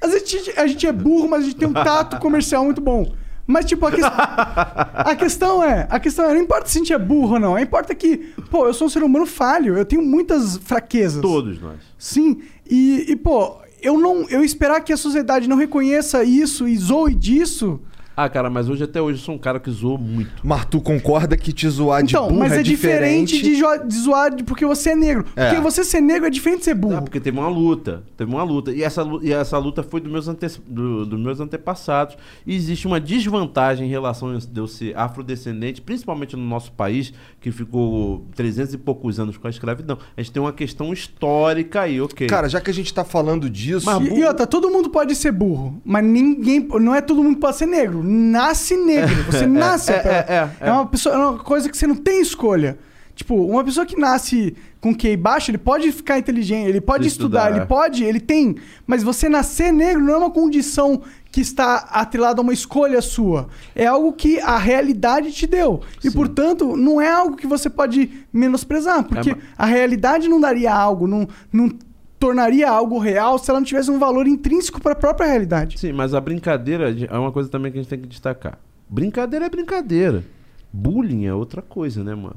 [0.01, 3.13] a gente, a gente é burro, mas a gente tem um tato comercial muito bom.
[3.51, 5.87] Mas, tipo, a, ques- a questão é...
[5.89, 7.55] A questão é, não importa se a gente é burro ou não.
[7.55, 8.17] A importa que,
[8.51, 9.75] pô, eu sou um ser humano falho.
[9.75, 11.19] Eu tenho muitas fraquezas.
[11.19, 11.79] Todos nós.
[11.97, 12.41] Sim.
[12.69, 14.29] E, e, pô, eu não...
[14.29, 17.81] Eu esperar que a sociedade não reconheça isso e zoe disso...
[18.21, 20.29] Ah, cara, mas hoje até hoje eu sou um cara que zoou muito.
[20.43, 23.87] Mas tu concorda que te zoar de Então, burro mas é, é diferente, de, jo-
[23.87, 25.25] de zoar de- porque você é negro.
[25.35, 25.47] É.
[25.49, 26.97] Porque você ser negro é diferente de ser burro.
[26.97, 28.71] Ah, porque teve uma luta, teve uma luta.
[28.73, 32.17] E essa, e essa luta foi dos meus, ante, do- dos meus antepassados.
[32.45, 37.13] E existe uma desvantagem em relação a de eu ser afrodescendente, principalmente no nosso país,
[37.39, 39.97] que ficou 300 e poucos anos com a escravidão.
[40.17, 42.27] A gente tem uma questão histórica aí, ok.
[42.27, 43.85] Cara, já que a gente tá falando disso.
[44.03, 46.67] E, e outra, todo mundo pode ser burro, mas ninguém.
[46.81, 48.08] Não é todo mundo que pode ser negro.
[48.11, 49.23] Nasce negro.
[49.25, 49.91] Você É, nasce.
[49.91, 52.77] é, é, é, é, é uma pessoa, é uma coisa que você não tem escolha.
[53.15, 57.39] Tipo, uma pessoa que nasce com QI baixo, ele pode ficar inteligente, ele pode estudar,
[57.41, 57.65] Estudar, ele é.
[57.65, 58.55] pode, ele tem.
[58.87, 63.49] Mas você nascer negro não é uma condição que está atrelada a uma escolha sua.
[63.75, 65.81] É algo que a realidade te deu.
[66.01, 69.03] E, portanto, não é algo que você pode menosprezar.
[69.03, 71.69] Porque É, ma- a realidade não daria algo, não, não
[72.19, 75.79] tornaria algo real se ela não tivesse um valor intrínseco para a própria realidade.
[75.79, 78.59] Sim, mas a brincadeira é uma coisa também que a gente tem que destacar.
[78.89, 80.23] Brincadeira é brincadeira.
[80.71, 82.35] Bullying é outra coisa, né, mano?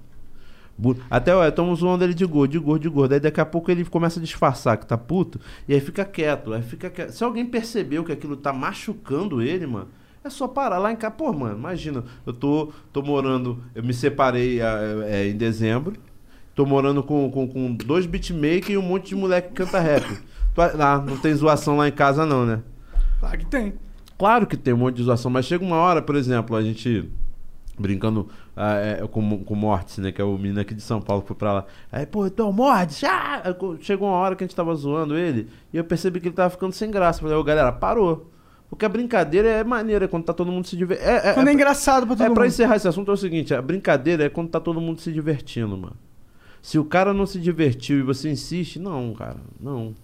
[1.11, 3.13] Até, ó, estamos zoando ele de gordo, de gordo, de gordo.
[3.13, 5.39] Aí daqui a pouco ele começa a disfarçar que tá puto.
[5.69, 6.53] E aí fica quieto.
[6.53, 7.11] Aí fica quieto.
[7.11, 9.89] Se alguém percebeu que aquilo tá machucando ele, mano,
[10.25, 11.15] é só parar lá em casa.
[11.15, 12.05] Pô, mano, imagina.
[12.27, 13.63] Eu tô, tô morando.
[13.75, 15.95] Eu me separei ah, é, em dezembro.
[16.55, 20.05] Tô morando com, com, com dois beatmakers e um monte de moleque que canta rap.
[20.57, 22.61] Ah, não tem zoação lá em casa, não, né?
[23.19, 23.73] Claro que tem.
[24.19, 27.09] Claro que tem um monte de zoação, mas chega uma hora, por exemplo, a gente
[27.79, 30.13] brincando ah, é, com, com o Mortis, né?
[30.13, 31.65] Que é o menino aqui de São Paulo que foi pra lá.
[31.91, 33.43] Aí, pô, então, Mortis, ah!
[33.81, 36.51] Chegou uma hora que a gente tava zoando ele e eu percebi que ele tava
[36.51, 37.21] ficando sem graça.
[37.21, 38.31] Falei, ô, galera, parou.
[38.69, 41.11] Porque a brincadeira é maneira, quando tá todo mundo se divertindo.
[41.11, 42.47] É, Quando é engraçado pra todo é, pra mundo.
[42.47, 45.77] encerrar esse assunto é o seguinte: a brincadeira é quando tá todo mundo se divertindo,
[45.77, 45.97] mano.
[46.63, 49.95] Se o cara não se divertiu e você insiste, não, cara, não.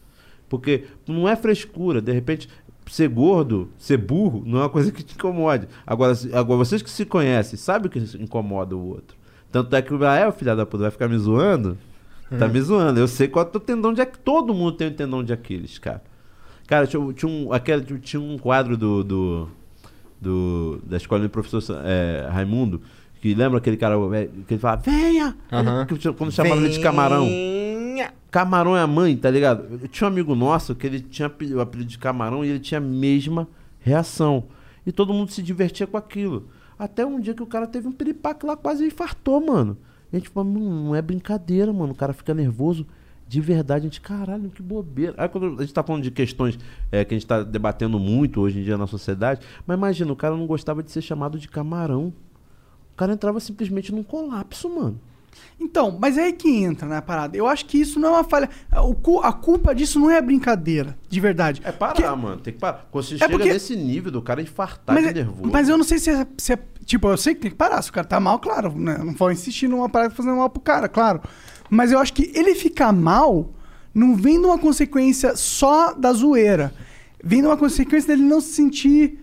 [0.48, 2.48] Porque não é frescura, de repente,
[2.90, 5.68] ser gordo, ser burro, não é uma coisa que te incomode.
[5.86, 9.16] Agora, agora vocês que se conhecem, sabem o que incomoda o outro.
[9.52, 11.78] Tanto é que o Gael, filha da puta, vai ficar me zoando.
[12.38, 12.48] Tá Hum.
[12.50, 12.98] me zoando.
[13.00, 14.20] Eu sei qual é o tendão de Aquiles.
[14.24, 16.02] Todo mundo tem um tendão de Aquiles, cara.
[16.66, 19.48] Cara, tinha, tinha um, aquele, tinha um quadro do, do,
[20.20, 22.82] do- da escola do professor é, Raimundo,
[23.20, 25.36] que lembra aquele cara é, que ele falava, venha!
[25.98, 27.26] Tinha- quando chamava ele de camarão.
[28.30, 29.64] Camarão é a mãe, tá ligado?
[29.82, 32.78] Eu tinha um amigo nosso que ele tinha o apelido de camarão e ele tinha
[32.78, 33.48] a mesma
[33.80, 34.44] reação.
[34.86, 36.48] E todo mundo se divertia com aquilo.
[36.78, 39.76] Até um dia que o cara teve um piripaque lá, quase infartou, mano.
[40.12, 41.92] E a gente falou, "Mano, não é brincadeira, mano.
[41.92, 42.86] O cara fica nervoso
[43.26, 43.80] de verdade.
[43.80, 45.14] A gente, caralho, que bobeira.
[45.18, 46.58] Aí quando a gente tá falando de questões
[46.92, 50.16] é, que a gente tá debatendo muito hoje em dia na sociedade, mas imagina, o
[50.16, 52.12] cara não gostava de ser chamado de camarão.
[52.98, 55.00] O cara entrava simplesmente num colapso, mano.
[55.60, 57.36] Então, mas é aí que entra na parada.
[57.36, 58.50] Eu acho que isso não é uma falha.
[58.84, 61.60] O cu- a culpa disso não é brincadeira, de verdade.
[61.64, 62.40] É parar, mano.
[62.40, 62.88] Tem que parar.
[62.90, 65.48] Quando você chega porque- nesse nível do cara infartar Mas, de é- nervoso.
[65.52, 67.80] mas eu não sei se é, se é- Tipo, eu sei que tem que parar.
[67.82, 68.72] Se o cara tá mal, claro.
[68.76, 68.98] Né?
[68.98, 71.20] Não vou insistir numa parada fazendo mal pro cara, claro.
[71.70, 73.50] Mas eu acho que ele ficar mal
[73.94, 76.74] não vem de uma consequência só da zoeira.
[77.22, 79.20] Vem de uma consequência dele não se sentir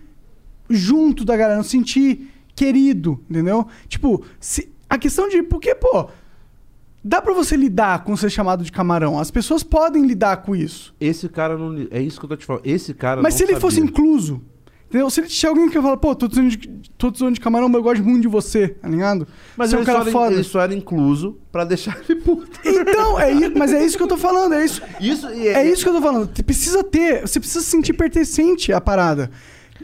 [0.70, 3.66] junto da galera, não se sentir querido, entendeu?
[3.88, 5.42] Tipo, se, a questão de.
[5.44, 6.08] Porque, pô.
[7.08, 9.16] Dá pra você lidar com ser chamado de camarão.
[9.20, 10.92] As pessoas podem lidar com isso.
[11.00, 11.86] Esse cara não.
[11.92, 12.66] É isso que eu tô te falando.
[12.66, 13.22] Esse cara.
[13.22, 13.60] Mas se ele sabia.
[13.60, 14.42] fosse incluso,
[14.88, 15.08] entendeu?
[15.08, 17.82] Se ele tinha alguém que fala, pô, tô precisando de, tô de camarão, mas eu
[17.84, 19.24] gosto muito de você, tá ligado?
[19.56, 20.34] Mas você é um cara foda.
[20.34, 22.58] ele só era incluso pra deixar ele puto.
[22.64, 24.82] Então, é, i- mas é isso que eu tô falando, é isso.
[25.00, 26.28] Isso, é, isso que eu tô falando.
[26.34, 29.30] Você precisa ter, você precisa se sentir pertencente à parada.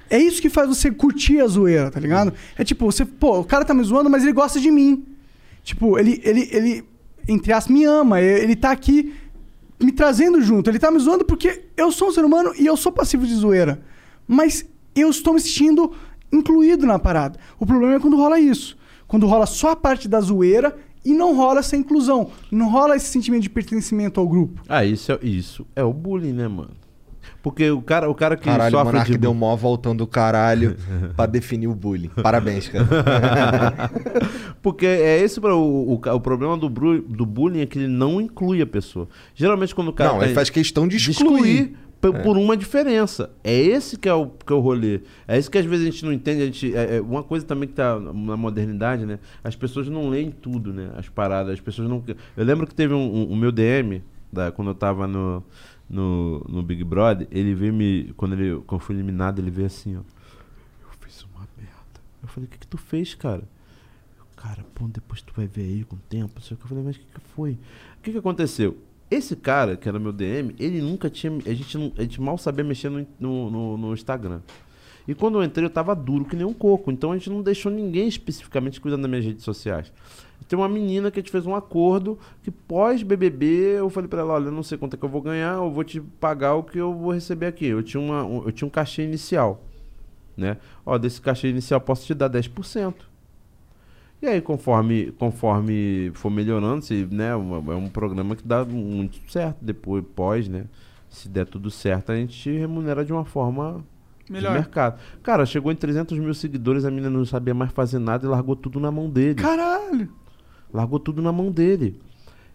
[0.08, 2.32] É isso que faz você curtir a zoeira, tá ligado?
[2.56, 5.04] É tipo, você, pô, o cara tá me zoando, mas ele gosta de mim.
[5.62, 6.84] Tipo, ele, ele, ele
[7.28, 8.20] entre aspas, me ama.
[8.20, 9.14] Ele tá aqui
[9.80, 10.70] me trazendo junto.
[10.70, 13.34] Ele tá me zoando porque eu sou um ser humano e eu sou passivo de
[13.34, 13.82] zoeira.
[14.26, 14.64] Mas
[14.94, 15.92] eu estou me sentindo
[16.32, 17.38] incluído na parada.
[17.58, 18.76] O problema é quando rola isso.
[19.06, 22.30] Quando rola só a parte da zoeira e não rola essa inclusão.
[22.50, 24.62] Não rola esse sentimento de pertencimento ao grupo.
[24.68, 26.81] Ah, isso é, isso é o bullying, né, mano?
[27.42, 30.06] Porque o cara, o cara que Caralho, o sofre Monark de deu mó voltão do
[30.06, 30.76] caralho
[31.16, 32.08] pra definir o bullying.
[32.22, 32.86] Parabéns, cara.
[34.62, 38.62] Porque é esse o, o, o problema do, do bullying é que ele não inclui
[38.62, 39.08] a pessoa.
[39.34, 41.74] Geralmente quando o cara Não, tá ele faz questão de excluir.
[42.00, 42.12] p- É.
[42.22, 43.30] por uma diferença.
[43.42, 45.00] É esse que é, o, que é o rolê.
[45.26, 46.42] É isso que às vezes a gente não entende.
[46.42, 49.18] A gente, é, é uma coisa também que tá na modernidade, né?
[49.42, 50.90] As pessoas não leem tudo, né?
[50.96, 51.54] As paradas.
[51.54, 52.02] As pessoas não.
[52.36, 55.42] Eu lembro que teve um, um- o meu DM, da, quando eu tava no,
[55.92, 58.12] no, no Big Brother, ele veio me.
[58.16, 60.00] Quando, ele, quando eu fui eliminado, ele veio assim, ó.
[60.00, 62.00] Eu fiz uma merda.
[62.22, 63.42] Eu falei, o que, que tu fez, cara?
[64.36, 66.32] Cara, pô, depois tu vai ver aí com o tempo.
[66.40, 66.52] o que.
[66.52, 67.52] Eu falei, mas o que, que foi?
[67.52, 68.76] O que, que aconteceu?
[69.10, 71.32] Esse cara, que era meu DM, ele nunca tinha.
[71.46, 74.40] A gente, não- a gente mal sabia mexer no, no, no- no Instagram.
[75.06, 76.90] E quando eu entrei, eu tava duro que nem um coco.
[76.90, 79.92] Então a gente não deixou ninguém especificamente cuidando das minhas redes sociais.
[80.52, 83.46] Tem uma menina que a gente fez um acordo que pós-BBB
[83.78, 85.70] eu falei pra ela: olha, eu não sei quanto é que eu vou ganhar, eu
[85.70, 87.64] vou te pagar o que eu vou receber aqui.
[87.64, 89.64] Eu tinha, uma, um- eu tinha um cachê inicial.
[90.36, 90.58] Né?
[90.84, 92.96] Ó, desse cachê inicial eu posso te dar 10%.
[94.20, 99.56] E aí, conforme, conforme for melhorando, se, né, é um programa que dá muito certo
[99.62, 100.66] depois, pós, né?
[101.08, 103.82] Se der tudo certo, a gente te remunera de uma forma
[104.28, 104.52] Melhor.
[104.52, 105.00] de mercado.
[105.22, 108.54] Cara, chegou em 300 mil seguidores, a menina não sabia mais fazer nada e largou
[108.54, 109.36] tudo na mão dele.
[109.36, 110.20] Caralho!
[110.72, 112.00] Largou tudo na mão dele.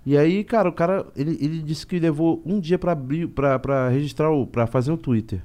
[0.06, 3.60] E aí, cara, o cara, ele, ele disse que levou um dia pra abrir, pra,
[3.60, 5.42] pra registrar, o, pra fazer o Twitter.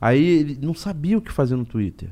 [0.00, 2.08] Aí ele não sabia o que fazer no Twitter.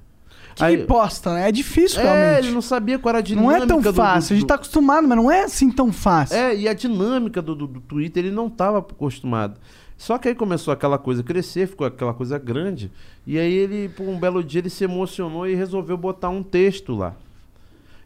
[0.54, 1.48] Que que posta, né?
[1.48, 2.46] É difícil, É, realmente.
[2.46, 4.32] ele não sabia qual era a Não dinâmica é tão do- do- fácil.
[4.34, 6.36] A gente do- tá acostumado, mas não é assim tão fácil.
[6.36, 9.58] É, e a dinâmica do, do, do Twitter ele não estava acostumado.
[9.96, 12.90] Só que aí começou aquela coisa a crescer, ficou aquela coisa grande.
[13.26, 16.94] E aí ele, por um belo dia, ele se emocionou e resolveu botar um texto
[16.94, 17.14] lá.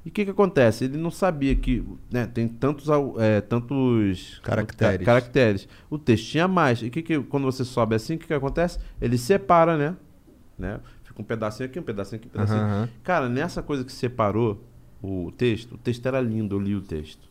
[0.04, 0.84] E o que, que acontece?
[0.84, 4.98] Ele não sabia que né, tem tantos, é, tantos Caracteres.
[4.98, 5.68] ca- caracteres.
[5.88, 6.82] O texto tinha mais.
[6.82, 8.78] E que que, quando você sobe assim, o que, que acontece?
[9.00, 9.96] Ele separa, né?
[10.58, 10.80] né?
[11.04, 12.60] Fica um pedacinho aqui, um pedacinho aqui, um pedacinho.
[12.62, 12.88] Aham.
[13.04, 14.60] Cara, nessa coisa que separou
[15.00, 17.30] o texto, o texto era lindo, eu li o texto.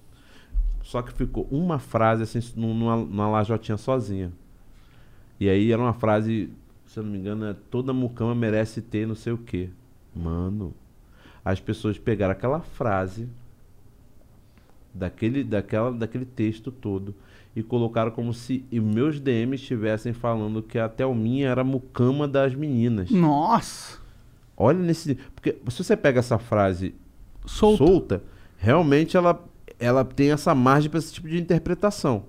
[0.83, 4.32] Só que ficou uma frase assim, num- numa, numa lajotinha sozinha.
[5.40, 6.50] E aí era uma frase,
[6.85, 9.69] se eu não me engano, é toda mucama merece ter não sei o quê.
[10.16, 10.74] Mano,
[11.44, 13.28] as pessoas pegaram aquela frase
[14.94, 17.16] daquele, daquela, daquele texto todo
[17.56, 22.56] e colocaram como se meus DMs estivessem falando que a Thelminha era a mucama das
[22.56, 23.10] meninas.
[23.10, 24.00] Nossa!
[24.56, 25.16] Olha nesse.
[25.36, 26.94] Porque se você pega essa frase
[27.45, 28.22] solta,
[28.58, 29.44] realmente ela,
[29.80, 32.26] ela tem essa margem para esse tipo de interpretação.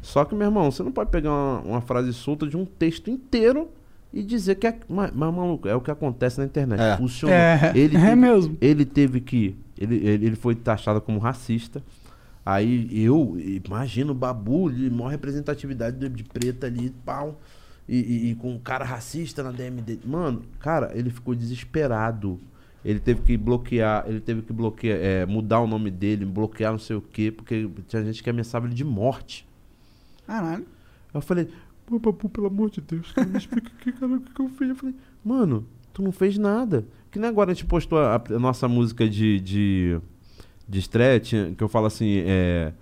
[0.00, 3.10] Só que, meu irmão, você não pode pegar uma, uma frase solta de um texto
[3.10, 3.68] inteiro
[4.14, 4.78] e dizer que é.
[4.88, 6.80] Mas, mas, maluco, é o que acontece na internet.
[6.80, 6.96] É.
[6.96, 7.34] Funcionou.
[7.36, 8.56] É, ele é teve, mesmo.
[8.60, 9.56] Ele teve que.
[9.76, 11.82] Ele, ele, ele foi taxado como racista.
[12.46, 13.36] Aí eu,
[13.66, 17.40] imagino o Babu, de maior representatividade de, de preta ali, pau.
[17.88, 20.00] E, e- e com um cara racista na DM dele.
[20.06, 22.40] Mano, cara, ele ficou desesperado.
[22.84, 26.78] Ele teve que bloquear, ele teve que bloquear, é, mudar o nome dele, bloquear não
[26.78, 29.46] sei o quê, porque tinha gente que ameaçava ele de morte.
[30.26, 30.66] Caralho.
[31.12, 31.48] Eu falei,
[31.88, 34.68] Babu, pelo amor de Deus, cara, me explica que, cara, o que, eu fiz.
[34.68, 36.86] Eu falei, mano, tu não fez nada.
[37.10, 40.00] Que nem agora a gente postou a, a nossa música de, de,
[40.68, 42.72] de estreia, que eu falo assim, é,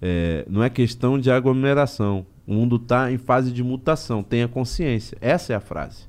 [0.00, 2.26] é, não é questão de aglomeração.
[2.46, 5.16] O mundo tá em fase de mutação, tenha consciência.
[5.20, 6.06] Essa é a frase.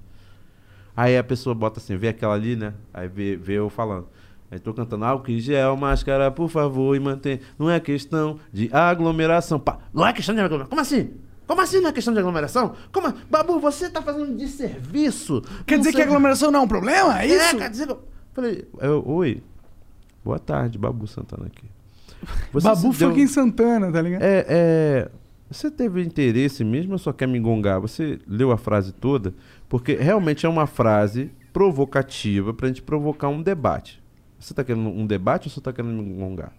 [0.96, 2.74] Aí a pessoa bota assim, vê aquela ali, né?
[2.94, 4.08] Aí vê, vê eu falando.
[4.52, 7.40] Aí tô cantando álcool em gel, máscara, por favor, e mantém.
[7.58, 9.60] Não é questão de aglomeração.
[9.60, 10.70] Pá, não é questão de aglomeração.
[10.70, 11.12] Como assim?
[11.48, 12.74] Como assim não é questão de aglomeração?
[12.92, 13.08] Como?
[13.08, 15.42] a- Babu, você tá fazendo um desserviço.
[15.66, 17.22] Quer Não dizer sei- que a aglomeração não é um problema?
[17.22, 17.58] É isso?
[17.58, 18.04] quer dizer que eu...
[18.34, 19.44] Falei, eu, oi.
[20.24, 21.66] Boa tarde, Babu Santana aqui.
[22.54, 24.22] Você Babu deu- fucking Santana, tá ligado?
[24.24, 25.12] É, é.
[25.52, 27.80] Você teve interesse mesmo ou só quer me engongar?
[27.82, 29.34] Você leu a frase toda?
[29.70, 34.02] Porque realmente é uma frase provocativa pra gente provocar um debate.
[34.40, 36.52] Você tá querendo um debate ou você tá querendo me engongar?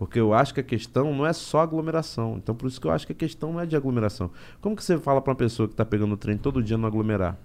[0.00, 2.36] Porque eu acho que a questão não é só aglomeração.
[2.42, 4.30] Então por isso que eu acho que a questão não é de aglomeração.
[4.58, 6.88] Como que você fala pra uma pessoa que tá pegando o trem todo dia não
[6.88, 7.36] aglomerar?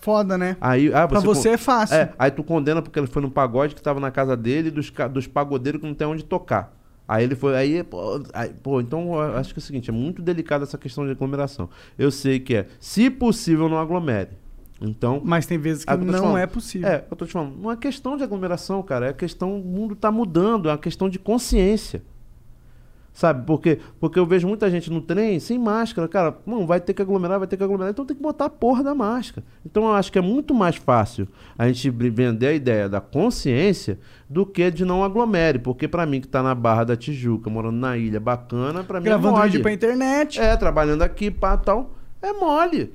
[0.00, 0.56] Foda, né?
[0.60, 1.96] Aí, ah, Pra você con- é fácil.
[1.96, 4.92] É, aí tu condena porque ele foi no pagode que tava na casa dele dos,
[5.12, 6.74] dos pagodeiros que não tem onde tocar.
[7.06, 9.92] Aí ele foi, aí, pô, aí, pô, então eu acho que é o seguinte, é
[9.92, 11.68] muito delicado essa questão de aglomeração.
[11.96, 14.30] Eu sei que é, se possível, não aglomere.
[14.80, 16.38] Então, Mas tem vezes que Ah, não falando.
[16.38, 16.88] é possível.
[16.88, 19.94] É, eu tô te falando, não é questão de aglomeração, cara, é questão, o mundo
[19.94, 22.02] tá mudando, é uma questão de consciência.
[23.12, 26.92] Sabe, porque, porque eu vejo muita gente no trem sem máscara, cara, não, vai ter
[26.92, 29.46] que aglomerar, vai ter que aglomerar, então tem que botar a porra da máscara.
[29.64, 34.00] Então eu acho que é muito mais fácil a gente vender a ideia da consciência
[34.28, 37.76] do que de não aglomere, porque pra mim que tá na Barra da Tijuca, morando
[37.78, 39.46] na ilha, bacana, pra mim Gravando é mole.
[39.50, 40.40] vídeo pra internet.
[40.40, 42.92] É, trabalhando aqui, pá, tal, é mole.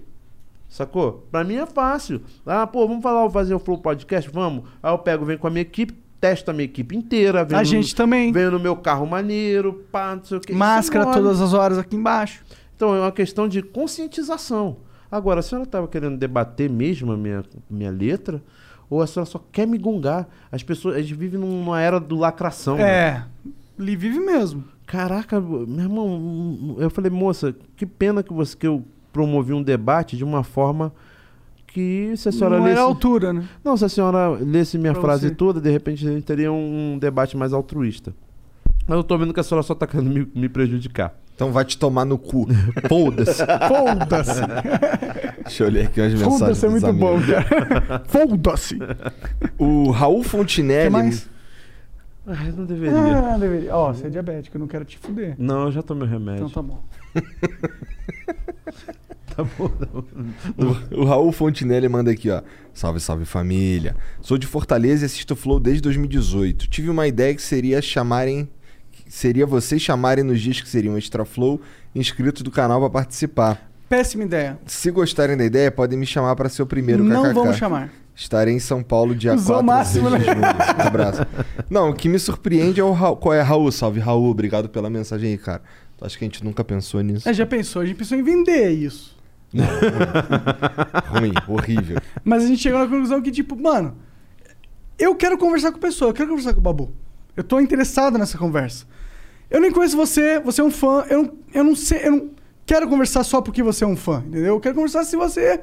[0.70, 1.28] Sacou?
[1.32, 2.22] Pra mim é fácil.
[2.46, 4.30] Ah, pô, vamos falar, fazer o Flow Podcast?
[4.30, 4.66] Vamos.
[4.82, 7.44] Aí eu pego, venho com a minha equipe, testo a minha equipe inteira.
[7.44, 8.32] venho A no- gente também.
[8.32, 10.54] Venho no meu carro maneiro, pá, não sei o que.
[10.54, 12.44] Máscara todas as horas aqui embaixo.
[12.76, 14.78] Então é uma questão de conscientização.
[15.12, 18.42] Agora, a senhora estava querendo debater mesmo a minha, minha letra?
[18.90, 20.28] Ou a senhora só quer me gongar?
[20.52, 22.78] As pessoas, a gente vive num- numa era do lacração.
[22.78, 22.84] né?
[22.84, 23.24] É.
[23.78, 24.64] Ele vive mesmo.
[24.86, 28.84] Caraca, meu irmão, eu falei, moça, que pena que você que eu
[29.20, 30.94] promovi um debate de uma forma
[31.68, 32.78] que se a senhora Não lesse...
[32.78, 33.44] era altura, né?
[33.64, 35.36] Não, se a senhora lesse minha Pra frase você.
[35.36, 38.14] toda, de repente a gente teria um debate mais altruísta.
[38.88, 41.14] Mas eu tô vendo que a senhora só tá querendo me, me prejudicar.
[41.36, 42.48] Então vai te tomar no cu.
[42.88, 43.44] Foda-se.
[43.68, 44.42] Foda-se.
[45.44, 46.40] Deixa eu ler aqui umas mensagens.
[46.40, 47.28] Foda-se é muito bom, amigos.
[47.28, 48.04] cara.
[48.08, 48.80] Foda-se.
[49.58, 51.22] O Raul Fontinelli.
[52.26, 52.98] Ah, não deveria.
[53.34, 53.76] Ah, deveria.
[53.76, 55.36] Ó, você é diabético, eu não quero te fuder.
[55.38, 56.46] Não, eu já tomei o remédio.
[56.48, 56.82] Então tá bom.
[59.40, 60.04] Tá bom, tá bom.
[60.94, 62.42] O, o Raul Fontinelli manda aqui, ó.
[62.74, 63.96] Salve, salve família.
[64.22, 66.68] Sou de Fortaleza e assisto Flow desde 2018.
[66.68, 68.50] Tive uma ideia que seria chamarem.
[69.08, 71.62] Seria vocês chamarem nos dias que seriam Extra Flow
[71.96, 73.70] inscritos do canal pra participar.
[73.88, 74.60] Péssima ideia.
[74.66, 77.04] Se gostarem da ideia, podem me chamar para ser o primeiro.
[77.04, 77.34] Não kkk.
[77.34, 77.92] vamos chamar.
[78.16, 80.26] Estarei em São Paulo dia Usou 4 o máximo, de né?
[80.26, 80.46] junho.
[80.86, 81.26] Abraço.
[81.70, 83.16] Não, o que me surpreende é o Raul.
[83.16, 83.72] Qual é, Raul?
[83.72, 84.30] Salve, Raul.
[84.30, 85.62] Obrigado pela mensagem aí, cara.
[86.02, 87.28] Acho que a gente nunca pensou nisso.
[87.28, 87.82] É, já pensou?
[87.82, 89.19] A gente pensou em vender isso.
[89.54, 91.98] Ruim, horrível.
[92.24, 93.96] Mas a gente chegou na conclusão que, tipo, mano,
[94.98, 96.92] eu quero conversar com a pessoa, eu quero conversar com o Babu.
[97.36, 98.86] Eu tô interessado nessa conversa.
[99.50, 102.30] Eu nem conheço você, você é um fã, eu não, eu não sei, eu não
[102.66, 104.56] quero conversar só porque você é um fã, entendeu?
[104.56, 105.60] Eu quero conversar se você,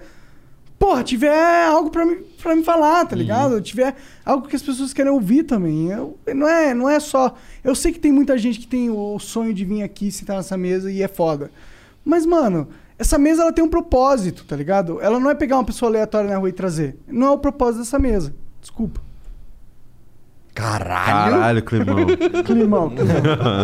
[0.77, 3.61] porra, tiver algo pra me, pra me falar, tá ligado?
[3.61, 5.93] Tiver algo que as pessoas querem ouvir também.
[5.93, 7.37] Eu, não, é, não é só.
[7.63, 10.57] Eu sei que tem muita gente que tem o sonho de vir aqui sentar nessa
[10.57, 11.53] mesa e é foda.
[12.05, 12.69] Mas, mano,
[12.99, 15.01] essa mesa ela tem um propósito, tá ligado?
[15.01, 16.97] Ela não é pegar uma pessoa aleatória na rua e trazer.
[17.07, 18.35] Não é o propósito dessa mesa.
[18.61, 19.01] Desculpa.
[20.55, 21.35] Caralho.
[21.35, 21.97] Caralho, Climão.
[22.47, 22.93] Climão,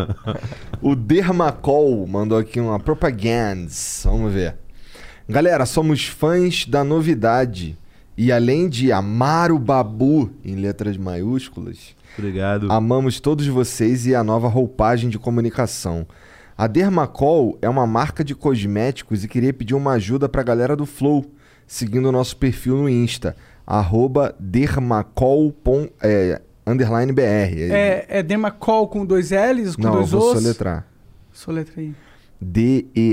[0.83, 3.71] o Dermacol mandou aqui uma propaganda.
[4.05, 4.57] Vamos ver.
[5.27, 7.79] Galera, somos fãs da novidade.
[8.17, 12.71] E além de amar o Babu em letras maiúsculas, Obrigado.
[12.71, 16.07] amamos todos vocês e a nova roupagem de comunicação.
[16.63, 20.87] A Dermacol é uma marca de cosméticos e queria pedir uma ajuda pra galera do
[20.87, 21.27] Flow,
[21.67, 23.35] seguindo o nosso perfil no Insta,
[23.67, 25.53] arroba dermacol,
[26.01, 27.21] é, underline BR.
[27.69, 30.41] É, é Dermacol com dois L's, com Não, dois vou Os?
[30.41, 30.87] soletrar.
[31.33, 31.93] Soletra aí.
[32.41, 33.05] D-E-R-M-A-C-O-L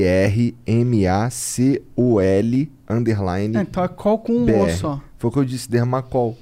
[2.88, 4.64] underline É, então é col com um.
[4.64, 5.02] O só.
[5.18, 6.38] Foi o que eu disse, Dermacol.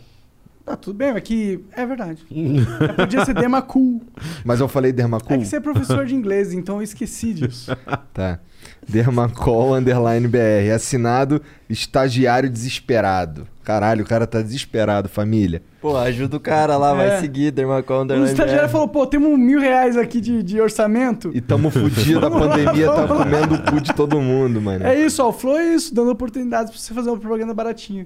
[0.68, 2.26] Tá, tudo bem, é que é verdade.
[2.98, 4.02] Podia ser Dermacul.
[4.44, 5.38] Mas eu falei Dermacol?
[5.38, 7.72] É que você é professor de inglês, então eu esqueci disso.
[8.14, 8.40] Tá.
[8.86, 10.74] Dermacol underline BR.
[10.76, 13.48] Assinado estagiário desesperado.
[13.64, 15.62] Caralho, o cara tá desesperado, família.
[15.80, 16.96] Pô, ajuda o cara lá, É.
[16.96, 18.72] vai seguir, Dermacol O Underline estagiário BR.
[18.72, 21.32] falou, pô, temos mil reais aqui de, de orçamento.
[21.34, 24.86] E tamo fudido, a pandemia tá comendo o cu de todo mundo, mano.
[24.86, 28.06] É isso, ó, o Flow é isso, dando oportunidades pra você fazer uma propaganda baratinha.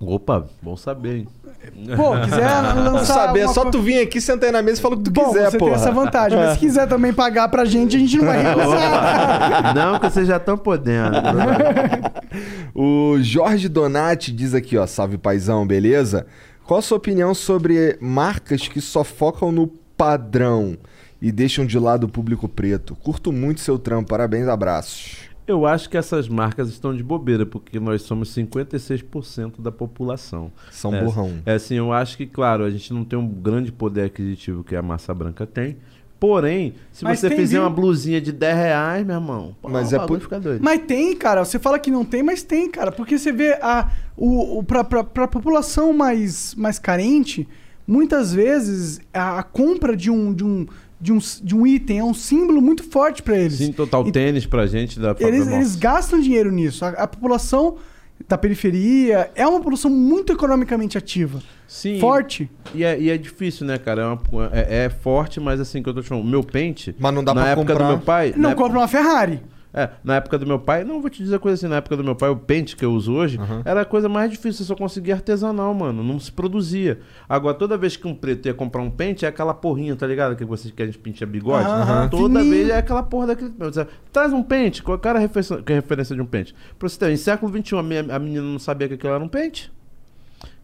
[0.00, 1.28] Opa, bom saber, hein?
[1.96, 2.74] Pô, quiser lançar.
[2.74, 4.98] Não saber, é só co- tu vir aqui, sentar aí na mesa e falar o
[4.98, 5.64] que tu Bom, quiser, você pô.
[5.66, 9.74] tem essa vantagem, mas se quiser também pagar pra gente, a gente não vai recusar.
[9.74, 11.16] Não, que vocês já estão podendo.
[12.74, 16.26] O Jorge Donati diz aqui, ó, salve paizão, beleza?
[16.64, 20.76] Qual a sua opinião sobre marcas que só focam no padrão
[21.20, 22.96] e deixam de lado o público preto?
[22.96, 25.16] Curto muito seu trampo, parabéns, abraços.
[25.46, 30.52] Eu acho que essas marcas estão de bobeira, porque nós somos 56% da população.
[30.70, 31.32] São é, burrão.
[31.44, 34.76] É assim, eu acho que, claro, a gente não tem um grande poder aquisitivo que
[34.76, 35.76] a massa branca tem.
[36.20, 37.62] Porém, se Mas você tem, fizer viu?
[37.64, 40.62] uma blusinha de 10 reais, meu irmão, pô, Mas é por- fica doido.
[40.62, 41.44] Mas tem, cara.
[41.44, 42.92] Você fala que não tem, mas tem, cara.
[42.92, 47.48] Porque você vê a, o, o, pra, pra, pra população mais, mais carente,
[47.84, 50.64] muitas vezes a, a compra de um, de, um,
[51.02, 53.54] de, um, de um item é um símbolo muito forte pra eles.
[53.58, 55.56] Sim, total tênis pra gente da Eles, Nossa.
[55.56, 56.84] eles gastam dinheiro nisso.
[56.84, 57.76] A, a população
[58.28, 61.42] da periferia é uma população muito economicamente ativa.
[61.66, 61.98] Sim.
[61.98, 62.48] Forte.
[62.72, 64.02] E é, e é difícil, né, cara?
[64.02, 66.94] É, uma- é- é forte, mas assim, que eu tô te falando, o meu pente.
[67.00, 67.86] Mas não dá na pra época comprar.
[67.88, 68.32] do meu pai.
[68.36, 69.40] Não na compra uma Ferrari.
[69.74, 72.04] É, na época do meu pai, não vou te dizer coisa assim, na época do
[72.04, 74.74] meu pai, o pente que eu uso hoje, era a coisa mais difícil, você só
[74.76, 77.00] conseguia artesanal, mano, não se produzia.
[77.28, 80.36] Agora, toda vez que um preto ia comprar um pente, é aquela porrinha, tá ligado?
[80.36, 81.66] Que vocês querem pintar bigode?
[81.66, 82.08] Aham.
[82.08, 82.50] Toda Fininho.
[82.54, 83.52] vez é aquela porra daquele.
[84.12, 86.54] Traz um pente, qual cara é a referência, que é a referência de um pente?
[86.78, 89.24] Pra você ter, em século XXI, a, minha- a menina não sabia que aquilo era
[89.24, 89.72] um pente.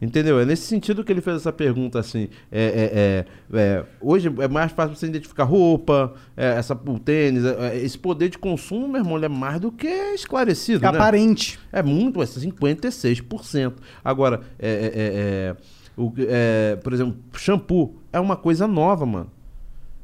[0.00, 0.38] Entendeu?
[0.38, 2.28] É nesse sentido que ele fez essa pergunta assim.
[2.52, 7.44] É, é, é, é, hoje é mais fácil você identificar roupa, é, essa, o tênis.
[7.44, 10.84] é, esse poder de consumo, meu irmão, ele é mais do que esclarecido.
[10.84, 10.96] É né?
[10.96, 11.58] aparente.
[11.72, 13.74] É muito, é 56%.
[14.04, 15.56] Agora, é,
[15.96, 16.12] o,
[16.82, 19.37] por exemplo, shampoo é uma coisa nova, mano.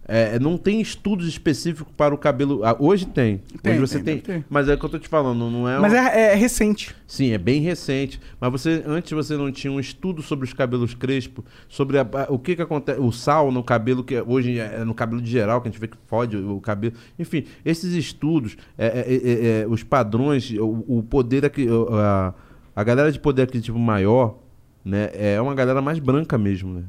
[0.06, 2.62] É, não tem estudos específicos para o cabelo.
[2.64, 3.40] Ah, hoje tem.
[3.62, 4.40] Tem, hoje você tem, tem.
[4.40, 4.46] ter.
[4.50, 5.78] Mas é o que eu tô te falando, não é.
[5.78, 6.94] Mas uma- é, é recente.
[7.06, 8.20] Sim, é bem recente.
[8.38, 12.38] Mas você antes você não tinha um estudo sobre os cabelos crespos, sobre a- o
[12.38, 15.60] que que acontece, o sal no cabelo que é- hoje é no cabelo de geral
[15.62, 16.94] que a gente vê que fode o cabelo.
[17.18, 22.34] Enfim, esses estudos, é, é, é, é, os padrões, o, o poder aqui, a,
[22.76, 24.38] a galera de poder aquisitivo maior,
[24.84, 26.82] né, é uma galera mais branca mesmo, né?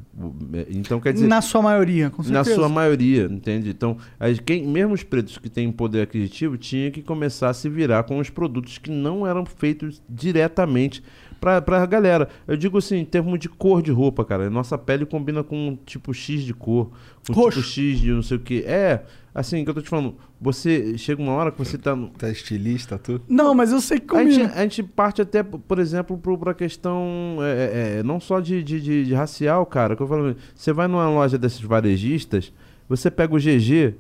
[0.53, 2.55] É, Então quer dizer Na sua maioria, com na certeza.
[2.55, 3.69] sua maioria, entende?
[3.69, 7.69] Então, as- quem, mesmo os pretos que têm poder aquisitivo tinha que começar a se
[7.69, 11.01] virar com os produtos que não eram feitos diretamente
[11.39, 12.27] pra, pra galera.
[12.47, 14.49] Eu digo assim, em termos de cor de roupa, cara.
[14.49, 16.91] Nossa pele combina com um tipo X de cor,
[17.25, 17.59] com um Roxo.
[17.61, 18.59] tipo X de não sei o que.
[18.65, 19.03] É,
[19.35, 20.15] assim, que eu tô te falando.
[20.41, 21.95] Você chega uma hora que você tá.
[21.95, 23.21] no- Tá estilista, tu?
[23.27, 26.53] Não, mas eu sei que a gente, a gente parte até, por exemplo, pro, pra
[26.55, 29.95] questão é, é, é, não só de, de, de- de racial, cara.
[29.95, 32.51] Que eu falo, você vai numa loja desses varejistas,
[32.89, 33.93] você pega o GG.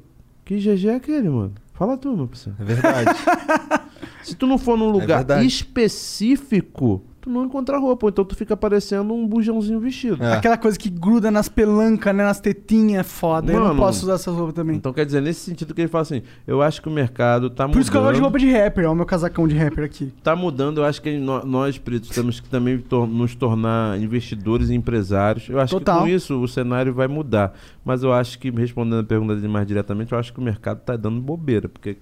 [0.45, 1.53] Que GG é aquele, mano?
[1.73, 2.57] Fala tu, meu parceiro.
[2.59, 3.09] É verdade.
[4.23, 5.45] Se tu não for num lugar verdade.
[5.45, 8.07] específico, tu não encontra roupa.
[8.07, 10.23] Então tu fica parecendo um bujãozinho vestido.
[10.23, 10.33] É.
[10.33, 12.23] Aquela coisa que gruda nas pelancas, né?
[12.23, 13.51] Nas tetinhas, é foda.
[13.51, 14.77] eu não Mano, posso usar essas roupas também.
[14.77, 17.63] Então quer dizer, nesse sentido que ele fala assim, eu acho que o mercado tá
[17.63, 17.73] mudando.
[17.73, 19.83] Por isso que eu gosto de roupa de rapper, ó, o meu casacão de rapper
[19.85, 20.13] aqui.
[20.23, 24.69] Tá mudando, eu acho que nó- nós, pretos, temos que também tor- nos tornar investidores
[24.69, 25.49] e empresários.
[25.49, 25.97] Eu acho Total.
[25.97, 27.53] que com isso o cenário vai mudar.
[27.83, 30.79] Mas eu acho que, respondendo a pergunta dele mais diretamente, eu acho que o mercado
[30.81, 31.67] tá dando bobeira.
[31.67, 31.97] Porque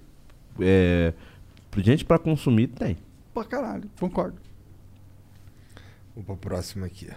[0.60, 1.14] é,
[1.78, 2.98] gente pra consumir tem.
[3.34, 4.36] Pra caralho, concordo.
[6.16, 7.10] Vou pro próximo aqui.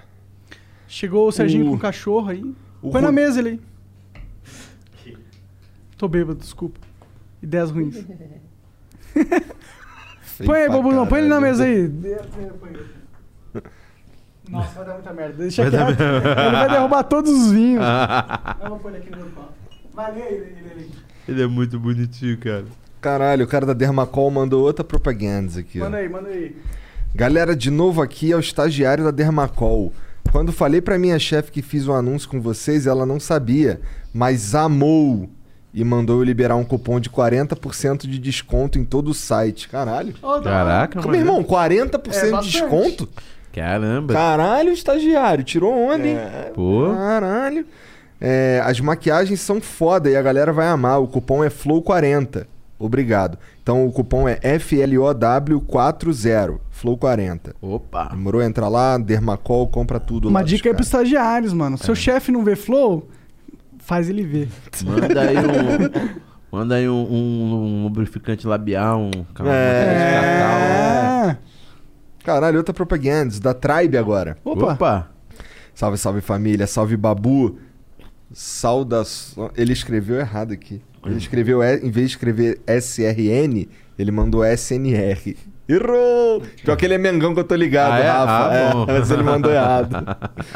[0.89, 2.55] Chegou o Serginho O- com o cachorro aí.
[2.83, 3.61] o Põe na Ro- mesa ele aí.
[5.97, 6.79] Tô bêbado, desculpa.
[7.43, 7.97] Ideias ruins.
[10.45, 11.53] põe aí, pra Bobuzão, põe ele na caralho.
[11.53, 11.89] mesa aí.
[14.49, 15.35] Nossa, vai dar muita merda.
[15.39, 16.01] Deixa Vai dar quieto.
[16.03, 17.83] Ele vai derrubar todos os vinhos.
[18.63, 19.29] Eu vou pôr ele aqui no meu.
[19.95, 20.91] Vai, ele, ele, ele.
[21.27, 22.65] Ele é muito bonitinho, cara.
[23.01, 25.81] Caralho, o cara da Dermacol mandou outra propaganda aqui.
[25.81, 25.85] ó.
[25.85, 26.57] Manda aí, manda aí.
[27.17, 29.91] Galera, de novo aqui é o estagiário da Dermacol.
[30.31, 33.81] Quando falei pra minha chefe que fiz um anúncio com vocês, ela não sabia,
[34.13, 35.27] mas amou
[35.73, 39.67] e mandou eu liberar um cupom de 40% de desconto em todo o site.
[39.67, 40.13] Caralho.
[40.21, 43.09] Da- Caraca, Como, irmão, 40% É de desconto?
[43.51, 44.13] Caramba.
[44.13, 46.19] Caralho, estagiário, tirou onda, hein?
[46.55, 46.93] Pô.
[46.95, 47.65] Caralho.
[48.21, 51.01] É, as maquiagens são foda e a galera vai amar.
[51.01, 52.47] O cupom é FLOW40.
[52.79, 53.39] Obrigado.
[53.63, 56.59] Então o cupom é FLOW40.
[56.83, 57.55] FLOW40.
[57.61, 58.09] Opa.
[58.11, 58.43] Demorou?
[58.43, 60.47] Entra lá, Dermacol, compra tudo Uma lá.
[60.47, 61.79] dica aí dos pros estagiários, mano.
[61.79, 63.09] Seu chefe não vê flow,
[63.79, 64.49] faz ele ver.
[64.85, 66.17] Manda aí um.
[66.53, 71.31] Manda aí um, um- um lubrificante labial, um uma É.
[71.31, 71.37] É.
[72.25, 74.37] Caralho, outra propaganda, da Tribe agora.
[74.45, 74.73] Opa.
[74.75, 75.11] Opa.
[75.75, 77.59] Salve, salve família, salve Babu.
[78.33, 79.51] Saudações.
[79.57, 80.83] Ele escreveu errado aqui.
[81.07, 83.69] Ele escreveu, em vez de escrever SRN,
[83.99, 85.37] ele mandou SNR.
[85.69, 86.43] Errou!
[86.65, 88.09] Pior que ele é Mengão que eu tô ligado, Ah, é?
[88.11, 88.49] Rafa.
[88.49, 89.97] Ah, É, mas ele mandou errado.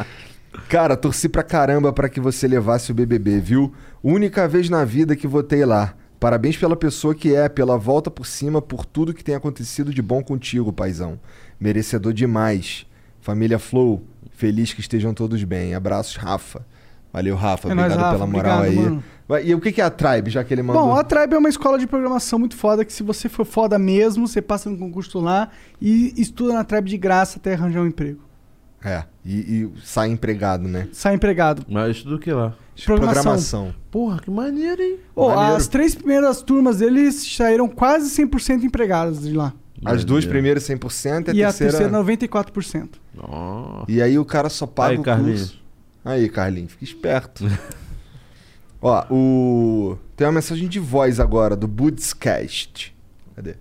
[0.69, 3.73] Cara, torci pra caramba pra que você levasse o BBB, viu?
[4.03, 5.95] Única vez na vida que votei lá.
[6.19, 10.03] Parabéns pela pessoa que é, pela volta por cima, por tudo que tem acontecido de
[10.03, 11.19] bom contigo, paizão.
[11.59, 12.87] Merecedor demais.
[13.21, 15.75] Família Flow, feliz que estejam todos bem.
[15.75, 16.65] Abraços, Rafa.
[17.13, 17.69] Valeu, Rafa.
[17.69, 18.13] É obrigado Rafa.
[18.13, 18.85] pela moral Obrigado, aí.
[18.91, 19.05] mano.
[19.45, 20.83] E o que é a Tribe, já que ele mandou?
[20.87, 23.79] Bom, a Tribe é uma escola de programação muito foda que se você for foda
[23.79, 25.51] mesmo, você passa no concurso lá
[25.81, 28.21] e estuda na Tribe de graça até arranjar um emprego.
[28.83, 29.35] É, e,
[29.65, 30.89] e sai empregado, né?
[30.93, 31.65] Sai empregado.
[31.69, 32.55] Mas estudo o que lá?
[32.85, 33.23] Programação.
[33.23, 33.75] Programação.
[33.91, 34.99] Porra, que maneiro, hein?
[35.15, 35.57] Maneiro.
[35.57, 39.53] as três primeiras turmas deles saíram quase 100% empregadas de lá.
[39.85, 41.73] As duas primeiras 100% e a E a terceira...
[41.73, 42.89] terceira 94%.
[43.15, 43.85] Nossa.
[43.89, 45.41] E aí o cara só paga Aí, o Carlinhos.
[45.41, 45.61] curso.
[46.05, 47.45] Aí, Carlinhos, fica esperto.
[48.81, 49.99] Ó, o...
[50.17, 52.95] Tem uma mensagem de voz agora, do Budscast.
[53.35, 53.57] Cadê?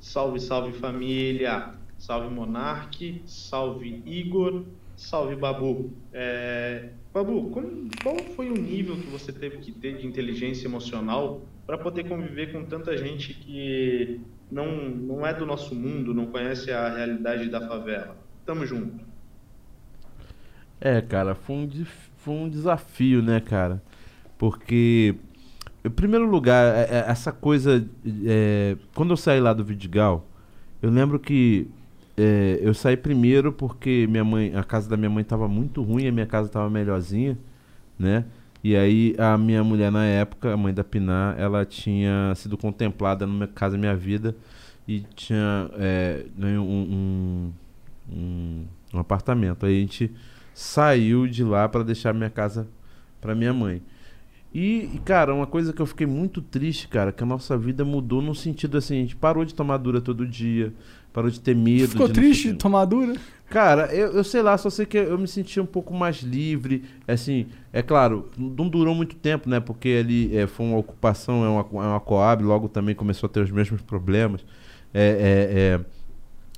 [0.00, 1.74] Salve, salve família!
[1.98, 4.64] Salve Monark, salve Igor,
[4.96, 5.92] salve Babu.
[6.12, 11.42] É, Babu, como- qual foi o nível que você teve que ter de inteligência emocional
[11.66, 16.70] para poder conviver com tanta gente que não, não é do nosso mundo, não conhece
[16.70, 18.16] a realidade da favela?
[18.46, 19.04] Tamo junto.
[20.80, 21.84] É, cara, foi um,
[22.16, 23.82] foi um desafio, né, cara?
[24.38, 25.14] Porque,
[25.84, 27.86] em primeiro lugar, é- é- essa coisa.
[28.26, 30.26] é, quando eu saí lá do Vidigal,
[30.82, 31.68] eu lembro que
[32.16, 36.06] é, eu saí primeiro porque minha mãe, a casa da minha mãe estava muito ruim,
[36.08, 37.38] a minha casa estava melhorzinha,
[37.98, 38.24] né?
[38.62, 43.26] E aí a minha mulher na época, a mãe da Pinar, ela tinha sido contemplada
[43.26, 44.34] no Minha Casa Minha Vida
[44.86, 47.52] e tinha é, ganho um,
[48.10, 49.64] um, um, um apartamento.
[49.64, 50.10] Aí a gente
[50.52, 52.66] saiu de lá para deixar minha casa
[53.20, 53.80] para minha mãe.
[54.54, 58.22] E, cara, uma coisa que eu fiquei muito triste, cara, que a nossa vida mudou
[58.22, 60.72] no sentido assim, a gente parou de tomar dura todo dia,
[61.12, 61.88] parou de ter medo.
[61.88, 63.14] Ficou de triste de tomar dura?
[63.50, 66.84] Cara, eu, eu sei lá, só sei que eu me senti um pouco mais livre.
[67.06, 69.60] Assim, é claro, não durou muito tempo, né?
[69.60, 73.30] Porque ali é, foi uma ocupação, é uma, é uma Coab, logo também começou a
[73.30, 74.44] ter os mesmos problemas.
[74.94, 75.80] É, é, é,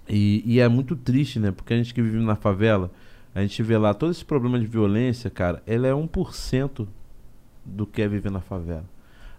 [0.09, 1.51] e, e é muito triste, né?
[1.51, 2.91] Porque a gente que vive na favela,
[3.35, 6.87] a gente vê lá todo esse problema de violência, cara, ele é 1%
[7.65, 8.85] do que é viver na favela.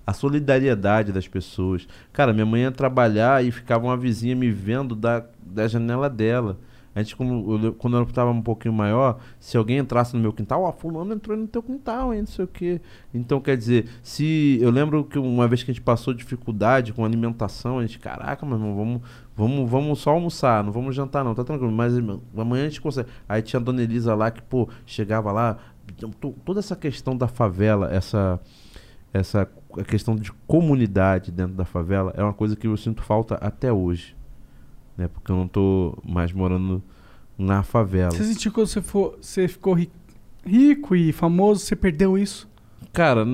[0.05, 1.87] A solidariedade das pessoas.
[2.11, 6.57] Cara, minha mãe ia trabalhar e ficava uma vizinha me vendo da, da janela dela.
[6.93, 10.63] A gente, como, quando eu estava um pouquinho maior, se alguém entrasse no meu quintal,
[10.63, 12.81] ó, fulano entrou no teu quintal, hein, não sei o quê.
[13.13, 14.59] Então, quer dizer, se.
[14.61, 18.45] Eu lembro que uma vez que a gente passou dificuldade com alimentação, a gente, caraca,
[18.45, 19.01] meu irmão, vamos,
[19.37, 21.71] vamos, vamos só almoçar, não vamos jantar, não, tá tranquilo.
[21.71, 23.07] Mas irmão, amanhã a gente consegue.
[23.27, 25.57] Aí tinha a dona Elisa lá que, pô, chegava lá,
[25.91, 28.39] to- toda essa questão da favela, essa
[29.13, 29.47] essa
[29.77, 33.71] a questão de comunidade dentro da favela é uma coisa que eu sinto falta até
[33.71, 34.15] hoje.
[34.97, 35.07] Né?
[35.07, 36.81] Porque eu não tô mais morando
[37.37, 38.11] na favela.
[38.11, 39.91] Você sentiu quando você, for, você ficou ri-
[40.45, 42.49] rico e famoso, você perdeu isso?
[42.93, 43.25] Cara,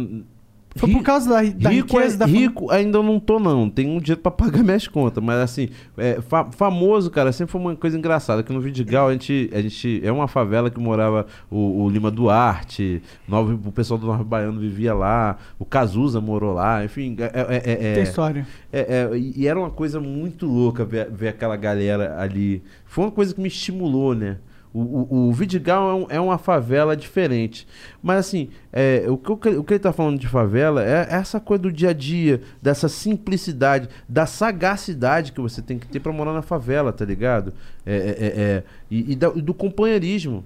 [0.78, 3.70] Foi por causa da, da rico, riqueza é- da rico ainda eu não tô não,
[3.70, 7.60] tenho um dinheiro pra pagar minhas contas, mas assim, é, fa- famoso, cara, sempre foi
[7.62, 11.26] uma coisa engraçada, que no Vidigal a gente, a gente é uma favela que morava
[11.50, 16.54] o, o Lima Duarte, Novo, o pessoal do Norte Baiano vivia lá, o Cazuza morou
[16.54, 18.48] lá, enfim, é, é- é- é- Tem história.
[18.72, 18.80] é,
[19.14, 22.62] é, e e era uma coisa muito louca ver, ver aquela galera ali.
[22.86, 24.38] Foi uma coisa que me estimulou, né?
[24.80, 27.68] O, o, Vidigal é, um- é uma favela diferente.
[28.02, 31.64] Mas assim, é, o, que, o que ele tá falando de favela é essa coisa
[31.64, 36.34] do dia a dia, dessa simplicidade, da sagacidade que você tem que ter pra morar
[36.34, 37.54] na favela, tá ligado?
[37.86, 40.44] É, é, é, é, e, e da- do companheirismo.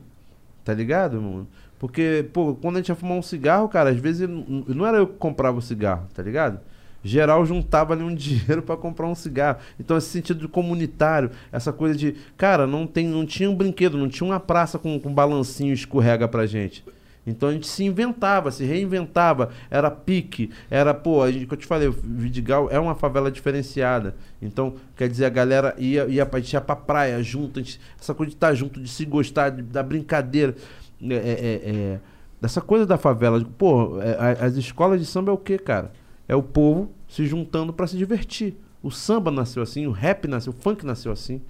[0.63, 1.47] Tá ligado, mano?
[1.79, 5.07] Porque, pô, quando a gente ia fumar um cigarro, cara, às vezes não era eu
[5.07, 6.59] que comprava o cigarro, tá ligado?
[7.03, 9.59] Geral juntava ali um dinheiro pra comprar um cigarro.
[9.79, 13.97] Então, esse sentido de comunitário, essa coisa de, cara, não, tem, não tinha um brinquedo,
[13.97, 16.83] não tinha uma praça com, com balancinho escorrega pra gente.
[17.25, 21.57] Então a gente se inventava, se reinventava, era pique, era, pô, a gente, que eu
[21.57, 24.15] te falei, Vidigal é uma favela diferenciada.
[24.41, 27.79] Então, quer dizer, a galera ia, ia, a gente ia pra praia junto, a gente-
[27.99, 30.55] essa coisa de estar junto, de se gostar, de- da brincadeira.
[31.03, 31.99] É, é, é, é,
[32.41, 33.39] dessa coisa da favela.
[33.55, 35.91] Pô, é, as escolas de samba é o quê, cara?
[36.31, 38.55] É o povo se juntando pra se divertir.
[38.81, 41.41] O samba nasceu assim, o rap nasceu, o funk nasceu assim.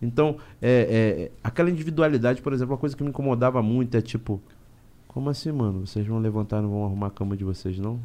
[0.00, 4.40] Então, é, é, aquela individualidade, por exemplo, uma coisa que me incomodava muito é tipo,
[5.08, 5.84] como assim, mano?
[5.86, 7.98] Vocês vão levantar e não vão arrumar a cama de vocês, não?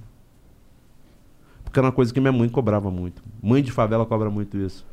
[1.64, 3.22] Porque era uma coisa que minha mãe cobrava muito.
[3.44, 4.86] Mãe de favela cobra muito isso.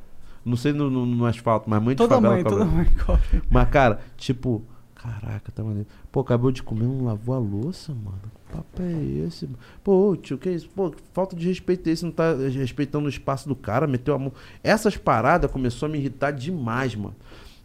[0.44, 2.58] Não sei no, no- no asfalto, mas mãe de Toda favela mãe, cobra.
[2.58, 3.42] toda mãe cobra.
[3.50, 4.62] Mas, cara, tipo,
[4.94, 5.88] caraca, tá maneiro.
[6.12, 8.20] Pô, acabou de comer, não lavou a louça, mano.
[8.52, 9.48] Papo é esse?
[9.84, 10.68] Pô, tio, que isso?
[10.70, 14.18] Pô, falta de respeito é esse, não tá respeitando o espaço do cara, meteu a
[14.18, 14.32] mão.
[14.64, 17.14] Essas paradas começou a me irritar demais, mano.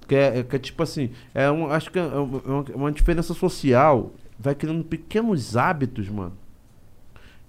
[0.08, 2.92] Que é, é que é tipo assim, é um, acho que é uma, é uma-
[2.92, 6.34] diferença social, vai criando pequenos hábitos, mano.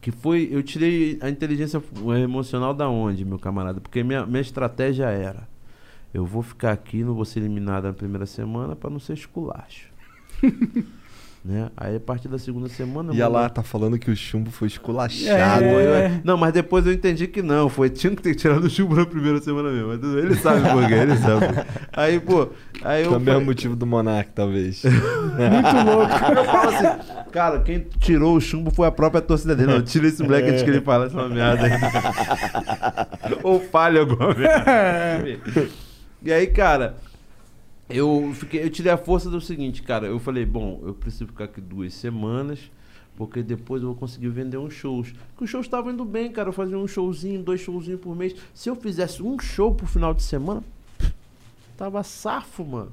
[0.00, 1.82] Que foi, eu tirei a inteligência
[2.22, 3.80] emocional da onde, meu camarada?
[3.80, 5.48] Porque minha, minha estratégia era,
[6.12, 9.88] eu vou ficar aqui, não vou ser eliminado na primeira semana pra não ser esculacho.
[11.44, 11.68] né?
[11.76, 13.12] Aí a partir da segunda semana.
[13.14, 15.62] E lá tá falando que o chumbo foi esculachado.
[15.64, 17.68] foi- Não, mas depois eu entendi que não.
[17.68, 19.92] Foi, tinha que ter tirado o chumbo na primeira semana mesmo.
[20.18, 21.46] Ele sabe por quê, ele sabe.
[21.92, 22.48] Aí, pô,
[22.82, 23.10] aí eu.
[23.10, 24.82] Também é falei- o motivo do Monark, talvez.
[24.88, 26.12] Muito louco.
[26.34, 29.72] Eu falo assim, cara, quem tirou o chumbo foi a própria torcida dele.
[29.72, 33.34] Não, tira esse moleque antes que ele fala essa merda aí.
[33.44, 35.24] Ou falha alguma merda.
[36.26, 36.94] E aí, cara,
[37.88, 40.06] eu, fiquei, eu tirei a força do seguinte, cara.
[40.06, 42.70] Eu falei, bom, eu preciso ficar aqui duas semanas.
[43.16, 45.12] Porque depois eu vou conseguir vender uns shows.
[45.28, 46.48] Porque os shows estavam indo bem, cara.
[46.48, 48.34] Eu fazia um showzinho, dois showzinhos por mês.
[48.52, 50.64] Se eu fizesse um show pro final de semana,
[51.76, 52.90] tava safo, mano.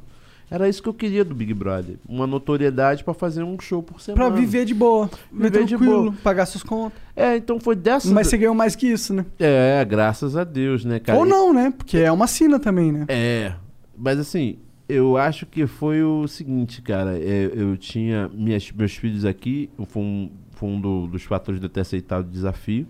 [0.52, 1.96] Era isso que eu queria do Big Brother.
[2.08, 4.30] Uma notoriedade pra fazer um show por semana.
[4.30, 5.10] Pra viver de boa.
[5.32, 6.14] Viver, de boa.
[6.22, 7.00] pagar suas contas.
[7.16, 8.12] É, então foi dessa.
[8.12, 9.26] Mas você ganhou mais que isso, né?
[9.40, 11.18] É, graças a Deus, né, cara?
[11.18, 11.74] Ou não, né?
[11.76, 13.06] Porque é uma sina também, né?
[13.08, 13.54] É,
[13.98, 14.60] mas assim,
[14.94, 17.18] eu acho que foi o seguinte, cara.
[17.18, 21.66] é, eu tinha minhas, meus filhos aqui, foi um, foi um do- dos fatores de
[21.66, 22.88] eu ter aceitado o desafio.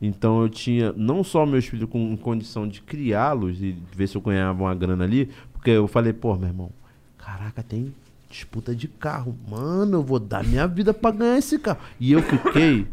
[0.00, 4.20] Então eu tinha não só meus filhos com condição de criá-los e ver se eu
[4.20, 6.70] ganhava uma grana ali, porque eu falei, pô, meu irmão,
[7.16, 7.94] caraca, tem
[8.28, 9.34] disputa de carro.
[9.48, 11.78] Mano, eu vou dar minha vida pra ganhar esse carro.
[11.98, 12.86] E eu fiquei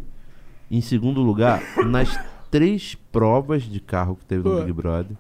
[0.72, 2.18] em segundo lugar nas
[2.50, 4.60] três provas de carro que teve no.
[4.62, 5.18] Big Brother.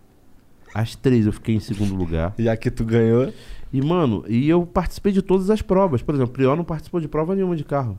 [0.73, 2.33] As três eu fiquei em segundo lugar.
[2.39, 3.31] E a que tu ganhou?
[3.71, 6.01] E, mano, e eu participei de todas as provas.
[6.01, 7.97] Por exemplo, o Prior não participou de prova nenhuma de carro.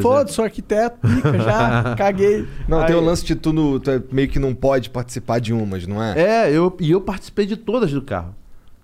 [0.00, 2.44] Foda-se, sou arquiteto, pica já, caguei.
[2.66, 5.38] Não, tem Aí- o lance de tu, no- tu é- meio que não pode participar
[5.38, 6.20] de umas, não é?
[6.48, 8.34] É, eu, e eu participei de todas do carro.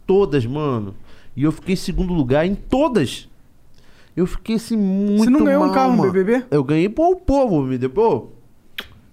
[0.07, 0.95] Todas, mano.
[1.37, 3.29] E eu fiquei em segundo lugar em todas.
[4.17, 6.03] Eu fiquei assim muito Você não ganhou um mal, carro no.
[6.13, 6.45] BBB?
[6.53, 7.91] Eu ganhei pô, o povo me deu.
[7.91, 8.29] Pô,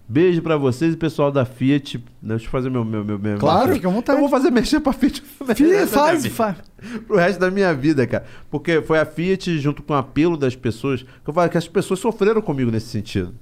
[0.09, 2.03] beijo pra vocês e pessoal da Fiat.
[2.21, 2.83] Deixa eu fazer meu...
[2.83, 4.17] meu, meu, meu Claro, meu- fica à vontade.
[4.17, 5.21] Eu vou fazer mexer pra Fiat.
[5.55, 6.57] Fih, faz, faz.
[7.07, 8.25] Pro resto da minha vida, cara.
[8.49, 11.03] Porque foi a Fiat junto com o apelo das pessoas.
[11.03, 13.33] Que eu falo que as pessoas sofreram comigo nesse sentido.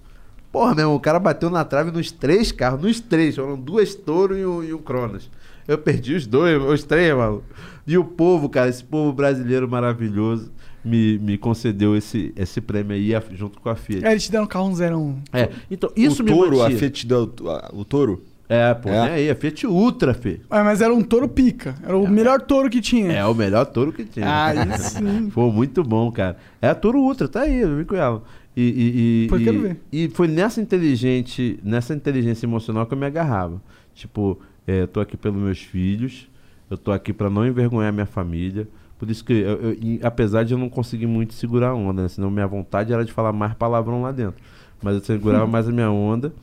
[0.51, 3.35] Porra, meu o cara bateu na trave nos três carros, nos três.
[3.35, 5.29] Foram duas Toro e um, e um Cronos.
[5.67, 7.43] Eu perdi os dois, os três, mano.
[7.85, 10.51] E o povo, cara, esse povo brasileiro maravilhoso
[10.87, 14.05] me, me concedeu esse, esse prêmio aí a- junto com a Fiat.
[14.05, 16.63] É, eles te deram um carro um zero É, então isso o me touro, a
[16.63, 16.79] mantinha.
[16.79, 18.23] Fiat deu a- o touro?
[18.49, 18.91] É, pô, É.
[18.93, 19.11] né?
[19.11, 20.39] aí, a Fiat Ultra, Fê.
[20.49, 21.75] Ah, mas era um touro pica.
[21.83, 23.11] Era o melhor touro que tinha.
[23.11, 24.25] É o melhor touro que tinha.
[24.25, 25.29] Ah, sim.
[25.29, 26.37] Foi muito bom, cara.
[26.61, 28.23] É a Toro Ultra, tá aí, eu vi com ela.
[28.55, 29.77] E, e, e, eu e- quero ver.
[29.91, 33.61] e foi nessa inteligente, nessa inteligência emocional que eu me agarrava.
[33.93, 36.29] Tipo, é, eu tô aqui pelos meus filhos,
[36.71, 38.67] eu tô aqui pra não envergonhar minha família.
[38.97, 42.07] Por isso que, eu- eu- apesar de eu não conseguir muito segurar a onda, né?
[42.07, 44.41] senão minha vontade era de falar mais palavrão lá dentro.
[44.81, 46.33] Mas eu segurava mais a minha onda.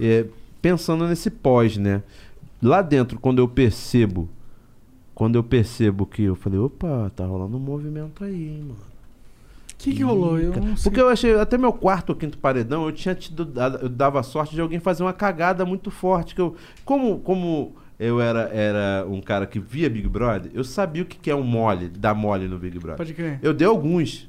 [0.00, 0.26] É,
[0.62, 2.02] pensando nesse pós, né?
[2.62, 4.28] Lá dentro, quando eu percebo,
[5.14, 8.90] quando eu percebo que eu falei, opa, tá rolando um movimento aí, hein, mano.
[9.72, 10.38] O que, que rolou?
[10.38, 10.52] Eu.
[10.82, 14.54] Porque eu achei, até meu quarto ou quinto paredão, eu tinha tido, eu dava sorte
[14.54, 16.34] de alguém fazer uma cagada muito forte.
[16.34, 16.54] Que eu,
[16.84, 21.18] como, como eu era, era um cara que via Big Brother, eu sabia o que,
[21.18, 22.96] que é um mole, dar mole no Big Brother.
[22.96, 23.38] Pode crer.
[23.42, 24.28] Eu dei alguns.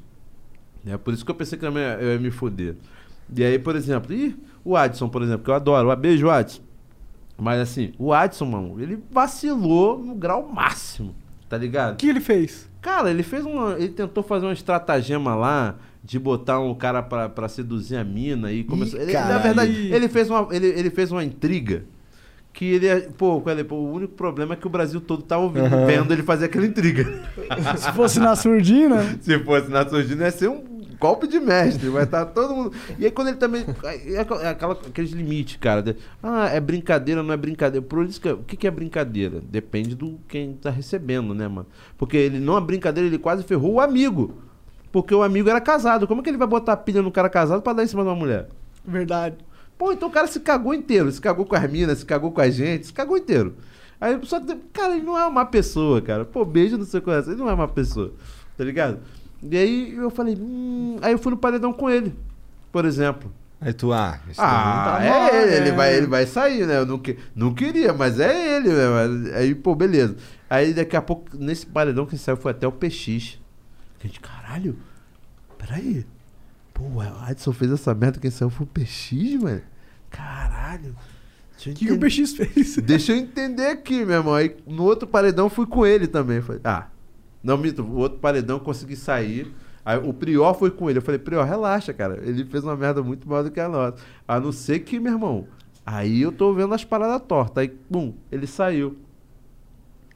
[0.85, 2.75] É por isso que eu pensei que eu ia, eu ia me foder.
[3.33, 5.90] E aí, por exemplo, ih, o Adson, por exemplo, que eu adoro.
[5.90, 6.61] Um beijo, Adson.
[7.38, 11.16] Mas assim, o Adson, mano, ele vacilou no grau máximo,
[11.50, 11.93] tá ligado?
[11.93, 12.69] O que ele fez?
[12.82, 13.74] Cara, ele fez uma.
[13.74, 18.51] Ele tentou fazer uma estratagema lá de botar um cara pra, pra seduzir a mina
[18.51, 19.00] e começou.
[19.00, 21.85] ele- na verdade, ele fez uma, ele, ele fez uma intriga.
[22.53, 22.88] Que ele.
[22.88, 23.41] é- Pô?
[23.41, 25.85] Pô, o único problema é que o Brasil todo tá ouvindo, Aham.
[25.85, 27.03] vendo ele fazer aquela intriga.
[27.77, 29.03] Se fosse na surdina.
[29.21, 30.63] Se fosse na surdina, ia ser um
[30.99, 31.89] golpe de mestre.
[31.89, 32.73] Vai estar todo mundo.
[32.99, 33.65] E aí, quando ele também.
[34.05, 35.81] É aquela- é aquela, aqueles limites, cara.
[35.81, 37.85] de- ah, é brincadeira, não é brincadeira.
[37.85, 38.30] Por isso que.
[38.30, 39.41] O que, que é brincadeira?
[39.41, 41.67] Depende do quem tá recebendo, né, mano?
[41.97, 44.35] Porque ele não é brincadeira, ele quase ferrou o amigo.
[44.91, 46.05] Porque o amigo era casado.
[46.05, 48.09] Como é que ele vai botar pilha no cara casado pra dar em cima de
[48.09, 48.49] uma mulher?
[48.85, 49.38] Verdade.
[49.82, 51.11] Pô, então o cara se cagou inteiro.
[51.11, 53.56] Se cagou com as minas, se cagou com a gente, se cagou inteiro.
[54.00, 56.24] Aí só que, cara, ele não é uma pessoa, cara.
[56.24, 58.14] Pô, beijo no seu coração, ele não é uma pessoa.
[58.56, 59.00] Tá ligado?
[59.42, 60.98] E aí eu falei, hum...
[61.01, 62.14] aí eu fui no paredão com ele,
[62.72, 63.32] por exemplo.
[63.60, 65.76] Aí tu, ah, Ah, também é tá ele, mal, ele né?
[65.76, 66.77] vai, ele vai sair, né?
[66.77, 69.35] Eu não, que- não queria, mas é ele, né?
[69.35, 70.16] Aí, pô, beleza.
[70.48, 73.40] Aí daqui a pouco, nesse paredão que saiu foi até o PX.
[74.00, 74.77] A gente, caralho,
[75.58, 76.06] peraí.
[76.72, 79.61] Pô, o Adson fez essa merda, quem saiu foi o PX, mano.
[80.11, 80.95] Caralho.
[81.53, 82.75] O que, que o PX fez?
[82.77, 84.33] Deixa eu entender aqui, meu irmão.
[84.33, 86.41] Aí no outro paredão fui com ele também.
[86.41, 86.88] Falei, ah,
[87.43, 89.51] não, Mito, o outro paredão eu consegui sair.
[89.85, 90.99] Aí o Prior foi com ele.
[90.99, 92.19] Eu falei, Prior, relaxa, cara.
[92.23, 93.98] Ele fez uma merda muito maior do que a nossa.
[94.27, 95.48] A não ser que, meu irmão,
[95.85, 97.57] aí eu tô vendo as paradas tortas.
[97.64, 98.98] Aí, bum, ele saiu.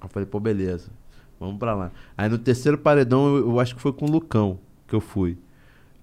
[0.01, 0.89] eu falei, pô, beleza.
[1.39, 1.91] Vamos pra lá.
[2.17, 5.37] Aí no terceiro paredão, eu, eu acho que foi com o Lucão que eu fui.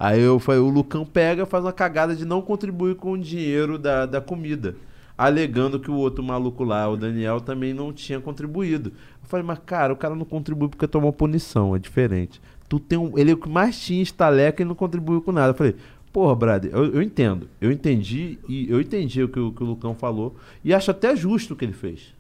[0.03, 3.79] Aí eu falei, o Lucão pega, faz uma cagada de não contribuir com o dinheiro
[3.79, 4.75] da, da comida.
[5.17, 8.91] Alegando que o outro maluco lá, o Daniel, também não tinha contribuído.
[9.23, 12.43] Eu falei, mas cara, o cara não contribui porque tomou punição, é diferente.
[12.69, 15.51] Tu tem um, ele é o que mais tinha estaleca e não contribuiu com nada.
[15.51, 15.77] Eu falei,
[16.13, 17.49] porra, brother, eu, eu entendo.
[17.61, 20.35] Eu entendi e eu entendi o que, o que o Lucão falou.
[20.65, 22.13] E acho até justo o que ele fez.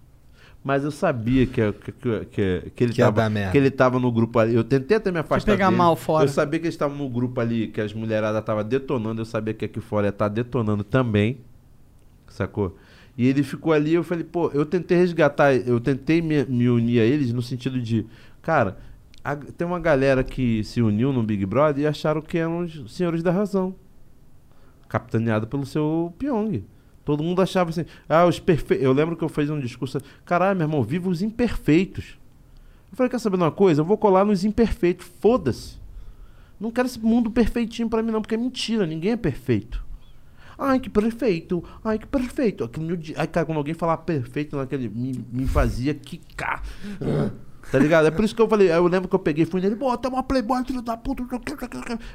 [0.64, 3.50] Mas eu sabia que, que, que, que, ele Que ia tava, dar merda.
[3.50, 4.54] que ele tava no grupo ali.
[4.54, 5.76] Eu tentei até me afastar pegar dele.
[5.78, 6.24] mal fora.
[6.24, 9.20] Eu sabia que eles estavam no grupo ali, que as mulheradas estavam detonando.
[9.20, 11.38] Eu sabia que aqui fora ia estar detonando também.
[12.28, 12.76] Sacou?
[13.18, 17.00] E ele ficou ali, eu falei, pô, eu tentei resgatar, eu tentei me, me unir
[17.00, 18.06] a eles no sentido de,
[18.40, 18.78] cara,
[19.22, 22.90] a- tem uma galera que se uniu no Big Brother e acharam que eram os
[22.94, 23.74] senhores da razão.
[24.88, 26.64] Capitaneado pelo seu Pyong.
[27.04, 28.84] Todo mundo achava assim, ah, os perfeitos.
[28.84, 32.18] Eu lembro que eu fiz um discurso, caralho, meu irmão, viva os imperfeitos.
[32.90, 33.80] Eu falei, quer saber uma coisa?
[33.80, 35.80] Eu vou colar nos imperfeitos, foda-se.
[36.60, 39.82] Não quero esse mundo perfeitinho pra mim, não, porque é mentira, ninguém é perfeito.
[40.56, 41.64] Ai, que perfeito.
[41.82, 42.62] Ai, que perfeito.
[42.62, 44.88] Aquilo Ai, cara, quando alguém falar perfeito naquele.
[44.88, 46.62] Me, me fazia quicar.
[47.72, 48.06] Tá ligado?
[48.06, 48.70] É por isso que eu falei.
[48.70, 51.24] Aí eu lembro que eu peguei, fui nele, bota uma playboy, filho da puta.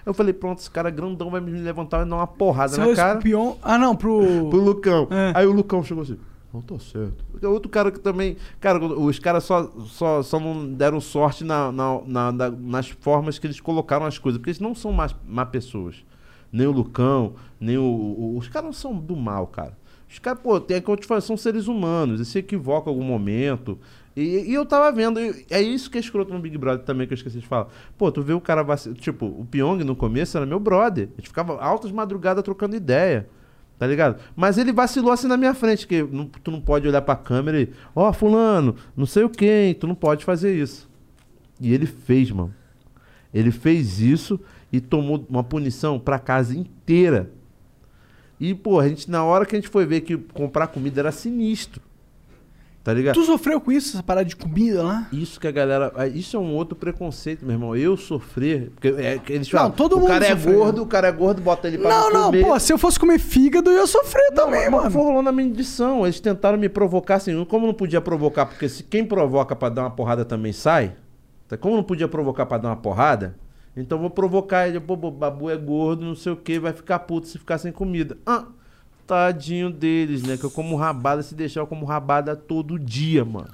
[0.06, 2.96] Eu falei, pronto, esse cara grandão vai me levantar e dar uma porrada Você na
[2.96, 3.20] cara.
[3.20, 3.56] Pion...
[3.64, 4.50] Ah, não, pro...
[4.50, 5.08] Pro Lucão.
[5.10, 5.32] É.
[5.36, 6.18] Aí o Lucão chegou assim,
[6.54, 7.26] não tô certo.
[7.32, 8.38] Porque Outro cara que também.
[8.60, 13.40] Cara, os caras só, só, só não deram sorte na, na, na- na- nas formas
[13.40, 14.38] que eles colocaram as coisas.
[14.38, 15.96] Porque eles não são más, má pessoas.
[16.52, 17.84] Nem o Lucão, nem o.
[17.84, 19.76] o- os caras não são do mal, cara.
[20.10, 22.96] Os caras, pô, tem que eu te falo, são seres humanos, eles se equivocam em
[22.96, 23.78] algum momento.
[24.20, 27.14] E, e eu tava vendo, é isso que é escroto no Big Brother também, que
[27.14, 27.68] eu esqueci de falar.
[27.96, 31.10] Pô, tu vê o cara vaci- Tipo, o Pyong no começo era meu brother.
[31.14, 33.30] A gente ficava altas madrugadas trocando ideia.
[33.78, 34.20] Tá ligado?
[34.36, 37.62] Mas ele vacilou assim na minha frente, que não- tu não pode olhar pra câmera
[37.62, 40.90] e, ó, fulano, não sei o quem, tu não pode fazer isso.
[41.62, 42.52] E ele fez, mano.
[43.32, 44.40] Ele fez isso
[44.74, 47.30] e tomou uma punição pra casa inteira.
[48.40, 51.12] E, pô, a gente, na hora que a gente foi ver que comprar comida era
[51.12, 51.82] sinistro.
[52.88, 53.16] Tá ligado?
[53.16, 55.10] Tu sofreu com isso, essa parada de comida lá?
[55.12, 55.92] Isso que a galera.
[55.94, 57.76] ah, Isso é um outro preconceito, meu irmão.
[57.76, 58.70] Eu sofrer.
[58.70, 60.54] Porque é, eles Não, falam, todo o mundo cara é sofreu.
[60.58, 62.46] gordo, o cara é gordo, bota ele pra Não, não, comer.
[62.46, 64.92] pô, se eu fosse comer fígado, eu ia sofrer também, mas mano.
[64.92, 66.06] foi rolando a medição.
[66.06, 67.44] Eles tentaram me provocar assim.
[67.44, 70.96] Como não podia provocar, porque se quem provoca pra dar uma porrada também sai.
[71.46, 71.58] tá?
[71.58, 73.36] Como não podia provocar pra dar uma porrada,
[73.76, 74.80] então vou provocar ele.
[74.80, 77.74] Pô, pô, babu é gordo, não sei o que, vai ficar puto se ficar sem
[77.74, 78.18] comida.
[78.26, 78.46] Ah,
[79.08, 80.36] tadinho deles, né?
[80.38, 83.48] Que eu como rabada, se deixar eu como rabada todo dia, mano.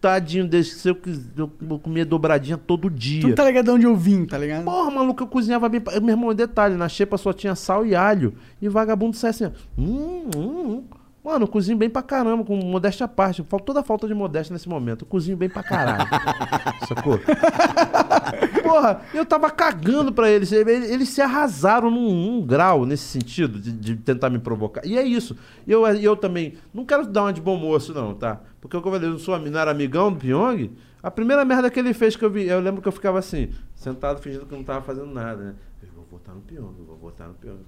[0.00, 1.48] Tadinho deles, se eu, quis- eu
[1.82, 3.20] comia dobradinha todo dia.
[3.20, 4.64] Tu tá ligado de onde eu vim, tá ligado?
[4.64, 5.82] Porra, maluco, eu cozinhava bem.
[6.00, 8.32] Meu irmão, detalhe, na xepa só tinha sal e alho.
[8.62, 10.84] E vagabundo sai assim, ó, hum, hum, hum.
[11.22, 13.44] Mano, eu cozinho bem pra caramba, com modéstia à parte.
[13.64, 15.02] Toda a falta de modéstia nesse momento.
[15.02, 16.08] Eu cozinho bem pra caralho.
[16.88, 17.20] Sacou?
[18.64, 20.50] Porra, eu tava cagando pra eles.
[20.50, 24.84] Eles, se arrasaram num, num grau nesse sentido, de, de tentar me provocar.
[24.86, 25.36] E é isso.
[25.66, 26.54] E eu, eu também.
[26.72, 28.40] Não quero dar uma de bom moço, não, tá?
[28.58, 30.70] Porque o que eu falei, eu não, sou, não era amigão do Pyong.
[31.02, 33.50] A primeira merda que ele fez que eu vi, eu lembro que eu ficava assim,
[33.74, 35.54] sentado fingindo que não tava fazendo nada, né?
[35.82, 37.60] Eu vou votar no Pyong, eu vou votar no Pyong.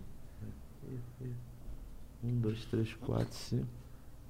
[2.25, 3.67] Um, dois, três, quatro, cinco.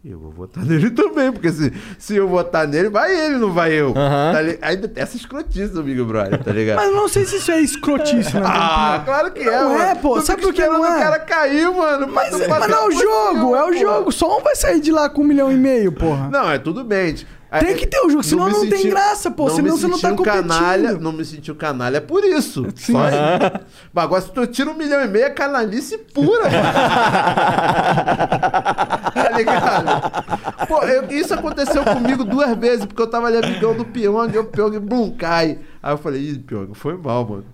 [0.05, 3.53] E eu vou votar nele também, porque se, se eu votar nele, vai ele, não
[3.53, 3.93] vai eu.
[3.95, 6.77] Tá li- Ainda tem essa escrotice do Big Brother, tá ligado?
[6.83, 8.43] Mas não sei se isso é escrotice, né?
[8.45, 10.01] Ah, claro que é, Não é, mano.
[10.01, 10.21] pô.
[10.21, 10.97] Sabe por que não é?
[10.97, 12.09] o cara cair, mano.
[12.09, 14.11] Mas, mas não é o jogo, é o jogo.
[14.11, 16.29] Só um vai sair de lá com um milhão e meio, porra.
[16.31, 17.15] Não, é tudo bem.
[17.61, 19.95] Tem que ter o jogo, senão me não tem graça, pô, não senão você não
[19.99, 20.49] senti tá um competindo.
[20.49, 22.67] canalha, Não me senti um canalha por isso.
[22.77, 23.61] Só isso.
[23.93, 26.53] Mas agora se tu tira um milhão e meio, é canalice pura, mano.
[29.15, 30.67] tá ligado?
[30.67, 34.39] Pô, eu- isso aconteceu comigo duas vezes, porque eu tava ali amigão do Pyong, e
[34.39, 35.59] o Pyong, blum, cai.
[35.83, 37.45] Aí eu falei, ih, Pyong, foi mal, mano.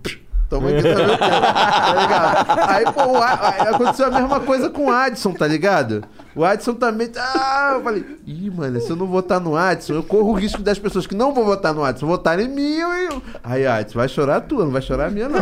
[0.49, 2.69] Toma aqui também, tá ligado?
[2.69, 6.03] Aí, pô, A- aconteceu a mesma coisa com o Adson, tá ligado?
[6.39, 7.09] O Adson também.
[7.17, 10.61] Ah, eu falei, ih, mano, se eu não votar no Adson, eu corro o risco
[10.61, 12.75] das pessoas que não vão votar no Adson votarem em mim.
[12.75, 13.23] Eu, eu...
[13.43, 15.41] Aí, Adson, vai chorar a tua, não vai chorar a minha, não.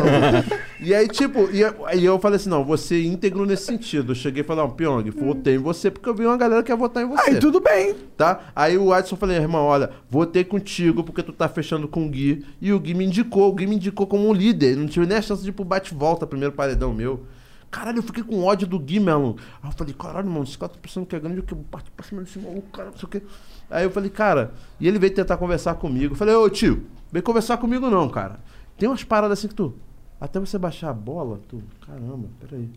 [0.82, 4.14] e aí, tipo, e, aí eu falei assim: não, você íntegro nesse sentido.
[4.14, 6.72] Eu cheguei e falei, não, Pyong, votei em você porque eu vi uma galera que
[6.72, 7.30] ia votar em você.
[7.30, 7.93] Aí tudo bem.
[8.17, 8.40] Tá?
[8.56, 12.43] Aí o Adson falei, irmão, olha, votei contigo porque tu tá fechando com o Gui.
[12.59, 14.76] E o Gui me indicou, o Gui me indicou como um líder.
[14.76, 17.24] Não tive nem a chance de ir pro bate-volta, primeiro paredão meu.
[17.69, 19.35] Caralho, eu fiquei com ódio do Gui, Melon.
[19.61, 21.91] Aí eu falei, caralho, mano, esse cara tá pensando que é grande, que eu parto
[21.91, 23.21] pra cima desse maluco, cara, não sei o quê.
[23.69, 26.13] Aí eu falei, cara, e ele veio tentar conversar comigo.
[26.13, 28.39] Eu falei, ô tio, vem conversar comigo não, cara.
[28.77, 29.75] Tem umas paradas assim que tu.
[30.19, 31.61] Até você baixar a bola, tu.
[31.85, 32.69] Caramba, peraí.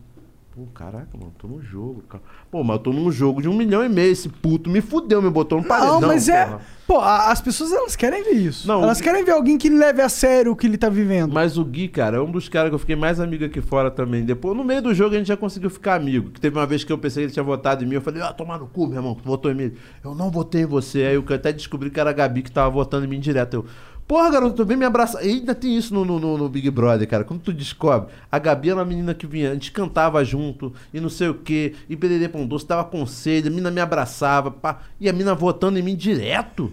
[0.53, 2.03] Pô, caraca, mano, tô no jogo.
[2.09, 2.21] cara.
[2.51, 4.11] Pô, mas eu tô num jogo de um milhão e meio.
[4.11, 6.01] Esse puto me fudeu, me botou no paredão.
[6.01, 6.45] Não, mas é.
[6.45, 6.61] porra.
[6.85, 8.67] Pô, as pessoas elas querem ver isso.
[8.67, 11.31] Não, elas o- querem ver alguém que leve a sério o que ele tá vivendo.
[11.31, 13.89] Mas o Gui, cara, é um dos caras que eu fiquei mais amigo aqui fora
[13.89, 14.25] também.
[14.25, 16.31] Depois, no meio do jogo, a gente já conseguiu ficar amigo.
[16.31, 17.95] Que teve uma vez que eu pensei que ele tinha votado em mim.
[17.95, 19.71] Eu falei, ah, tomar no cu, meu irmão, tu votou em mim.
[20.03, 21.03] Eu não votei em você.
[21.03, 23.53] Aí eu até descobri que era a Gabi que tava votando em mim direto.
[23.53, 23.65] Eu,
[24.07, 25.25] porra, garoto, tu vem me abraçar.
[25.25, 27.23] E ainda tem isso no, no, no- Big Brother, cara.
[27.23, 30.99] Quando tu descobre, a Gabi era uma menina que vinha, a gente cantava junto, e
[30.99, 34.79] não sei o quê, e pererê pão doce, dava conselho, a mina me abraçava, pá,
[34.99, 36.71] e a mina votando em mim direto.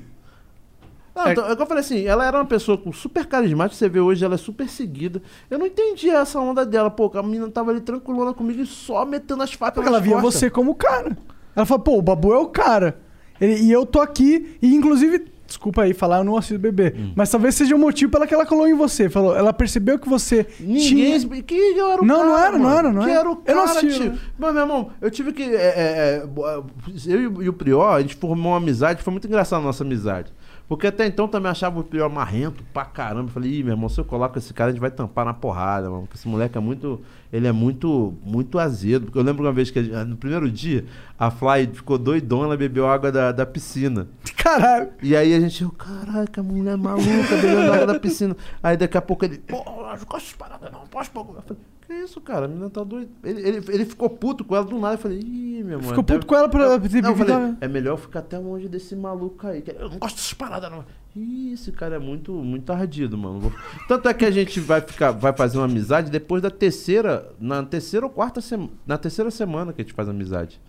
[1.15, 3.77] Não, então, é o que eu falei assim, ela era uma pessoa com super carismática,
[3.77, 5.21] você vê hoje, ela é super seguida.
[5.51, 9.05] Eu não entendi essa onda dela, pô, a menina tava ali tranquilona comigo e só
[9.05, 10.35] metendo as facas Porque ela via costas.
[10.35, 11.17] você como cara.
[11.57, 13.01] Ela fala, pô, o Babu é o cara.
[13.41, 16.95] Ele- e eu tô aqui, e inclusive, desculpa aí falar, eu não assisto bebê.
[16.97, 17.13] Hum.
[17.17, 19.09] Mas talvez seja o motivo pela que ela colou em você.
[19.09, 21.19] Falou, ela percebeu que você Ninguém.
[21.19, 21.43] tinha...
[21.43, 22.29] Que eu era o Não, cara.
[22.29, 23.21] não era, não era, não que era.
[23.21, 24.01] era o Eu não cara, assisti.
[24.11, 24.19] tio.
[24.39, 25.43] Mas, meu irmão, eu tive que.
[25.43, 26.63] é, é, é,
[27.07, 30.33] eu e o- Prior, a gente formou uma amizade, foi muito engraçado a nossa amizade.
[30.69, 33.31] Porque até então também achava o Prior marrento pra caramba.
[33.31, 35.33] Eu falei, ih, meu irmão, se eu coloco esse cara, a gente vai tampar na
[35.33, 36.03] porrada, mano.
[36.03, 37.01] Porque esse moleque é muito.
[37.33, 39.07] Ele é muito, muito azedo.
[39.07, 40.85] Porque eu lembro uma vez que gente- no primeiro dia,
[41.19, 44.09] a Fly ficou doidona, ela bebeu água da, da piscina.
[44.37, 44.91] Caralho.
[45.03, 48.37] E aí a gente, eu, caraca, mulher maluca, bebendo água da piscina.
[48.63, 51.21] Aí daqui a pouco ele, pô, não gosto dessas paradas não, posso pôr.
[51.35, 52.45] Eu falei, que isso, cara?
[52.45, 53.11] A menina tá doida.
[53.25, 54.95] Ele, ele, ele ficou puto com ela do nada.
[54.95, 55.89] Eu falei, ih, meu irmão.
[55.89, 57.03] Ficou puto com ela pra- Não, eu falei,
[57.37, 59.65] bebido- é melhor ficar até longe desse maluco aí.
[59.67, 60.85] Eu não gosto dessas paradas, não.
[61.17, 63.53] Ih, esse cara é muito, muito ardido, mano.
[63.89, 67.63] Tanto é que a gente vai ficar, vai fazer uma amizade depois da terceira, na
[67.65, 70.61] terceira ou quarta semana, na terceira semana que a gente faz amizade.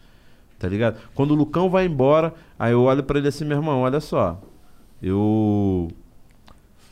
[0.58, 0.98] Tá ligado?
[1.14, 4.42] Quando o Lucão vai embora, aí eu olho pra ele assim, meu irmão, olha só.
[5.02, 5.90] Eu.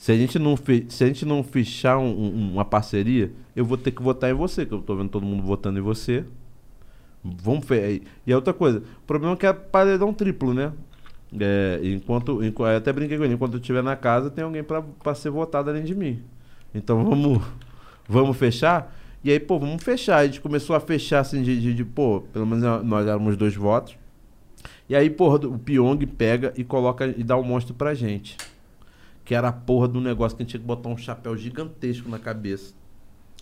[0.08, 0.56] Se a gente não,
[0.88, 4.34] se a gente não fechar um- um- uma parceria, eu vou ter que votar em
[4.34, 6.24] você, que eu tô vendo todo mundo votando em você.
[7.22, 8.04] Vamos fe...
[8.26, 10.72] E a outra coisa, o problema é que é paredão triplo, né?
[11.38, 14.64] É, enquanto, enqu- eu até brinquei com ele, enquanto eu estiver na casa, tem alguém
[14.64, 16.22] pra ser votado além de mim.
[16.74, 17.44] Então vamos,
[18.08, 18.96] vamos fechar?
[19.22, 20.20] E aí, pô, vamos fechar.
[20.20, 23.56] A gente começou a fechar assim de, de, de, pô, pelo menos nós éramos dois
[23.56, 23.98] votos.
[24.88, 28.38] E aí, porra, o Pyong pega e coloca e dá um monstro pra gente.
[29.28, 32.10] Que era a porra do negócio que a gente tinha que botar um chapéu gigantesco
[32.10, 32.74] na cabeça.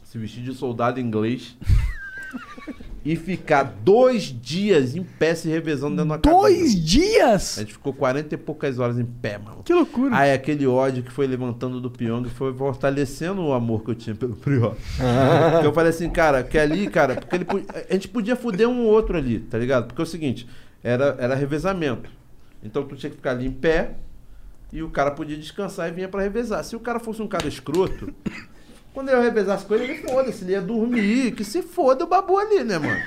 [0.03, 1.55] Se vestir de soldado inglês.
[3.05, 6.41] e ficar dois dias em pé se revezando dentro da cabine.
[6.41, 7.59] Dois dias?
[7.59, 9.61] A gente ficou 40 e poucas horas em pé, mano.
[9.63, 10.17] Que loucura.
[10.17, 14.15] Aí aquele ódio que foi levantando do Pyong foi fortalecendo o amor que eu tinha
[14.15, 14.75] pelo Prior.
[15.51, 17.45] Porque eu falei assim, cara, que ali, cara, porque ele,
[17.87, 19.85] a gente podia fuder um ou outro ali, tá ligado?
[19.85, 20.49] Porque é o seguinte,
[20.83, 22.09] era, era revezamento.
[22.63, 23.91] Então tu tinha que ficar ali em pé
[24.75, 26.61] e o cara podia descansar e vinha pra revezar.
[26.65, 28.13] Se o cara fosse um cara escroto,
[28.93, 32.37] quando eu revezasse com ele, ele foda-se, ele ia dormir, que se foda o babu
[32.37, 33.01] ali, né, mano?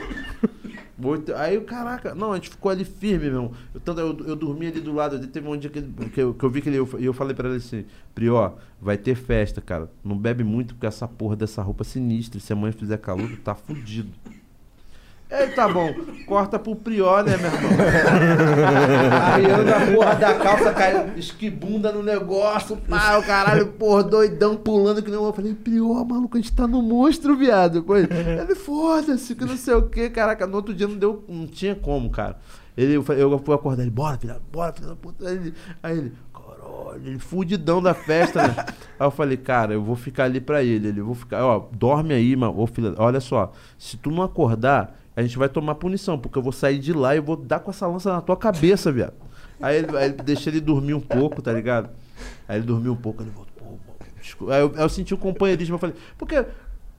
[1.36, 3.52] Aí, caraca, não, a gente ficou ali firme, meu irmão.
[3.74, 5.24] Eu, tanto, eu, eu dormi ali do lado.
[5.28, 6.78] Teve um dia que, que, eu, que eu vi que ele.
[6.98, 9.88] E eu falei pra ele assim: Prió, vai ter festa, cara.
[10.02, 12.40] Não bebe muito porque essa porra dessa roupa é sinistra.
[12.40, 14.10] Se a mãe fizer calor, tá fudido.
[15.30, 15.92] Ei, tá bom,
[16.26, 17.70] corta pro Prió, né, meu irmão?
[19.58, 25.02] Eu na porra da calça caiu, esquibunda no negócio, pá, o caralho, porra, doidão, pulando
[25.02, 27.82] que nem eu falei, Prió, maluco, a gente tá no monstro, viado.
[27.82, 28.08] Pô, ele,
[28.54, 32.08] foda-se, que não sei o que, caraca, no outro dia não deu, não tinha como,
[32.08, 32.38] cara.
[32.74, 35.28] Ele, eu, eu fui acordar ele, bora, filha, bora, filha da puta.
[35.28, 36.12] Aí ele, aí ele,
[37.04, 38.54] ele fudidão da festa, né?
[38.98, 40.86] Aí eu falei, cara, eu vou ficar ali pra ele.
[40.86, 42.56] Ele, vou ficar, ó, dorme aí, mano.
[42.56, 46.42] Ô, filha, olha só, se tu não acordar, a gente vai tomar punição, porque eu
[46.42, 49.14] vou sair de lá e vou dar com essa lança na tua cabeça, viado.
[49.60, 51.90] Aí ele, aí ele deixa ele dormir um pouco, tá ligado?
[52.46, 53.94] Aí ele dormiu um pouco, ele voltou, pô,
[54.38, 54.50] pô.
[54.52, 56.44] Aí eu, eu senti o companheirismo, eu falei, porque,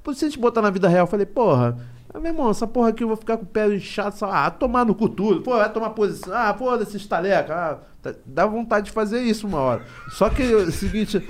[0.03, 1.77] pô, se a gente botar na vida real, eu falei, porra,
[2.15, 4.83] meu irmão, essa porra aqui eu vou ficar com o pé inchado, só, ah, tomar
[4.85, 8.91] no cu tudo, pô, vai tomar posição, ah, foda-se, estaleca, ah, tá- dá vontade de
[8.91, 9.83] fazer isso uma hora.
[10.09, 11.23] Só que é o seguinte,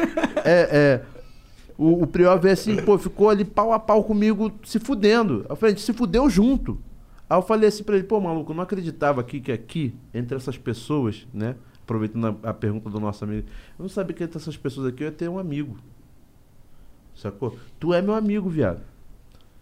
[0.43, 1.01] é, é,
[1.79, 5.45] o, o Prior veio assim, pô, ficou ali pau a pau comigo, se fudendo.
[5.47, 6.77] Eu falei, a gente se fudeu junto.
[7.29, 10.35] Aí eu falei assim pra ele, pô, maluco, eu não acreditava aqui que aqui, entre
[10.35, 11.55] essas pessoas, né?
[11.81, 15.03] Aproveitando a, a pergunta do nosso amigo, eu não sabia que entre essas pessoas aqui
[15.03, 15.77] eu ia ter um amigo.
[17.15, 17.57] Sacou?
[17.79, 18.81] Tu é meu amigo, viado.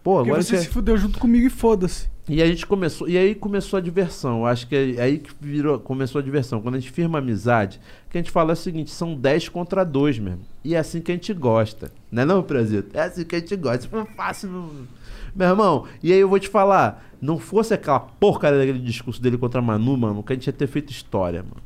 [0.02, 2.08] Pô, Porque agora você que é- se fudeu junto comigo e foda-se.
[2.28, 4.40] e a gente começou, e aí começou a diversão.
[4.40, 6.60] Eu acho que é aí que virou, começou a diversão.
[6.60, 9.84] Quando a gente firma amizade, que a gente fala é o seguinte, são 10 contra
[9.84, 10.40] 2 mesmo.
[10.64, 11.90] E é assim que a gente gosta.
[12.10, 12.96] Não é não, Prazito?
[12.96, 13.88] É assim que a gente gosta.
[13.88, 14.70] For fácil, não-
[15.34, 19.36] meu irmão, e aí eu vou te falar, não fosse aquela porcaria daquele discurso dele
[19.38, 21.62] contra a Manu, mano, que a gente ia ter feito história, mano.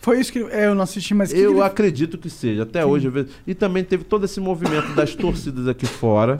[0.00, 3.06] Foi isso que é, eu não assisti, mas Eu que acredito que seja, até hoje
[3.08, 3.28] eu vejo.
[3.46, 6.36] E também teve todo esse movimento das torcidas aqui fora,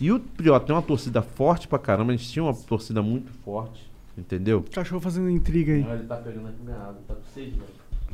[0.00, 3.32] E o Prió tem uma torcida forte pra caramba, a gente tinha uma torcida muito
[3.44, 3.80] forte,
[4.16, 4.64] entendeu?
[4.72, 5.86] Cachorro fazendo intriga aí.
[5.88, 7.62] Ah, ele tá pegando aqui minha água, tá com sede, velho.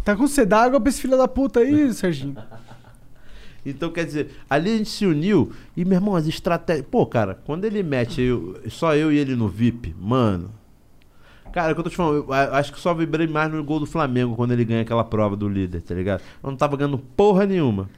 [0.04, 2.36] Tá com sede d'água pra esse filho da puta aí, Serginho.
[3.64, 6.84] Então, quer dizer, ali a gente se uniu e, meu irmão, as estratégias.
[6.90, 10.50] Pô, cara, quando ele mete eu- só eu e ele no VIP, mano.
[11.52, 13.62] Cara, é o que eu tô te falando, eu acho que só vibrei mais no
[13.62, 16.22] gol do Flamengo quando ele ganha aquela prova do líder, tá ligado?
[16.42, 17.88] Eu não tava ganhando porra nenhuma.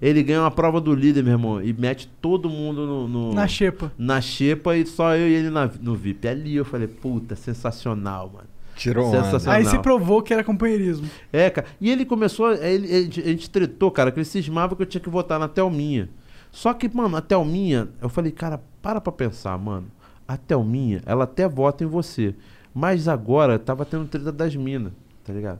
[0.00, 3.08] Ele ganha uma prova do líder, meu irmão, e mete todo mundo no.
[3.08, 3.90] no- Na xepa.
[3.98, 6.28] Na xepa e só eu e ele na- no VIP.
[6.28, 8.46] Ali eu falei, puta, sensacional, mano.
[8.76, 9.10] Tirou.
[9.10, 9.56] Sensacional.
[9.58, 11.08] Aí se provou que era companheirismo.
[11.32, 11.66] É, cara.
[11.80, 12.52] E ele começou.
[12.52, 15.48] Ele, ele- a gente tretou, cara, que ele cismava que eu tinha que votar na
[15.48, 16.08] Thelminha.
[16.52, 19.86] Só que, mano, a Thelminha, eu falei, cara, para pra pensar, mano.
[20.28, 22.34] A Thelminha, ela até vota em você.
[22.72, 24.92] Mas agora tava tendo treta das minas,
[25.24, 25.58] tá ligado?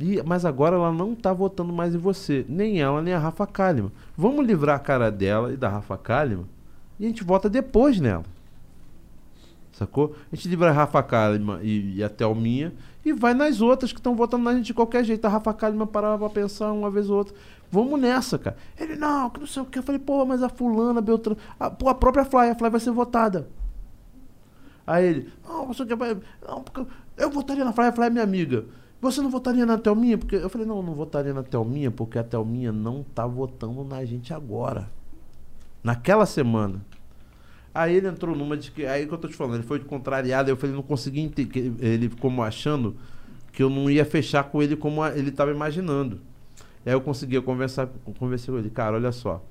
[0.00, 2.44] E, mas agora ela não tá votando mais em você.
[2.48, 3.92] Nem ela, nem a Rafa Kalimann.
[4.16, 6.46] Vamos livrar a cara dela e da Rafa Kalimann
[7.00, 8.24] e a gente vota depois nela.
[9.72, 10.14] Sacou?
[10.30, 13.98] A gente livra a Rafa Kalimann e, e a Thelminha e vai nas outras que
[13.98, 15.24] estão votando na gente de qualquer jeito.
[15.24, 17.34] A Rafa Kalimann parava pra pensar uma vez ou outra.
[17.70, 18.56] Vamos nessa, cara.
[18.78, 19.78] Ele, não, que não sei o que.
[19.78, 21.40] Eu falei, pô, mas a fulana, Beltrano...
[21.58, 23.48] A, pô, a própria Fly, a Fly vai ser votada.
[24.86, 25.96] Aí ele, não, você quer...
[25.96, 26.64] Não,
[27.16, 28.66] eu votaria na Fly, a Fly é minha amiga.
[29.00, 30.18] Você não votaria na Thelminha?
[30.18, 34.04] Porque eu falei, não, não votaria na Thelminha porque a Thelminha não tá votando na
[34.04, 34.90] gente agora.
[35.82, 36.84] Naquela semana.
[37.72, 38.84] Aí ele entrou numa de que.
[38.84, 41.32] Aí que eu tô te falando, ele foi contrariado, eu falei, não consegui.
[41.78, 42.96] Ele como achando
[43.52, 46.20] que eu não ia fechar com ele como ele estava imaginando.
[46.84, 47.88] Aí eu consegui conversar,
[48.18, 49.42] conversar com ele, cara, olha só.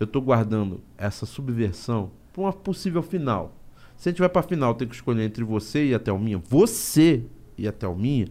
[0.00, 3.52] Eu tô guardando essa subversão para uma possível final.
[3.96, 6.40] Se a gente vai pra final, tem que escolher entre você e a Thelminha.
[6.48, 7.24] Você
[7.56, 8.28] e a Thelminha,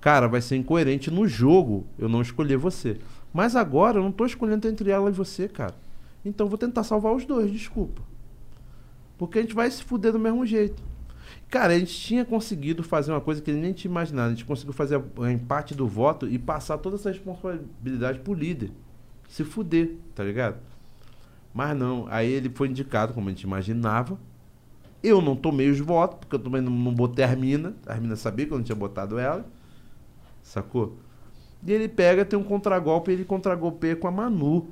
[0.00, 2.98] cara, vai ser incoerente no jogo eu não escolher você.
[3.32, 5.74] Mas agora eu não tô escolhendo entre ela e você, cara.
[6.24, 8.02] Então vou tentar salvar os dois, desculpa.
[9.16, 10.82] Porque a gente vai se fuder do mesmo jeito.
[11.50, 14.28] Cara, a gente tinha conseguido fazer uma coisa que nem tinha imaginado.
[14.28, 18.70] A gente conseguiu fazer o empate do voto e passar toda essa responsabilidade pro líder.
[19.28, 20.58] Se fuder, tá ligado?
[21.52, 22.06] Mas não.
[22.10, 24.18] Aí ele foi indicado, como a gente imaginava.
[25.02, 27.74] Eu não tomei os votos, porque eu também não, não botei a Armina.
[27.86, 29.46] A Armina sabia que eu não tinha botado ela.
[30.48, 30.96] Sacou?
[31.66, 34.68] E ele pega, tem um contragolpe, ele contragolpeia com a Manu.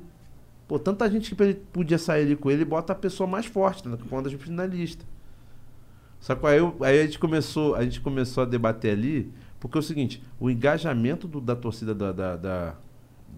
[0.67, 3.87] Pô, tanta gente que ele podia sair ali com ele, bota a pessoa mais forte,
[3.87, 3.95] né?
[4.09, 5.05] Quando a finalista.
[6.19, 6.49] Sacou?
[6.49, 10.21] Aí, aí a gente começou, a gente começou a debater ali, porque é o seguinte,
[10.39, 12.75] o engajamento do- da torcida da, da, da,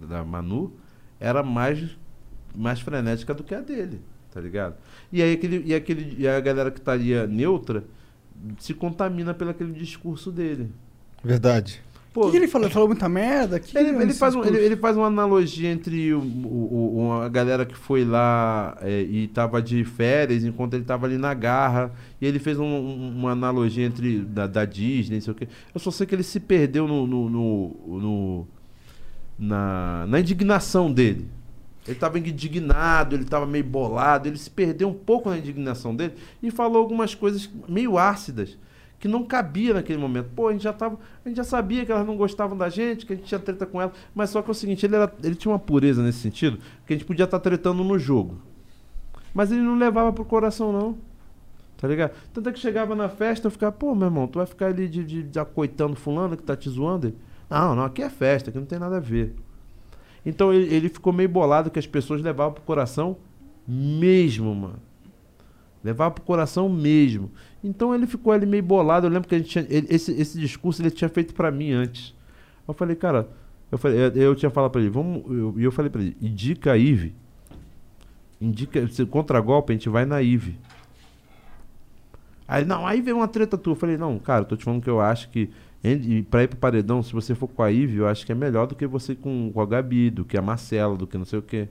[0.07, 0.71] da Manu
[1.19, 1.97] era mais,
[2.55, 3.99] mais frenética do que a dele,
[4.31, 4.75] tá ligado?
[5.11, 7.83] E aí aquele, e aquele, e a galera que estaria neutra
[8.57, 10.71] se contamina pelo aquele discurso dele.
[11.21, 11.83] Verdade.
[12.27, 12.67] O que, ele falou?
[12.67, 13.59] Ele falou muita merda?
[13.59, 16.97] Que Ele, que ele faz um- ele, ele faz uma analogia entre o, o- o-
[17.07, 21.33] uma galera que foi lá é, e tava de férias enquanto ele tava ali na
[21.33, 21.91] garra.
[22.21, 25.47] E ele fez um- um- uma analogia entre da, da Disney, não sei o quê.
[25.73, 28.47] Eu só sei que ele se perdeu no, no- no- no-
[29.37, 31.27] na, na indignação dele.
[31.87, 36.13] Ele estava indignado, ele estava meio bolado, ele se perdeu um pouco na indignação dele
[36.43, 38.57] e falou algumas coisas meio ácidas
[38.99, 40.29] que não cabia naquele momento.
[40.35, 43.05] Pô, a gente já tava, a gente já sabia que elas não gostavam da gente,
[43.05, 45.11] que a gente tinha treta com elas, mas só que é o seguinte, ele, era-
[45.23, 48.37] ele tinha uma pureza nesse sentido, que a gente podia estar tretando no jogo.
[49.33, 50.97] Mas ele não levava pro coração não.
[51.77, 52.11] Tá ligado?
[52.33, 54.87] Tanto é que chegava na festa, eu ficava, pô, meu irmão, tu vai ficar ali
[54.89, 57.07] de, de, de acoitando fulano que tá te zoando?
[57.07, 57.15] Ele,
[57.49, 59.33] não, não, aqui é festa, aqui não tem nada a ver.
[60.25, 63.15] Então ele, ele ficou meio bolado que as pessoas levavam pro coração
[63.65, 64.79] mesmo, mano.
[65.83, 67.31] Levava pro coração mesmo.
[67.63, 69.07] Então ele ficou ali meio bolado.
[69.07, 71.71] Eu lembro que a gente tinha, ele- esse, esse discurso ele tinha feito pra mim
[71.71, 72.13] antes.
[72.67, 73.29] Eu falei, cara,
[73.71, 75.23] eu, falei, eu, eu tinha falado pra ele, vamos.
[75.29, 77.15] E eu, eu falei pra ele, indica a Ive.
[78.41, 80.57] Indica, se contra-golpe, a gente vai na Ive.
[82.47, 83.73] Aí, não, aí veio uma treta tua.
[83.73, 85.49] Eu falei, não, cara, tô te falando que eu acho que.
[86.29, 88.65] pra ir pro paredão, se você for com a Ive, eu acho que é melhor
[88.67, 91.39] do que você com, com a Gabi, do que a Marcela, do que não sei
[91.39, 91.69] o quê.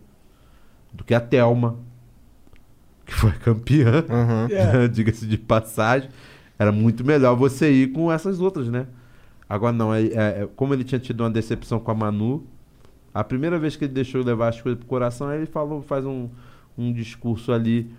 [0.92, 1.76] Do que a Thelma,
[3.08, 4.04] que foi campeã.
[4.50, 4.86] É.
[4.88, 6.08] Diga-se de passagem.
[6.58, 8.86] Era muito melhor você ir com essas outras, né?
[9.48, 10.12] Agora não, é, é-
[10.42, 12.44] é- como ele tinha tido uma decepção com a Manu,
[13.14, 16.04] a primeira vez que ele deixou levar as coisas pro coração, aí ele falou, faz
[16.04, 16.28] um,
[16.76, 17.90] um discurso ali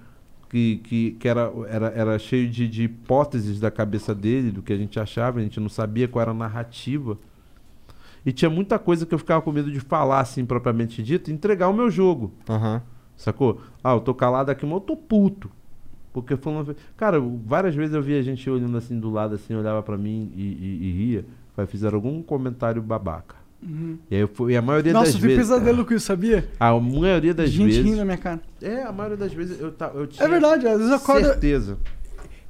[0.49, 4.71] que, que, que era, era, era cheio de, de hipóteses da cabeça dele, do que
[4.73, 7.17] a gente achava, a gente não sabia qual era a narrativa.
[8.25, 11.67] E tinha muita coisa que eu ficava com medo de falar, assim, propriamente dito, entregar
[11.69, 12.31] o meu jogo.
[13.19, 13.61] Sacou?
[13.83, 15.51] Ah, eu tô calado aqui, mas eu tô puto.
[16.14, 16.75] Porque falando.
[16.95, 20.31] Cara, várias vezes eu via a gente olhando assim do lado, assim, olhava pra mim
[20.35, 21.25] e, e- e ria.
[21.67, 23.35] Fizeram algum comentário babaca.
[23.61, 23.98] Uhum.
[24.09, 25.49] E, aí eu fui, e a maioria Nossa, das eu vi vezes.
[25.49, 26.48] pesadelo com isso, sabia?
[26.57, 27.83] A maioria das Gente vezes.
[27.83, 28.39] rindo na minha cara.
[28.61, 30.25] É, a maioria das vezes eu, ta- eu tinha.
[30.25, 31.25] É verdade, às vezes eu acordo.
[31.27, 31.77] Certeza.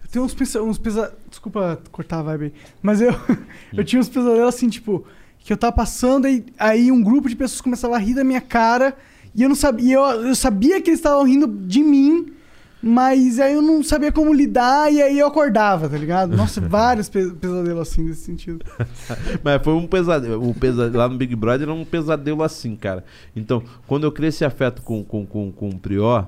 [0.03, 1.11] Eu tenho uns, pesa- uns pesa...
[1.27, 2.53] Desculpa cortar a vibe aí.
[2.83, 3.11] Mas eu,
[3.73, 5.03] eu tinha uns pesadelos assim, tipo,
[5.39, 8.41] que eu tava passando e aí um grupo de pessoas começava a rir da minha
[8.41, 8.95] cara
[9.35, 9.95] e eu não sabia.
[9.95, 12.33] Eu, eu sabia que eles estavam rindo de mim,
[12.81, 16.35] mas aí eu não sabia como lidar e aí eu acordava, tá ligado?
[16.35, 18.63] Nossa, vários pe- pesadelos assim nesse sentido.
[19.43, 20.49] Mas foi um pesadelo.
[20.49, 23.03] O pesadelo lá no Big Brother era um pesadelo assim, cara.
[23.35, 26.27] Então, quando eu criei esse afeto com, com, com, com o Prior,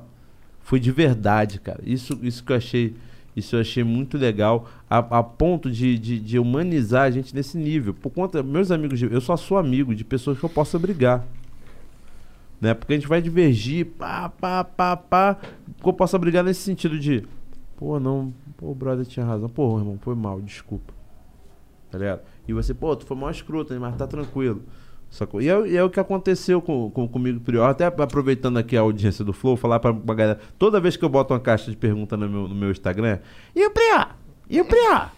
[0.62, 1.80] foi de verdade, cara.
[1.86, 2.96] Isso, isso que eu achei.
[3.34, 7.58] Isso eu achei muito legal, a, a ponto de, de, de humanizar a gente nesse
[7.58, 7.94] nível.
[7.94, 11.26] Por conta, meus amigos, de- eu só sou amigo de pessoas que eu possa brigar.
[12.62, 12.76] Né?
[12.76, 15.38] Porque a gente vai divergir, pá, pá, pá, pá.
[15.84, 17.28] Eu possa brigar nesse sentido de,
[17.76, 19.50] pô, não, pô, o brother tinha razão.
[19.50, 20.94] Pô, irmão, foi mal, desculpa.
[21.90, 22.22] Tá ligado?
[22.48, 24.62] E você, pô, tu foi mal escroto, mas tá tranquilo.
[25.10, 25.42] Sacou?
[25.42, 27.66] E é, e é o que aconteceu com, com, comigo, Prior.
[27.66, 30.40] Até aproveitando aqui a audiência do Flow, falar pra, pra galera.
[30.58, 33.20] Toda vez que eu boto uma caixa de pergunta no meu, no meu Instagram,
[33.54, 34.16] e o Prior?
[34.50, 35.12] E o Prior?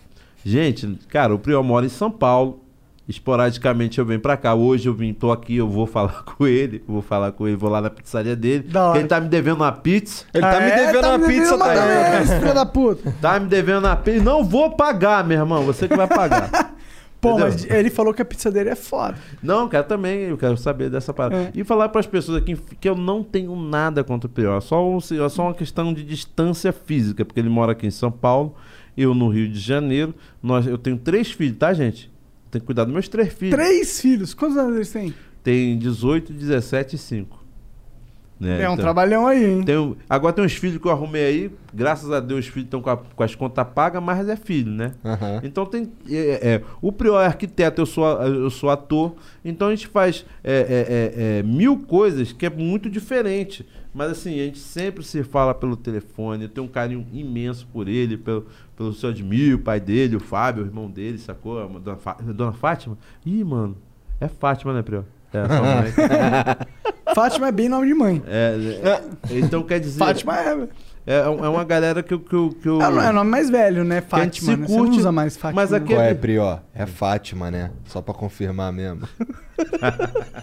[0.43, 2.62] Gente, cara, o Prior mora em São Paulo.
[3.07, 4.53] Esporadicamente eu venho pra cá.
[4.55, 6.83] Hoje eu vim, tô aqui, eu vou falar com ele.
[6.87, 8.69] Vou falar com ele, vou lá na pizzaria dele.
[8.95, 10.25] Ele tá me devendo uma pizza.
[10.33, 13.15] Ele tá me É, devendo uma pizza, uma tá também, esse filho da puta.
[13.21, 14.23] Tá me devendo uma pizza.
[14.23, 15.63] Não vou pagar, meu irmão.
[15.63, 16.73] Você que vai pagar.
[17.19, 17.47] Pô, Entendeu?
[17.51, 19.15] mas ele falou que a pizza dele é foda.
[19.41, 21.43] Não, cara, também eu quero saber dessa parada.
[21.43, 21.51] É.
[21.55, 24.85] E falar para as pessoas aqui que eu não tenho nada contra o Prior, só,
[24.85, 28.55] um, só uma questão de distância física, porque ele mora aqui em São Paulo,
[28.97, 30.13] eu no Rio de Janeiro.
[30.41, 32.11] Nós, eu tenho três filhos, tá, gente?
[32.53, 33.55] Tem que cuidar dos meus três filhos.
[33.55, 34.33] Três filhos.
[34.35, 35.11] Quantos anos eles têm?
[35.43, 37.43] Tem 18, 17 e 5.
[38.39, 38.61] Né?
[38.63, 39.63] É, um Então, trabalhão aí, hein?
[39.63, 42.81] tem, agora tem uns filhos que eu arrumei aí, graças a Deus os filhos estão
[42.81, 44.91] com, a- com as contas pagas, mas é filho, né?
[45.43, 45.91] Então tem.
[46.09, 49.15] é, é, o Prior é arquiteto, eu sou, eu sou ator,
[49.45, 53.65] então a gente faz é, é, é, é, mil coisas que é muito diferente.
[53.93, 57.87] Mas assim, a gente sempre se fala pelo telefone, eu tenho um carinho imenso por
[57.87, 61.61] ele, pelo, pelo seu Admir, o pai dele, o Fábio, o irmão dele, sacou?
[61.61, 62.97] A Dona, Fá- Dona Fátima?
[63.25, 63.77] Ih, mano,
[64.19, 65.03] é Fátima, né, Prior?
[65.31, 65.91] É, sua mãe.
[67.15, 68.21] Fátima é bem nome de mãe.
[68.25, 68.55] É,
[69.31, 69.99] é, então quer dizer.
[69.99, 70.69] Fátima é, velho.
[71.05, 72.19] É, é uma galera que eu.
[72.19, 72.29] Que
[72.61, 73.99] que eu É, o- é o nome mais velho, né?
[73.99, 74.51] Fátima.
[74.53, 74.65] se né?
[74.67, 75.61] Você não curte, usa mais Fátima.
[75.61, 75.77] mas né?
[75.77, 76.59] aquele- Qual é, Prió?
[76.73, 77.71] É Fátima, né?
[77.85, 79.01] Só pra confirmar mesmo.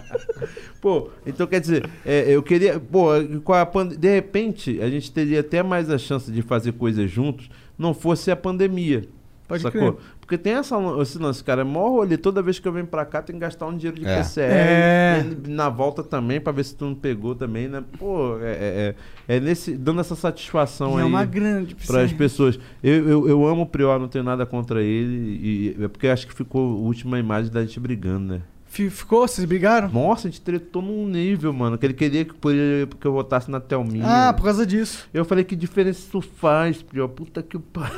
[0.81, 2.79] Pô, então quer dizer, é, eu queria.
[2.79, 3.09] Pô,
[3.43, 7.09] com a pande- de repente, a gente teria até mais a chance de fazer coisas
[7.09, 9.03] juntos, não fosse a pandemia.
[9.47, 9.93] Pode sacou?
[9.93, 10.05] crer.
[10.31, 11.59] Porque tem essa, esse lance, cara.
[11.59, 12.15] É mó rolê.
[12.15, 14.15] Toda vez que eu venho pra cá, tem que gastar um dinheiro de É.
[14.15, 14.49] PCR.
[14.49, 15.25] É.
[15.45, 17.83] Na volta também, pra ver se tu não pegou também, né?
[17.99, 18.95] Pô, é, é,
[19.27, 21.09] é- é nesse, dando essa satisfação E é aí.
[21.09, 22.57] uma grande para as pessoas.
[22.81, 25.75] Eu, eu, eu amo o Prior, não tenho nada contra ele.
[25.77, 28.41] E, é porque acho que ficou a última imagem da gente brigando, né?
[28.71, 29.27] Fi- Ficou?
[29.27, 29.89] Vocês brigaram?
[29.89, 31.77] Nossa, a gente tretou num nível, mano.
[31.77, 34.05] Que ele queria que, podia- que eu votasse na Thelminha.
[34.07, 35.09] Ah, por causa disso.
[35.13, 37.09] Eu falei, que diferença isso faz, Prior?
[37.09, 37.91] Puta que pariu.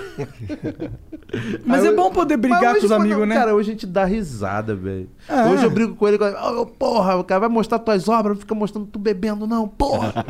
[1.63, 3.35] Mas Aí é eu- bom poder brigar com os amigos, né?
[3.35, 5.07] Cara, hoje a gente dá risada, velho.
[5.29, 5.45] É.
[5.45, 8.55] Hoje eu brigo com ele, "Ô, porra, o cara vai mostrar tuas obras, não fica
[8.55, 10.25] mostrando tu bebendo, não, porra.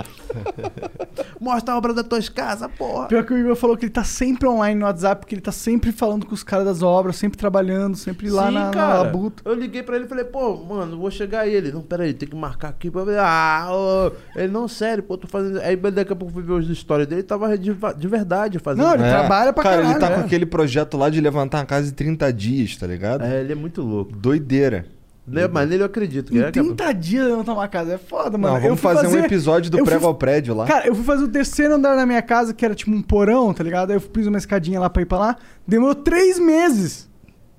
[1.39, 3.07] Mostra a obra das tuas casas, porra.
[3.07, 5.51] Pior que o Igor falou que ele tá sempre online no WhatsApp, porque ele tá
[5.51, 8.97] sempre falando com os caras das obras, sempre trabalhando, sempre lá Sim, na, na cara.
[9.03, 9.41] labuta.
[9.45, 11.53] Eu liguei pra ele e falei, pô, mano, vou chegar aí.
[11.53, 12.90] Ele, não, peraí, tem que marcar aqui.
[12.90, 13.20] pra ver.
[13.20, 14.12] Ah, ô.
[14.36, 15.60] ele, não, sério, pô, tô fazendo.
[15.62, 18.84] Aí daqui a pouco fui ver os stories dele, tava de, de verdade fazendo.
[18.86, 20.26] Não, ele trabalha pra Cara, ele caralho, tá com é.
[20.26, 23.24] aquele projeto lá de levantar uma casa em 30 dias, tá ligado?
[23.24, 24.12] É, ele é muito louco.
[24.12, 24.86] Doideira.
[25.26, 26.34] Né, Mas nele eu acredito.
[26.34, 28.56] Que Em é, que é- 30 dias levantar uma casa, é foda, mano.
[28.56, 30.66] Não, vamos Eu fui fazer, um episódio do eu fui- prego ao prédio lá.
[30.66, 33.53] Cara, eu fui fazer o terceiro andar na minha casa, que era tipo um porão,
[33.53, 33.92] tá ligado?
[33.92, 35.38] Aí eu fiz uma escadinha lá pra ir pra lá.
[35.66, 37.10] Demorou três meses.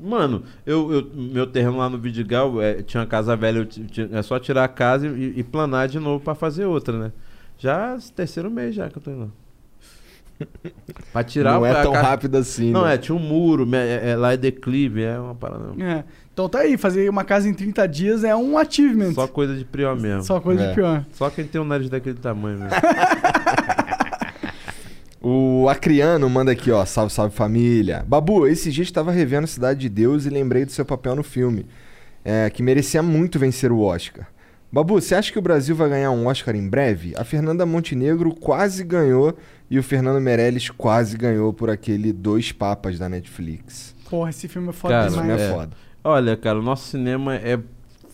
[0.05, 3.85] Mano, eu, eu- meu terreno lá no Vidigal é, tinha uma casa velha, eu ti-
[3.85, 7.13] ti- é só tirar a casa e, e planar de novo pra fazer outra, né?
[7.59, 9.33] Já terceiro mês já que eu tô indo.
[11.13, 12.95] pra tirar Não é tão casa- rápido assim, Não, né?
[12.95, 15.65] é, tinha um muro, é, é, lá é declive, é uma parada.
[15.83, 16.05] É.
[16.33, 19.13] Então tá aí, fazer uma casa em 30 dias é um achievement.
[19.15, 20.25] Só coisa de pior mesmo.
[20.25, 20.69] Só coisa É.
[20.69, 21.05] de pior.
[21.13, 22.75] Só quem tem um nariz daquele tamanho mesmo.
[25.27, 26.85] O Acriano manda aqui, ó.
[26.85, 28.05] Salve, salve família.
[28.07, 31.65] Babu, esses dias estava revendo Cidade de Deus e lembrei do seu papel no filme,
[32.23, 34.27] é, que merecia muito vencer o Oscar.
[34.71, 37.15] Babu, você acha que o Brasil vai ganhar um Oscar em breve?
[37.17, 39.35] A Fernanda Montenegro quase ganhou
[39.71, 43.95] e o Fernando Meirelles quase ganhou por aquele Dois Papas da Netflix.
[44.11, 45.27] Porra, esse filme é foda Cara, demais.
[45.27, 45.51] filme é é.
[45.51, 45.77] foda.
[46.03, 47.59] Olha, cara, o nosso cinema é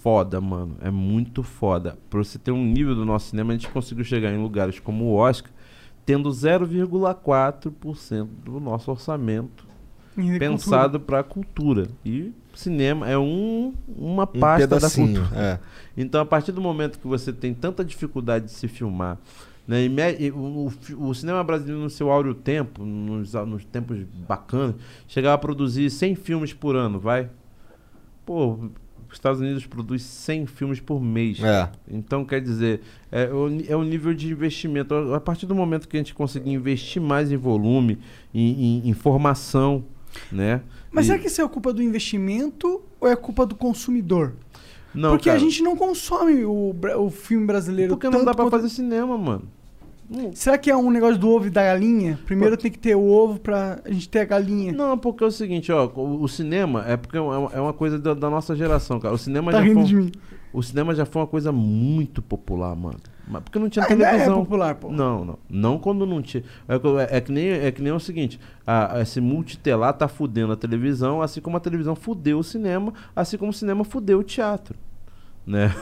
[0.01, 0.77] foda, mano.
[0.81, 1.99] É muito foda.
[2.09, 5.07] Pra você ter um nível do nosso cinema, a gente conseguiu chegar em lugares como
[5.07, 5.51] o Oscar,
[6.11, 9.65] tendo 0,4% do nosso orçamento
[10.17, 11.89] E pensado para a cultura.
[12.05, 15.41] E cinema é um, uma pasta da pedacinho, cultura.
[15.41, 15.59] é.
[15.97, 19.19] Então, a partir do momento que você tem tanta dificuldade de se filmar,
[19.67, 23.99] né, e me- e o, o cinema brasileiro, no seu áureo tempo, nos, nos tempos
[24.29, 24.75] bacanas,
[25.07, 27.29] chegava a produzir 100 filmes por ano, vai?
[28.27, 28.59] Pô,
[29.13, 31.43] os Estados Unidos produz 100 filmes por mês.
[31.43, 31.69] É.
[31.91, 32.81] Então, quer dizer,
[33.11, 33.29] é
[33.69, 34.95] é o nível de investimento.
[35.15, 37.99] A partir do momento que a gente conseguir investir mais em volume,
[38.35, 39.85] em, em, em formação,
[40.31, 40.61] né?
[40.91, 44.35] Mas E- será que isso é culpa do investimento ou é culpa do consumidor?
[44.93, 45.37] Não, Porque cara.
[45.39, 49.17] a gente não consome o, o filme brasileiro Porque não dá pra quanto- fazer cinema,
[49.17, 49.43] mano.
[50.35, 52.19] Será que é um negócio do ovo e da galinha?
[52.27, 54.73] Primeiro tem que ter o ovo pra a gente ter a galinha.
[54.73, 57.73] Não, porque é o seguinte, ó, o, o cinema é porque é uma, é uma
[57.73, 59.15] coisa da, da nossa geração, cara.
[59.15, 60.13] O cinema Tá já rindo foi, de mim.
[60.53, 62.99] O cinema já foi uma coisa muito popular, mano.
[63.29, 64.41] Mas porque não tinha Ainda é televisão.
[64.41, 64.91] popular, pô.
[64.91, 65.39] Não, não.
[65.49, 66.43] Não quando não tinha.
[66.67, 70.09] É, que- é- é que, nem, é que nem o seguinte: a, esse multitelar tá
[70.09, 74.19] fudendo a televisão, assim como a televisão fudeu o cinema, assim como o cinema fudeu
[74.19, 74.77] o teatro.
[75.51, 75.73] Né?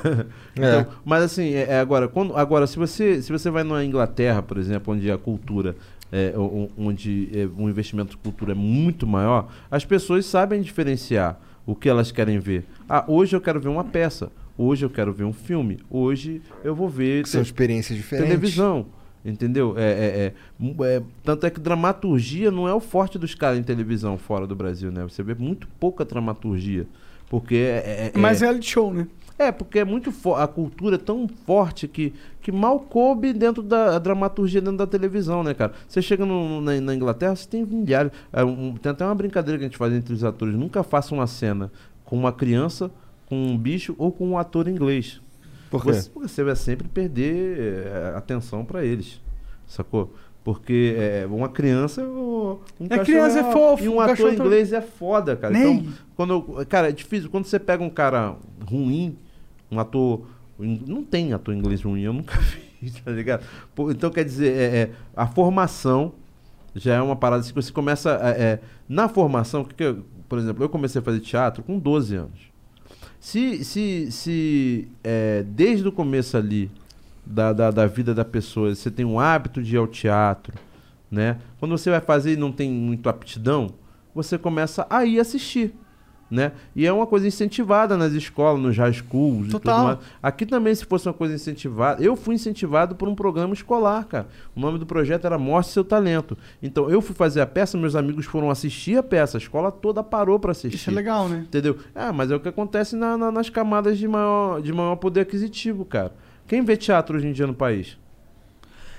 [0.56, 4.42] Então, mas assim, é, é agora, quando, agora se, você, se você vai na Inglaterra,
[4.42, 5.76] por exemplo, onde a cultura,
[6.10, 6.32] é,
[6.76, 11.88] onde é, o investimento de cultura é muito maior, as pessoas sabem diferenciar o que
[11.88, 12.64] elas querem ver.
[12.88, 16.74] Ah, hoje eu quero ver uma peça, hoje eu quero ver um filme, hoje eu
[16.74, 18.28] vou ver São te- experiências diferentes.
[18.30, 18.86] televisão.
[19.24, 19.74] Entendeu?
[19.76, 23.62] É, é- é, é, tanto é que dramaturgia não é o forte dos caras em
[23.62, 25.02] televisão fora do Brasil, né?
[25.02, 26.86] Você vê muito pouca dramaturgia.
[27.28, 28.12] Porque é.
[28.14, 29.06] é- Mas é- reality show, né?
[29.38, 33.98] É, porque é muito a cultura é tão forte que, que mal coube dentro da
[33.98, 35.72] dramaturgia dentro da televisão, né, cara?
[35.86, 38.10] Você chega no- na, na Inglaterra, você tem milhares.
[38.32, 40.54] é, um- tem até uma brincadeira que a gente faz entre os atores.
[40.54, 41.70] Nunca faça uma cena
[42.04, 42.90] com uma criança,
[43.26, 45.20] com um bicho ou com um ator inglês.
[45.70, 45.92] Por quê?
[45.92, 49.20] Você, você vai sempre perder é, atenção pra eles,
[49.66, 50.12] sacou?
[50.42, 52.58] Porque é, uma criança um
[52.88, 55.52] É criança, é fofo, E um um ator tá- inglês é foda, cara.
[55.52, 55.76] Nem.
[55.80, 57.28] Então, quando cara, é difícil.
[57.28, 58.34] Quando você pega um cara
[58.66, 59.14] ruim,
[59.70, 60.26] um ator.
[60.58, 62.36] Não tem ator inglês ruim, eu nunca
[62.82, 63.44] vi, tá ligado?
[63.90, 66.12] Então, quer dizer, é, é, a formação
[66.74, 68.10] já é uma parada assim que você começa.
[68.22, 71.78] é, é, na formação, que que eu- por exemplo, eu comecei a fazer teatro com
[71.78, 72.38] 12 anos.
[73.20, 76.70] Se, se, se é, desde o começo ali
[77.24, 80.54] da, da, da vida da pessoa você tem um hábito de ir ao teatro,
[81.10, 81.38] né?
[81.58, 83.70] Quando você vai fazer e não tem muito aptidão,
[84.14, 85.72] você começa a ir assistir.
[86.30, 86.52] Né?
[86.76, 89.84] E é uma coisa incentivada nas escolas, nos high schools e tudo Total.
[89.84, 89.98] mais.
[90.22, 94.28] Aqui também, se fosse uma coisa incentivada, eu fui incentivado por um programa escolar, cara.
[94.54, 96.36] O nome do projeto era Mostre Seu Talento.
[96.62, 100.02] Então, eu fui fazer a peça, meus amigos foram assistir a peça, a escola toda
[100.04, 100.76] parou para assistir.
[100.76, 101.44] Isso é legal, né?
[101.48, 101.78] Entendeu?
[101.94, 105.20] Ah, mas é o que acontece na- na- nas camadas de maior, de maior poder
[105.20, 106.12] aquisitivo, cara.
[106.46, 107.96] Quem vê teatro hoje em dia no país?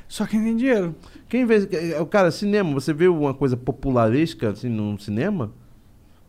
[0.07, 0.95] Só quem tem dinheiro.
[1.27, 1.67] Quem vê.
[1.71, 5.51] é, Cara, cinema, você vê uma coisa popularesca assim no cinema?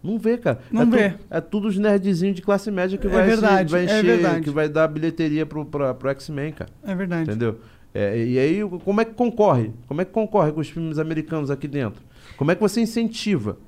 [0.02, 0.60] Não vê, cara.
[0.72, 1.14] Não é tu- vê.
[1.30, 4.02] é tudo os nerdzinhos de classe média que É vai, verdade, se- vai é encher,
[4.04, 4.40] verdade.
[4.40, 6.70] que vai dar bilheteria pro, pra, pro X-Men, cara.
[6.84, 7.28] É verdade.
[7.30, 7.58] Entendeu?
[7.92, 9.72] É, e aí, como é que concorre?
[9.86, 12.00] Como é que concorre com os filmes americanos aqui dentro?
[12.36, 13.58] Como é que você incentiva?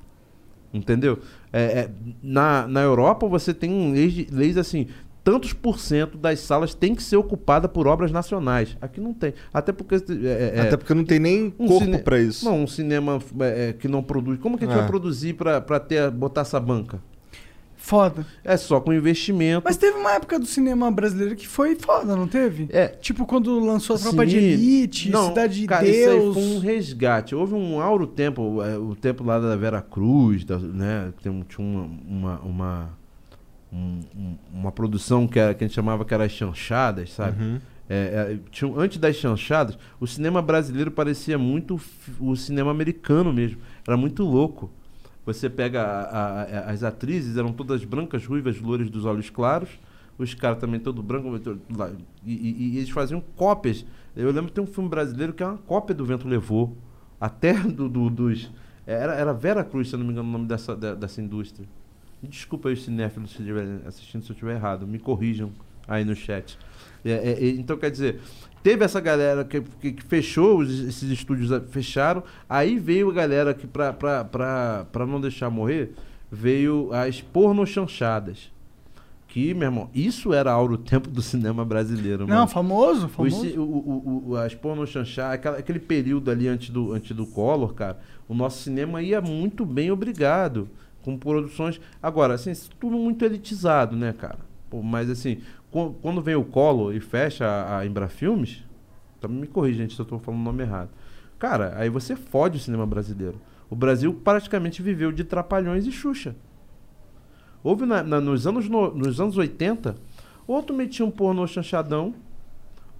[0.73, 1.19] Entendeu?
[1.51, 1.89] É, é,
[2.23, 4.87] na, na Europa você tem leis, leis assim,
[5.23, 8.75] tantos por cento das salas tem que ser ocupada por obras nacionais.
[8.81, 9.33] Aqui não tem.
[9.53, 9.95] Até porque.
[9.95, 12.43] é, é, Até porque não tem nem corpo cine- pra isso.
[12.45, 14.39] Não, um cinema é, é, que não produz.
[14.39, 14.79] Como que a gente É.
[14.79, 16.99] vai produzir pra, pra ter, botar essa banca?
[17.75, 18.25] Foda.
[18.45, 19.63] É só com investimento.
[19.65, 22.69] Mas teve uma época do cinema brasileiro que foi foda, não teve?
[22.71, 22.87] É.
[22.87, 24.37] Tipo quando lançou a Tropa de.
[24.37, 26.33] Elite, Não, Cidade de cara, Isso aí Deus.
[26.33, 27.35] foi um resgate.
[27.35, 31.11] Houve um auro tempo, é, o tempo lá da Vera Cruz, da- né?
[31.21, 32.89] Tem, um- tinha uma, uma, uma,
[33.73, 37.41] um- um- uma produção que, era, que a gente chamava que era as chanchadas, sabe?
[37.43, 37.59] Uhum.
[37.89, 37.95] É,
[38.33, 41.79] é, tinha, antes das chanchadas, o cinema brasileiro parecia muito
[42.19, 43.59] o cinema americano mesmo.
[43.85, 44.71] Era muito louco.
[45.25, 49.69] Você pega a- a- as atrizes, eram todas brancas, ruivas, loiras dos olhos claros.
[50.17, 51.27] Os caras também todo branco.
[52.25, 53.85] E, e- e eles faziam cópias.
[54.15, 56.77] Eu lembro que tem um filme brasileiro que é uma cópia do Vento Levou.
[57.19, 58.51] Até do, do- dos.
[58.85, 61.67] Era, era Vera Cruz, se não me engano, o nome dessa, de- dessa indústria.
[62.23, 64.87] Desculpa aí os cinéfilos se estiverem assistindo se eu estiver errado.
[64.87, 65.51] Me corrijam
[65.87, 66.57] aí no chat.
[67.03, 68.19] É, é, é, então, quer dizer,
[68.63, 73.13] teve essa galera que, que- que fechou, os- esses estúdios a- fecharam, aí veio a
[73.13, 75.93] galera que, pra, pra, pra, pra não deixar morrer,
[76.31, 78.51] veio as pornochanchadas.
[79.27, 82.47] Que, meu irmão, isso era auro tempo do cinema brasileiro, Não, mano.
[82.47, 83.59] famoso, Os famoso.
[83.59, 87.99] o, o, o, as pornochanchadas, aquela- aquele período ali antes do, antes do Collor, cara,
[88.29, 90.69] o nosso cinema ia muito bem, obrigado.
[91.03, 91.79] Com produções.
[92.01, 94.39] Agora, assim, tudo muito elitizado, né, cara?
[94.69, 98.63] Pô, mas assim, qu- quando vem o Collor e fecha a, a Embrafilmes,
[99.21, 100.89] também me corrija, gente, se eu tô falando o nome errado.
[101.37, 103.39] Cara, aí você fode o cinema brasileiro.
[103.69, 106.35] O Brasil praticamente viveu de Trapalhões e Xuxa.
[107.63, 109.95] Houve na- na- nos, anos no- nos anos 80,
[110.47, 112.13] ou tu metia um pornô chanchadão,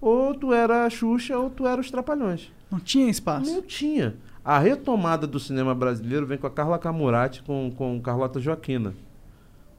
[0.00, 2.50] ou tu era a Xuxa, ou tu era os Trapalhões.
[2.70, 3.50] Não tinha espaço.
[3.52, 4.14] Não tinha.
[4.44, 8.94] A retomada do cinema brasileiro vem com a Carla Camurati com, com Carlota Joaquina,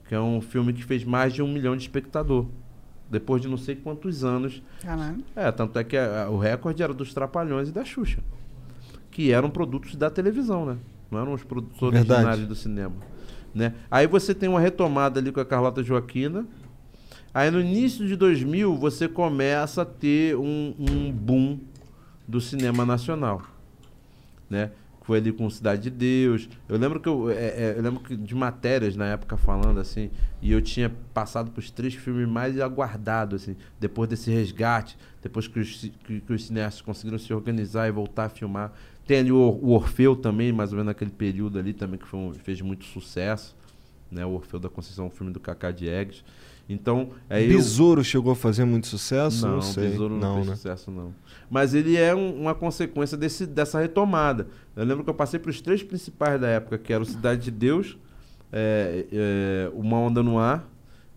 [0.08, 2.48] que é um filme que fez mais de um milhão de espectador.
[3.10, 4.64] Depois de não sei quantos anos.
[4.82, 5.24] Caralho.
[5.36, 8.20] É, tanto é que a- o recorde era dos Trapalhões e da Xuxa.
[9.12, 10.78] Que eram produtos da televisão, né?
[11.12, 12.12] Não eram os produtos Verdade.
[12.14, 12.96] originários do cinema.
[13.54, 13.76] Né?
[13.92, 16.48] Aí você tem uma retomada ali com a Carlota Joaquina.
[17.32, 21.60] Aí no início de 2000 você começa a ter um, um boom
[22.28, 23.44] do cinema nacional,
[24.50, 24.72] né?
[25.04, 26.50] Foi ali com Cidade de Deus.
[26.68, 30.10] Eu lembro que eu, é, é, eu lembro que de matérias na época falando assim,
[30.42, 35.48] e eu tinha passado por os três filmes mais aguardados assim, depois desse resgate, depois
[35.48, 38.74] que os, que, que os cineastas conseguiram se organizar e voltar a filmar.
[39.06, 42.34] Tem ali o, o Orfeu também, mais ou menos naquele período ali também que um-
[42.34, 43.56] fez muito sucesso,
[44.12, 44.26] né?
[44.26, 46.24] O Orfeu da Conceição, um filme do Cacá Diegues.
[46.68, 49.46] Então, aí eu- Besouro chegou a fazer muito sucesso?
[49.46, 49.90] Não, não, sei.
[49.92, 50.56] Besouro não, fez né?
[50.56, 51.14] sucesso, não.
[51.50, 54.48] Mas ele é um- uma consequência desse, dessa retomada.
[54.76, 57.44] Eu lembro que eu passei para os três principais da época, que era o Cidade
[57.44, 57.98] de Deus,
[58.52, 60.68] é, é, Uma Onda no Ar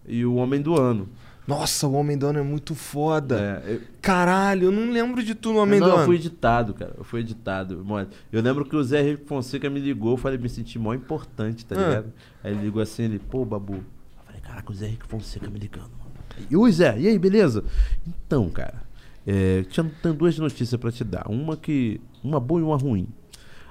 [0.06, 1.08] e o Homem do Ano.
[1.46, 3.62] Nossa, o Homem do Ano é muito foda.
[3.64, 6.04] É, eu- Caralho, eu não lembro de tudo no Homem não, do eu Ano.
[6.04, 6.92] fui editado, cara.
[6.98, 7.82] Eu fui editado.
[8.30, 11.64] Eu lembro que o Zé Henrique Fonseca me ligou, eu falei, me senti mó importante,
[11.64, 11.88] tá Ah.
[11.88, 12.12] ligado?
[12.44, 13.82] Aí ele ligou assim, ele, pô, Babu.
[14.58, 15.90] Eu caraca, o Zé Henrique Fonseca me ligando.
[16.50, 17.64] E oi, Zé, e aí, beleza?
[18.06, 18.82] Então, cara,
[19.26, 21.28] é, tinha, duas notícias pra te dar.
[21.28, 22.00] Uma que.
[22.22, 23.08] Uma boa e uma ruim.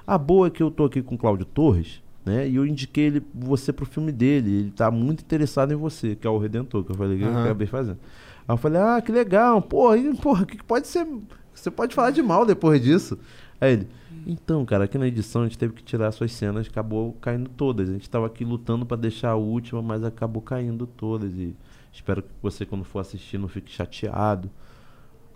[0.06, 2.48] A boa é que eu tô aqui com o Cláudio Torres, né?
[2.48, 4.50] E eu indiquei ele, você pro filme dele.
[4.50, 7.28] Ele tá muito interessado em você, que é o Redentor, que eu falei que eu
[7.28, 7.44] Aham.
[7.44, 7.98] acabei fazendo.
[8.46, 11.06] Aí eu falei, ah, que legal, porra, e, porra, que que pode ser.
[11.54, 13.18] Você pode falar de mal depois disso.
[13.60, 13.88] Aí ele,
[14.28, 17.88] então, cara, aqui na edição a gente teve que tirar suas cenas, acabou caindo todas.
[17.88, 21.32] A gente tava aqui lutando pra deixar a última, mas acabou caindo todas.
[21.34, 21.56] E
[21.90, 24.50] espero que você, quando for assistir, não fique chateado.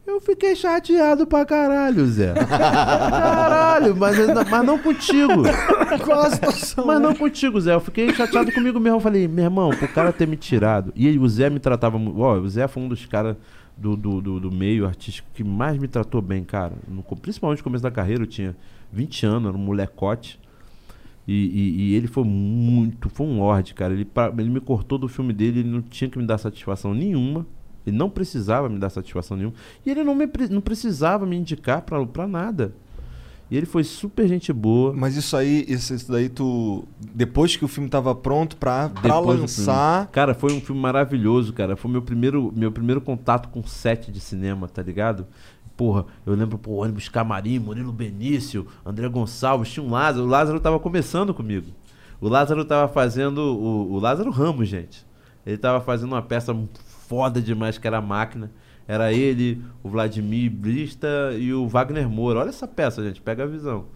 [0.07, 2.35] Eu fiquei chateado pra caralho, Zé.
[2.35, 4.17] caralho, mas,
[4.51, 5.43] mas não contigo.
[6.05, 6.85] Qual a situação?
[6.85, 7.73] Mas não contigo, Zé.
[7.73, 8.97] Eu fiquei chateado comigo mesmo.
[8.99, 10.93] Eu falei, meu irmão, pro cara ter me tirado.
[10.95, 12.21] E ele, o Zé me tratava muito.
[12.21, 13.37] Ó, o Zé foi um dos caras
[13.77, 16.75] do, do, do, do meio artístico que mais me tratou bem, cara.
[16.89, 18.57] No principalmente no começo da carreira, eu tinha
[18.93, 20.39] 20 anos, era um molecote.
[21.27, 23.95] E, e- e ele foi muito, foi um lorde, cara.
[23.95, 26.93] Ele, pra- ele me cortou do filme dele, ele não tinha que me dar satisfação
[26.93, 27.47] nenhuma.
[27.87, 29.55] Ele não precisava me dar satisfação nenhuma.
[29.87, 32.73] E ele não, me, não precisava me indicar pra, pra nada.
[33.51, 34.93] E ele foi super gente boa.
[34.95, 36.85] Mas isso aí, isso, isso daí tu.
[37.15, 40.07] Depois que o filme tava pronto pra, pra Depois lançar.
[40.09, 41.77] Cara, foi um filme maravilhoso, cara.
[41.77, 45.27] Foi meu primeiro, meu primeiro contato com set de cinema, tá ligado?
[45.83, 50.25] Porra, eu lembro, pô, ônibus Camarim, Murilo Benício, André Gonçalves, tinha um Lázaro.
[50.25, 51.73] O Lázaro tava começando comigo.
[52.21, 53.39] O Lázaro tava fazendo.
[53.39, 55.05] O, o Lázaro Ramos, gente.
[55.45, 56.57] Ele tava fazendo uma peça
[57.09, 58.53] foda demais que era máquina.
[58.87, 62.39] Era ele, o Vladimir Brista e o Wagner Moura.
[62.39, 63.87] Olha essa peça, gente, pega a visão.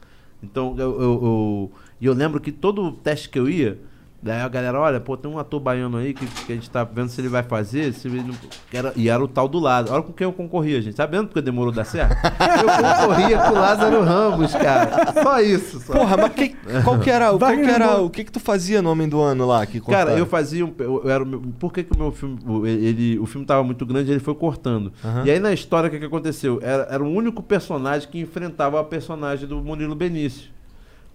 [0.42, 3.78] Então, eu, eu, eu, eu lembro que todo teste que eu ia,
[4.26, 6.84] daí a galera, olha, pô, tem um ator baiano aí que, que a gente tá
[6.84, 8.34] vendo se ele vai fazer, se ele não...
[8.72, 9.94] era, e era o tal do Lázaro.
[9.94, 10.96] Olha com quem eu concorria, gente.
[10.96, 12.16] Sabendo porque demorou dar certo?
[12.26, 15.12] eu concorria com o Lázaro Ramos, cara.
[15.22, 15.80] Só isso.
[15.80, 15.92] Só.
[15.92, 18.90] Porra, mas que- qual que era, qual que era o que que tu fazia no
[18.90, 19.64] Homem do Ano lá?
[19.64, 20.72] Que Cara, eu fazia um.
[20.78, 22.38] Eu, eu era meu- por que, que o meu filme.
[22.46, 24.92] o- Ele, o filme tava muito grande ele foi cortando.
[25.04, 25.22] Aham.
[25.24, 26.58] E aí na história, o que, que aconteceu?
[26.62, 30.55] Era, era o único personagem que enfrentava a personagem do Murilo Benício.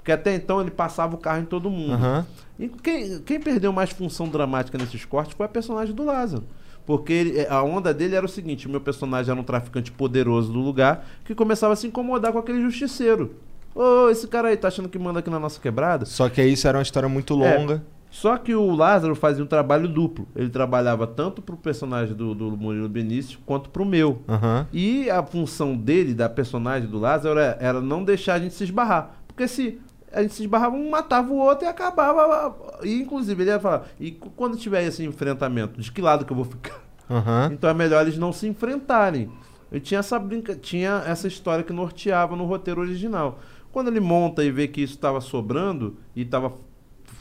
[0.01, 1.93] Porque até então ele passava o carro em todo mundo.
[1.93, 2.25] Aham.
[2.59, 6.43] E quem, quem perdeu mais função dramática nesses cortes foi a personagem do Lázaro.
[6.85, 10.51] Porque ele- a onda dele era o seguinte: o meu personagem era um traficante poderoso
[10.51, 13.35] do lugar que começava a se incomodar com aquele justiceiro.
[13.75, 16.05] Ô, esse cara aí tá achando que manda aqui na nossa quebrada?
[16.05, 17.83] Só que aí isso era uma história muito É, longa.
[18.09, 20.27] só que o Lázaro fazia um trabalho duplo.
[20.35, 24.21] Ele trabalhava tanto pro personagem do, do Murilo Benício quanto pro meu.
[24.27, 24.67] Aham.
[24.73, 28.63] E a função dele, da personagem do Lázaro, era, era não deixar a gente se
[28.65, 29.15] esbarrar.
[29.27, 29.79] Porque se
[30.11, 32.55] a gente se esbarrava, um matava o outro e acabava.
[32.83, 36.35] E inclusive ele ia falar, e quando tiver esse enfrentamento, de que lado que eu
[36.35, 36.79] vou ficar?
[37.09, 37.49] Aham.
[37.53, 39.29] Então é melhor eles não se enfrentarem.
[39.71, 43.39] Eu tinha essa brinca, tinha essa história que norteava no roteiro original.
[43.71, 46.53] Quando ele monta e vê que isso estava sobrando e estava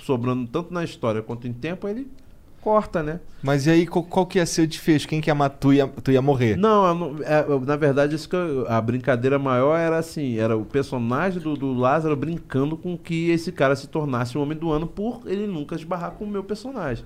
[0.03, 2.11] sobrando tanto na história quanto em tempo, ele
[2.61, 3.21] corta, né?
[3.43, 5.09] Mas e aí, qual, qual que ia ser o desfecho?
[5.09, 5.57] Quem que ia matar?
[5.59, 6.57] Tu ia, tu ia morrer?
[6.57, 11.55] Não, é, na verdade, isso eu- a brincadeira maior era assim, era o personagem do,
[11.57, 15.47] do Lázaro brincando com que esse cara se tornasse o homem do ano por ele
[15.47, 17.05] nunca esbarrar com o meu personagem.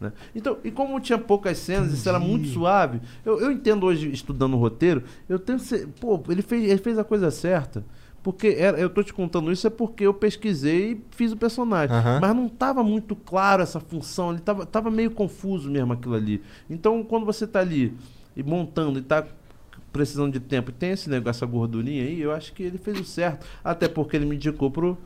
[0.00, 0.12] né?
[0.34, 3.00] Então, e como tinha poucas cenas, isso era muito suave.
[3.24, 5.58] Eu, eu entendo hoje, estudando o roteiro, eu tenho.
[6.00, 7.84] Pô, ele fez, ele fez a coisa certa.
[8.22, 11.94] Porque era- eu tô te contando isso é porque eu pesquisei e fiz o personagem.
[11.96, 12.18] Aham.
[12.20, 16.42] Mas não tava muito claro essa função, ele tava, tava meio confuso mesmo aquilo ali.
[16.68, 17.94] Então, quando você tá ali
[18.36, 19.24] e montando e tá
[19.92, 23.00] precisando de tempo e tem esse negócio, essa gordurinha aí, eu acho que ele fez
[23.00, 23.44] o certo.
[23.64, 24.96] Até porque ele me indicou pro,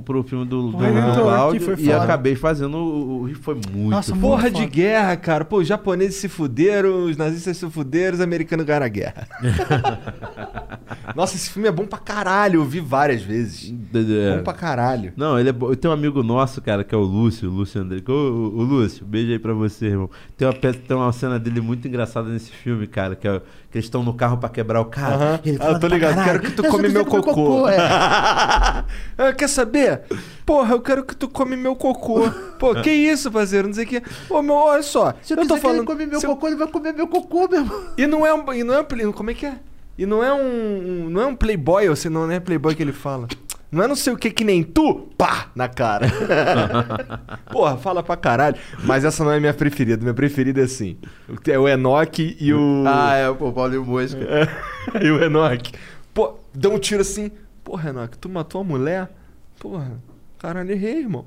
[0.00, 4.14] pro filme do, do, Cláudio e acabei fazendo o, o- e foi muito Nossa.
[4.16, 5.44] Porra de guerra, cara.
[5.44, 9.26] Pô, os japoneses se fuderam, os nazistas se fuderam, os americanos ganharam a guerra.
[11.14, 12.60] Nossa, esse filme é bom pra caralho.
[12.60, 13.72] Eu vi várias vezes.
[13.94, 14.36] É.
[14.38, 15.12] Bom pra caralho.
[15.16, 17.52] Não, ele é bo- Eu tenho um amigo nosso, cara, que é o Lúcio, o
[17.52, 18.02] Lúcio André.
[18.08, 20.08] Ô, ô, Lúcio, beijo aí pra você, irmão.
[20.36, 23.38] Tem uma, peça, tem uma cena dele muito engraçada nesse filme, cara, que, é,
[23.70, 25.40] que eles estão no carro pra quebrar o carro.
[25.44, 26.14] E ele Ah, fala eu tô ligado.
[26.14, 27.68] caralho, Quero que tu "Eu só come meu comer cocô.
[27.68, 27.76] é.
[29.18, 29.81] Ah, Quer saber?
[30.46, 32.28] Porra, eu quero que tu come meu cocô.
[32.58, 33.68] Pô, que isso, parceiro?
[33.68, 34.02] Não sei o que.
[34.30, 35.14] Ô, meu, olha só.
[35.22, 35.86] Se eu, eu tô quiser que ele falando.
[35.86, 37.82] comer meu se eu- cocô, ele vai comer meu cocô, meu irmão.
[37.96, 38.52] E não é um.
[38.52, 39.54] E não é um como é que é?
[39.98, 40.38] E não é um.
[41.06, 43.28] um- não é um playboy, ou se não é playboy que ele fala.
[43.70, 46.06] Não é não sei o que que nem tu, pá, na cara.
[47.50, 48.56] Porra, fala pra caralho.
[48.84, 50.02] Mas essa não é minha preferida.
[50.02, 50.98] Minha preferida é assim.
[51.48, 52.84] É o Enoch e o.
[52.86, 54.18] Ah, é, pô, Paulinho Mosca.
[54.20, 54.46] É,
[55.04, 55.72] e o Enoch.
[56.12, 57.30] Pô, dá um tiro assim.
[57.64, 59.08] Porra, Enoch, tu matou a mulher?
[59.62, 59.92] Porra,
[60.40, 61.24] caralho, errei, irmão.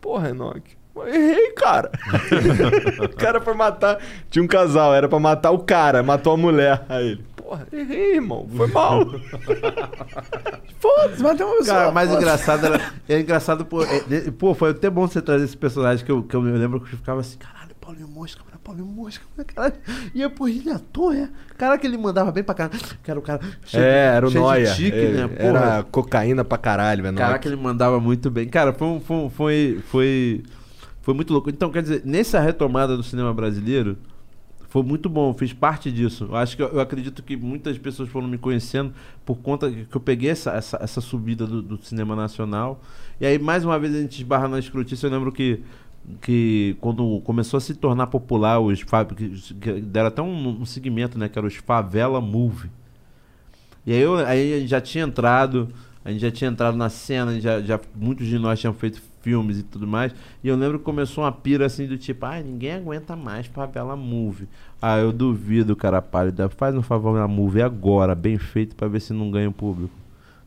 [0.00, 0.76] Porra, Enoch.
[1.06, 1.88] Errei, cara.
[3.04, 3.98] o cara foi matar.
[4.28, 6.84] Tinha um casal, era pra matar o cara, matou a mulher.
[6.88, 8.48] Aí ele, porra, errei, irmão.
[8.56, 9.04] Foi mal.
[10.80, 11.76] Foda-se, mas tem uma pessoa.
[11.76, 12.24] Cara, mais foda-se.
[12.26, 12.92] engraçado era.
[13.08, 13.84] É engraçado, pô.
[13.84, 16.50] é- é- pô, foi até bom você trazer esse personagem que eu, que eu me
[16.50, 17.55] lembro que eu ficava assim, caralho,
[17.86, 19.74] Paulinho Mosca, mano, Paulinho Mosca, mano, caralho.
[20.12, 21.28] E eu, pô, ele é ator, é?
[21.56, 22.80] Cara, que ele mandava bem pra caralho.
[23.02, 23.40] Que era o cara.
[23.64, 24.74] cheio de- é, era o cheio Noia.
[24.74, 25.28] tique, É, né?
[25.28, 25.42] Porra.
[25.48, 27.16] Era cocaína pra caralho, velho.
[27.16, 28.48] Caraca, ele mandava muito bem.
[28.48, 30.42] Cara, foi, um- foi, um- foi, foi,
[31.00, 31.48] foi muito louco.
[31.48, 33.96] Então, quer dizer, nessa retomada do cinema brasileiro,
[34.68, 36.24] foi muito bom, fiz parte disso.
[36.28, 38.92] Eu acho que eu, eu acredito que muitas pessoas foram me conhecendo
[39.24, 42.82] por conta que eu peguei essa, essa, essa subida do, do cinema nacional.
[43.20, 45.02] E aí, mais uma vez, a gente esbarra na escrotice.
[45.04, 45.62] Eu lembro que,
[46.20, 51.28] que quando começou a se tornar popular, os que, deram até um, um segmento, né?
[51.28, 52.70] Que era os Favela Movie.
[53.84, 55.68] E aí, eu, aí já tinha entrado,
[56.04, 59.58] a gente já tinha entrado na cena, já, já muitos de nós tinham feito filmes
[59.58, 60.14] e tudo mais.
[60.42, 63.96] E eu lembro que começou uma pira assim do tipo, ai, ninguém aguenta mais favela
[63.96, 64.48] movie.
[64.80, 66.48] Ah, eu duvido, cara pálida.
[66.48, 69.94] Faz um favela movie agora, bem feito, pra ver se não ganha o público.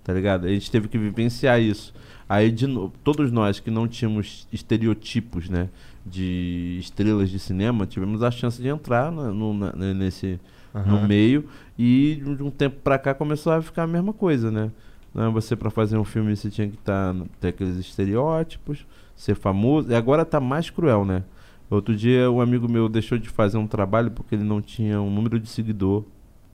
[0.03, 0.47] Tá ligado?
[0.47, 1.93] A gente teve que vivenciar isso.
[2.29, 5.67] Aí, de novo, todos nós que não tínhamos estereotipos, né?
[6.05, 10.39] De estrelas de cinema, tivemos a chance de entrar na- no, na- nesse,
[10.73, 11.07] no Aham.
[11.07, 11.45] meio.
[11.77, 14.69] E de um tempo pra cá começou a ficar a mesma coisa, né?
[15.13, 18.85] Né, Você pra fazer um filme você tinha que tá, ter aqueles estereótipos,
[19.15, 19.89] ser famoso.
[19.91, 21.23] E agora tá mais cruel, né?
[21.69, 25.09] Outro dia um amigo meu deixou de fazer um trabalho porque ele não tinha um
[25.09, 26.03] número de seguidor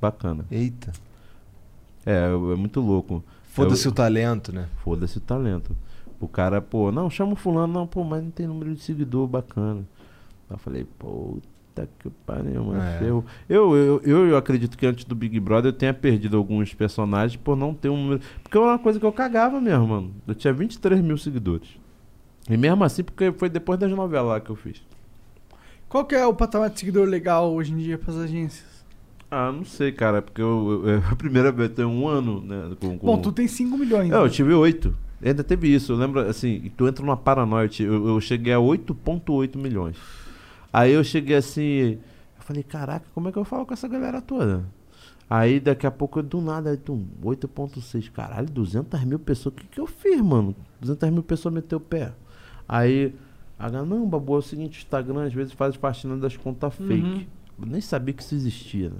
[0.01, 0.45] bacana.
[0.49, 0.93] Eita.
[2.05, 3.23] É, é muito louco.
[3.55, 4.67] Foda-se Eu- o talento, né?
[4.83, 5.75] Foda-se o talento.
[6.19, 9.27] O cara, pô, não, chama o fulano, não, pô, mas não tem número de seguidor
[9.27, 9.81] bacana.
[10.49, 12.81] Aí eu falei, puta que pariu, mano.
[12.81, 12.99] É.
[13.01, 17.39] Eu, eu, eu, eu acredito que antes do Big Brother eu tenha perdido alguns personagens
[17.41, 18.21] por não ter um número.
[18.43, 20.13] Porque era uma coisa que eu cagava mesmo, mano.
[20.27, 21.69] Eu tinha 23 mil seguidores.
[22.49, 24.81] E mesmo assim, porque foi depois das novelas lá que eu fiz.
[25.89, 28.74] Qual que é o patamar de seguidor legal hoje em dia pras agências?
[29.29, 32.75] Ah, não sei, cara, porque eu, eu- a primeira vez eu tenho um ano, né?
[32.79, 33.05] Com, com...
[33.05, 34.11] Bom, tu tem 5 milhões.
[34.11, 34.29] É, eu né?
[34.29, 34.95] tive 8.
[35.23, 35.91] Ainda teve isso.
[35.93, 37.69] Eu lembro, assim, tu entra numa paranoia.
[37.79, 39.97] eu- Eu, eu cheguei a 8,8 milhões.
[40.71, 41.97] Aí eu cheguei assim.
[42.37, 44.63] Eu falei, caraca, como é que eu falo com essa galera toda?
[45.27, 48.11] Aí daqui a pouco, do nada, aí, tum, 8,6.
[48.11, 49.53] Caralho, 200 mil pessoas.
[49.55, 50.55] O que, que eu fiz, mano?
[50.79, 52.13] 200 mil pessoas meteu o pé.
[52.69, 53.13] Aí,
[53.57, 56.77] a galera, não, babu, é o seguinte: o Instagram às vezes faz faxina das contas
[56.79, 56.87] Uhum.
[56.87, 57.27] fake.
[57.57, 58.97] Nem sabia que isso existia, né?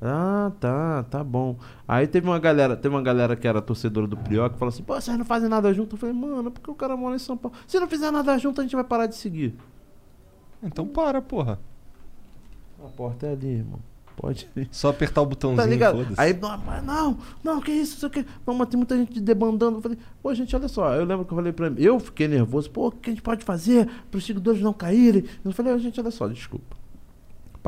[0.00, 1.56] Ah, tá, tá bom.
[1.86, 4.82] Aí teve uma galera, teve uma galera que era torcedora do Prió que falou assim:
[4.82, 5.96] pô, vocês não fazem nada junto?
[5.96, 7.56] Eu falei, mano, porque o cara mora em São Paulo.
[7.66, 9.54] Se não fizer nada junto, a gente vai parar de seguir.
[10.62, 11.58] Então para, porra.
[12.84, 13.80] A porta é ali, irmão.
[14.16, 14.68] Pode ir.
[14.72, 16.06] Só apertar o botãozinho, Tá ligado?
[16.16, 18.24] Aí, não, não, não, que isso, isso aqui.
[18.46, 19.78] Não, mas tem muita gente debandando.
[19.78, 20.92] Eu falei, pô, gente, olha só.
[20.94, 23.22] Eu lembro que eu falei pra mim, eu fiquei nervoso, pô, o que a gente
[23.22, 25.24] pode fazer para os seguidores não caírem?
[25.44, 26.76] Eu falei, "Ô, gente, olha só, desculpa.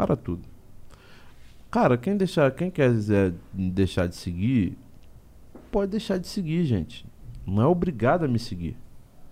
[0.00, 0.48] Para tudo.
[1.70, 4.78] Cara, quem deixar, quem quiser deixar de seguir,
[5.70, 7.06] pode deixar de seguir, gente.
[7.46, 8.78] Não é obrigado a me seguir.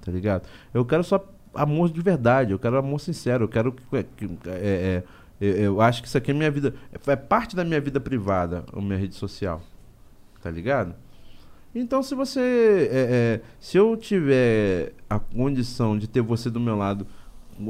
[0.05, 0.47] Tá ligado?
[0.75, 3.83] Eu quero só amor de verdade, eu quero amor sincero, eu quero que.
[4.15, 5.05] que- é, é,
[5.41, 6.75] eu, eu acho que isso aqui é minha vida.
[7.07, 9.63] É parte da minha vida privada, a minha rede social.
[10.43, 10.95] Tá ligado?
[11.75, 12.89] Então, se você.
[12.93, 17.07] é, é, se eu tiver a condição de ter você do meu lado,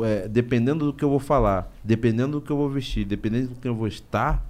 [0.05, 3.55] é, dependendo do que eu vou falar, dependendo do que eu vou vestir, dependendo do
[3.61, 4.45] que eu vou estar,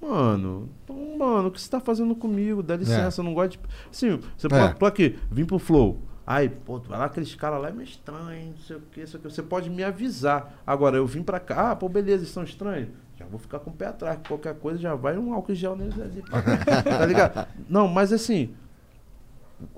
[0.00, 2.60] Mano, então, mano, o que você tá fazendo comigo?
[2.60, 3.60] Dá licença, eu não gosto de.
[3.88, 4.50] Assim, você É.
[4.50, 4.74] pode.
[4.76, 5.96] Tô aqui, vim pro Flow.
[6.26, 9.06] Aí, pô, tu vai lá, aqueles caras lá é meio estranho, não sei o que,
[9.06, 9.30] sei o que.
[9.30, 10.60] Você pode me avisar.
[10.66, 12.88] Agora, eu vim pra cá, ah, pô, beleza, eles são estranhos.
[13.16, 15.76] Já vou ficar com o pé atrás, que qualquer coisa já vai um álcool gel
[15.76, 16.20] neles ali.
[16.98, 17.46] tá ligado?
[17.68, 18.50] Não, mas assim.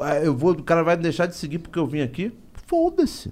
[0.01, 2.33] ah, Eu vou, o cara vai deixar de seguir porque eu vim aqui?
[2.67, 3.31] Foda-se.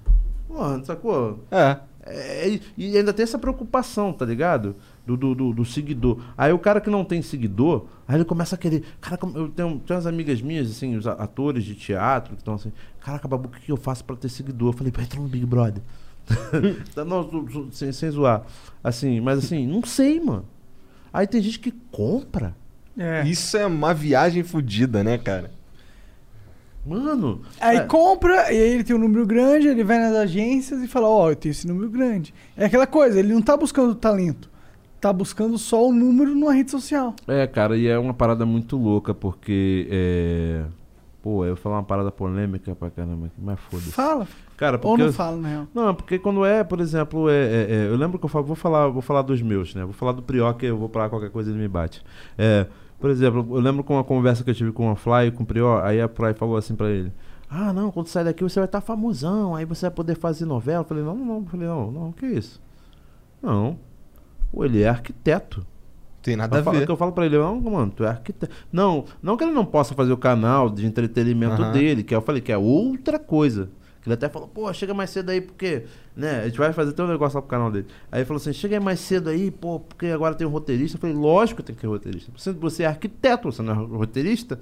[0.53, 1.43] Mano, sacou?
[1.51, 1.77] É.
[2.05, 4.75] É, e ainda tem essa preocupação, tá ligado?
[5.07, 6.19] Do, do, do- do seguidor.
[6.37, 8.83] Aí o cara que não tem seguidor, aí ele começa a querer.
[8.99, 12.55] Cara, como- eu tenho, tenho umas amigas minhas, assim, os atores de teatro, que estão
[12.55, 14.69] assim, caraca, Babu, o que que eu faço pra ter seguidor?
[14.73, 15.81] Eu falei, vai entrar no Big Brother.
[17.07, 18.43] Não, sem, sem zoar.
[18.83, 20.45] Assim, mas assim, não sei, mano.
[21.11, 22.55] Aí tem gente que compra.
[23.25, 25.51] Isso é uma viagem fodida, né, cara?
[26.85, 27.41] Mano.
[27.61, 30.87] Aí é, compra, e aí ele tem um número grande, ele vai nas agências e
[30.87, 32.33] fala, ó, eu tenho esse número grande.
[32.57, 34.51] É aquela coisa, ele não tá buscando talento.
[34.99, 37.13] Tá buscando só o número numa rede social.
[37.27, 39.87] É, cara, e é uma parada muito louca, porque.
[39.91, 40.63] É...
[41.21, 43.91] Pô, eu vou falar uma parada polêmica pra caramba aqui, mas foda-se.
[43.93, 44.27] Fala.
[44.57, 45.67] Cara, Ou porque não eu- fala, na real.
[45.73, 48.57] Não, porque quando é, por exemplo, é, é- é, eu lembro que eu falo, vou
[48.57, 49.85] falar, vou falar dos meus, né?
[49.85, 52.03] Vou falar do Prió, que eu vou falar qualquer coisa ele me bate.
[52.37, 52.65] É,
[53.03, 55.43] por exemplo, eu lembro com uma conversa que eu tive com a Fly e com
[55.43, 57.11] o Prió, aí a Fly falou assim pra ele:
[57.49, 60.79] Ah, não, quando sair daqui você vai estar famosão, aí você vai poder fazer novela.
[60.79, 61.45] Eu falei, não, não, não.
[61.45, 62.61] Falei, não, não, que isso?
[63.41, 63.77] Não.
[64.53, 65.67] Pô, ele é arquiteto.
[66.21, 66.85] Tem nada Eu a ver.
[66.85, 68.55] que eu falo pra ele, não, mano, tu é arquiteto.
[68.71, 71.73] Não, não que ele não possa fazer o canal de entretenimento Aham.
[71.73, 73.69] dele, que eu falei que é outra coisa.
[74.03, 75.83] Que ele até falou, pô, chega mais cedo aí, porque,
[76.15, 77.87] né, a gente vai fazer até um negócio lá pro canal dele.
[78.11, 80.97] Aí ele falou assim, chega mais cedo aí, pô, porque agora tem um roteirista.
[80.97, 82.31] Eu falei, lógico que tem que ter roteirista.
[82.59, 84.59] Você, é arquiteto, você não é roteirista?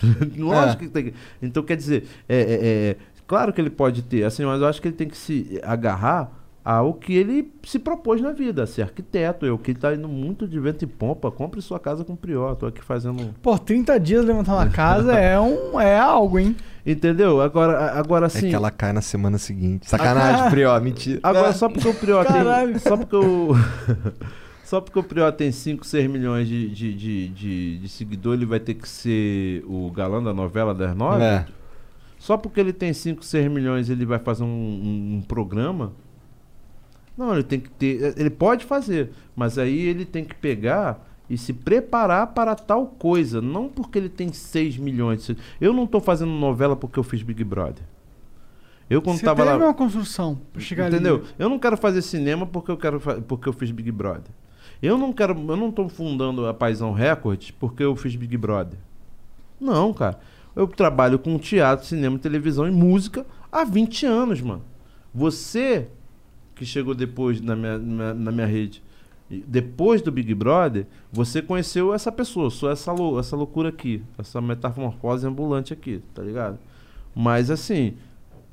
[0.38, 1.14] lógico que tem que.
[1.42, 4.80] Então, quer dizer, é, é- é- claro que ele pode ter, assim, mas eu acho
[4.80, 6.30] que ele tem que se agarrar
[6.68, 9.46] ao que ele se propôs na vida, a ser arquiteto.
[9.46, 12.16] Eu que ele tá indo muito de vento e pompa, compre sua casa com o
[12.16, 12.56] Prior.
[12.56, 13.32] Tô aqui fazendo.
[13.40, 16.56] Pô, 30 dias levantar uma casa é, um, é algo, hein?
[16.84, 17.40] Entendeu?
[17.40, 18.48] Agora, agora É sim.
[18.48, 19.88] que ela cai na semana seguinte.
[19.88, 21.20] Sacanagem, Prió, mentira.
[21.22, 22.32] Agora, só porque o Prió tem.
[22.34, 22.78] Caralho.
[22.80, 23.50] Só porque o.
[24.64, 28.50] Só porque o Prió tem 5, 6 milhões de, de, de, de, de seguidores, ele
[28.50, 31.22] vai ter que ser o galã da novela das nove?
[31.22, 31.46] É.
[32.18, 35.92] Só porque ele tem 5, 6 milhões, ele vai fazer um, um- um programa?
[37.16, 38.14] Não, ele tem que ter.
[38.18, 43.40] Ele pode fazer, mas aí ele tem que pegar e se preparar para tal coisa.
[43.40, 45.30] Não porque ele tem 6 milhões.
[45.60, 47.82] Eu não tô fazendo novela porque eu fiz Big Brother.
[48.88, 49.56] Eu quando Você tava lá.
[49.56, 51.16] uma construção pra chegar Entendeu?
[51.16, 51.24] ali.
[51.38, 54.30] Eu não quero fazer cinema porque eu quero porque eu fiz Big Brother.
[54.80, 58.78] Eu não quero, eu não tô fundando a Paisão Records porque eu fiz Big Brother.
[59.60, 60.20] Não, cara.
[60.54, 64.62] Eu trabalho com teatro, cinema, televisão e música há 20 anos, mano.
[65.12, 65.88] Você
[66.56, 68.82] que chegou depois na minha, na, na minha rede,
[69.30, 74.02] e depois do Big Brother, você conheceu essa pessoa, só essa, lou- essa loucura aqui,
[74.18, 76.58] essa metamorfose ambulante aqui, tá ligado?
[77.14, 77.94] Mas assim,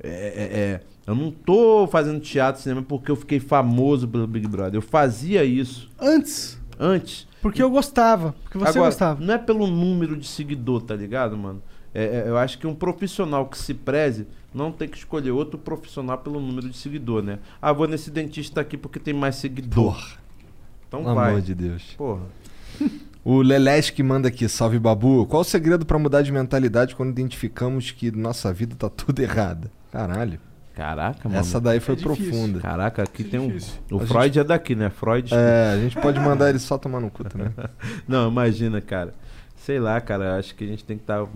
[0.00, 4.46] é, é- é, eu não tô fazendo teatro, cinema porque eu fiquei famoso pelo Big
[4.48, 4.74] Brother.
[4.76, 6.60] Eu fazia isso Antes.
[6.78, 7.26] antes.
[7.40, 8.34] Porque eu gostava.
[8.42, 9.24] Porque você Agora, gostava.
[9.24, 11.62] Não é pelo número de seguidor, tá ligado, mano?
[11.94, 15.58] É, é, eu acho que um profissional que se preze não tem que escolher outro
[15.58, 17.38] profissional pelo número de seguidor, né?
[17.60, 20.16] Ah, vou nesse dentista aqui porque tem mais seguidor.
[20.88, 21.30] Então Pelo vai.
[21.30, 21.94] amor de Deus.
[21.96, 22.22] Porra.
[23.26, 25.24] O Lelesh que manda aqui, salve Babu.
[25.24, 29.70] Qual o segredo pra mudar de mentalidade quando identificamos que nossa vida tá tudo errada?
[29.90, 30.38] Caralho.
[30.74, 31.40] Caraca, mano.
[31.40, 32.60] Essa daí foi É profunda.
[32.60, 33.56] Caraca, aqui tem um.
[33.90, 34.90] O A Freud gente- é daqui, né?
[34.90, 35.32] Freud.
[35.32, 37.48] É, a gente pode mandar ele só tomar no cu também.
[38.06, 39.14] Não, imagina, cara.
[39.56, 40.36] Sei lá, cara.
[40.36, 41.26] Acho que a gente tem que estar.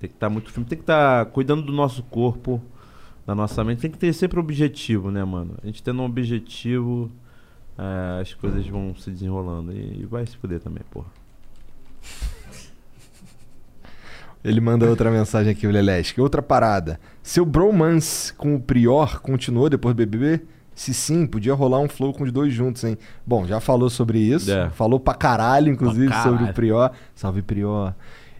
[0.00, 0.68] Tem que estar muito firme.
[0.68, 2.60] Tem que estar cuidando do nosso corpo,
[3.26, 3.82] da nossa mente.
[3.82, 5.54] Tem que ter sempre objetivo, né, mano?
[5.62, 7.10] A gente tendo um objetivo,
[7.78, 9.72] é, as coisas vão se desenrolando.
[9.72, 11.06] E, e vai se fuder também, porra.
[14.42, 16.12] Ele manda outra mensagem aqui, o Lelesh.
[16.12, 16.98] que Outra parada.
[17.22, 20.40] Seu bromance com o Prior continuou depois do BBB?
[20.74, 22.96] Se sim, podia rolar um flow com os dois juntos, hein?
[23.26, 24.50] Bom, já falou sobre isso.
[24.50, 24.70] É.
[24.70, 26.52] Falou pra caralho, inclusive, Pra sobre caralho.
[26.52, 26.90] o Prior.
[27.14, 27.94] Salve, Prior.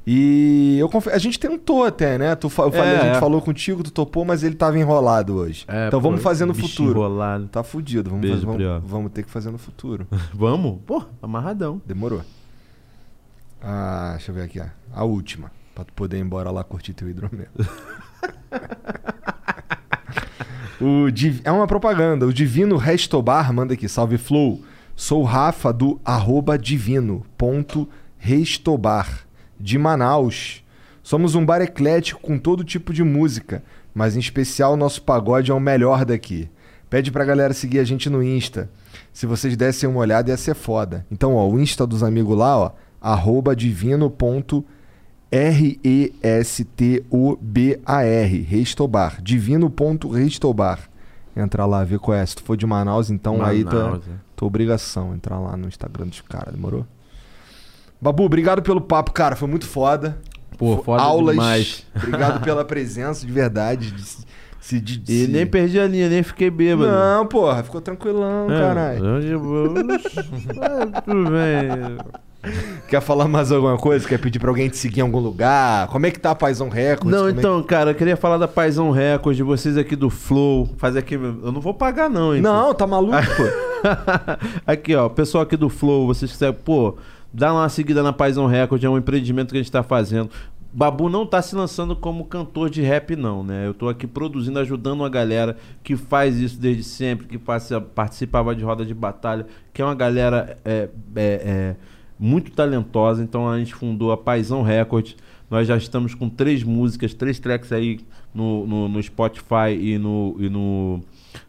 [0.07, 2.35] E eu confe- a gente tentou até, né?
[2.35, 3.21] Tu eu falei, É, a gente é.
[3.21, 5.65] falou contigo, tu topou, mas ele tava enrolado hoje.
[5.69, 6.91] É, então pô, vamos fazer no futuro.
[6.91, 7.47] enrolado.
[7.49, 8.09] Tá fudido.
[8.11, 10.07] Vamos, Beijo, fazer- vamos, vamos ter que fazer no futuro.
[10.35, 10.79] Vamos?
[10.87, 11.81] Pô, amarradão.
[11.87, 12.23] Demorou.
[13.63, 14.65] Ah, deixa eu ver aqui, ó.
[14.95, 15.53] A última.
[15.75, 17.47] Pra tu poder ir embora lá curtir teu hidromel.
[20.81, 22.27] o Div- É uma propaganda.
[22.27, 23.89] O Divino Restobar manda aqui.
[23.89, 24.61] Salve Flow.
[24.97, 27.89] Sou Rafa do arroba divino ponto
[28.19, 29.21] restobar
[29.61, 30.65] de Manaus.
[31.03, 33.63] Somos um bar eclético com todo tipo de música,
[33.95, 36.49] mas em especial nosso pagode é o melhor daqui.
[36.89, 38.69] Pede pra galera seguir a gente no Insta.
[39.13, 41.07] Se vocês dessem uma olhada, ia ser foda.
[41.11, 44.73] Então, ó, o Insta dos amigos lá, ó, arroba divino.restobar.
[48.49, 49.23] Restobar.
[49.23, 50.91] Divino.restobar.
[51.37, 52.27] Entra lá, vê qual é.
[52.27, 54.11] Se tu for de Manaus, então aí tá Manaus, é.
[54.35, 55.15] tua obrigação.
[55.15, 56.85] Entrar lá no Instagram dos caras, demorou?
[58.01, 59.37] Babu, obrigado pelo papo, cara.
[59.37, 60.19] Foi muito foda.
[60.57, 61.35] Pô, Fo- foda Aulas.
[61.35, 61.87] demais.
[61.97, 63.91] Obrigado pela presença, de verdade.
[63.93, 64.03] de
[64.61, 66.91] se- de- de E nem perdi a linha, nem fiquei bêbado.
[66.91, 69.03] Não, porra, ficou tranquilão, É, caralho.
[71.05, 71.99] Tudo bem.
[72.89, 74.09] Quer falar mais alguma coisa?
[74.09, 75.89] Quer pedir pra alguém te seguir em algum lugar?
[75.89, 77.11] Como é que tá a Paizão Records?
[77.11, 79.95] Não, Como é que- então, cara, eu queria falar da Paizão Records, de vocês aqui
[79.95, 80.69] do Flow.
[80.79, 81.15] Fazer aqui.
[81.17, 82.41] Eu não vou pagar, não, hein?
[82.41, 83.43] Não, tá maluco, pô.
[84.67, 86.97] aqui, ó, pessoal aqui do Flow, vocês quiserem, pô,
[87.33, 90.31] dá uma seguida na Paizão Records, é um empreendimento que a gente tá fazendo.
[90.73, 93.67] Babu não tá se lançando como cantor de rap, não, né?
[93.67, 98.55] Eu tô aqui produzindo, ajudando uma galera que faz isso desde sempre, que passa- participava
[98.55, 101.77] de roda de batalha, que é uma galera é, é, é,
[102.17, 103.21] muito talentosa.
[103.21, 105.17] Então a gente fundou a Paizão Records.
[105.51, 107.99] Nós já estamos com três músicas, três tracks aí
[108.33, 111.01] no, no, no Spotify e no, e no,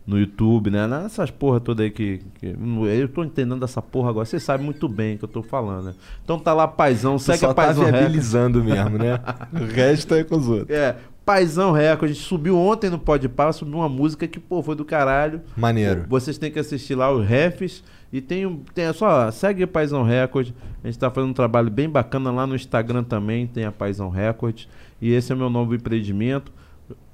[0.05, 0.87] no YouTube, né?
[0.87, 2.55] Nessas porra toda aí que, que-
[2.99, 4.25] Eu tô entendendo essa porra agora.
[4.25, 5.93] Vocês sabem muito bem o que eu tô falando, né?
[6.23, 7.15] Então tá lá, Paizão.
[7.17, 7.99] Tu Segue só a tá Paizão Records.
[8.01, 9.19] viabilizando mesmo, né?
[9.53, 10.69] O resto é com os outros.
[10.69, 10.95] É,
[11.25, 12.11] Paizão Records.
[12.11, 15.41] A gente subiu ontem no Podpah, subiu uma música que, pô, foi do caralho.
[15.55, 16.05] Maneiro.
[16.09, 17.83] Vocês têm que assistir lá os refs.
[18.13, 20.53] E tem, um- tem é só, segue a Paizão Records.
[20.83, 24.09] A gente tá fazendo um trabalho bem bacana lá no Instagram também, tem a Paizão
[24.09, 24.67] Records.
[25.01, 26.51] E esse é o meu novo empreendimento.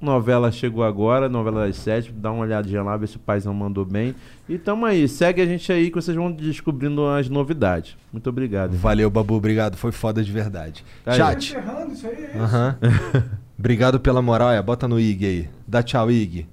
[0.00, 2.12] Novela chegou agora, novela das sete.
[2.12, 4.14] Dá uma olhadinha lá, ver se o Paizão mandou bem.
[4.48, 7.96] E tamo aí, segue a gente aí que vocês vão descobrindo as novidades.
[8.12, 8.76] Muito obrigado.
[8.76, 9.76] Valeu, Babu, obrigado.
[9.76, 10.84] Foi foda de verdade.
[11.04, 11.16] Aí.
[11.16, 11.56] Chat.
[11.92, 13.28] Isso aí, é isso.
[13.58, 14.62] Obrigado pela moral, é.
[14.62, 15.50] Bota no IG aí.
[15.66, 16.46] Dá tchau, IG.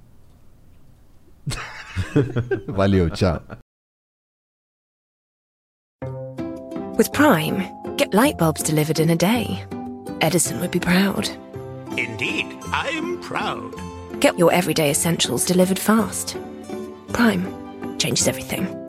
[2.66, 3.40] Valeu, tchau.
[6.98, 9.64] With Prime, get light bulbs delivered in a day.
[10.20, 11.30] Edison would be proud.
[11.96, 13.74] Indeed, I'm proud.
[14.20, 16.36] Get your everyday essentials delivered fast.
[17.12, 18.85] Prime changes everything.